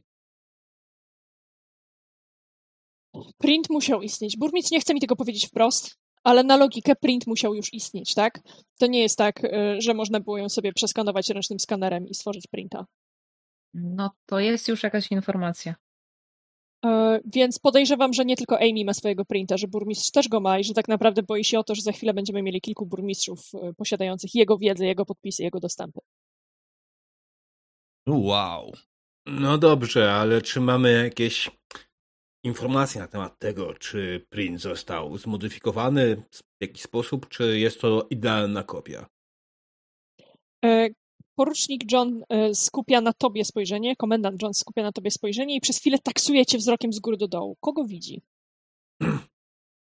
[3.38, 4.38] Print musiał istnieć.
[4.38, 5.96] Burmistrz nie chce mi tego powiedzieć wprost,
[6.30, 8.40] ale na logikę print musiał już istnieć, tak?
[8.80, 12.48] To nie jest tak, y, że można było ją sobie przeskanować ręcznym skanerem i stworzyć
[12.48, 12.86] printa.
[13.74, 15.76] No to jest już jakaś informacja.
[16.86, 20.60] E, więc podejrzewam, że nie tylko Amy ma swojego printa, że burmistrz też go ma
[20.60, 23.40] i że tak naprawdę boi się o to, że za chwilę będziemy mieli kilku burmistrzów
[23.54, 26.00] y, posiadających jego wiedzę, jego podpisy, jego dostępy.
[28.08, 28.72] Wow.
[29.26, 31.52] No dobrze, ale czy mamy jakieś
[32.44, 38.64] informacje na temat tego, czy print został zmodyfikowany w jakiś sposób, czy jest to idealna
[38.64, 39.06] kopia?
[40.66, 40.90] E,
[41.36, 45.80] porucznik John e, skupia na tobie spojrzenie, komendant John skupia na tobie spojrzenie i przez
[45.80, 47.56] chwilę taksuje cię wzrokiem z góry do dołu.
[47.60, 48.22] Kogo widzi?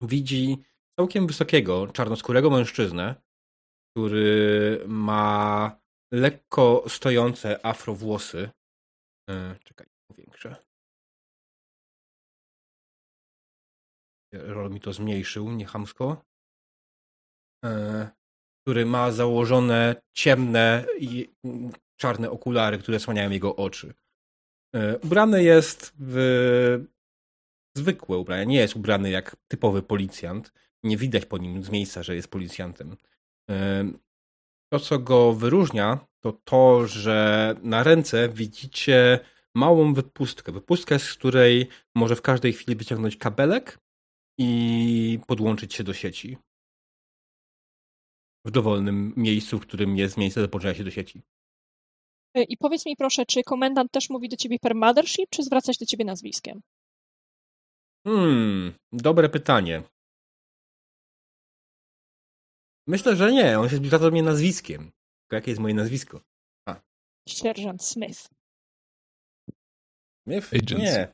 [0.02, 0.58] Widzi
[1.00, 3.16] całkiem wysokiego, czarnoskórego mężczyznę,
[3.92, 5.72] który ma
[6.14, 8.50] lekko stojące afrowłosy.
[9.30, 10.56] E, czekaj, powiększę.
[14.34, 16.26] Rol mi to zmniejszył, niechamsko.
[17.66, 18.10] E,
[18.62, 21.30] który ma założone ciemne i
[21.98, 23.94] czarne okulary, które słaniają jego oczy.
[24.76, 26.86] E, ubrany jest w
[27.78, 28.45] zwykłe ubranie.
[28.45, 30.53] Nie jest ubrany jak typowy policjant.
[30.84, 32.95] Nie widać po nim z miejsca, że jest policjantem.
[33.50, 33.86] E,
[34.74, 39.20] to, co go wyróżnia, to to, że na ręce widzicie
[39.56, 40.52] małą wypustkę.
[40.52, 43.83] Wypustkę, z której może w każdej chwili wyciągnąć kabelek
[44.38, 46.38] i podłączyć się do sieci.
[48.45, 51.22] W dowolnym miejscu, w którym jest miejsce do podłączenia się do sieci.
[52.36, 55.78] E, I powiedz mi proszę, czy komendant też mówi do ciebie per mothership, czy zwracać
[55.78, 56.62] do ciebie nazwiskiem?
[58.08, 59.84] Hmm, dobre pytanie.
[62.88, 63.60] Myślę, że nie.
[63.60, 64.92] On się zwraca do mnie nazwiskiem.
[65.22, 66.22] Tylko jakie jest moje nazwisko?
[66.70, 66.82] A.
[67.30, 68.30] Sierżant Smith.
[70.28, 70.52] Smith?
[70.78, 71.14] Nie.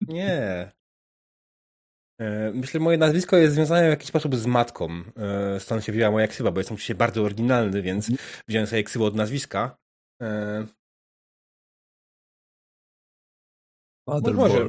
[0.00, 0.72] Nie.
[2.22, 4.88] E, myślę, że moje nazwisko jest związane w jakiś sposób z matką.
[5.16, 8.28] E, stąd się wzięła moja ksywa, bo jestem oczywiście bardzo oryginalny, więc mhm.
[8.48, 9.76] wziąłem sobie ksywę od nazwiska.
[10.22, 10.66] E,
[14.34, 14.66] może,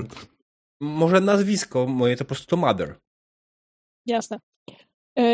[0.82, 2.95] może nazwisko moje to po prostu to Mother.
[4.06, 4.40] Jasne.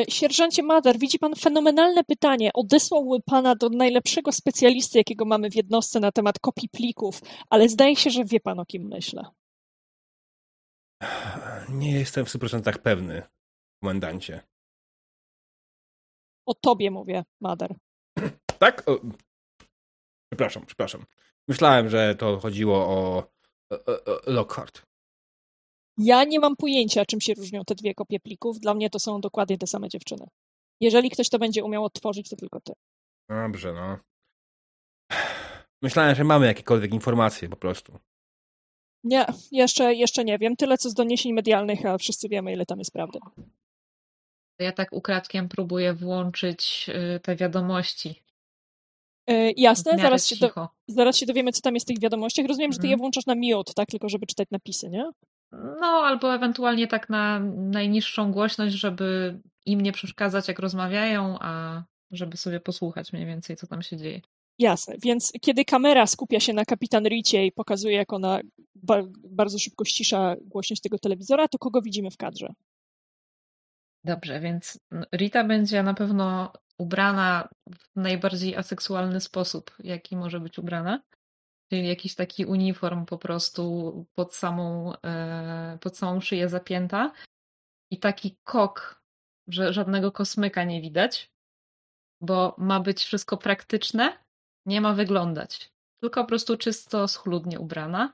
[0.09, 2.49] Sierżancie Mother, widzi pan fenomenalne pytanie.
[2.53, 7.95] Odesłałby pana do najlepszego specjalisty, jakiego mamy w jednostce na temat kopii plików, ale zdaje
[7.95, 9.23] się, że wie pan o kim myślę.
[11.71, 13.23] Nie jestem w 100% pewny,
[13.83, 14.41] komendancie.
[16.45, 17.75] O tobie mówię, Mader.
[18.59, 18.89] Tak?
[18.89, 18.99] O...
[20.31, 21.05] Przepraszam, przepraszam.
[21.47, 23.23] Myślałem, że to chodziło o,
[23.71, 24.81] o, o Lockhart.
[25.97, 28.59] Ja nie mam pojęcia, czym się różnią te dwie kopie plików.
[28.59, 30.27] Dla mnie to są dokładnie te same dziewczyny.
[30.81, 32.73] Jeżeli ktoś to będzie umiał odtworzyć, to tylko ty.
[33.29, 33.97] Dobrze, no.
[35.81, 37.99] Myślałem, że mamy jakiekolwiek informacje po prostu.
[39.03, 40.55] Nie, jeszcze, jeszcze nie wiem.
[40.55, 43.19] Tyle co z doniesień medialnych, a wszyscy wiemy, ile tam jest prawdy.
[44.59, 48.23] Ja tak ukradkiem próbuję włączyć y, te wiadomości.
[49.27, 52.45] Yy, jasne, zaraz się, do, zaraz się dowiemy, co tam jest w tych wiadomościach.
[52.45, 52.99] Rozumiem, że ty je Mhm.
[52.99, 53.87] włączasz na mute, tak?
[53.89, 55.09] Tylko żeby czytać napisy, nie?
[55.51, 62.37] No, albo ewentualnie tak na najniższą głośność, żeby im nie przeszkadzać, jak rozmawiają, a żeby
[62.37, 64.21] sobie posłuchać mniej więcej, co tam się dzieje.
[64.59, 68.39] Jasne, więc kiedy kamera skupia się na kapitan Ricie i pokazuje, jak ona
[68.75, 72.53] ba bardzo szybko ścisza głośność tego telewizora, to kogo widzimy w kadrze?
[74.03, 74.79] Dobrze, więc
[75.15, 81.01] Rita będzie na pewno ubrana w najbardziej aseksualny sposób, jaki może być ubrana.
[81.69, 87.11] Czyli jakiś taki uniform po prostu pod samą, e, pod samą szyję zapięta
[87.91, 89.03] i taki kok,
[89.47, 91.31] że żadnego kosmyka nie widać,
[92.21, 94.28] bo ma być wszystko praktyczne,
[94.69, 95.71] nie ma wyglądać.
[96.01, 98.13] Tylko po prostu czysto, schludnie ubrana.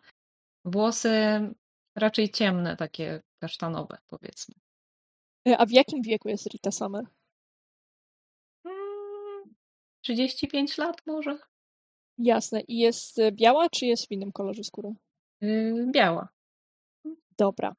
[0.66, 1.14] Włosy
[1.96, 4.56] raczej ciemne, takie kasztanowe, powiedzmy.
[5.48, 7.06] E, A w jakim wieku jest Rita Summer?
[8.66, 9.56] Mm,
[10.02, 11.38] 35 lat może?
[12.18, 12.62] Jasne.
[12.62, 14.94] I jest e, biała, czy jest w innym kolorze skóry?
[15.42, 16.30] Yy, biała.
[17.38, 17.76] Dobra.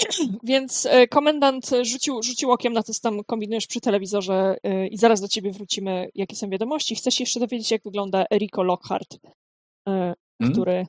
[0.42, 4.98] Więc e, komendant rzucił, rzucił okiem na to, co tam kombinujesz przy telewizorze e, i
[4.98, 6.96] zaraz do ciebie wrócimy, jakie są wiadomości.
[6.96, 9.18] Chcesz jeszcze dowiedzieć, jak wygląda Eriko Lockhart,
[9.88, 10.52] e, Hmm?
[10.52, 10.86] który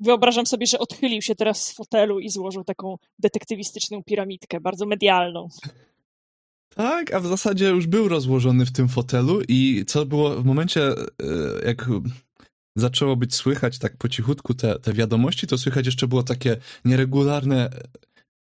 [0.00, 5.48] wyobrażam sobie, że odchylił się teraz z fotelu i złożył taką detektywistyczną piramidkę, bardzo medialną.
[6.74, 10.80] Tak, a w zasadzie już był rozłożony w tym fotelu i co było w momencie,
[11.66, 11.88] jak
[12.76, 17.70] zaczęło być słychać tak po cichutku te, te wiadomości, to słychać jeszcze było takie nieregularne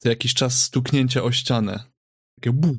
[0.02, 1.84] co jakiś czas stuknięcie o ścianę.
[2.34, 2.76] Takie bu.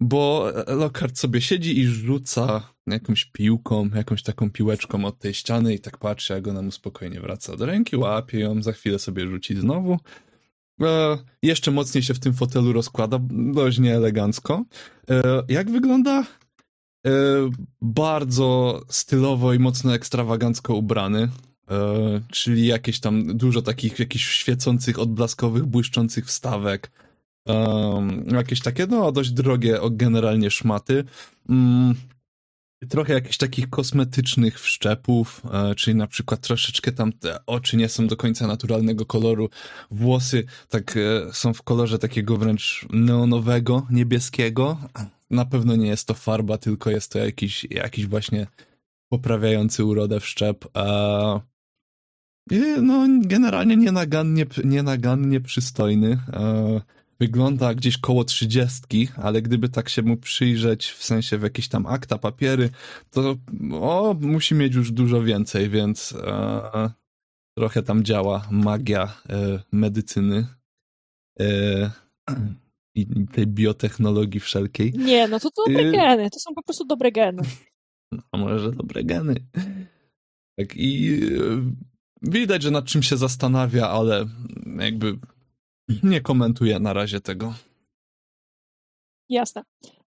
[0.00, 5.80] Bo Lockhart sobie siedzi i rzuca jakąś piłką, jakąś taką piłeczką od tej ściany i
[5.80, 9.60] tak patrzy, jak ona mu spokojnie wraca do ręki, łapie ją, za chwilę sobie rzuci
[9.60, 9.98] znowu.
[10.82, 14.64] E, jeszcze mocniej się w tym fotelu rozkłada, dość nieelegancko.
[15.10, 16.24] E, jak wygląda?
[17.06, 17.10] E,
[17.82, 21.28] bardzo stylowo i mocno ekstrawagancko ubrany.
[21.70, 26.90] E, czyli jakieś tam dużo takich jakichś świecących, odblaskowych, błyszczących wstawek.
[28.32, 31.04] Jakieś takie, no, dość drogie generalnie szmaty.
[31.48, 31.94] Mm,
[32.88, 38.06] trochę jakichś takich kosmetycznych wszczepów, e, czyli na przykład troszeczkę tam te oczy nie są
[38.06, 39.50] do końca naturalnego koloru,
[39.90, 44.78] włosy tak e, są w kolorze takiego wręcz neonowego, niebieskiego.
[45.30, 48.46] Na pewno nie jest to farba, tylko jest to jakiś, jakiś właśnie
[49.08, 50.64] poprawiający urodę wszczep.
[50.76, 51.55] E, i,
[52.82, 56.18] no, generalnie nienagannie, nienagannie przystojny.
[56.32, 56.80] E,
[57.20, 61.86] wygląda gdzieś koło trzydziestki, ale gdyby tak się mu przyjrzeć, w sensie w jakieś tam
[61.86, 62.70] akta, papiery,
[63.10, 63.36] to
[63.72, 66.90] o, musi mieć już dużo więcej, więc e,
[67.58, 70.46] trochę tam działa magia e, medycyny
[71.40, 71.90] e,
[72.94, 74.92] i tej biotechnologii wszelkiej.
[74.92, 77.42] Nie, no to dobre Y- geny, to są po prostu dobre geny.
[78.32, 79.34] A może dobre geny.
[80.58, 84.24] Tak i e, widać, że nad czym się zastanawia, ale
[84.78, 85.18] jakby
[86.02, 87.54] nie komentuję na razie tego.
[89.28, 89.62] Jasne.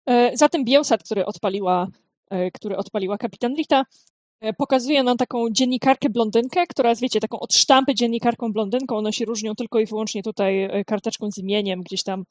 [0.07, 1.89] E, Zatem Bielsat, który odpaliła,
[2.31, 3.85] e, który odpaliła kapitan Rita,
[4.41, 8.97] e, pokazuje nam taką dziennikarkę blondynkę, która jest, wiecie, taką od sztampy dziennikarką blondynką.
[8.97, 12.25] One się różnią tylko i wyłącznie tutaj karteczką z imieniem, gdzieś tam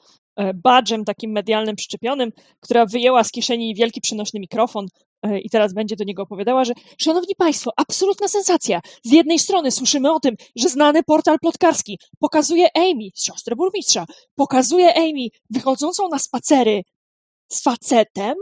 [0.55, 4.87] badżem takim medialnym przyczepionym, która wyjęła z kieszeni wielki przenośny mikrofon
[5.43, 8.81] i teraz będzie do niego opowiadała, że Szanowni Państwo, absolutna sensacja.
[9.03, 14.97] Z jednej strony słyszymy o tym, że znany portal plotkarski pokazuje Amy, siostrę burmistrza, pokazuje
[14.97, 16.81] Amy wychodzącą na spacery
[17.51, 18.35] z facetem,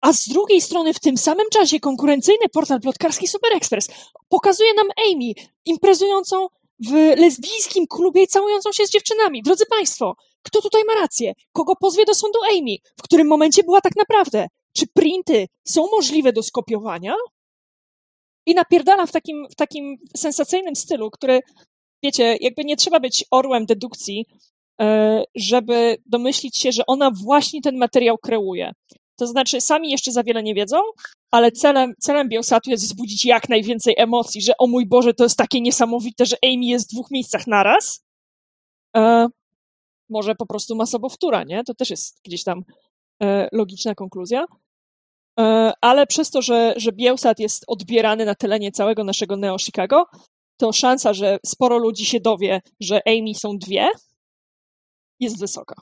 [0.00, 3.88] a z drugiej strony w tym samym czasie konkurencyjny portal plotkarski Super Express
[4.28, 5.32] pokazuje nam Amy
[5.64, 6.46] imprezującą
[6.88, 9.42] w lesbijskim klubie i całującą się z dziewczynami.
[9.42, 11.32] Drodzy Państwo, kto tutaj ma rację?
[11.52, 12.76] Kogo pozwie do sądu Amy?
[12.98, 14.46] W którym momencie była tak naprawdę?
[14.76, 17.14] Czy printy są możliwe do skopiowania?
[18.46, 21.40] I napierdala w takim, w takim sensacyjnym stylu, który,
[22.02, 24.26] wiecie, jakby nie trzeba być orłem dedukcji,
[24.80, 28.72] e, żeby domyślić się, że ona właśnie ten materiał kreuje.
[29.16, 30.78] To znaczy, sami jeszcze za wiele nie wiedzą,
[31.30, 35.38] ale celem, celem Biosatu jest wzbudzić jak najwięcej emocji, że o mój Boże, to jest
[35.38, 38.04] takie niesamowite, że Amy jest w dwóch miejscach naraz.
[38.96, 39.28] E,
[40.10, 41.64] może po prostu ma sobowtóra, nie?
[41.64, 42.64] To też jest gdzieś tam
[43.22, 44.44] e, logiczna konkluzja.
[45.40, 50.06] E, ale przez to, że, że Bielsat jest odbierany na terenie całego naszego Neo Chicago,
[50.56, 53.88] to szansa, że sporo ludzi się dowie, że Amy są dwie,
[55.20, 55.74] jest wysoka.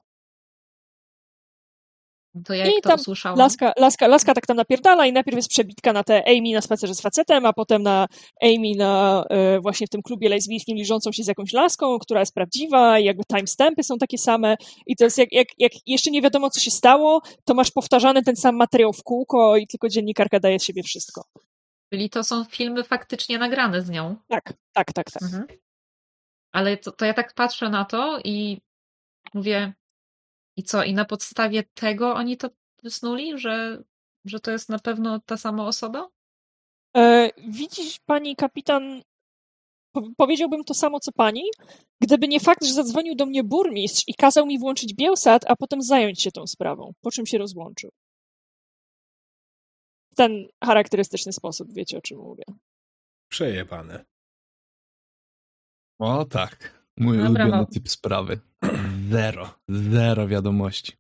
[2.45, 3.39] To I to tam usłyszałam?
[3.39, 6.95] Laska, laska, laska tak tam napierdala i najpierw jest przebitka na te Amy na spacerze
[6.95, 8.07] z facetem, a potem na
[8.43, 12.35] Amy na e, właśnie w tym klubie lesbijskim liżącą się z jakąś laską, która jest
[12.35, 14.57] prawdziwa i jakby timestampy są takie same
[14.87, 18.23] i to jest jak, jak, jak jeszcze nie wiadomo co się stało, to masz powtarzany
[18.23, 21.25] ten sam materiał w kółko i tylko dziennikarka daje z siebie wszystko.
[21.93, 24.17] Czyli to są filmy faktycznie nagrane z nią.
[24.29, 25.23] Tak, tak, tak, tak.
[25.23, 25.47] Mhm.
[26.53, 28.61] Ale to, to ja tak patrzę na to i
[29.35, 29.73] mówię,
[30.57, 30.85] i co?
[30.85, 32.51] I na podstawie tego oni to
[32.83, 33.83] wysnuli, że,
[34.25, 36.09] że to jest na pewno ta sama osoba?
[36.97, 39.03] E, widzisz, pani kapitan,
[39.93, 41.43] po- powiedziałbym to samo co pani,
[42.01, 45.83] gdyby nie fakt, że zadzwonił do mnie burmistrz i kazał mi włączyć Bielsat, a potem
[45.83, 47.91] zająć się tą sprawą, po czym się rozłączył.
[50.13, 52.45] W ten charakterystyczny sposób, wiecie o czym mówię.
[53.29, 54.05] Przejebane.
[55.99, 56.85] O tak.
[56.97, 57.67] Mój Dobra, ulubiony no.
[57.67, 58.41] typ sprawy.
[59.15, 59.55] Zero.
[59.69, 60.93] Zero wiadomości.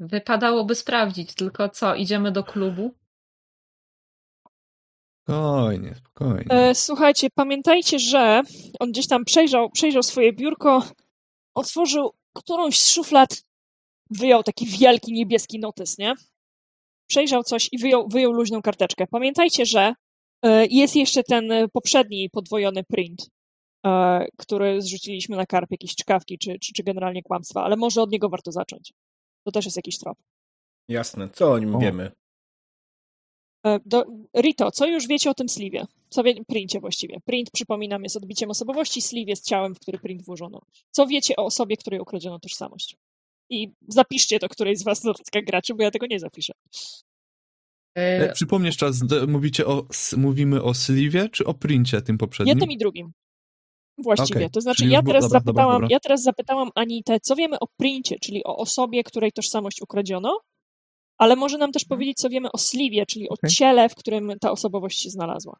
[0.00, 1.94] Wypadałoby sprawdzić, tylko co?
[1.94, 2.94] Idziemy do klubu?
[5.22, 6.50] Spokojnie, spokojnie.
[6.50, 8.42] E, słuchajcie, pamiętajcie, że
[8.80, 10.82] on gdzieś tam przejrzał, przejrzał swoje biurko,
[11.54, 13.42] otworzył którąś z szuflad,
[14.10, 16.14] wyjął taki wielki niebieski notes, nie?
[17.06, 19.06] Przejrzał coś i wyjął, wyjął luźną karteczkę.
[19.06, 19.94] Pamiętajcie, że
[20.42, 23.26] e, jest jeszcze ten e, poprzedni podwojony print,
[24.36, 28.28] który zrzuciliśmy na karp, jakieś czkawki czy, czy, czy generalnie kłamstwa, ale może od niego
[28.28, 28.92] warto zacząć.
[29.44, 30.18] To też jest jakiś trop.
[30.88, 31.28] Jasne.
[31.32, 31.78] Co o nim O.
[31.78, 32.10] wiemy?
[33.66, 34.04] E, Do,
[34.36, 35.86] Rito, co już wiecie o tym sliwie?
[36.08, 37.20] Co wie, princie właściwie.
[37.24, 40.60] Print, przypominam, jest odbiciem osobowości, sleeve jest ciałem, w który print włożono.
[40.90, 42.96] Co wiecie o osobie, której ukradziono tożsamość?
[43.50, 46.52] I zapiszcie to którejś z was w notatkach graczy, bo ja tego nie zapiszę.
[47.94, 49.86] E, Przypomnę jeszcze raz, d- mówicie o,
[50.16, 52.48] mówimy o Sliwie czy o Princie tym poprzednim?
[52.58, 53.12] Jednym i drugim.
[53.98, 54.40] Właściwie.
[54.40, 55.88] Okej, To znaczy, ja teraz, dobra, dobra, zapytałam, dobra.
[55.90, 60.40] ja teraz zapytałam Anitę, co wiemy o princie, czyli o osobie, której tożsamość ukradziono,
[61.18, 63.50] ale może nam też powiedzieć, co wiemy o sleeve, czyli o Okej.
[63.50, 65.56] ciele, w którym ta osobowość się znalazła.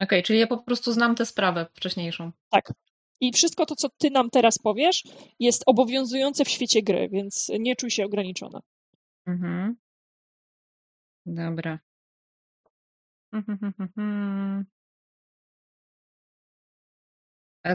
[0.00, 2.32] Okej, czyli ja po prostu znam tę sprawę wcześniejszą.
[2.50, 2.72] Tak.
[3.20, 5.04] I wszystko to, co ty nam teraz powiesz,
[5.40, 8.60] jest obowiązujące w świecie gry, więc nie czuj się ograniczona.
[9.26, 9.76] Mhm.
[11.26, 11.78] Dobra.
[13.32, 13.38] A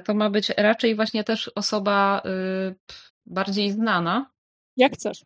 [0.02, 2.22] to ma być raczej właśnie też osoba
[2.70, 2.76] y,
[3.26, 4.32] bardziej znana.
[4.78, 5.26] Jak chcesz.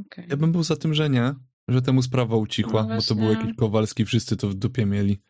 [0.00, 0.26] Okej.
[0.28, 1.34] Ja bym był za tym, że nie,
[1.68, 3.42] że temu sprawa ucichła, No bo to był właśnie.
[3.42, 5.22] jakiś Kowalski, wszyscy to w dupie mieli.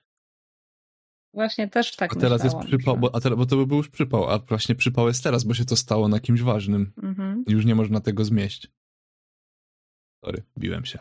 [1.35, 3.89] Właśnie też tak A teraz jest przypał, bo, a teraz, bo to by był już
[3.89, 6.93] przypał, a właśnie przypał jest teraz, bo się to stało na kimś ważnym.
[7.03, 7.45] Mhm.
[7.47, 8.69] I Już nie można tego zmieść.
[10.25, 10.99] Sorry, biłem się.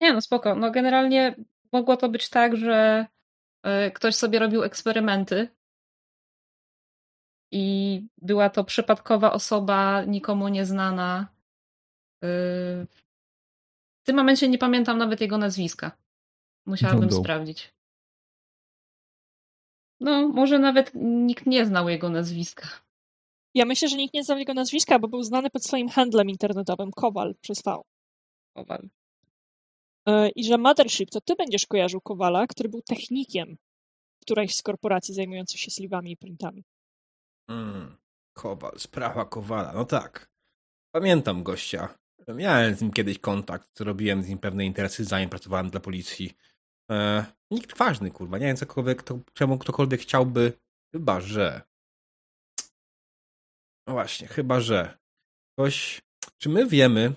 [0.00, 0.54] Nie, no spoko.
[0.54, 1.36] No generalnie
[1.72, 3.06] mogło to być tak, że
[3.94, 5.48] ktoś sobie robił eksperymenty
[7.52, 11.28] i była to przypadkowa osoba, nikomu nieznana.
[12.24, 12.86] Y,
[14.02, 15.98] W tym momencie nie pamiętam nawet jego nazwiska.
[16.66, 17.74] Musiałabym John sprawdzić.
[20.00, 22.68] No, może nawet nikt nie znał jego nazwiska.
[23.54, 26.90] Ja myślę, że nikt nie znał jego nazwiska, bo był znany pod swoim handlem internetowym
[26.90, 27.80] Kowal przez V.
[28.56, 28.88] Kowal.
[30.08, 33.56] E, I że Mothership to ty będziesz kojarzył Kowala, który był technikiem
[34.20, 36.64] którejś z korporacji zajmujących się sliwami i printami.
[37.48, 37.96] Mm,
[38.32, 39.72] Kowal, sprawa Kowala.
[39.72, 40.30] No tak.
[40.94, 41.94] Pamiętam gościa.
[42.28, 46.32] Miałem z nim kiedyś kontakt, robiłem z nim pewne interesy, zanim pracowałem dla policji.
[46.90, 48.38] E, nikt ważny, kurwa.
[48.38, 50.52] Nie wiem, cokolwiek, to, czemu ktokolwiek chciałby.
[50.92, 51.62] Chyba, że.
[53.86, 54.98] No właśnie, chyba, że.
[55.52, 56.02] Ktoś.
[56.38, 57.14] Czy my wiemy,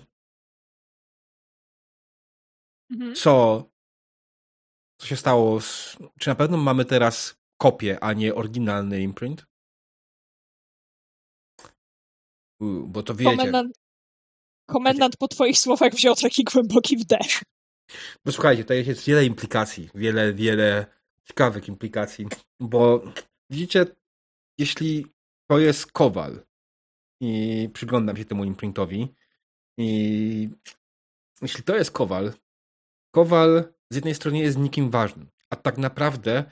[2.90, 3.14] Mhm.
[3.14, 3.64] co,
[5.00, 5.96] co się stało z...
[6.20, 9.46] Czy na pewno mamy teraz kopię, a nie oryginalny imprint?
[12.60, 13.36] U, bo to wiecie.
[13.36, 13.78] Komendant,
[14.66, 17.42] komendant po twoich słowach wziął taki głęboki wdech.
[18.24, 20.86] Bo słuchajcie, tutaj jest wiele implikacji, wiele, wiele
[21.24, 22.26] ciekawych implikacji,
[22.60, 23.02] bo
[23.50, 23.86] widzicie,
[24.58, 25.06] jeśli
[25.50, 26.44] to jest Kowal
[27.20, 29.14] i przyglądam się temu imprintowi
[29.78, 30.48] i
[31.42, 32.32] jeśli to jest Kowal,
[33.14, 36.44] Kowal z jednej strony jest nikim ważnym, a tak naprawdę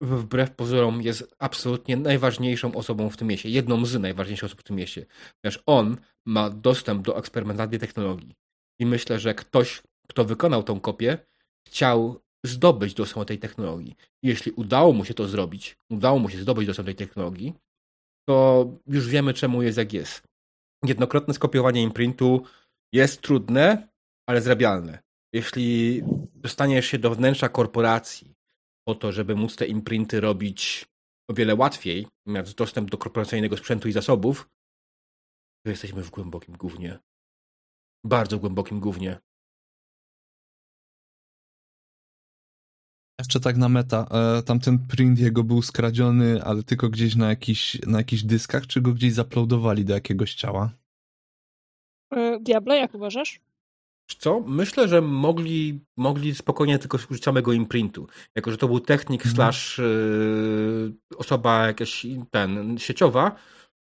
[0.00, 4.76] wbrew pozorom jest absolutnie najważniejszą osobą w tym mieście, jedną z najważniejszych osób w tym
[4.76, 5.06] mieście,
[5.42, 8.34] ponieważ on ma dostęp do eksperymentalnej technologii
[8.80, 11.18] i myślę, że ktoś, kto wykonał tą kopię,
[11.66, 13.96] chciał zdobyć dostęp do tej technologii.
[14.22, 17.54] Jeśli udało mu się to zrobić, udało mu się zdobyć dostęp do tej technologii,
[18.28, 20.22] to już wiemy, czemu jest jak jest.
[20.84, 22.44] Jednokrotne skopiowanie imprintu
[22.92, 23.88] jest trudne,
[24.26, 25.09] ale zrabialne.
[25.32, 26.02] Jeśli
[26.34, 28.34] dostaniesz się do wnętrza korporacji,
[28.88, 30.86] po to, żeby móc te imprinty robić
[31.30, 34.48] o wiele łatwiej, mając dostęp do korporacyjnego sprzętu i zasobów,
[35.64, 36.98] to jesteśmy w głębokim gównie.
[38.04, 39.18] Bardzo głębokim gównie.
[43.20, 47.86] Jeszcze tak na meta, e, tamten print jego był skradziony, ale tylko gdzieś na, jakiś,
[47.86, 50.70] na jakichś dyskach, czy go gdzieś zaplodowali do jakiegoś ciała?
[52.10, 53.40] E, Diable, jak uważasz?
[54.14, 54.40] Co?
[54.40, 58.06] Myślę, że mogli, mogli spokojnie tylko użyć samego imprintu.
[58.36, 59.34] Jako, że to był technik Mhm.
[59.34, 63.36] slash yy, osoba jakaś ten, sieciowa,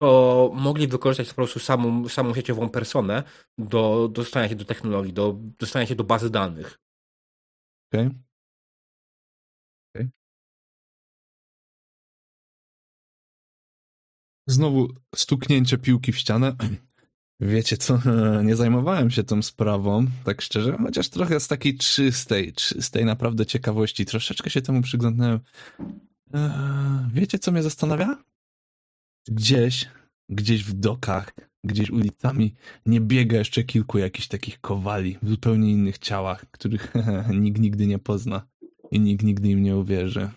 [0.01, 3.23] to mogli wykorzystać po prostu samą, samą sieciową personę
[3.57, 6.79] do dostania się do technologii, do dostania się do bazy danych.
[7.93, 8.09] Okej.
[9.95, 10.09] Okej.
[14.47, 16.55] Znowu stuknięcie piłki w ścianę.
[17.39, 17.99] Wiecie co,
[18.43, 24.05] nie zajmowałem się tą sprawą, tak szczerze, chociaż trochę z takiej czystej, czystej naprawdę ciekawości,
[24.05, 25.39] troszeczkę się temu przyglądnąłem.
[26.33, 26.51] Eee,
[27.13, 28.17] Wiecie co mnie zastanawia?
[29.27, 29.85] Gdzieś,
[30.29, 31.33] gdzieś w dokach,
[31.63, 36.93] gdzieś ulicami nie biega jeszcze kilku jakichś takich kowali w zupełnie innych ciałach, których
[37.41, 38.47] nikt nigdy nie pozna
[38.91, 40.29] i nikt nigdy im nie uwierzy.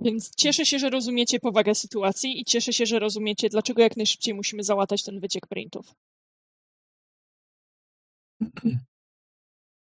[0.00, 4.34] Więc cieszę się, że rozumiecie powagę sytuacji i cieszę się, że rozumiecie, dlaczego jak najszybciej
[4.34, 5.94] musimy załatać ten wyciek printów.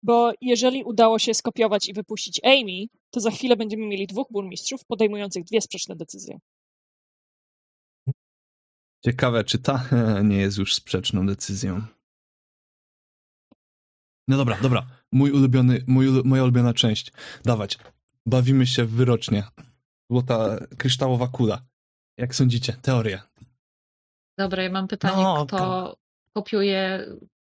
[0.04, 4.86] Bo jeżeli udało się skopiować i wypuścić Amy, to za chwilę będziemy mieli dwóch burmistrzów
[4.86, 6.40] podejmujących dwie sprzeczne decyzje.
[9.06, 9.90] Ciekawe, czy ta
[10.30, 11.82] nie jest już sprzeczną decyzją.
[14.28, 14.88] No dobra, dobra.
[15.12, 17.12] Mój ulubiony, mój, moja ulubiona część.
[17.44, 17.78] Dawać.
[18.26, 19.44] Bawimy się wyrocznie.
[20.18, 21.62] Złota kryształowa kula.
[22.18, 22.74] Jak sądzicie?
[22.82, 23.30] Teoria.
[24.38, 25.98] Dobra, ja mam pytanie, No, kto ko-
[26.34, 27.08] kopiuje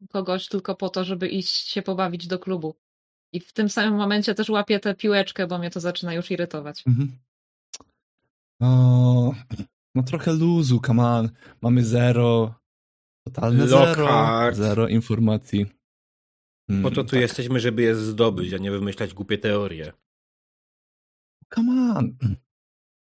[0.09, 2.75] kogoś tylko po to, żeby iść się pobawić do klubu.
[3.33, 6.83] I w tym samym momencie też łapię tę piłeczkę, bo mnie to zaczyna już irytować.
[6.87, 7.17] Mhm.
[8.61, 9.33] O,
[9.95, 11.29] no trochę luzu, come on.
[11.61, 12.53] Mamy zero.
[13.27, 14.07] Totalne zero.
[14.53, 15.65] Zero informacji.
[16.69, 17.19] Mm, Po to tu tak.
[17.21, 19.93] jesteśmy, żeby je zdobyć, a nie wymyślać głupie teorie.
[21.55, 22.17] Come on.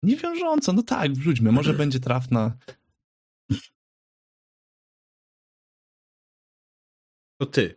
[0.02, 1.52] Niewiążąco, no tak, wrzućmy.
[1.52, 2.56] Może będzie trafna.
[7.40, 7.76] To ty.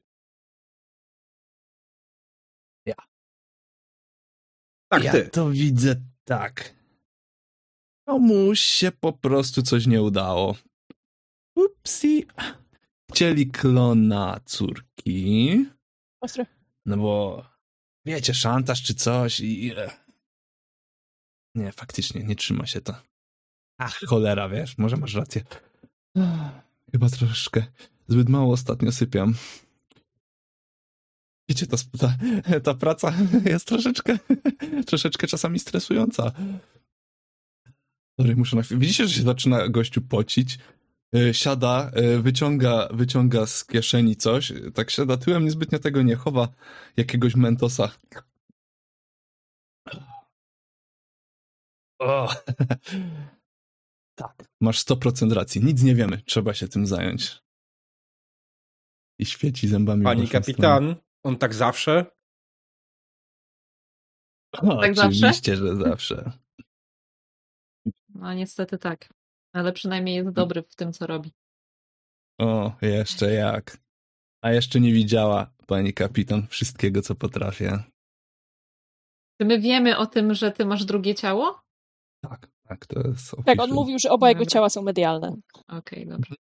[2.86, 2.96] Ja.
[4.92, 5.30] Tak, ja ty.
[5.30, 6.76] to widzę tak.
[8.08, 10.56] Komuś się po prostu coś nie udało.
[11.56, 12.26] Upsi.
[13.12, 15.66] Chcieli klona córki.
[16.22, 16.46] Ostry.
[16.86, 17.46] No bo
[18.06, 19.74] wiecie, szantaż czy coś i...
[21.56, 22.96] Nie, faktycznie, nie trzyma się to.
[23.78, 25.44] Ach, cholera, wiesz, może masz rację.
[26.92, 27.64] Chyba troszeczkę
[28.08, 29.36] zbyt mało ostatnio sypiam.
[31.50, 32.16] Wiecie, ta, ta,
[32.60, 33.14] ta praca
[33.46, 34.18] jest troszeczkę,
[34.88, 36.32] troszeczkę czasami stresująca.
[38.20, 38.80] Sorry, muszę na chwilę...
[38.80, 40.60] Widzicie, że się zaczyna gościu pocić?
[41.16, 46.16] E, Siada, e, wyciąga, wyciąga z kieszeni coś, e, tak siada tyłem, niezbytnio tego nie
[46.16, 46.48] chowa,
[46.98, 47.92] jakiegoś mentosa.
[52.02, 52.30] O.
[54.16, 54.44] Tak.
[54.62, 55.64] Masz 100% racji.
[55.64, 56.22] Nic nie wiemy.
[56.26, 57.42] Trzeba się tym zająć.
[59.20, 60.04] I świeci zębami.
[60.04, 62.06] Pani kapitan, on tak zawsze?
[64.56, 64.82] stronę.
[64.82, 65.28] Tak zawsze?
[65.28, 66.32] Oczywiście, że zawsze.
[68.10, 69.10] No niestety tak.
[69.54, 71.32] Ale przynajmniej jest dobry w tym, co robi.
[72.40, 73.78] O, jeszcze jak.
[74.44, 77.84] A jeszcze nie widziała pani kapitan wszystkiego, co potrafię.
[79.42, 81.62] Czy my wiemy o tym, że ty masz drugie ciało?
[82.22, 85.36] Tak, tak, to jest Tak, on mówił, że oba jego ciała są medialne.
[85.68, 86.36] Okej, dobrze.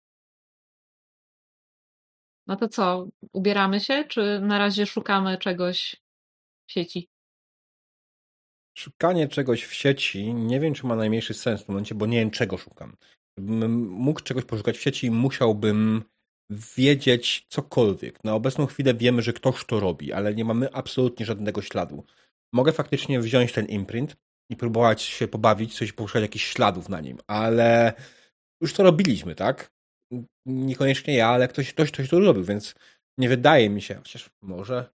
[2.47, 5.97] No to co, ubieramy się, czy na razie szukamy czegoś
[6.69, 7.09] w sieci?
[8.79, 12.19] Szukanie czegoś w sieci nie wiem, czy ma najmniejszy sens w tym momencie, bo nie
[12.19, 12.97] wiem, czego szukam.
[13.39, 16.05] Gdybym mógł czegoś poszukać w sieci, musiałbym
[16.51, 18.25] wiedzieć cokolwiek.
[18.25, 22.05] Na obecną chwilę wiemy, że ktoś to robi, ale nie mamy absolutnie żadnego śladu.
[22.53, 24.17] Mogę faktycznie wziąć ten imprint
[24.51, 27.93] i próbować się pobawić, coś poszukać jakichś śladów na nim, ale
[28.63, 29.73] już to robiliśmy, tak?
[30.47, 32.75] Niekoniecznie ja, ale ktoś, ktoś, ktoś to robił, więc
[33.19, 34.91] nie wydaje mi się, chociaż może,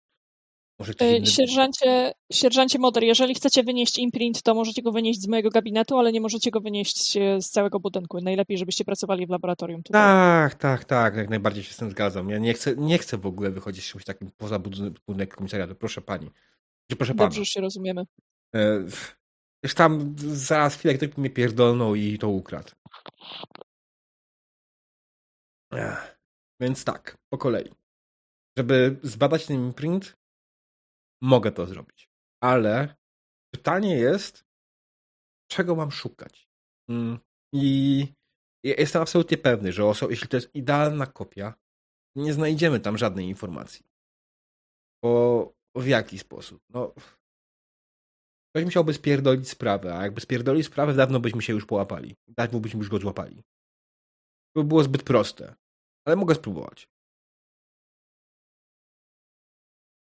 [0.79, 1.27] może ktoś E, inny...
[1.27, 6.11] Sierżancie, sierżancie Moder, jeżeli chcecie wynieść imprint, to możecie go wynieść z mojego gabinetu, ale
[6.11, 8.21] nie możecie go wynieść e, z całego budynku.
[8.21, 10.01] Najlepiej, żebyście pracowali w laboratorium tutaj.
[10.01, 12.29] Tak, tak, tak, jak najbardziej się z tym zgadzam.
[12.29, 15.75] Ja nie chcę, nie chcę w ogóle wychodzić z czymś takim poza budynek, komisariatu.
[15.75, 16.29] Proszę pani.
[16.97, 17.25] Proszę pana.
[17.25, 18.05] Dobrze, już się rozumiemy.
[19.63, 22.71] Już tam zaraz chwilę ktoś mnie pierdolnął i to ukradł.
[26.61, 27.71] Więc tak, po kolei.
[28.57, 30.17] Żeby zbadać ten imprint,
[31.21, 32.09] mogę to zrobić.
[32.43, 32.95] Ale
[33.53, 34.45] pytanie jest,
[35.51, 36.49] czego mam szukać?
[36.89, 37.19] Mm,
[37.53, 38.07] I
[38.63, 41.53] jestem absolutnie pewny, że jeśli to jest idealna kopia,
[42.15, 43.85] nie znajdziemy tam żadnej informacji.
[45.03, 46.63] Bo w jaki sposób?
[46.69, 46.93] No,
[48.49, 52.15] ktoś musiałby spierdolić sprawę, a jakby spierdolić sprawę, dawno byśmy się już połapali.
[52.27, 53.43] Dawno byśmy już go złapali.
[54.55, 55.55] To by było zbyt proste.
[56.05, 56.87] Ale mogę spróbować.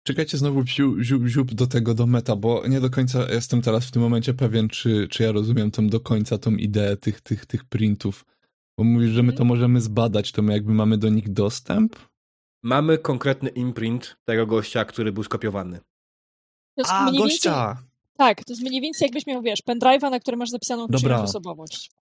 [0.07, 3.85] Czekajcie znowu ziup, ziup, ziup do tego, do meta, bo nie do końca jestem teraz
[3.85, 7.45] w tym momencie pewien, czy, czy ja rozumiem tą do końca tą ideę tych, tych,
[7.45, 8.25] tych printów.
[8.77, 11.95] Bo mówisz, że my to możemy zbadać, to my jakby mamy do nich dostęp?
[12.63, 15.79] Mamy konkretny imprint tego gościa, który był skopiowany.
[16.87, 17.88] A, gościa!
[18.19, 21.21] Tak, to jest mniej więcej jakbyś miał, wiesz, pendrive'a, na którym masz zapisaną Dobra.
[21.21, 21.91] osobowość.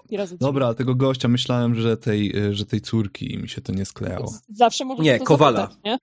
[0.41, 4.35] Dobra, tego gościa myślałem, że tej, że tej córki mi się to nie sklejało.
[4.49, 5.61] Zawsze można Nie, Kowala.
[5.61, 5.99] Zapytać, nie?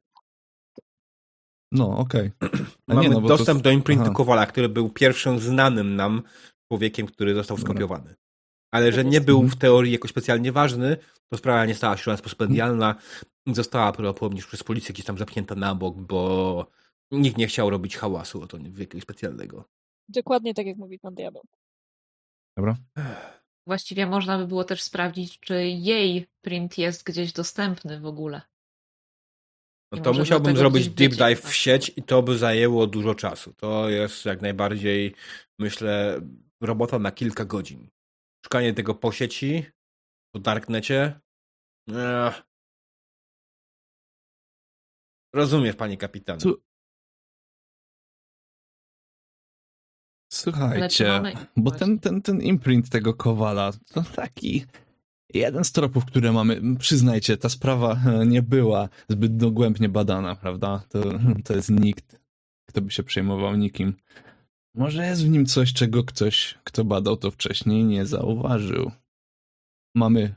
[1.72, 2.32] No, okej.
[2.88, 3.03] Okay.
[3.03, 3.64] Mamy no, dostęp to...
[3.64, 4.14] do imprintu Aha.
[4.14, 6.22] Kowala, który był pierwszym znanym nam
[6.68, 8.16] człowiekiem, który został skopiowany.
[8.72, 10.98] Ale że nie był w teorii jakoś specjalnie ważny,
[11.30, 12.95] to sprawa nie stała się transpospendialna.
[13.48, 16.68] Została prawdopodobnie przez policję gdzieś tam zapchnięta na bok, bo
[17.11, 19.74] nikt nie chciał robić hałasu o to jakiegoś specjalnego.
[20.09, 21.43] Dokładnie tak, jak mówi pan Diabeł.
[22.58, 22.75] Dobra.
[23.67, 28.42] Właściwie można by było też sprawdzić, czy jej print jest gdzieś dostępny w ogóle.
[29.92, 33.53] No to musiałbym zrobić deep dive w sieć i to by zajęło dużo czasu.
[33.53, 35.16] To jest jak najbardziej,
[35.59, 36.22] myślę,
[36.61, 37.90] robota na kilka godzin.
[38.45, 39.66] Szukanie tego po sieci,
[40.32, 41.19] po darknecie.
[41.90, 42.43] Ech.
[45.34, 46.40] Rozumiesz, panie kapitan.
[50.45, 51.22] Słuchajcie,
[51.57, 54.65] bo ten, ten, ten imprint tego Kowala to taki
[55.33, 56.61] jeden z tropów, które mamy.
[56.80, 60.83] Przyznajcie, ta sprawa nie była zbyt dogłębnie badana, prawda?
[60.90, 61.03] To,
[61.43, 62.19] to jest nikt,
[62.65, 63.93] kto by się przejmował nikim.
[64.75, 68.91] Może jest w nim coś, czego ktoś, kto badał to wcześniej, nie zauważył.
[69.95, 70.35] Mamy,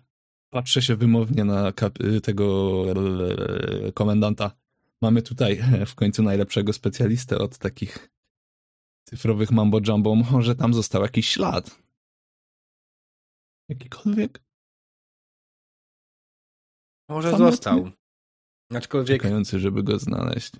[0.50, 1.72] patrzę się wymownie na
[2.22, 2.84] tego
[3.94, 4.50] komendanta.
[5.02, 8.10] Mamy tutaj w końcu najlepszego specjalistę od takich
[9.08, 10.14] cyfrowych mambo jumbo.
[10.14, 11.82] Może tam został jakiś ślad.
[13.68, 14.42] Jakikolwiek?
[17.08, 17.50] Może Samotny?
[17.50, 17.90] został.
[18.74, 19.22] Aczkolwiek.
[19.22, 20.52] Czekający, żeby go znaleźć.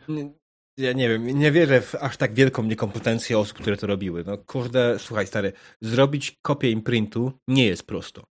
[0.79, 4.25] Ja nie wiem, nie wierzę w aż tak wielką niekompetencję osób, które to robiły.
[4.25, 5.53] No kurde, słuchaj stary,
[5.83, 8.25] zrobić kopię imprintu nie jest prosto.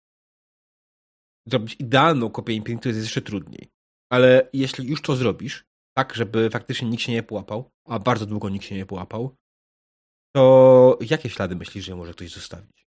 [1.49, 3.69] Zrobić idealną kopię imprintu jest jeszcze trudniej.
[4.13, 5.65] Ale jeśli już to zrobisz,
[5.97, 9.37] tak, żeby faktycznie nikt się nie połapał, a bardzo długo nikt się nie połapał,
[10.35, 12.87] to jakie ślady myślisz, że może ktoś zostawić?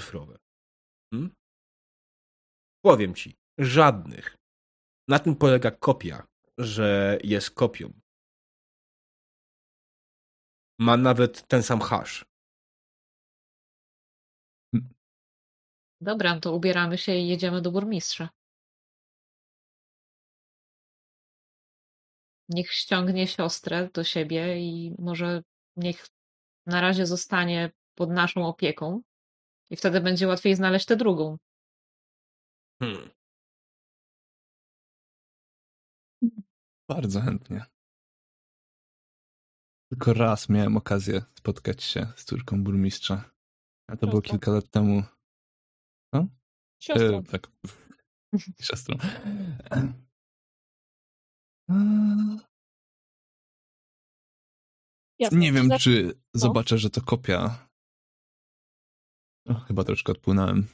[0.00, 0.38] Cyfrowe.
[1.14, 1.34] Hmm?
[2.84, 4.36] Powiem ci, żadnych.
[5.08, 6.26] Na tym polega kopia,
[6.58, 7.92] że jest kopią
[10.80, 12.24] ma nawet ten sam hash.
[16.00, 18.28] Dobra, to ubieramy się i jedziemy do burmistrza.
[22.48, 25.42] Niech ściągnie siostrę do siebie i może
[25.76, 26.06] niech
[26.66, 29.02] na razie zostanie pod naszą opieką
[29.70, 31.38] i wtedy będzie łatwiej znaleźć tę drugą.
[32.82, 33.10] Hmm.
[36.88, 37.64] Bardzo chętnie.
[39.90, 43.30] Tylko raz miałem okazję spotkać się z córką burmistrza.
[43.88, 45.02] A to było kilka lat temu.
[46.12, 46.26] No?
[46.82, 47.18] Siostrą.
[47.18, 47.50] E, tak.
[48.66, 48.96] Siostrą.
[55.20, 56.40] Jasne, nie wiem, czy no.
[56.40, 57.66] zobaczę, że to kopia.
[59.48, 60.66] O, chyba troszkę odpłynąłem.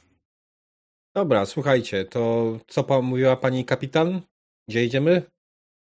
[1.15, 4.21] Dobra, słuchajcie, to co pan mówiła pani kapitan?
[4.69, 5.21] Gdzie idziemy?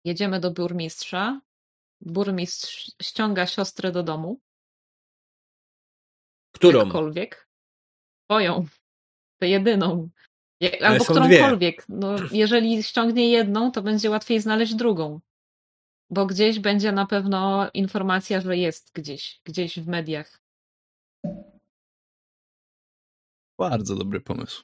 [0.05, 1.41] Jedziemy do burmistrza
[2.05, 4.39] burmistrz ściąga siostrę do domu.
[6.55, 6.79] Którą?
[6.79, 7.47] Jakkolwiek.
[8.25, 8.65] Twoją.
[9.41, 10.09] Tę jedyną.
[10.81, 11.85] Albo którąkolwiek.
[11.89, 15.19] No, jeżeli ściągnie jedną, to będzie łatwiej znaleźć drugą.
[16.13, 20.41] Bo gdzieś będzie na pewno informacja, że jest gdzieś, gdzieś w mediach.
[23.59, 24.63] Bardzo dobry pomysł.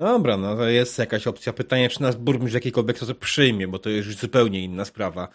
[0.00, 1.52] Dobra, no to jest jakaś opcja.
[1.52, 5.28] Pytanie, czy nas burmistrz w jakikolwiek sposób przyjmie, bo to jest już zupełnie inna sprawa.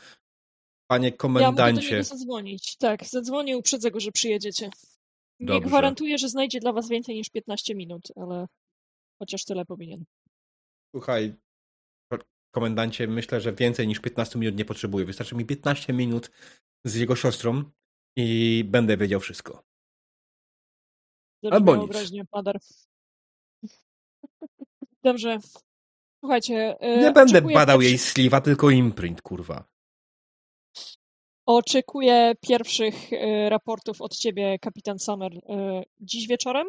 [0.88, 1.86] Panie komendancie.
[1.86, 2.78] Ja mogę do zadzwonić.
[2.78, 4.70] Tak, zadzwonię, uprzedzę go, że przyjedziecie.
[5.40, 5.54] Dobrze.
[5.54, 8.48] Nie gwarantuję, że znajdzie dla was więcej niż 15 minut, ale
[9.20, 10.06] chociaż tyle powinien.
[10.96, 11.36] Słuchaj,
[12.52, 15.06] komendancie, myślę, że więcej niż 15 minut nie potrzebuję.
[15.06, 16.32] Wystarczy mi 15 minut
[16.84, 17.64] z jego siostrą
[18.16, 19.64] i będę wiedział wszystko.
[21.52, 22.12] Albo nic.
[22.32, 22.60] Padar.
[25.04, 25.38] Dobrze.
[26.20, 26.78] Słuchajcie.
[26.80, 29.64] E, nie będę badał jej sliwa, tylko imprint, kurwa.
[31.46, 36.68] Oczekuję pierwszych e, raportów od ciebie, kapitan Summer, e, dziś wieczorem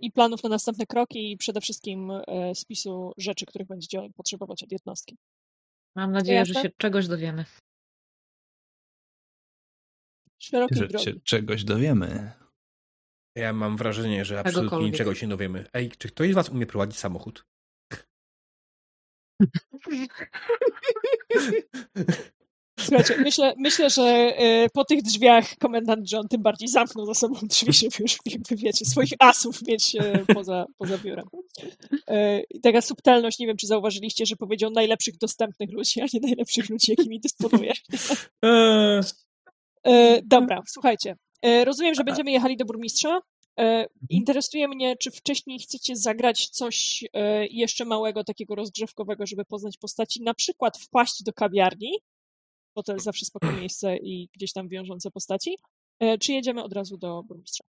[0.00, 4.72] i planów na następne kroki i przede wszystkim e, spisu rzeczy, których będziecie potrzebować od
[4.72, 5.16] jednostki.
[5.96, 7.44] Mam nadzieję, że się czegoś dowiemy.
[10.38, 11.04] Szerokiej Że drogi.
[11.04, 12.32] się czegoś dowiemy.
[13.34, 15.66] Ja mam wrażenie, że absolutnie niczego się nie dowiemy.
[15.72, 17.44] Ej, czy ktoś z was umie prowadzić samochód?
[22.78, 27.34] Słuchajcie, myślę, myślę, że e, po tych drzwiach komendant John tym bardziej zamknął za sobą
[27.42, 31.26] drzwi, żeby już jakby, wiecie, swoich asów mieć e, poza, poza biurem.
[32.06, 36.20] E, I taka subtelność, nie wiem, czy zauważyliście, że powiedział najlepszych dostępnych ludzi, a nie
[36.20, 37.72] najlepszych ludzi, jakimi dysponuje.
[40.24, 41.16] Dobra, słuchajcie.
[41.64, 43.20] Rozumiem, że będziemy jechali do burmistrza.
[43.60, 47.04] E, interesuje mnie, czy wcześniej chcecie zagrać coś
[47.50, 51.92] jeszcze małego, takiego rozgrzewkowego, żeby poznać postaci, na przykład wpaść do kawiarni,
[52.78, 55.56] bo to jest zawsze spoko miejsce i gdzieś tam wiążące postaci,
[56.00, 57.64] e, czy jedziemy od razu do burmistrza?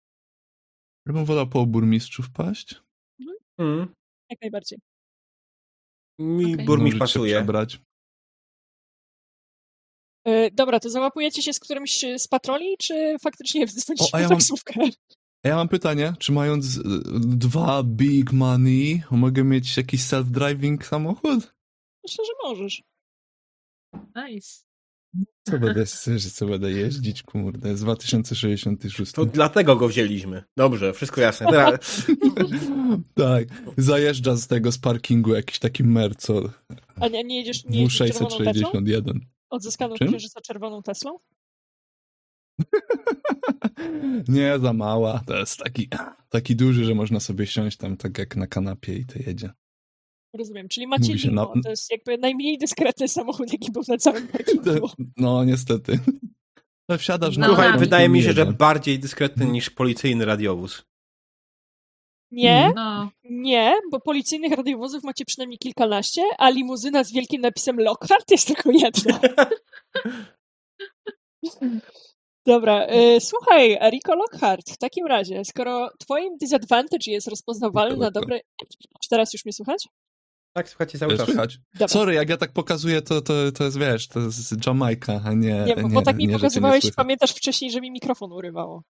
[1.06, 2.74] Ja bym wolał po burmistrzu wpaść.
[3.58, 3.94] mm,
[4.30, 4.78] Jak najbardziej.
[6.18, 6.66] mi Okej.
[6.66, 7.34] burmistrz pasuje.
[7.36, 7.78] przebrać.
[10.26, 13.66] E, dobra, to załapujecie się z którymś z patroli, czy faktycznie
[14.12, 14.74] a ja mam- taksówkę?
[15.44, 16.78] A ja mam pytanie, czy mając
[17.36, 21.54] dwa big money, mogę mieć jakiś self-driving samochód?
[22.04, 22.82] Myślę, że możesz.
[24.16, 24.64] Nice.
[25.42, 25.86] Co będę,
[26.32, 29.12] co będę jeździć, kurde, jest 2066.
[29.12, 30.44] To dlatego go wzięliśmy.
[30.56, 31.46] Dobrze, wszystko jasne.
[31.50, 32.06] Teraz,
[33.14, 36.50] tak, zajeżdża z tego, z parkingu jakiś taki Mercol
[37.00, 38.70] A nie, nie jedziesz, nie jedziesz czerwoną Teslą?
[38.70, 39.18] W661.
[39.50, 41.18] Odzyskaną księżyca czerwoną Teslą?
[44.28, 45.20] Nie, za mała.
[45.26, 45.88] To jest taki,
[46.28, 49.50] taki duży, że można sobie siąść tam tak jak na kanapie i to jedzie.
[50.38, 51.52] Rozumiem, czyli macie Mówi limo.
[51.54, 54.88] na- To jest jakby najmniej dyskretny samochód, jaki był na całym parkingu.
[55.16, 55.98] No, niestety.
[56.88, 57.80] No, wsiadasz na No, Słuchaj, tak.
[57.80, 60.82] wydaje mi się, że bardziej dyskretny niż policyjny radiowóz.
[62.30, 68.30] Nie, No, nie, bo policyjnych radiowozów macie przynajmniej kilkanaście, a limuzyna z wielkim napisem Lockhart
[68.30, 69.20] jest tylko jedna.
[72.46, 78.20] Dobra, y, słuchaj, Rico Lockhart, w takim razie, skoro twoim disadvantage jest rozpoznawalny na Rico.
[78.20, 78.40] dobre...
[79.02, 79.88] Czy teraz już mnie słuchać?
[80.54, 81.26] Tak, słuchajcie cały czas.
[81.26, 81.58] Słychać?
[81.72, 81.88] Dobra.
[81.88, 85.64] Sorry, jak ja tak pokazuję, to, to, to jest, wiesz, to jest Jamajka, a nie
[85.66, 88.82] Nie, bo, bo tak mi nie, nie pokazywałeś, pamiętasz wcześniej, że mi mikrofon urywało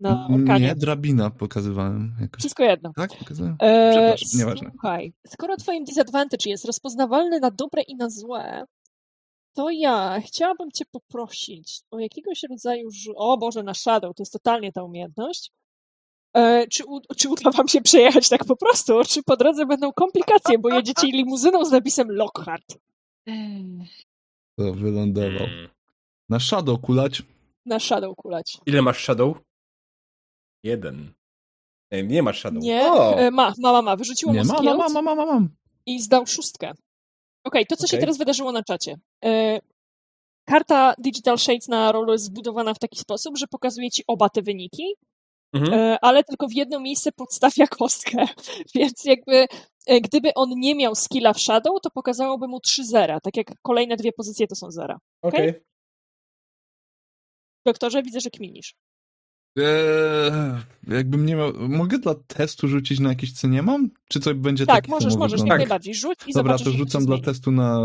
[0.00, 0.66] na orkanie.
[0.66, 2.16] Nie, drabina pokazywałem.
[2.20, 2.40] Jakoś.
[2.40, 2.92] Wszystko jedno.
[2.96, 3.56] Tak, pokazałem?
[3.60, 4.70] E, Przepraszam, nieważne.
[4.70, 8.64] Słuchaj, skoro twoim disadvantage jest rozpoznawalny na dobre i na złe,
[9.54, 12.88] to ja chciałabym cię poprosić o jakiegoś rodzaju...
[13.16, 15.52] O Boże, na shadow, to jest totalnie ta umiejętność.
[16.36, 19.92] E, czy, u, czy uda wam się przejechać tak po prostu, czy po drodze będą
[19.92, 22.78] komplikacje, bo jedziecie limuzyną z napisem Lockhart
[24.58, 25.46] To wylądował.
[25.46, 25.68] Mm.
[26.28, 27.22] Na shadow kulać.
[27.66, 28.58] na shadow kulać.
[28.66, 29.36] Ile masz shadow?
[30.64, 31.12] Jeden.
[31.92, 32.62] Nie, nie masz shadow.
[32.62, 33.18] Nie, O!
[33.18, 33.96] e, ma, ma, ma, ma.
[33.96, 34.64] Wyrzuciło mu mam, skills.
[34.64, 35.48] mam, mam, mam, mam, mam.
[35.86, 36.72] i zdał szóstkę.
[37.44, 38.00] Okej, to co się Okej.
[38.00, 38.96] teraz wydarzyło na czacie.
[39.24, 39.60] E,
[40.44, 44.42] Karta Digital Shades na rolu jest zbudowana w taki sposób, że pokazuje ci oba te
[44.42, 44.94] wyniki,
[45.52, 45.72] Mhm.
[45.74, 48.26] e, ale tylko w jedno miejsce podstawia kostkę.
[48.74, 49.46] Więc jakby
[49.86, 53.52] e, gdyby on nie miał skilla w Shadow, to pokazałoby mu 3 zera, tak jak
[53.62, 54.98] kolejne dwie pozycje to są zera.
[55.22, 55.54] Okej.
[57.66, 58.74] Doktorze, widzę, że kminisz.
[59.58, 60.32] Eee,
[60.88, 61.52] jakbym nie miał.
[61.54, 63.90] Mogę dla testu rzucić na jakieś, co nie mam?
[64.08, 65.94] Czy to będzie Tak, taki możesz, możesz, jak najbardziej.
[65.94, 67.80] Rzuć i Dobra, zobaczysz, to rzucam dla testu na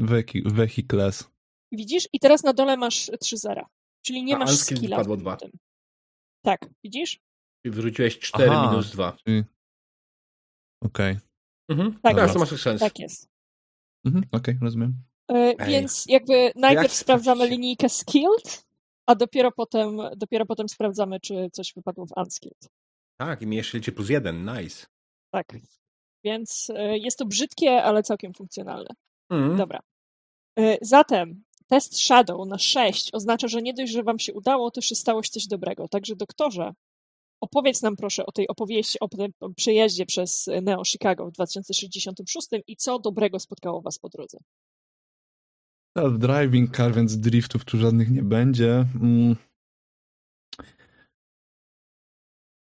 [0.00, 1.28] vehi- vehicles.
[1.72, 2.08] Widzisz?
[2.12, 3.66] I teraz na dole masz 3 zera.
[4.06, 4.96] Czyli nie A masz skilla.
[4.96, 5.36] wpadło w dwa.
[5.36, 5.50] tym.
[6.42, 7.20] Tak, widzisz?
[7.64, 8.70] Wyrzuciłeś 4 Aha.
[8.70, 9.16] minus 2.
[9.24, 9.44] Czyli...
[10.84, 11.16] Okej.
[11.68, 11.92] Mhm.
[12.02, 12.80] Tak, Tak, to ma sens.
[12.80, 13.28] Tak jest.
[14.06, 15.02] Mhm, Okej, rozumiem.
[15.28, 15.66] E.
[15.66, 18.66] Więc jakby najpierw Jak sprawdzamy linijkę skilled,
[19.06, 22.68] a dopiero potem, dopiero potem sprawdzamy, czy coś wypadło w unskilled.
[23.20, 24.44] Tak, i mi jeszcze liczy plus jeden.
[24.44, 24.86] Nice.
[25.34, 25.46] Tak.
[26.24, 28.90] Więc e, jest to brzydkie, ale całkiem funkcjonalne.
[29.30, 29.56] Mhm.
[29.56, 29.80] Dobra.
[30.58, 34.78] E, Zatem test Shadow na 6 oznacza, że nie dość, że wam się udało, to
[34.78, 35.88] jeszcze stało się coś dobrego.
[35.88, 36.72] Także doktorze,
[37.40, 42.76] opowiedz nam proszę o tej opowieści, o tym przejeździe przez Neo Chicago w 2066 i
[42.76, 44.38] co dobrego spotkało was po drodze.
[45.98, 48.86] Self-driving car, więc driftów tu żadnych nie będzie.
[49.00, 49.36] Mm.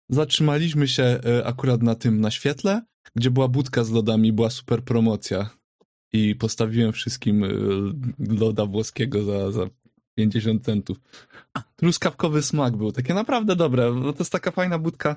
[0.08, 2.82] Zatrzymaliśmy się e, akurat na tym, na świetle,
[3.16, 5.59] gdzie była budka z lodami, była super promocja.
[6.12, 7.48] I postawiłem wszystkim e,
[8.40, 9.66] loda włoskiego za, za
[10.14, 11.00] 50 centów.
[11.76, 15.16] Truskawkowy smak był, takie naprawdę dobre, bo to jest taka fajna budka.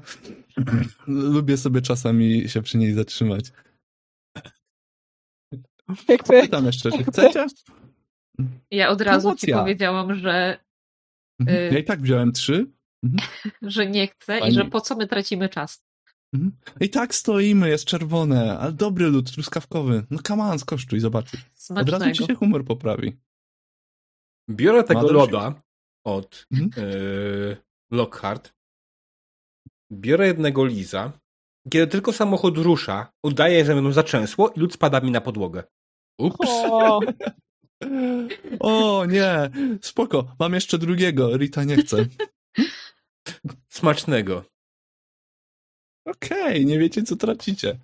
[1.08, 3.52] Lubię sobie czasami się przy niej zatrzymać.
[6.28, 7.46] Pytam jeszcze, czy chcecie?
[8.72, 10.60] Ja od razu ci powiedziałam, że,
[11.40, 11.58] Mhm.
[11.58, 12.66] Y- Ja i tak wziąłem trzy.
[13.62, 15.84] że nie chcę Pani- i że po co my tracimy czas.
[16.34, 16.52] Mhm.
[16.80, 20.06] I tak stoimy, jest czerwone, ale dobry lód, truskawkowy.
[20.10, 21.46] No come on, skosztuj, zobaczysz.
[21.76, 23.18] Od razu ci się humor poprawi.
[24.50, 25.62] Biorę tego Madam loda
[26.06, 26.90] od Mhm.
[26.92, 27.58] yy,
[27.92, 28.54] Lockhart.
[29.92, 31.12] Biorę jednego liza.
[31.70, 35.64] Kiedy tylko samochód rusza, udaję, że mną zaczęsło i lód spada mi na podłogę.
[36.20, 36.50] Ups.
[36.50, 37.00] O,
[38.60, 39.50] O nie,
[39.82, 42.06] spoko, mam jeszcze drugiego, Rita nie chce.
[43.70, 44.46] Smacznego.
[46.06, 47.78] Okej, nie wiecie co tracicie.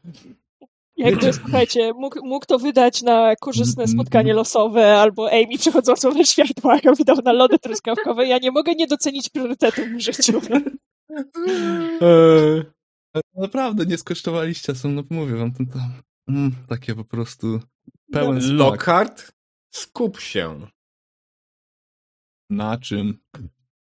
[0.98, 6.80] jakby, słuchajcie, mógł, mógł to wydać na korzystne spotkanie losowe albo Amy przechodzącą na światła,
[6.84, 8.28] jak wydał na lody truskawkowe.
[8.28, 10.42] Ja nie mogę nie docenić priorytetów w życiu.
[12.02, 12.64] Eee,
[13.36, 15.80] Naprawdę nie skosztowaliście, są, no mówię wam, to, to
[16.28, 17.60] mm, takie po prostu
[18.12, 18.58] pełen smak.
[18.58, 19.32] Lockhart,
[19.76, 20.68] skup się.
[22.50, 23.20] Na czym?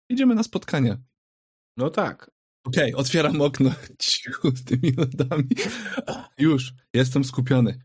[0.09, 0.97] Idziemy na spotkanie.
[1.77, 2.31] No tak.
[2.63, 3.71] Okej, otwieram okno.
[3.99, 5.49] Cicho z tymi lodami.
[6.37, 7.79] Już, jestem skupiony.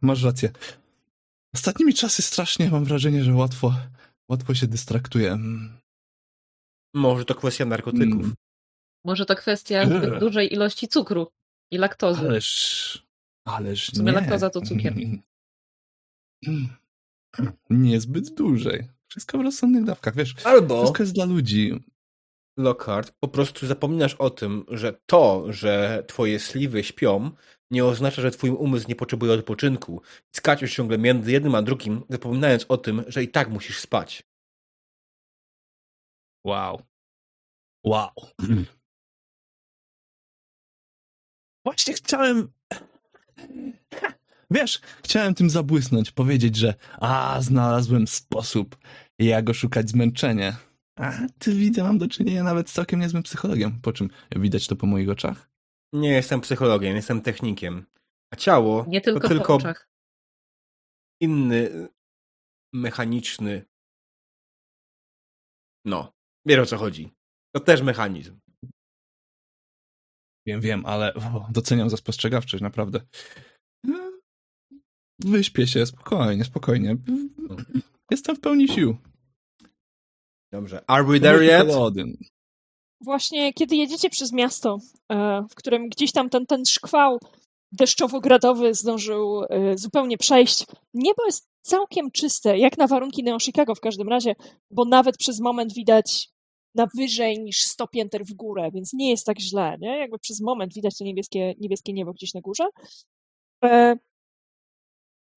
[0.00, 0.50] Masz rację.
[1.54, 3.74] Ostatnimi czasy strasznie mam wrażenie, że łatwo,
[4.28, 5.32] łatwo się dystraktuję.
[5.32, 5.78] Mm.
[6.94, 8.22] Może to kwestia narkotyków.
[8.24, 8.34] Mm.
[9.04, 10.18] Może to kwestia zbyt Ugh.
[10.20, 11.32] dużej ilości cukru
[11.70, 12.20] i laktozy.
[12.20, 13.02] Ależ,
[13.44, 14.18] ależ W sumie nie.
[14.18, 14.94] laktoza to cukier.
[17.70, 18.88] Niezbyt dużej.
[19.08, 20.34] Wszystko w rozsądnych dawkach, wiesz.
[20.44, 21.84] Albo Wszystko jest dla ludzi.
[22.56, 27.30] Lockhart, po prostu zapominasz o tym, że to, że twoje sliwy śpią,
[27.70, 30.02] nie oznacza, że twój umysł nie potrzebuje odpoczynku.
[30.36, 34.22] Skaczesz ciągle między jednym a drugim, zapominając o tym, że i tak musisz spać.
[36.44, 36.82] Wow.
[37.84, 38.10] Wow.
[41.64, 42.52] Właśnie chciałem.
[44.50, 48.76] Wiesz, chciałem tym zabłysnąć, powiedzieć, że a, znalazłem sposób,
[49.18, 50.56] jak oszukać zmęczenie.
[51.00, 53.80] A ty widzę, mam do czynienia nawet z całkiem niezłym psychologiem.
[53.80, 55.50] Po czym widać to po moich oczach?
[55.94, 57.86] Nie jestem psychologiem, jestem technikiem.
[58.34, 59.88] A ciało Nie tylko, to po tylko oczach.
[61.22, 61.88] inny,
[62.74, 63.64] mechaniczny.
[65.84, 66.12] No,
[66.46, 67.10] wiesz o co chodzi.
[67.54, 68.38] To też mechanizm.
[70.46, 73.00] Wiem, wiem, ale o, doceniam za spostrzegawczość, naprawdę.
[73.84, 74.12] No,
[75.18, 76.96] Wyśpię się, spokojnie, spokojnie.
[78.10, 78.96] Jestem w pełni sił.
[80.52, 80.84] Dobrze.
[80.86, 81.66] Are we there yet?
[83.00, 84.78] Właśnie kiedy jedziecie przez miasto,
[85.12, 87.18] e, w którym gdzieś tam ten, ten szkwał
[87.72, 93.80] deszczowo-gradowy zdążył e, zupełnie przejść, niebo jest całkiem czyste, jak na warunki Neo Chicago w
[93.80, 94.34] każdym razie,
[94.70, 96.28] bo nawet przez moment widać
[96.74, 99.98] na wyżej niż 100 pięter w górę, więc nie jest tak źle, nie?
[99.98, 102.64] Jakby przez moment widać to niebieskie, niebieskie niebo gdzieś na górze.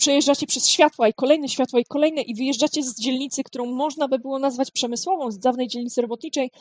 [0.03, 4.19] Przejeżdżacie przez światła i kolejne światła i kolejne i wyjeżdżacie z dzielnicy, którą można by
[4.19, 6.51] było nazwać przemysłową, z dawnej dzielnicy robotniczej,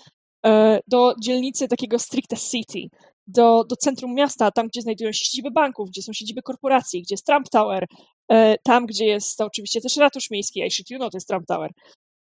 [0.46, 2.96] e, do dzielnicy takiego stricte city,
[3.26, 7.12] do, do centrum miasta, tam gdzie znajdują się siedziby banków, gdzie są siedziby korporacji, gdzie
[7.14, 7.86] jest Trump Tower,
[8.28, 11.46] e, tam gdzie jest oczywiście też ratusz miejski, I shit you know, to jest Trump
[11.46, 11.70] Tower,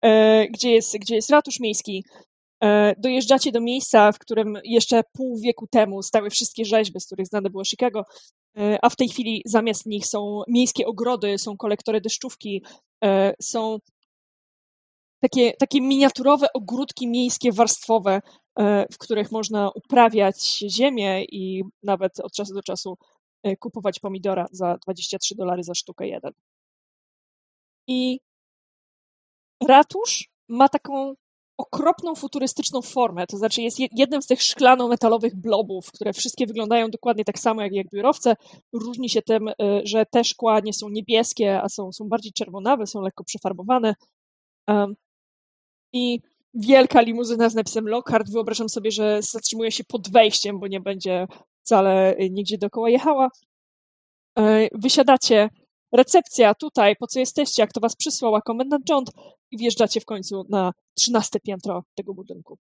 [0.03, 2.05] e, gdzie jest, gdzie jest ratusz miejski.
[2.99, 7.51] Dojeżdżacie do miejsca, w którym jeszcze pół wieku temu stały wszystkie rzeźby, z których znane
[7.51, 8.05] było Chicago,
[8.83, 12.63] a w tej chwili zamiast nich są miejskie ogrody, są kolektory deszczówki,
[13.05, 13.79] e, są
[15.21, 18.21] takie, takie miniaturowe ogródki miejskie, warstwowe,
[18.59, 22.99] e, w których można uprawiać ziemię i nawet od czasu do czasu
[23.43, 26.33] e, kupować pomidora za 23 dolary za sztukę jeden.
[27.87, 28.21] I
[29.69, 31.15] ratusz ma taką
[31.61, 36.89] okropną futurystyczną formę, to znaczy jest je- jednym z tych szklano-metalowych blobów, które wszystkie wyglądają
[36.91, 38.37] dokładnie tak samo jak, jak biurowce.
[38.73, 42.87] Różni się tym, y, że te szkła nie są niebieskie, a są, są bardziej czerwonawe,
[42.87, 43.95] są lekko przefarbowane.
[44.69, 44.95] Um,
[45.93, 46.21] I
[46.55, 51.27] wielka limuzyna z napisem Lockhart, wyobrażam sobie, że zatrzymuje się pod wejściem, bo nie będzie
[51.65, 53.29] wcale y, nigdzie dookoła jechała.
[54.39, 55.49] E, Wysiadacie,
[55.93, 59.05] recepcja tutaj, po co jesteście, jak to was przysłał, a komendant John
[59.51, 62.59] i wjeżdżacie w końcu na 13 piętro tego budynku.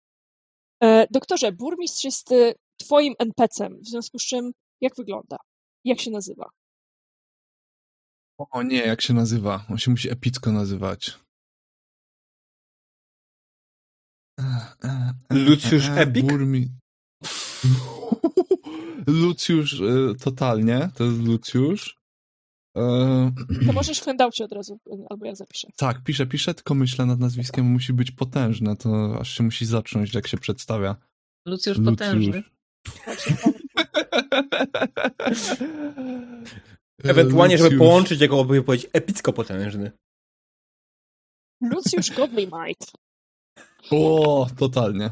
[0.82, 5.36] E, Doktorze, burmistrz jest y, twoim NPC-em, w związku z czym jak wygląda?
[5.84, 6.50] Jak się nazywa?
[8.38, 9.64] O nie, jak się nazywa?
[9.70, 11.18] On się musi epicko nazywać.
[14.40, 14.42] E,
[14.84, 16.26] e, e, Lucjusz e, e, Epic?
[16.26, 16.68] Burmi...
[19.22, 21.95] Lucjusz e, totalnie, to jest Lucjusz.
[23.66, 24.78] To możesz w handoucie od razu,
[25.10, 25.68] albo ja zapiszę.
[25.76, 30.14] tak, piszę, piszę, tylko myślę nad nazwiskiem, musi być potężne, to aż się musi zacząć,
[30.14, 30.96] jak się przedstawia.
[31.46, 31.96] Lucjusz Lucjusz.
[31.98, 32.42] potężny.
[37.04, 37.88] Ewentualnie, żeby Lucjusz.
[37.88, 39.92] połączyć jego, by powiedzieć epicko potężny.
[41.60, 42.86] Lucjusz Godlymite.
[43.90, 45.10] O, totalnie.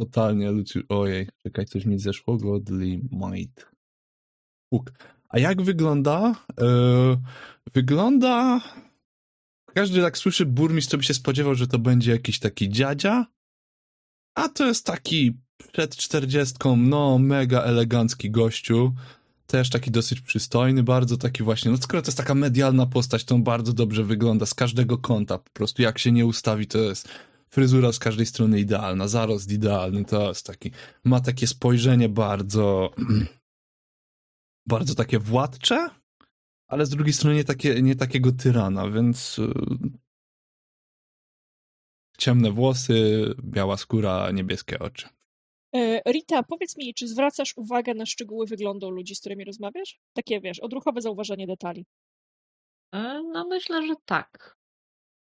[0.00, 0.84] Totalnie, Lucius.
[0.88, 2.36] Ojej, czekaj, coś mi zeszło.
[2.36, 3.70] Godly Might.
[4.72, 4.92] Uk.
[5.28, 6.34] A jak wygląda?
[6.60, 7.18] Yy,
[7.74, 8.60] wygląda.
[9.74, 13.26] Każdy jak słyszy burmistrz, to by się spodziewał, że to będzie jakiś taki dziadzia.
[14.34, 15.38] A to jest taki
[15.72, 18.94] przed czterdziestką, no mega elegancki gościu.
[19.46, 23.34] Też taki dosyć przystojny, bardzo taki właśnie, no skoro to jest taka medialna postać, to
[23.34, 25.38] on bardzo dobrze wygląda z każdego kąta.
[25.38, 27.08] Po prostu jak się nie ustawi, to jest
[27.50, 30.70] fryzura z każdej strony idealna, zarost idealny, to jest taki,
[31.04, 32.90] ma takie spojrzenie bardzo,
[34.68, 35.88] bardzo takie władcze,
[36.68, 39.52] ale z drugiej strony nie, takie, nie takiego tyrana, więc yy,
[42.18, 45.08] ciemne włosy, biała skóra, niebieskie oczy.
[45.74, 49.98] E, Rita, powiedz mi, czy zwracasz uwagę na szczegóły wyglądu ludzi, z którymi rozmawiasz?
[50.16, 51.86] Takie, wiesz, odruchowe zauważanie detali.
[52.94, 54.56] E, No myślę, że tak.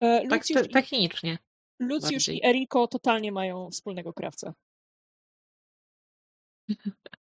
[0.01, 1.39] E, Tak Lucjusz, te, technicznie.
[1.81, 2.37] Lucjusz bardziej.
[2.37, 4.55] i Eriko totalnie mają wspólnego krawca.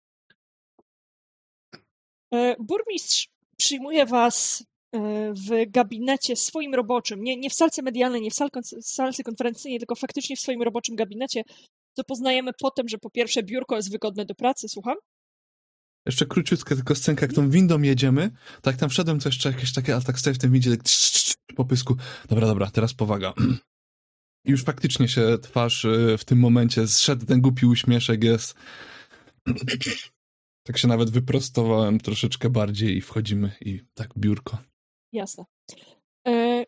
[2.35, 4.99] E, Burmistrz przyjmuje was e,
[5.35, 9.94] w gabinecie swoim roboczym, nie, nie w salce medialnej, nie w sal- salce konferencyjnej, tylko
[9.94, 11.43] faktycznie w swoim roboczym gabinecie,
[11.94, 14.97] to poznajemy potem, że po pierwsze biurko jest wygodne do pracy, słucham?
[16.07, 18.31] Jeszcze króciutka tylko scenka, jak tą windą jedziemy,
[18.62, 21.11] tak tam wszedłem, to jeszcze jakieś takie, ale tak stoję w tym windzie, tak trz,
[21.11, 21.97] trz, trz, po pysku.
[22.28, 23.33] Dobra, dobra, teraz powaga.
[24.44, 28.55] I już faktycznie się twarz y, w tym momencie zszedł ten głupi uśmieszek jest.
[30.66, 34.58] Tak się nawet wyprostowałem troszeczkę bardziej i wchodzimy i tak biurko.
[35.12, 35.44] Jasne.
[36.28, 36.65] E,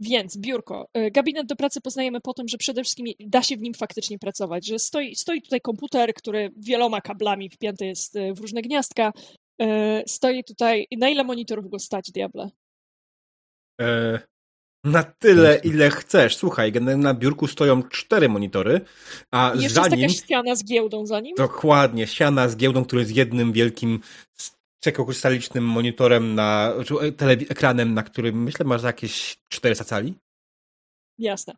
[0.00, 0.88] więc biurko.
[0.94, 4.18] E, gabinet do pracy poznajemy po tym, że przede wszystkim da się w nim faktycznie
[4.18, 9.12] pracować, że stoi, stoi tutaj komputer, który wieloma kablami wpięty jest e, w różne gniazdka.
[9.62, 10.86] E, stoi tutaj.
[10.98, 12.50] Na ile monitorów go stać, diable?
[14.84, 16.36] E, na tyle, ile chcesz.
[16.36, 18.80] Słuchaj, na biurku stoją cztery monitory,
[19.30, 20.00] a I jeszcze za jest nim...
[20.00, 21.34] jakaś ściana z giełdą za nim?
[21.36, 24.00] Dokładnie, ściana z giełdą, który jest jednym wielkim
[24.80, 26.74] czekokryστalicznym monitorem na,
[27.16, 30.14] telewi- ekranem, na którym myślę masz jakieś 400 cali.
[31.18, 31.54] Jasne.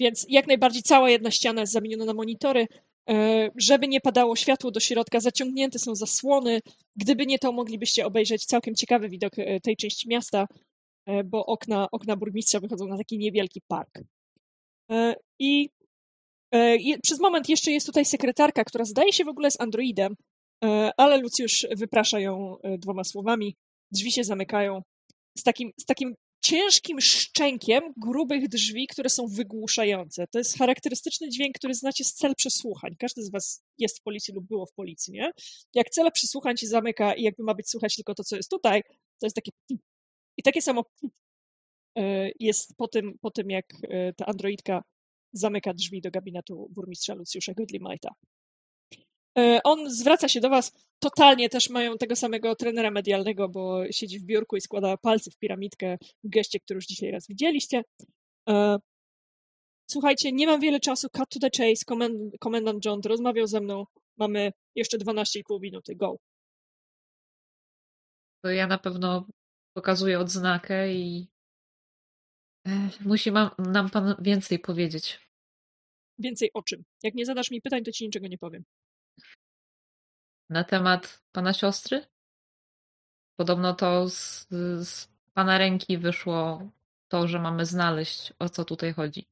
[0.00, 2.66] Więc jak najbardziej cała jedna ściana jest zamieniona na monitory.
[3.10, 6.60] E, Żeby nie padało światło do środka, zaciągnięte są zasłony.
[6.96, 10.46] Gdyby nie to, moglibyście obejrzeć całkiem ciekawy widok e, tej części miasta, e,
[11.24, 13.98] bo okna, okna burmistrza wychodzą na taki niewielki park.
[14.90, 15.70] E, I
[16.54, 20.14] e, przez moment jeszcze jest tutaj sekretarka, która zdaje się w ogóle z androidem,
[20.64, 23.56] e, ale Lucjusz wyprasza ją e, dwoma słowami.
[23.90, 24.82] Drzwi się zamykają.
[25.38, 30.26] Z takim, z takim ciężkim szczękiem grubych drzwi, które są wygłuszające.
[30.26, 32.96] To jest charakterystyczny dźwięk, który znacie z cel przesłuchań.
[32.98, 35.30] Każdy z was jest w policji lub było w policji, nie?
[35.74, 38.82] Jak cele przesłuchań się zamyka i jakby ma być słuchać tylko to, co jest tutaj,
[39.20, 39.50] to jest takie
[40.36, 40.84] i takie samo
[41.98, 44.82] e, jest po tym, po tym jak e, ta androidka
[45.32, 48.14] zamyka drzwi do gabinetu burmistrza Lucjusza Godlimajta.
[49.38, 50.72] E, On zwraca się do was.
[50.98, 55.38] Totalnie też mają tego samego trenera medialnego, bo siedzi w biurku i składa palce w
[55.38, 57.82] piramidkę w geście, który już dzisiaj raz widzieliście.
[59.90, 61.08] Słuchajcie, nie mam wiele czasu.
[61.10, 61.84] Cut to the chase.
[61.86, 63.84] Komend- Komendant John rozmawiał ze mną.
[64.16, 65.94] Mamy jeszcze 12,5 minuty.
[65.96, 66.16] Go.
[68.44, 69.26] Ja na pewno
[69.76, 71.28] pokazuję odznakę i
[72.64, 75.20] Ech, musi nam pan więcej powiedzieć.
[76.18, 76.84] Więcej o czym?
[77.02, 78.64] Jak nie zadasz mi pytań, to ci niczego nie powiem.
[80.50, 82.06] Na temat pana siostry?
[83.36, 84.46] Podobno to z,
[84.88, 86.70] z pana ręki wyszło
[87.08, 89.26] to, że mamy znaleźć, o co tutaj chodzi.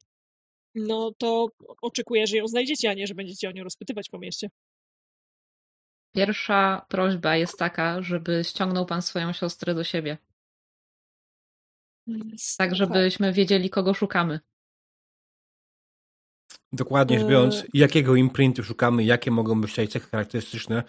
[0.74, 1.46] No to
[1.82, 4.50] oczekuję, że ją znajdziecie, a nie, że będziecie o nią rozpytywać po mieście.
[6.14, 10.18] Pierwsza prośba jest taka, żeby ściągnął pan swoją siostrę do siebie.
[12.58, 14.40] Tak, żebyśmy wiedzieli, kogo szukamy.
[16.72, 20.82] Dokładnie rzecz biorąc, jakiego imprintu szukamy, jakie mogą być tutaj cechy charakterystyczne,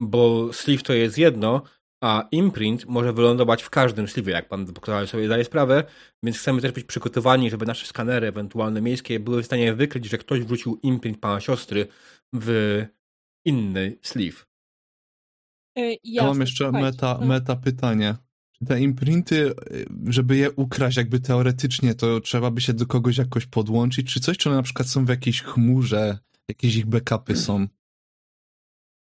[0.00, 1.62] bo sleeve to jest jedno,
[2.02, 5.84] a imprint może wylądować w każdym sleeve, jak pan doktor sobie zdaje sprawę,
[6.22, 10.18] więc chcemy też być przygotowani, żeby nasze skanery, ewentualne miejskie, były w stanie wykryć, że
[10.18, 11.86] ktoś wrzucił imprint pana siostry
[12.34, 12.82] w
[13.44, 14.44] inny sleeve.
[15.78, 18.16] E, Ja mam jeszcze meta, meta pytanie.
[18.66, 19.52] Te imprinty,
[20.06, 24.38] żeby je ukraść jakby teoretycznie, to trzeba by się do kogoś jakoś podłączyć, czy coś?
[24.38, 27.66] Czy one na przykład są w jakiejś chmurze, jakieś ich backupy są?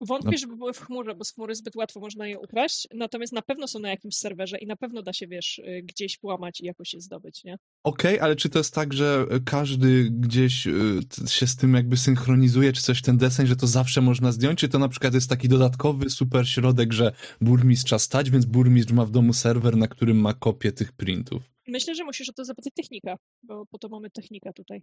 [0.00, 0.38] Wątpię, No.
[0.38, 3.68] żeby były w chmurze, bo z chmury zbyt łatwo można je ukraść, natomiast na pewno
[3.68, 6.94] są na jakimś serwerze i na pewno da się, wiesz, y, gdzieś połamać i jakoś
[6.94, 7.56] je zdobyć, nie?
[7.84, 12.72] Okej, ale czy to jest tak, że każdy gdzieś y, się z tym jakby synchronizuje,
[12.72, 14.58] czy coś ten deseń, że to zawsze można zdjąć?
[14.60, 19.04] Czy to na przykład jest taki dodatkowy super środek, że burmistrza stać, więc burmistrz ma
[19.04, 21.42] w domu serwer, na którym ma kopię tych printów?
[21.68, 24.82] Myślę, że musisz o to zapytać technika, bo po to mamy technika tutaj.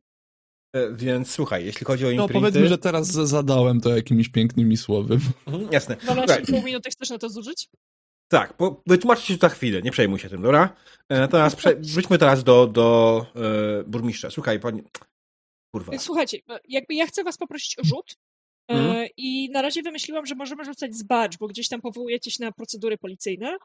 [0.76, 2.34] E, Więc słuchaj, jeśli chodzi o No imprinty...
[2.34, 5.20] powiedzmy, że teraz zadałem to jakimiś pięknymi słowy.
[5.48, 5.96] Mhm, jasne.
[5.96, 7.70] 12,5 minuty chcesz na to zużyć?
[8.28, 10.76] Tak, po, wytłumaczę ci to za chwilę, nie przejmuj się tym, dobra?
[11.10, 14.30] E, Natomiast prze, wróćmy teraz do, do e, burmistrza.
[14.32, 14.84] Słuchaj, pani...
[15.76, 15.98] Kurwa.
[16.00, 18.16] Słuchajcie, no, jakby ja chcę was poprosić o rzut
[18.72, 19.08] e, Mhm.
[19.18, 22.52] i na razie wymyśliłam, że możemy rzucać z badge, bo gdzieś tam powołujecie się na
[22.52, 23.58] procedury policyjne.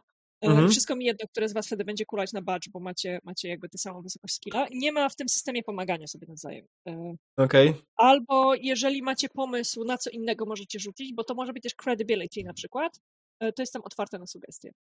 [0.42, 0.68] E, Mhm.
[0.70, 3.68] Wszystko mi jedno, które z was wtedy będzie kulać na badge, bo macie, macie jakby
[3.68, 4.66] tę samą wysokość skilla.
[4.70, 6.66] Nie ma w tym systemie pomagania sobie nawzajem.
[6.88, 7.74] E, Okej.
[7.96, 12.42] Albo jeżeli macie pomysł, na co innego możecie rzucić, bo to może być też credibility
[12.44, 13.00] na przykład,
[13.40, 14.72] e, to jestem otwarta na sugestie.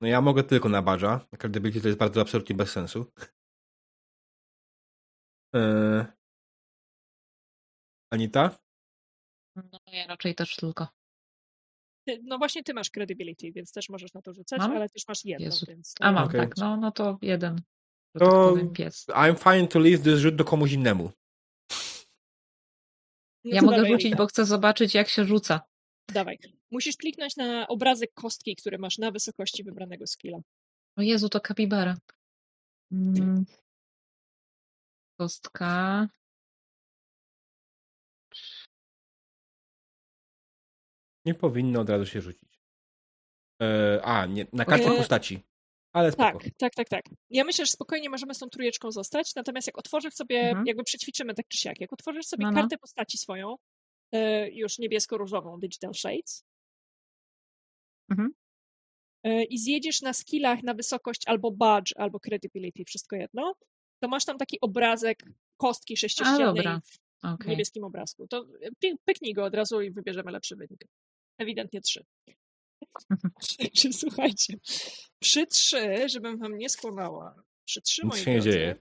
[0.00, 1.26] No ja mogę tylko na badża.
[1.38, 3.06] Credibility to jest bardzo absolutnie bez sensu.
[8.10, 8.58] Anita?
[9.56, 10.88] No ja raczej też tylko.
[12.06, 14.72] Ty, no właśnie ty masz credibility, więc też możesz na to rzucać, Mam?
[14.72, 15.66] ale też masz jedno, Jezu.
[15.68, 15.94] więc...
[16.00, 16.40] A mam, Okej.
[16.40, 16.56] tak.
[16.56, 17.60] No, no to jeden.
[18.18, 19.06] To- tak pies.
[19.08, 21.10] I'm fine to leave this rzut do komuś innemu.
[23.44, 25.60] No Ja mogę rzucić, bo chcę zobaczyć, jak się rzuca.
[26.08, 26.38] Dawaj.
[26.70, 30.38] Musisz kliknąć na obrazek kostki, który masz na wysokości wybranego skilla.
[30.96, 31.96] O Jezu, to kapibara.
[32.92, 33.44] Mm.
[35.20, 36.08] Kostka.
[41.24, 42.60] Nie powinno od razu się rzucić.
[43.62, 45.40] E, a, nie, na kartę postaci.
[45.92, 46.38] Ale spoko.
[46.38, 47.04] Tak, tak, tak, tak.
[47.30, 50.66] Ja myślę, że spokojnie możemy z tą trójeczką zostać, natomiast jak otworzysz sobie, Mhm.
[50.66, 52.60] jakby przećwiczymy tak czy siak, jak otworzysz sobie No, no.
[52.60, 53.56] kartę postaci swoją,
[54.12, 56.44] e, już niebiesko-różową, Digital Shades,
[58.10, 58.34] Mhm.
[59.22, 63.54] e, i zjedziesz na skillach na wysokość albo badge, albo credibility, wszystko jedno,
[64.02, 65.22] to masz tam taki obrazek
[65.56, 67.50] kostki sześciościennej w Okej.
[67.50, 68.26] niebieskim obrazku.
[68.28, 68.46] To
[69.04, 70.84] pyknij go od razu i wybierzemy lepszy wynik.
[71.38, 72.04] Ewidentnie trzy.
[73.58, 74.54] Także słuchajcie,
[75.18, 78.76] przy trzy, żebym wam nie skłamała, przy trzy, Nic się nie drodzy, dzieje.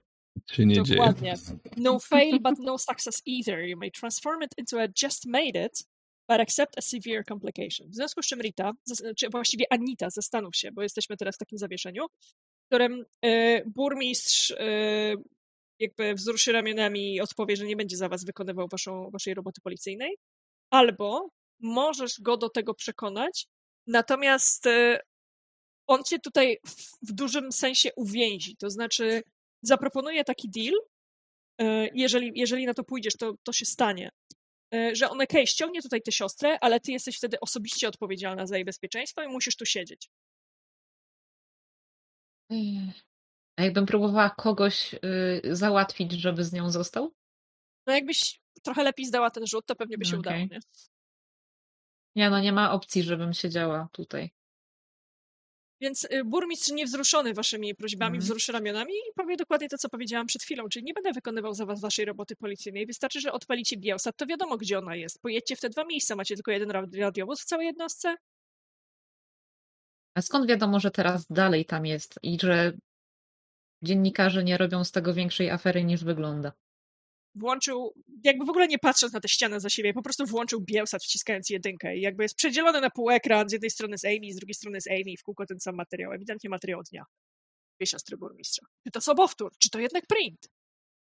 [0.60, 0.98] Nie dzieje.
[0.98, 1.36] Dokładnie.
[1.78, 3.60] No fail, but no success either.
[3.60, 5.84] You may transform it into a just made it,
[6.30, 7.90] but accept a severe complication.
[7.90, 8.72] W związku z czym Rita,
[9.18, 12.06] czy właściwie Anita, zastanów się, bo jesteśmy teraz w takim zawieszeniu,
[12.64, 15.16] w którym e, burmistrz e,
[15.80, 20.18] jakby wzruszy ramionami i odpowie, że nie będzie za was wykonywał waszą, waszej roboty policyjnej,
[20.70, 21.30] albo
[21.64, 23.48] możesz go do tego przekonać,
[23.88, 25.00] natomiast e,
[25.88, 26.58] on cię tutaj
[27.08, 29.24] w, dużym sensie uwięzi, to znaczy
[29.62, 30.76] zaproponuje taki deal,
[31.62, 34.10] e, jeżeli, jeżeli na to pójdziesz, to, to się stanie,
[34.74, 38.56] e, że on okej, ściągnie tutaj tę siostrę, ale ty jesteś wtedy osobiście odpowiedzialna za
[38.56, 40.10] jej bezpieczeństwo i musisz tu siedzieć.
[43.58, 45.00] A jakbym próbowała kogoś y,
[45.52, 47.14] załatwić, żeby z nią został?
[47.88, 50.20] No jakbyś trochę lepiej zdała ten rzut, to pewnie by się Okej.
[50.20, 50.60] udało, nie?
[52.16, 54.32] Nie, no nie ma opcji, żebym siedziała tutaj.
[55.82, 58.22] Więc y, burmistrz niewzruszony waszymi prośbami Mhm.
[58.22, 61.66] wzruszy ramionami i powie dokładnie to, co powiedziałam przed chwilą, czyli nie będę wykonywał za
[61.66, 65.22] was waszej roboty policyjnej, wystarczy, że odpalicie Bielsat, to wiadomo, gdzie ona jest.
[65.22, 68.16] Pojedźcie w te dwa miejsca, macie tylko jeden rad- radiowóz w całej jednostce,
[70.16, 72.74] A skąd wiadomo, że teraz dalej tam jest i że
[73.84, 76.52] dziennikarze nie robią z tego większej afery niż wygląda?
[77.36, 81.04] Włączył, jakby w ogóle nie patrząc na tę ścianę za siebie, po prostu włączył Bielsat
[81.04, 84.36] wciskając jedynkę i jakby jest przedzielony na pół ekran, z jednej strony z Amy, z
[84.36, 87.06] drugiej strony z Amy, w kółko ten sam materiał, ewidentnie materiał dnia.
[87.80, 88.66] Dwie siostry burmistrza.
[88.84, 89.52] Czy to sobowtór?
[89.58, 90.50] Czy to jednak print?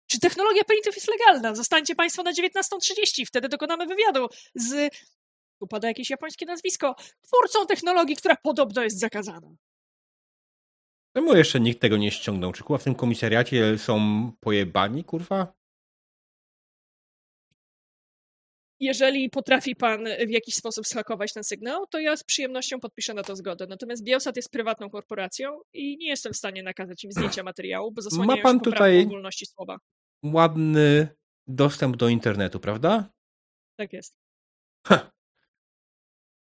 [0.08, 1.56] Czy technologia printów jest legalna?
[1.56, 4.96] Zostańcie Państwo na 19.30, wtedy dokonamy wywiadu z,
[5.60, 9.56] tu pada jakieś japońskie nazwisko, twórcą technologii, która podobno jest zakazana.
[11.16, 12.54] Czemu jeszcze nikt tego nie ściągnął?
[12.54, 15.57] Czy kurwa w tym komisariacie są pojebani, kurwa?
[18.80, 23.24] Jeżeli potrafi pan w jakiś sposób schakować ten sygnał, to ja z przyjemnością podpiszę na
[23.24, 23.68] to zgodę.
[23.70, 28.02] Natomiast Bielsat jest prywatną korporacją i nie jestem w stanie nakazać im zdjęcia materiału, bo
[28.02, 29.78] zasłaniają pan się poprawką tutaj- wolności słowa.
[30.24, 31.08] Ładny
[31.48, 33.10] dostęp do internetu, prawda?
[33.80, 34.16] Tak jest.
[34.88, 35.12] Ha.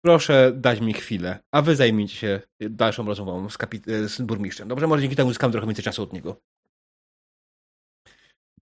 [0.05, 4.67] Proszę dać mi chwilę, a wy zajmijcie się dalszą rozmową z, kapi- z burmistrzem.
[4.67, 6.41] Dobrze, może dzięki temu zyskam trochę więcej czasu od niego.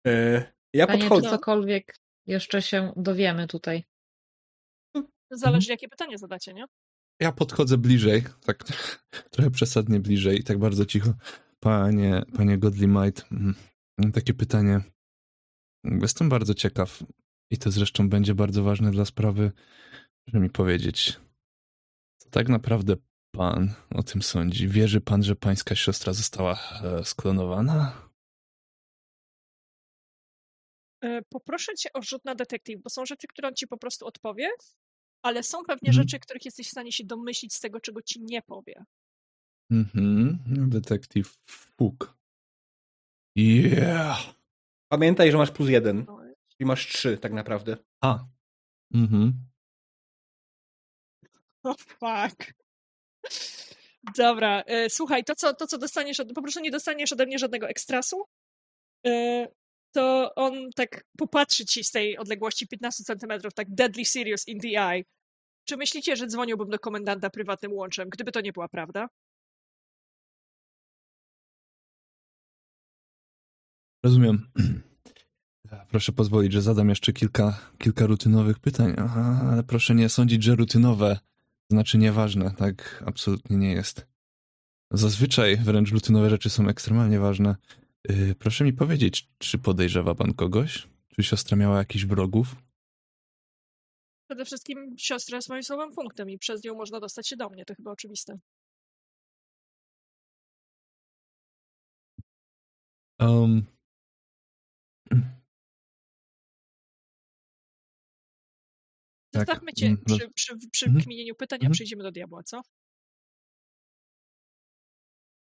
[0.07, 0.43] E,
[0.75, 1.31] ja Panie, czy podchodzę.
[1.31, 1.95] cokolwiek
[2.33, 3.85] jeszcze się dowiemy tutaj?
[5.31, 6.65] Zależy, jakie pytanie zadacie, nie?
[7.21, 8.65] Ja podchodzę bliżej, tak
[9.33, 11.15] trochę przesadnie bliżej i tak bardzo cicho.
[11.61, 13.55] Panie, panie Godly Might, mm,
[13.99, 14.81] mam takie pytanie.
[15.85, 17.03] Jestem bardzo ciekaw
[17.51, 19.53] i to zresztą będzie bardzo ważne dla sprawy.
[20.25, 21.21] Proszę mi powiedzieć,
[22.19, 22.97] co tak naprawdę
[23.35, 24.69] pan o tym sądzi?
[24.69, 28.12] Wierzy pan, że pańska siostra została e, sklonowana?
[31.05, 34.07] E, Poproszę cię o rzut na detektyw, bo są rzeczy, które on ci po prostu
[34.07, 34.51] odpowie,
[35.23, 36.03] ale są pewnie Mhm.
[36.03, 38.85] rzeczy, których jesteś w stanie się domyślić z tego, czego ci nie powie.
[39.71, 40.39] Mhm,
[40.71, 42.15] detektyw Fuk.
[43.37, 44.35] Yeah!
[44.89, 46.07] Pamiętaj, że masz plus jeden.
[46.49, 47.77] Czyli masz trzy tak naprawdę.
[48.01, 48.25] A.
[48.95, 49.33] Mhm.
[51.65, 52.53] Oh fuck.
[54.17, 57.39] Dobra, e, słuchaj, to co, to co dostaniesz, od, po prostu nie dostaniesz ode mnie
[57.39, 58.25] żadnego ekstrasu,
[59.07, 59.49] e,
[59.93, 64.69] to on tak popatrzy ci z tej odległości 15 centymetrów, tak deadly serious in the
[64.69, 65.05] eye.
[65.65, 69.09] Czy myślicie, że dzwoniłbym do komendanta prywatnym łączem, gdyby to nie była prawda?
[74.05, 74.51] Rozumiem.
[75.91, 80.55] Proszę pozwolić, że zadam jeszcze kilka, kilka rutynowych pytań, Aha, ale proszę nie sądzić, że
[80.55, 81.19] rutynowe
[81.71, 82.55] znaczy nieważne.
[82.57, 84.07] Tak absolutnie nie jest.
[84.91, 87.57] Zazwyczaj wręcz rutynowe rzeczy są ekstremalnie ważne.
[88.09, 90.89] Yy, proszę mi powiedzieć, czy podejrzewa pan kogoś?
[91.17, 92.57] Czy siostra miała jakichś wrogów?
[94.31, 97.65] Przede wszystkim siostra jest moim słabym punktem i przez nią można dostać się do mnie,
[97.65, 98.39] to chyba oczywiste.
[103.21, 103.67] Um,
[109.33, 111.05] Tak, Zostawmy cię mm, przy, przy, przy Mhm.
[111.05, 111.73] kminieniu pytań, a Mhm.
[111.73, 112.61] przejdziemy do diabła, co?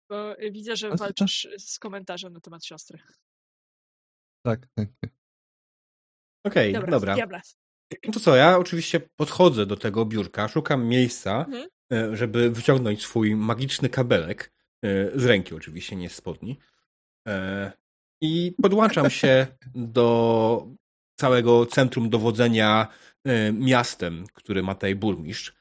[0.10, 3.00] Bo y, widzę, że walczysz z komentarzem na temat siostry.
[4.46, 4.90] tak, tak.
[5.02, 5.12] tak.
[6.46, 7.42] Okej, Dobra, dobra.
[8.06, 11.68] No to co, ja oczywiście podchodzę do tego biurka, szukam miejsca, Mhm.
[11.94, 14.54] e, żeby wyciągnąć swój magiczny kabelek,
[14.86, 16.60] e, z ręki oczywiście, nie z spodni.
[17.28, 17.72] E,
[18.22, 20.68] I podłączam się do
[21.20, 22.88] całego centrum dowodzenia
[23.54, 25.56] miastem, który ma tutaj burmistrz.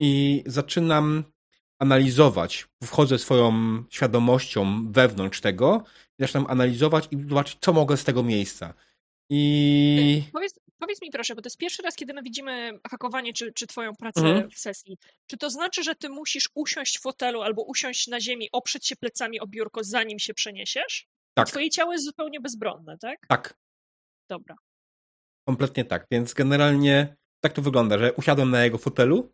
[0.00, 1.24] I zaczynam
[1.80, 3.52] analizować, wchodzę swoją
[3.90, 5.84] świadomością wewnątrz tego,
[6.18, 8.74] i zaczynam analizować i zobaczyć, co mogę z tego miejsca.
[9.30, 13.52] I Powiedz, powiedz mi proszę, bo to jest pierwszy raz, kiedy my widzimy hakowanie czy,
[13.52, 14.50] czy twoją pracę Mhm.
[14.50, 14.98] w sesji.
[15.26, 18.96] Czy to znaczy, że ty musisz usiąść w fotelu albo usiąść na ziemi, oprzeć się
[18.96, 21.06] plecami o biurko, zanim się przeniesiesz?
[21.34, 23.18] tak, Twoje ciało jest zupełnie bezbronne, tak?
[23.28, 23.54] tak.
[24.30, 24.56] Dobra.
[25.48, 26.06] Kompletnie tak.
[26.10, 29.32] Więc generalnie tak to wygląda, że usiadłem na jego fotelu.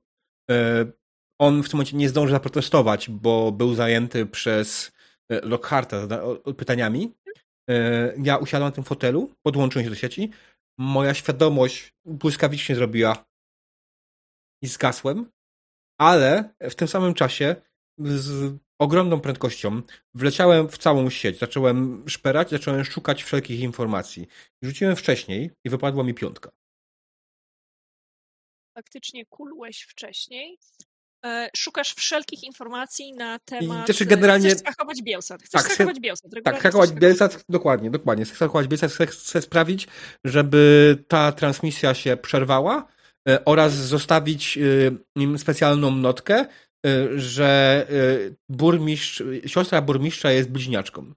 [1.39, 4.93] On w tym momencie nie zdąży zaprotestować, bo był zajęty przez
[5.29, 5.97] e, Lockharta
[6.57, 7.15] pytaniami.
[7.71, 10.31] E, Ja usiadłem na tym fotelu, podłączyłem się do sieci.
[10.79, 13.25] Moja świadomość błyskawicznie zrobiła
[14.63, 15.31] i zgasłem,
[15.99, 17.57] ale w tym samym czasie
[17.99, 19.83] z ogromną prędkością
[20.15, 21.39] wleciałem w całą sieć.
[21.39, 24.27] Zacząłem szperać, zacząłem szukać wszelkich informacji.
[24.63, 26.51] Rzuciłem wcześniej i wypadła mi piątka.
[28.75, 30.59] Faktycznie kulłeś wcześniej.
[31.27, 33.87] E, Szukasz wszelkich informacji na temat...
[33.87, 35.43] też e, generalnie- Chcesz hakować Bielsat.
[35.43, 36.31] Chcesz Tak, hakować Bielsat.
[36.45, 38.25] Tak, hakować chcesz Bielsat, dokładnie, dokładnie.
[38.25, 39.89] Chcę hakować Bielsat, chcę, sprawić,
[40.25, 42.87] żeby ta transmisja się przerwała
[43.29, 44.59] e, oraz zostawić
[45.17, 46.47] im specjalną notkę,
[47.17, 47.87] że
[48.49, 51.13] burmistrz, siostra burmistrza jest bliźniaczką.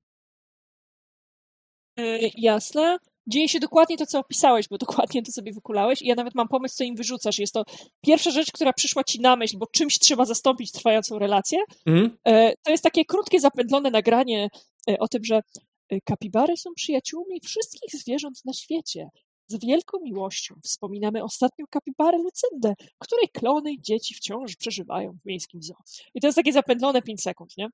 [2.37, 2.97] Jasne.
[3.27, 6.47] Dzieje się dokładnie to, co opisałeś, bo dokładnie to sobie wykulałeś i ja nawet mam
[6.47, 7.39] pomysł, co im wyrzucasz.
[7.39, 7.63] Jest to
[8.01, 11.59] pierwsza rzecz, która przyszła ci na myśl, bo czymś trzeba zastąpić trwającą relację.
[11.85, 12.17] Mhm.
[12.25, 14.49] E, To jest takie krótkie, zapętlone nagranie
[14.89, 15.41] e, o tym, że
[15.89, 19.09] e, kapibary są przyjaciółmi wszystkich zwierząt na świecie.
[19.47, 25.63] Z wielką miłością wspominamy ostatnią kapibarę Lucyndę, której klony i dzieci wciąż przeżywają w miejskim
[25.63, 25.75] zoo.
[26.13, 27.69] I to jest takie zapętlone 5 sekund, nie?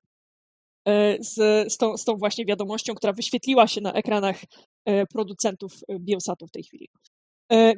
[0.86, 1.34] E, Z,
[1.72, 4.42] z, tą, z tą właśnie wiadomością, która wyświetliła się na ekranach
[4.84, 6.88] e, producentów e, Biosatu w tej chwili.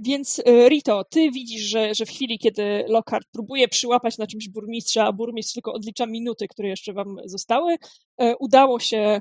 [0.02, 5.04] Więc Rito, ty widzisz, że, że w chwili, kiedy Lockhart próbuje przyłapać na czymś burmistrza,
[5.04, 7.76] a burmistrz tylko odlicza minuty, które jeszcze wam zostały,
[8.40, 9.20] udało się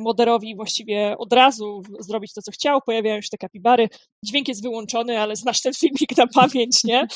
[0.00, 2.80] Moderowi właściwie od razu zrobić to, co chciał.
[2.86, 3.88] Pojawiają się te kapibary.
[4.24, 7.06] Dźwięk jest wyłączony, ale znasz ten filmik na pamięć, nie?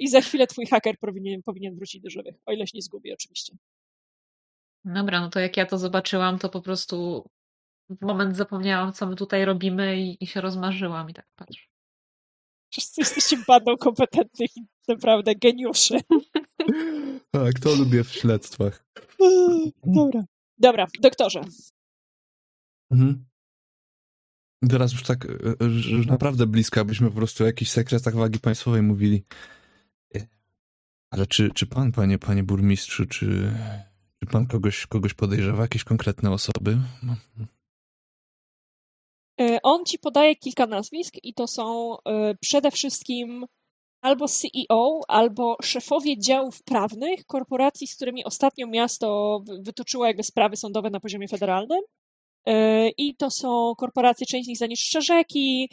[0.00, 3.12] I za chwilę twój haker powinien, powinien wrócić do żywych, o ile się nie zgubi
[3.12, 3.56] oczywiście.
[4.84, 7.24] Dobra, no to jak ja to zobaczyłam, to po prostu
[7.90, 11.68] w moment zapomniałam, co my tutaj robimy i, i się rozmarzyłam i tak patrz.
[12.70, 16.00] Wszyscy jesteście bandą kompetentnych i naprawdę geniuszy.
[17.30, 18.84] Tak, to lubię w śledztwach.
[19.84, 20.24] Dobra.
[20.58, 21.40] Dobra, doktorze.
[22.90, 23.24] Mhm.
[24.70, 25.26] Teraz już tak,
[25.60, 29.24] że naprawdę blisko, abyśmy po prostu o jakichś sekretach wagi państwowej mówili.
[30.14, 30.26] E,
[31.10, 33.52] Ale czy, czy pan, panie, panie burmistrzu, czy,
[34.22, 36.78] czy pan kogoś, kogoś podejrzewa, jakieś konkretne osoby?
[37.02, 37.14] No,
[39.40, 43.46] E, On ci podaje kilka nazwisk i to są e, przede wszystkim
[44.02, 50.90] albo CEO, albo szefowie działów prawnych korporacji, z którymi ostatnio miasto wytoczyło jakby sprawy sądowe
[50.90, 51.80] na poziomie federalnym.
[52.46, 55.68] E, I to są korporacje, część z nich zanieczyszcza rzeki,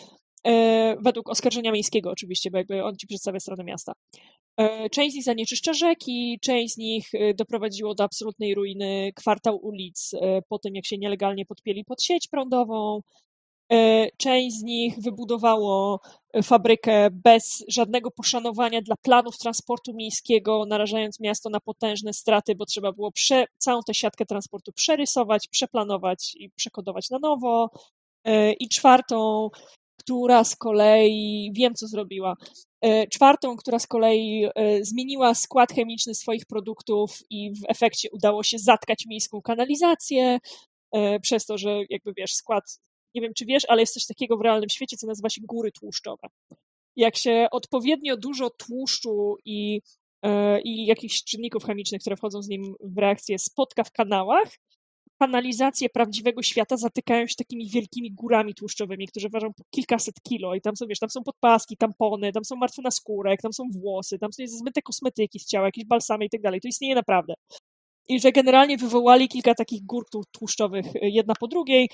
[1.01, 3.93] według oskarżenia miejskiego oczywiście, bo jakby on ci przedstawia stronę miasta.
[4.59, 10.11] E, część z nich zanieczyszcza rzeki, część z nich doprowadziło do absolutnej ruiny kwartał ulic
[10.49, 13.01] po tym, jak się nielegalnie podpieli pod sieć prądową.
[14.17, 15.99] Część z nich wybudowało
[16.43, 22.91] fabrykę bez żadnego poszanowania dla planów transportu miejskiego, narażając miasto na potężne straty, bo trzeba
[22.91, 27.69] było prze, całą tę siatkę transportu przerysować, przeplanować i przekodować na nowo.
[28.23, 29.49] E, I czwartą,
[30.09, 32.35] która z kolei, wiem co zrobiła,
[32.81, 38.43] e, czwartą, która z kolei e, zmieniła skład chemiczny swoich produktów i w efekcie udało
[38.43, 40.39] się zatkać miejską kanalizację,
[41.21, 42.79] przez to, że jakby wiesz, skład
[43.15, 45.71] nie wiem czy wiesz, ale jest coś takiego w realnym świecie, co nazywa się góry
[45.71, 46.27] tłuszczowe.
[46.95, 49.81] Jak się odpowiednio dużo tłuszczu i,
[50.25, 54.49] e, i jakichś czynników chemicznych, które wchodzą z nim w reakcję, spotka w kanałach,
[55.19, 60.61] kanalizacje prawdziwego świata zatykają się takimi wielkimi górami tłuszczowymi, które ważą po kilkaset kilo i
[60.61, 64.19] tam są, wiesz, tam są podpaski, tampony, tam są martwe na skórek, tam są włosy,
[64.19, 66.61] tam są zmyte kosmetyki z ciała, jakieś balsamy i tak dalej.
[66.61, 67.33] To istnieje naprawdę.
[68.07, 71.89] I że generalnie wywołali kilka takich gór tłuszczowych e, jedna po drugiej,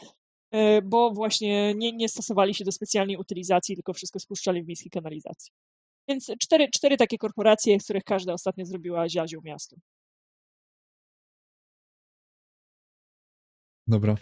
[0.56, 4.92] E, bo właśnie nie, nie stosowali się do specjalnej utylizacji, tylko wszystko spuszczali w miejskiej
[4.92, 5.52] kanalizacji.
[6.10, 9.80] Więc cztery, cztery takie korporacje, z których każda ostatnio zrobiła ziazią miastu.
[13.88, 14.16] Dobra.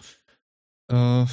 [0.92, 1.28] Uh...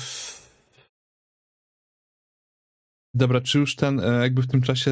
[3.15, 4.91] Dobra, czy już ten, e, jakby w tym czasie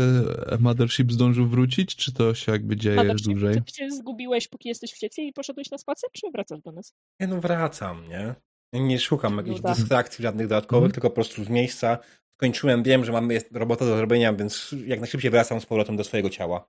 [0.58, 3.62] Mothership zdążył wrócić, czy to się jakby dzieje Mothership, dłużej?
[3.64, 6.94] Czy się zgubiłeś, póki jesteś w sieci i poszedłeś na spacer, czy wracasz do nas?
[7.20, 8.34] Nie no, wracam, nie?
[8.72, 10.92] Nie szukam jakichś no dystrakcji żadnych dodatkowych, mm.
[10.92, 11.98] tylko po prostu z miejsca
[12.36, 16.30] skończyłem, wiem, że mamy robotę do zrobienia, więc jak najszybciej wracam z powrotem do swojego
[16.30, 16.68] ciała.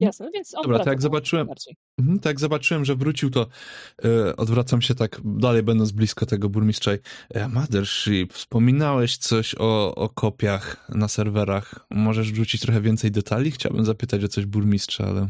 [0.00, 1.48] Jasne, no więc on Dobra, tak jak zobaczyłem,
[1.98, 3.46] mhm, tak jak zobaczyłem, że wrócił, to
[4.04, 6.90] yy, odwracam się tak dalej, będąc blisko tego burmistrza.
[7.34, 11.86] E, Mothership, wspominałeś coś o, o kopiach na serwerach.
[11.90, 13.50] Możesz rzucić trochę więcej detali?
[13.50, 15.28] Chciałbym zapytać o coś burmistrza, ale...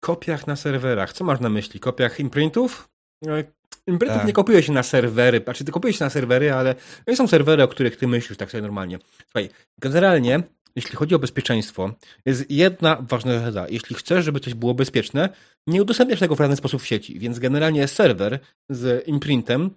[0.00, 1.12] Kopiach na serwerach.
[1.12, 1.80] Co masz na myśli?
[1.80, 2.88] Kopiach imprintów?
[3.26, 3.44] E,
[3.86, 4.26] Imprintów tak.
[4.26, 6.74] nie kopiuje się na serwery, znaczy ty kopuje się na serwery, ale
[7.06, 8.98] nie są serwery, o których ty myślisz tak sobie normalnie.
[9.24, 9.48] Słuchaj,
[9.78, 10.42] generalnie,
[10.76, 11.94] jeśli chodzi o bezpieczeństwo,
[12.26, 13.66] jest jedna ważna zasada.
[13.68, 15.28] Jeśli chcesz, żeby coś było bezpieczne,
[15.66, 18.38] nie udostępniasz tego w żaden sposób w sieci, więc generalnie serwer
[18.70, 19.70] z imprintem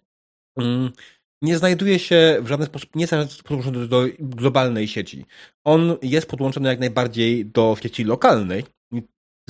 [0.60, 0.92] mm,
[1.42, 5.26] nie znajduje się w żaden sposób, nie jest podłączony do globalnej sieci.
[5.64, 8.64] On jest podłączony jak najbardziej do sieci lokalnej.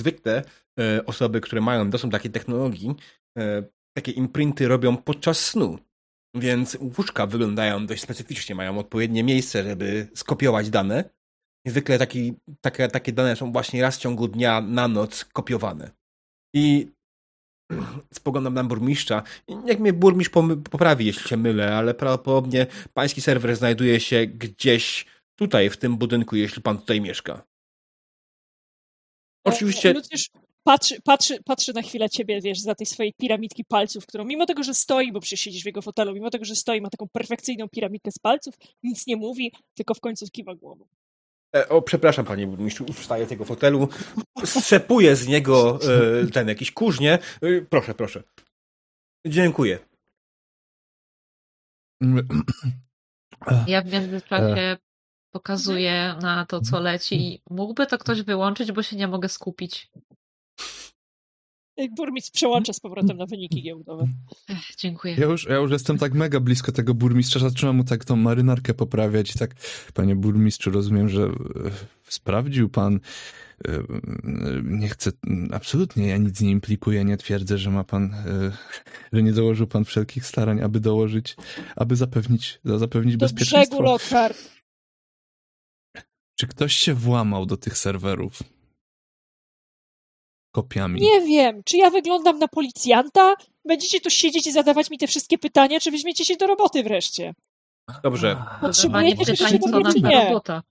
[0.00, 0.42] Zwykle
[0.80, 2.94] e, osoby, które mają dostęp do takiej technologii,
[3.38, 3.62] e,
[3.96, 5.78] takie imprinty robią podczas snu.
[6.34, 11.17] Więc łóżka wyglądają dość specyficznie, mają odpowiednie miejsce, żeby skopiować dane.
[11.68, 15.90] Zwykle taki, takie, takie dane są właśnie raz w ciągu dnia na noc kopiowane.
[16.54, 16.88] I
[18.14, 19.22] spoglądam na burmistrza.
[19.66, 20.32] Jak mnie burmistrz
[20.70, 25.06] poprawi, jeśli się mylę, ale prawdopodobnie pański serwer znajduje się gdzieś
[25.38, 27.34] tutaj, w tym budynku, jeśli pan tutaj mieszka.
[29.48, 29.94] E, Oczywiście
[30.64, 34.62] patrzy, patrzy, patrzy na chwilę ciebie, wiesz, za tej swojej piramidki palców, którą mimo tego,
[34.62, 37.68] że stoi, bo przecież siedzisz w jego fotelu, mimo tego, że stoi, ma taką perfekcyjną
[37.68, 40.84] piramidkę z palców, nic nie mówi, tylko w końcu kiwa głową.
[41.56, 43.88] E, o, przepraszam, panie burmistrzu, wstaję z tego fotelu,
[44.44, 45.78] strzepuję z niego
[46.22, 47.18] e, ten jakiś kurznie.
[47.42, 48.22] E, proszę, proszę.
[49.26, 49.78] Dziękuję.
[53.66, 54.76] Ja w międzyczasie
[55.30, 57.42] pokazuję na to, co leci.
[57.50, 59.90] Mógłby to ktoś wyłączyć, bo się nie mogę skupić.
[61.96, 64.08] Burmistrz przełącza z powrotem na wyniki giełdowe.
[64.48, 65.14] Ech, dziękuję.
[65.18, 68.74] Ja już, ja już jestem tak mega blisko tego burmistrza, zaczynam mu tak tą marynarkę
[68.74, 69.54] poprawiać i tak,
[69.94, 71.30] panie burmistrzu, rozumiem, że e,
[72.08, 73.00] sprawdził pan,
[73.68, 73.82] e,
[74.62, 75.10] nie chcę,
[75.52, 78.52] absolutnie ja nic nie implikuję, nie twierdzę, że ma pan, e,
[79.12, 81.36] że nie dołożył pan wszelkich starań, aby dołożyć,
[81.76, 83.76] aby zapewnić, zapewnić do bezpieczeństwo.
[83.76, 84.58] brzegu, Lockhart.
[86.34, 88.57] Czy ktoś się włamał do tych serwerów?
[90.52, 91.00] Kopiami.
[91.00, 93.34] Nie wiem, czy ja wyglądam na policjanta?
[93.64, 97.34] Będziecie tu siedzieć i zadawać mi te wszystkie pytania, czy weźmiecie się do roboty wreszcie?
[98.02, 98.36] Dobrze.
[98.60, 100.24] Potrzebujecie roboty, nie?
[100.24, 100.62] Robota.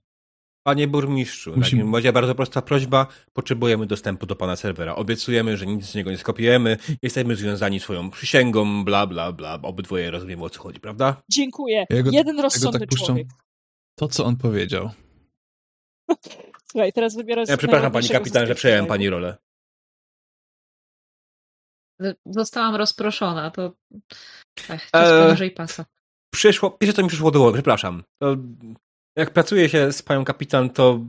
[0.67, 1.83] Panie burmistrzu, Musimy...
[1.83, 3.07] w będzie bardzo prosta prośba.
[3.33, 4.95] Potrzebujemy dostępu do pana serwera.
[4.95, 6.77] Obiecujemy, że nic z niego nie skopiujemy.
[7.01, 9.59] Jesteśmy związani swoją przysięgą, bla, bla, bla.
[9.61, 11.21] Obydwoje rozumiemy, o co chodzi, prawda?
[11.29, 11.85] Dziękuję.
[11.89, 13.27] Ja go, Jeden rozsądny ja tak człowiek.
[13.95, 14.89] To, co on powiedział.
[16.71, 17.43] Słuchaj, teraz wybiorę...
[17.47, 19.37] Ja przepraszam, pani kapitan, że przejąłem pani rolę.
[22.25, 23.73] Zostałam rozproszona, to
[24.69, 25.85] Ech, to jest e, pasa.
[26.33, 28.03] Przyszło, pierwsze co mi przyszło do głowy, przepraszam.
[28.21, 28.35] To
[29.15, 30.99] jak pracuję się z panią kapitan, to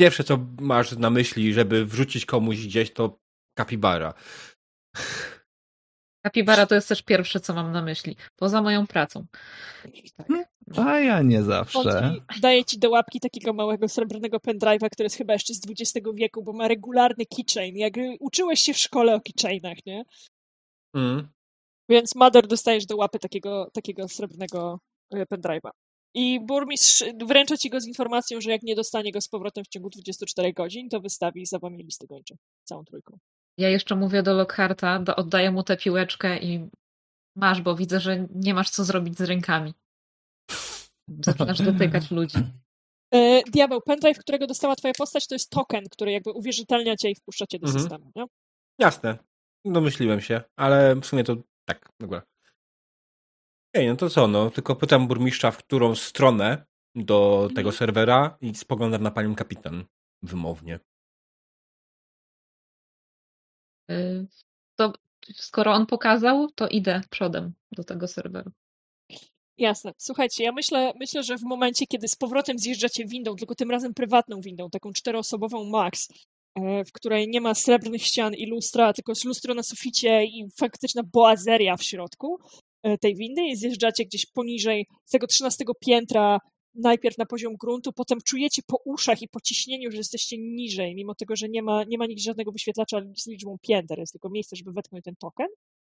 [0.00, 3.18] pierwsze, co masz na myśli, żeby wrzucić komuś gdzieś, to
[3.58, 4.14] kapibara.
[6.24, 8.16] Kapibara to jest też pierwsze, co mam na myśli.
[8.36, 9.26] Poza moją pracą.
[10.16, 10.51] Tak.
[10.76, 11.78] A ja nie zawsze.
[11.78, 16.08] On daje ci do łapki takiego małego srebrnego pendrive'a, który jest chyba jeszcze z XX
[16.14, 17.76] wieku, bo ma regularny keychain.
[17.76, 20.04] Jak uczyłeś się w szkole o keychainach, nie?
[20.94, 21.28] Mm.
[21.88, 25.70] Więc Mother dostajesz do łapy takiego, takiego srebrnego e, pendrive'a.
[26.14, 29.68] I burmistrz wręcza ci go z informacją, że jak nie dostanie go z powrotem w
[29.68, 32.36] ciągu 24 godzin, to wystawi za wami listę gończą.
[32.64, 33.18] Całą trójką.
[33.58, 36.68] Ja jeszcze mówię do Lockharta, do, oddaję mu tę piłeczkę i
[37.36, 39.74] masz, bo widzę, że nie masz co zrobić z rękami.
[41.08, 42.38] Zaczynasz dotykać ludzi.
[43.14, 47.14] E, diabeł, pendrive, którego dostała twoja postać, to jest token, który jakby uwierzytelnia cię i
[47.14, 47.82] wpuszcza cię do Mhm.
[47.82, 48.24] systemu, nie?
[48.78, 49.18] Jasne.
[49.64, 52.22] Domyśliłem się, ale w sumie to tak, dobra.
[53.74, 57.76] Ej, no to co, no, tylko pytam burmistrza, w którą stronę do tego Mhm.
[57.76, 59.84] serwera i spoglądam na panią kapitan
[60.22, 60.80] wymownie.
[63.90, 64.26] Y,
[64.76, 64.92] To
[65.34, 68.50] skoro on pokazał, to idę przodem do tego serweru.
[69.62, 69.92] Jasne.
[69.98, 73.94] Słuchajcie, ja myślę, myślę, że w momencie, kiedy z powrotem zjeżdżacie windą, tylko tym razem
[73.94, 76.08] prywatną windą, taką czteroosobową max,
[76.54, 80.50] e, w której nie ma srebrnych ścian i lustra, tylko jest lustro na suficie i
[80.56, 82.38] faktyczna boazeria w środku
[82.82, 86.38] e, tej windy i zjeżdżacie gdzieś poniżej z tego 13 piętra,
[86.74, 91.14] najpierw na poziom gruntu, potem czujecie po uszach i po ciśnieniu, że jesteście niżej, mimo
[91.14, 94.56] tego, że nie ma, nie ma nigdzie żadnego wyświetlacza z liczbą pięter, jest tylko miejsce,
[94.56, 95.46] żeby wetknąć ten token.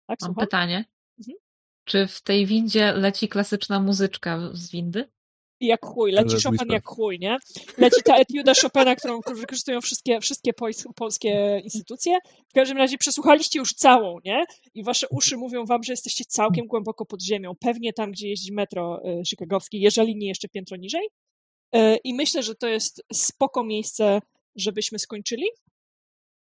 [0.06, 0.84] Tak, Mam pytanie.
[1.18, 1.49] Mhm.
[1.84, 5.08] Czy w tej windzie leci klasyczna muzyczka z windy?
[5.60, 6.70] jak chuj, leci Chopin whisper.
[6.72, 7.36] jak chuj, nie?
[7.78, 12.18] Leci ta etiuda Chopina, którą wykorzystują wszystkie, wszystkie pols- polskie instytucje.
[12.48, 14.44] W każdym razie przesłuchaliście już całą, nie?
[14.74, 17.52] I wasze uszy mówią wam, że jesteście całkiem głęboko pod ziemią.
[17.60, 21.08] Pewnie tam, gdzie jeździ metro y, chicagowskie, jeżeli nie jeszcze piętro niżej.
[21.76, 24.20] Y, I myślę, że to jest spoko miejsce,
[24.56, 25.44] żebyśmy skończyli.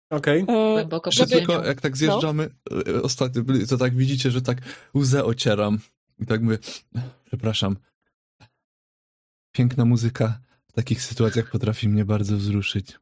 [0.10, 0.42] Okej.
[0.42, 1.48] Y, pod żeby- ziemią.
[1.48, 2.50] Tylko jak tak zjeżdżamy,
[2.88, 4.58] e, ostatnio, byli- to tak widzicie, że tak
[4.96, 5.80] łzę ocieram.
[6.20, 6.58] I tak mówię,
[7.26, 7.78] przepraszam.
[9.52, 13.00] Piękna muzyka w takich sytuacjach potrafi mnie bardzo wzruszyć.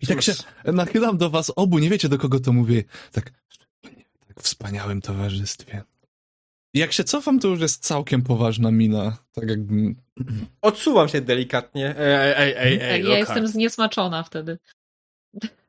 [0.00, 2.84] I tak się nachylam do was obu, nie wiecie do kogo to mówię.
[3.12, 3.30] Tak,
[4.26, 5.82] tak w wspaniałym towarzystwie.
[6.76, 9.18] Jak się cofam, to już jest całkiem poważna mina.
[9.32, 9.96] Tak jakbym...
[10.62, 11.94] Odsuwam się delikatnie.
[11.98, 14.58] Ej, ej, ej, ej, Tak, ja jestem zniesmaczona wtedy.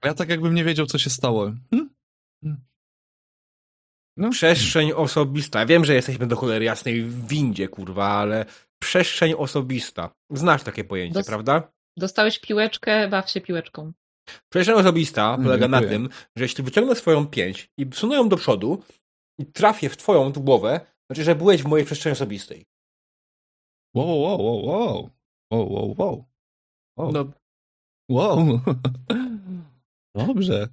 [0.03, 1.51] Ja tak jakbym nie wiedział, co się stało.
[1.71, 1.89] Hm?
[2.43, 2.57] Hm.
[4.17, 5.65] No, Przestrzeń osobista.
[5.65, 8.45] Wiem, że jesteśmy do cholery jasnej w windzie, kurwa, ale
[8.79, 10.09] przestrzeń osobista.
[10.31, 11.71] Znasz takie pojęcie, Dos- prawda?
[11.97, 13.91] Dostałeś piłeczkę, baw się piłeczką.
[14.49, 15.99] Przestrzeń osobista Mm, polega na dziękuję.
[15.99, 18.83] tym, że jeśli wyciągnę swoją pięść i wsunę ją do przodu
[19.39, 22.65] i trafię w twoją głowę, znaczy, że byłeś w mojej przestrzeni osobistej.
[23.95, 25.09] Wow, wow, wow, wow.
[25.51, 26.25] Wow, wow, wow.
[26.97, 27.11] Wow.
[27.11, 27.31] No,
[28.09, 28.59] wow.
[30.27, 30.67] Dobrze.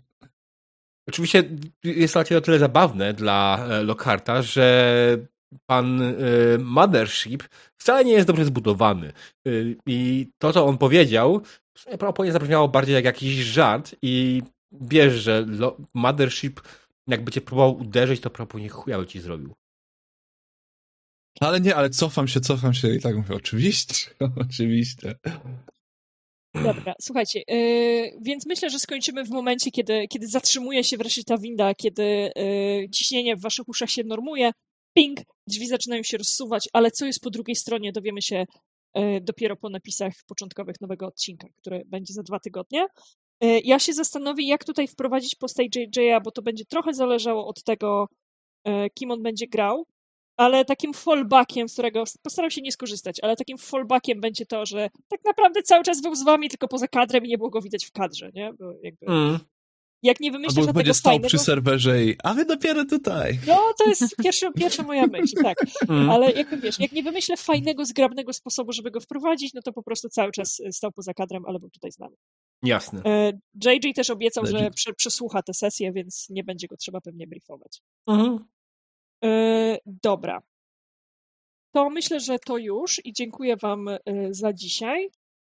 [1.09, 1.45] Oczywiście
[1.85, 5.19] jest to o tyle zabawne dla e, Lockharta, że
[5.67, 6.15] pan e,
[6.59, 7.45] Mothership
[7.81, 9.13] wcale nie jest dobrze zbudowany.
[9.47, 9.51] E,
[9.87, 11.43] I to, co on powiedział,
[11.77, 15.47] w sumie prawdopodobnie zabrzmiało bardziej jak jakiś żart i wiesz, że
[15.95, 16.61] Mothership
[17.07, 19.55] jakby cię próbował uderzyć, to prawdopodobnie chuja by ci zrobił.
[21.41, 24.11] Ale nie, ale cofam się, cofam się i tak mówię, oczywiście,
[24.47, 25.15] oczywiście.
[26.55, 31.39] Dobra, słuchajcie, yy, więc myślę, że skończymy w momencie, kiedy, kiedy zatrzymuje się wreszcie ta
[31.39, 34.51] winda, kiedy yy, ciśnienie w waszych uszach się normuje,
[34.97, 38.45] ping, drzwi zaczynają się rozsuwać, ale co jest po drugiej stronie, dowiemy się
[38.95, 42.87] yy, dopiero po napisach początkowych nowego odcinka, który będzie za dwa tygodnie.
[43.41, 47.65] Yy, ja się zastanowię, jak tutaj wprowadzić postać JJ'a, bo to będzie trochę zależało od
[47.65, 48.09] tego,
[48.67, 49.87] yy, kim on będzie grał,
[50.37, 54.91] ale takim fallbackiem, z którego postaram się nie skorzystać, ale takim fallbackiem będzie to, że
[55.09, 57.85] tak naprawdę cały czas był z wami, tylko poza kadrem i nie było go widać
[57.85, 58.53] w kadrze, nie?
[58.59, 59.39] Bo jakby, Mm.
[60.03, 61.29] jak nie wymyślisz Albo będzie stał fajnego...
[61.29, 63.39] przy serwerze i, a wy dopiero tutaj.
[63.47, 65.57] No, to jest pierwsza, pierwsza moja myśl, tak.
[65.89, 66.11] Mm.
[66.11, 69.83] Ale jak wiesz, jak nie wymyślę fajnego, zgrabnego sposobu, żeby go wprowadzić, no to po
[69.83, 72.17] prostu cały czas stał poza kadrem, ale był tutaj z nami.
[72.63, 73.03] Jasne.
[73.05, 73.33] E,
[73.65, 74.75] JJ też obiecał, że Legit.
[74.75, 77.83] prze, przesłucha tę sesję, więc nie będzie go trzeba pewnie briefować.
[78.07, 78.39] Mhm.
[79.25, 80.43] E, dobra.
[81.75, 83.99] To myślę, że to już i dziękuję Wam e,
[84.31, 85.11] za dzisiaj.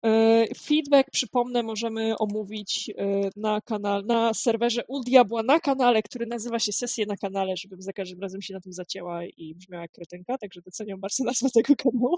[0.06, 2.92] E, Feedback, przypomnę, możemy omówić
[3.36, 7.82] na, kanal, na serwerze Ul Diabła na kanale, który nazywa się Sesje na kanale, żebym
[7.82, 11.50] za każdym razem się na tym zacięła i brzmiała jak kretynka, także doceniam bardzo nazwę
[11.54, 12.18] tego kanału.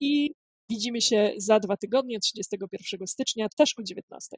[0.00, 0.30] I
[0.70, 4.36] widzimy się za dwa tygodnie, 31 stycznia, też o 19.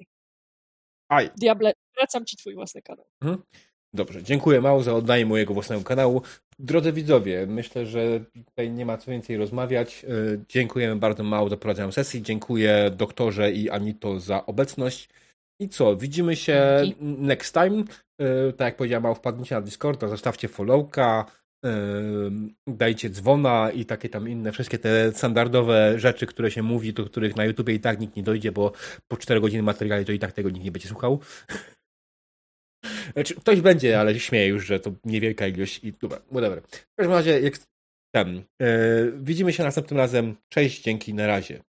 [1.08, 1.30] Aj.
[1.36, 3.06] Diable, wracam Ci Twój własny kanał.
[3.94, 6.22] Dobrze, dziękuję mało za oddanie mojego własnego kanału.
[6.58, 10.04] Drodzy widzowie, myślę, że tutaj nie ma co więcej rozmawiać.
[10.04, 10.08] E,
[10.48, 12.22] dziękujemy bardzo mało za prowadzenie sesji.
[12.22, 15.08] Dziękuję doktorze i Anito za obecność.
[15.60, 17.04] I co, widzimy się Dzięki.
[17.04, 17.84] next time.
[18.20, 21.24] E, Tak jak powiedziałem, mało wpadnijcie na Discorda, zostawcie followka,
[21.64, 21.70] e,
[22.66, 27.36] dajcie dzwona i takie tam inne, wszystkie te standardowe rzeczy, które się mówi, do których
[27.36, 28.72] na YouTubie i tak nikt nie dojdzie, bo
[29.08, 31.20] po 4 godziny materiału to i tak tego nikt nie będzie słuchał.
[33.14, 36.62] Znaczy, ktoś będzie, ale śmieję już, że to niewielka ilość i dobra, whatever.
[36.62, 37.54] W każdym razie, jak
[38.14, 40.36] ten, e, widzimy się następnym razem.
[40.48, 41.62] Cześć, dzięki, na razie.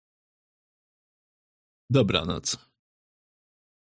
[1.90, 2.74] Dobranoc.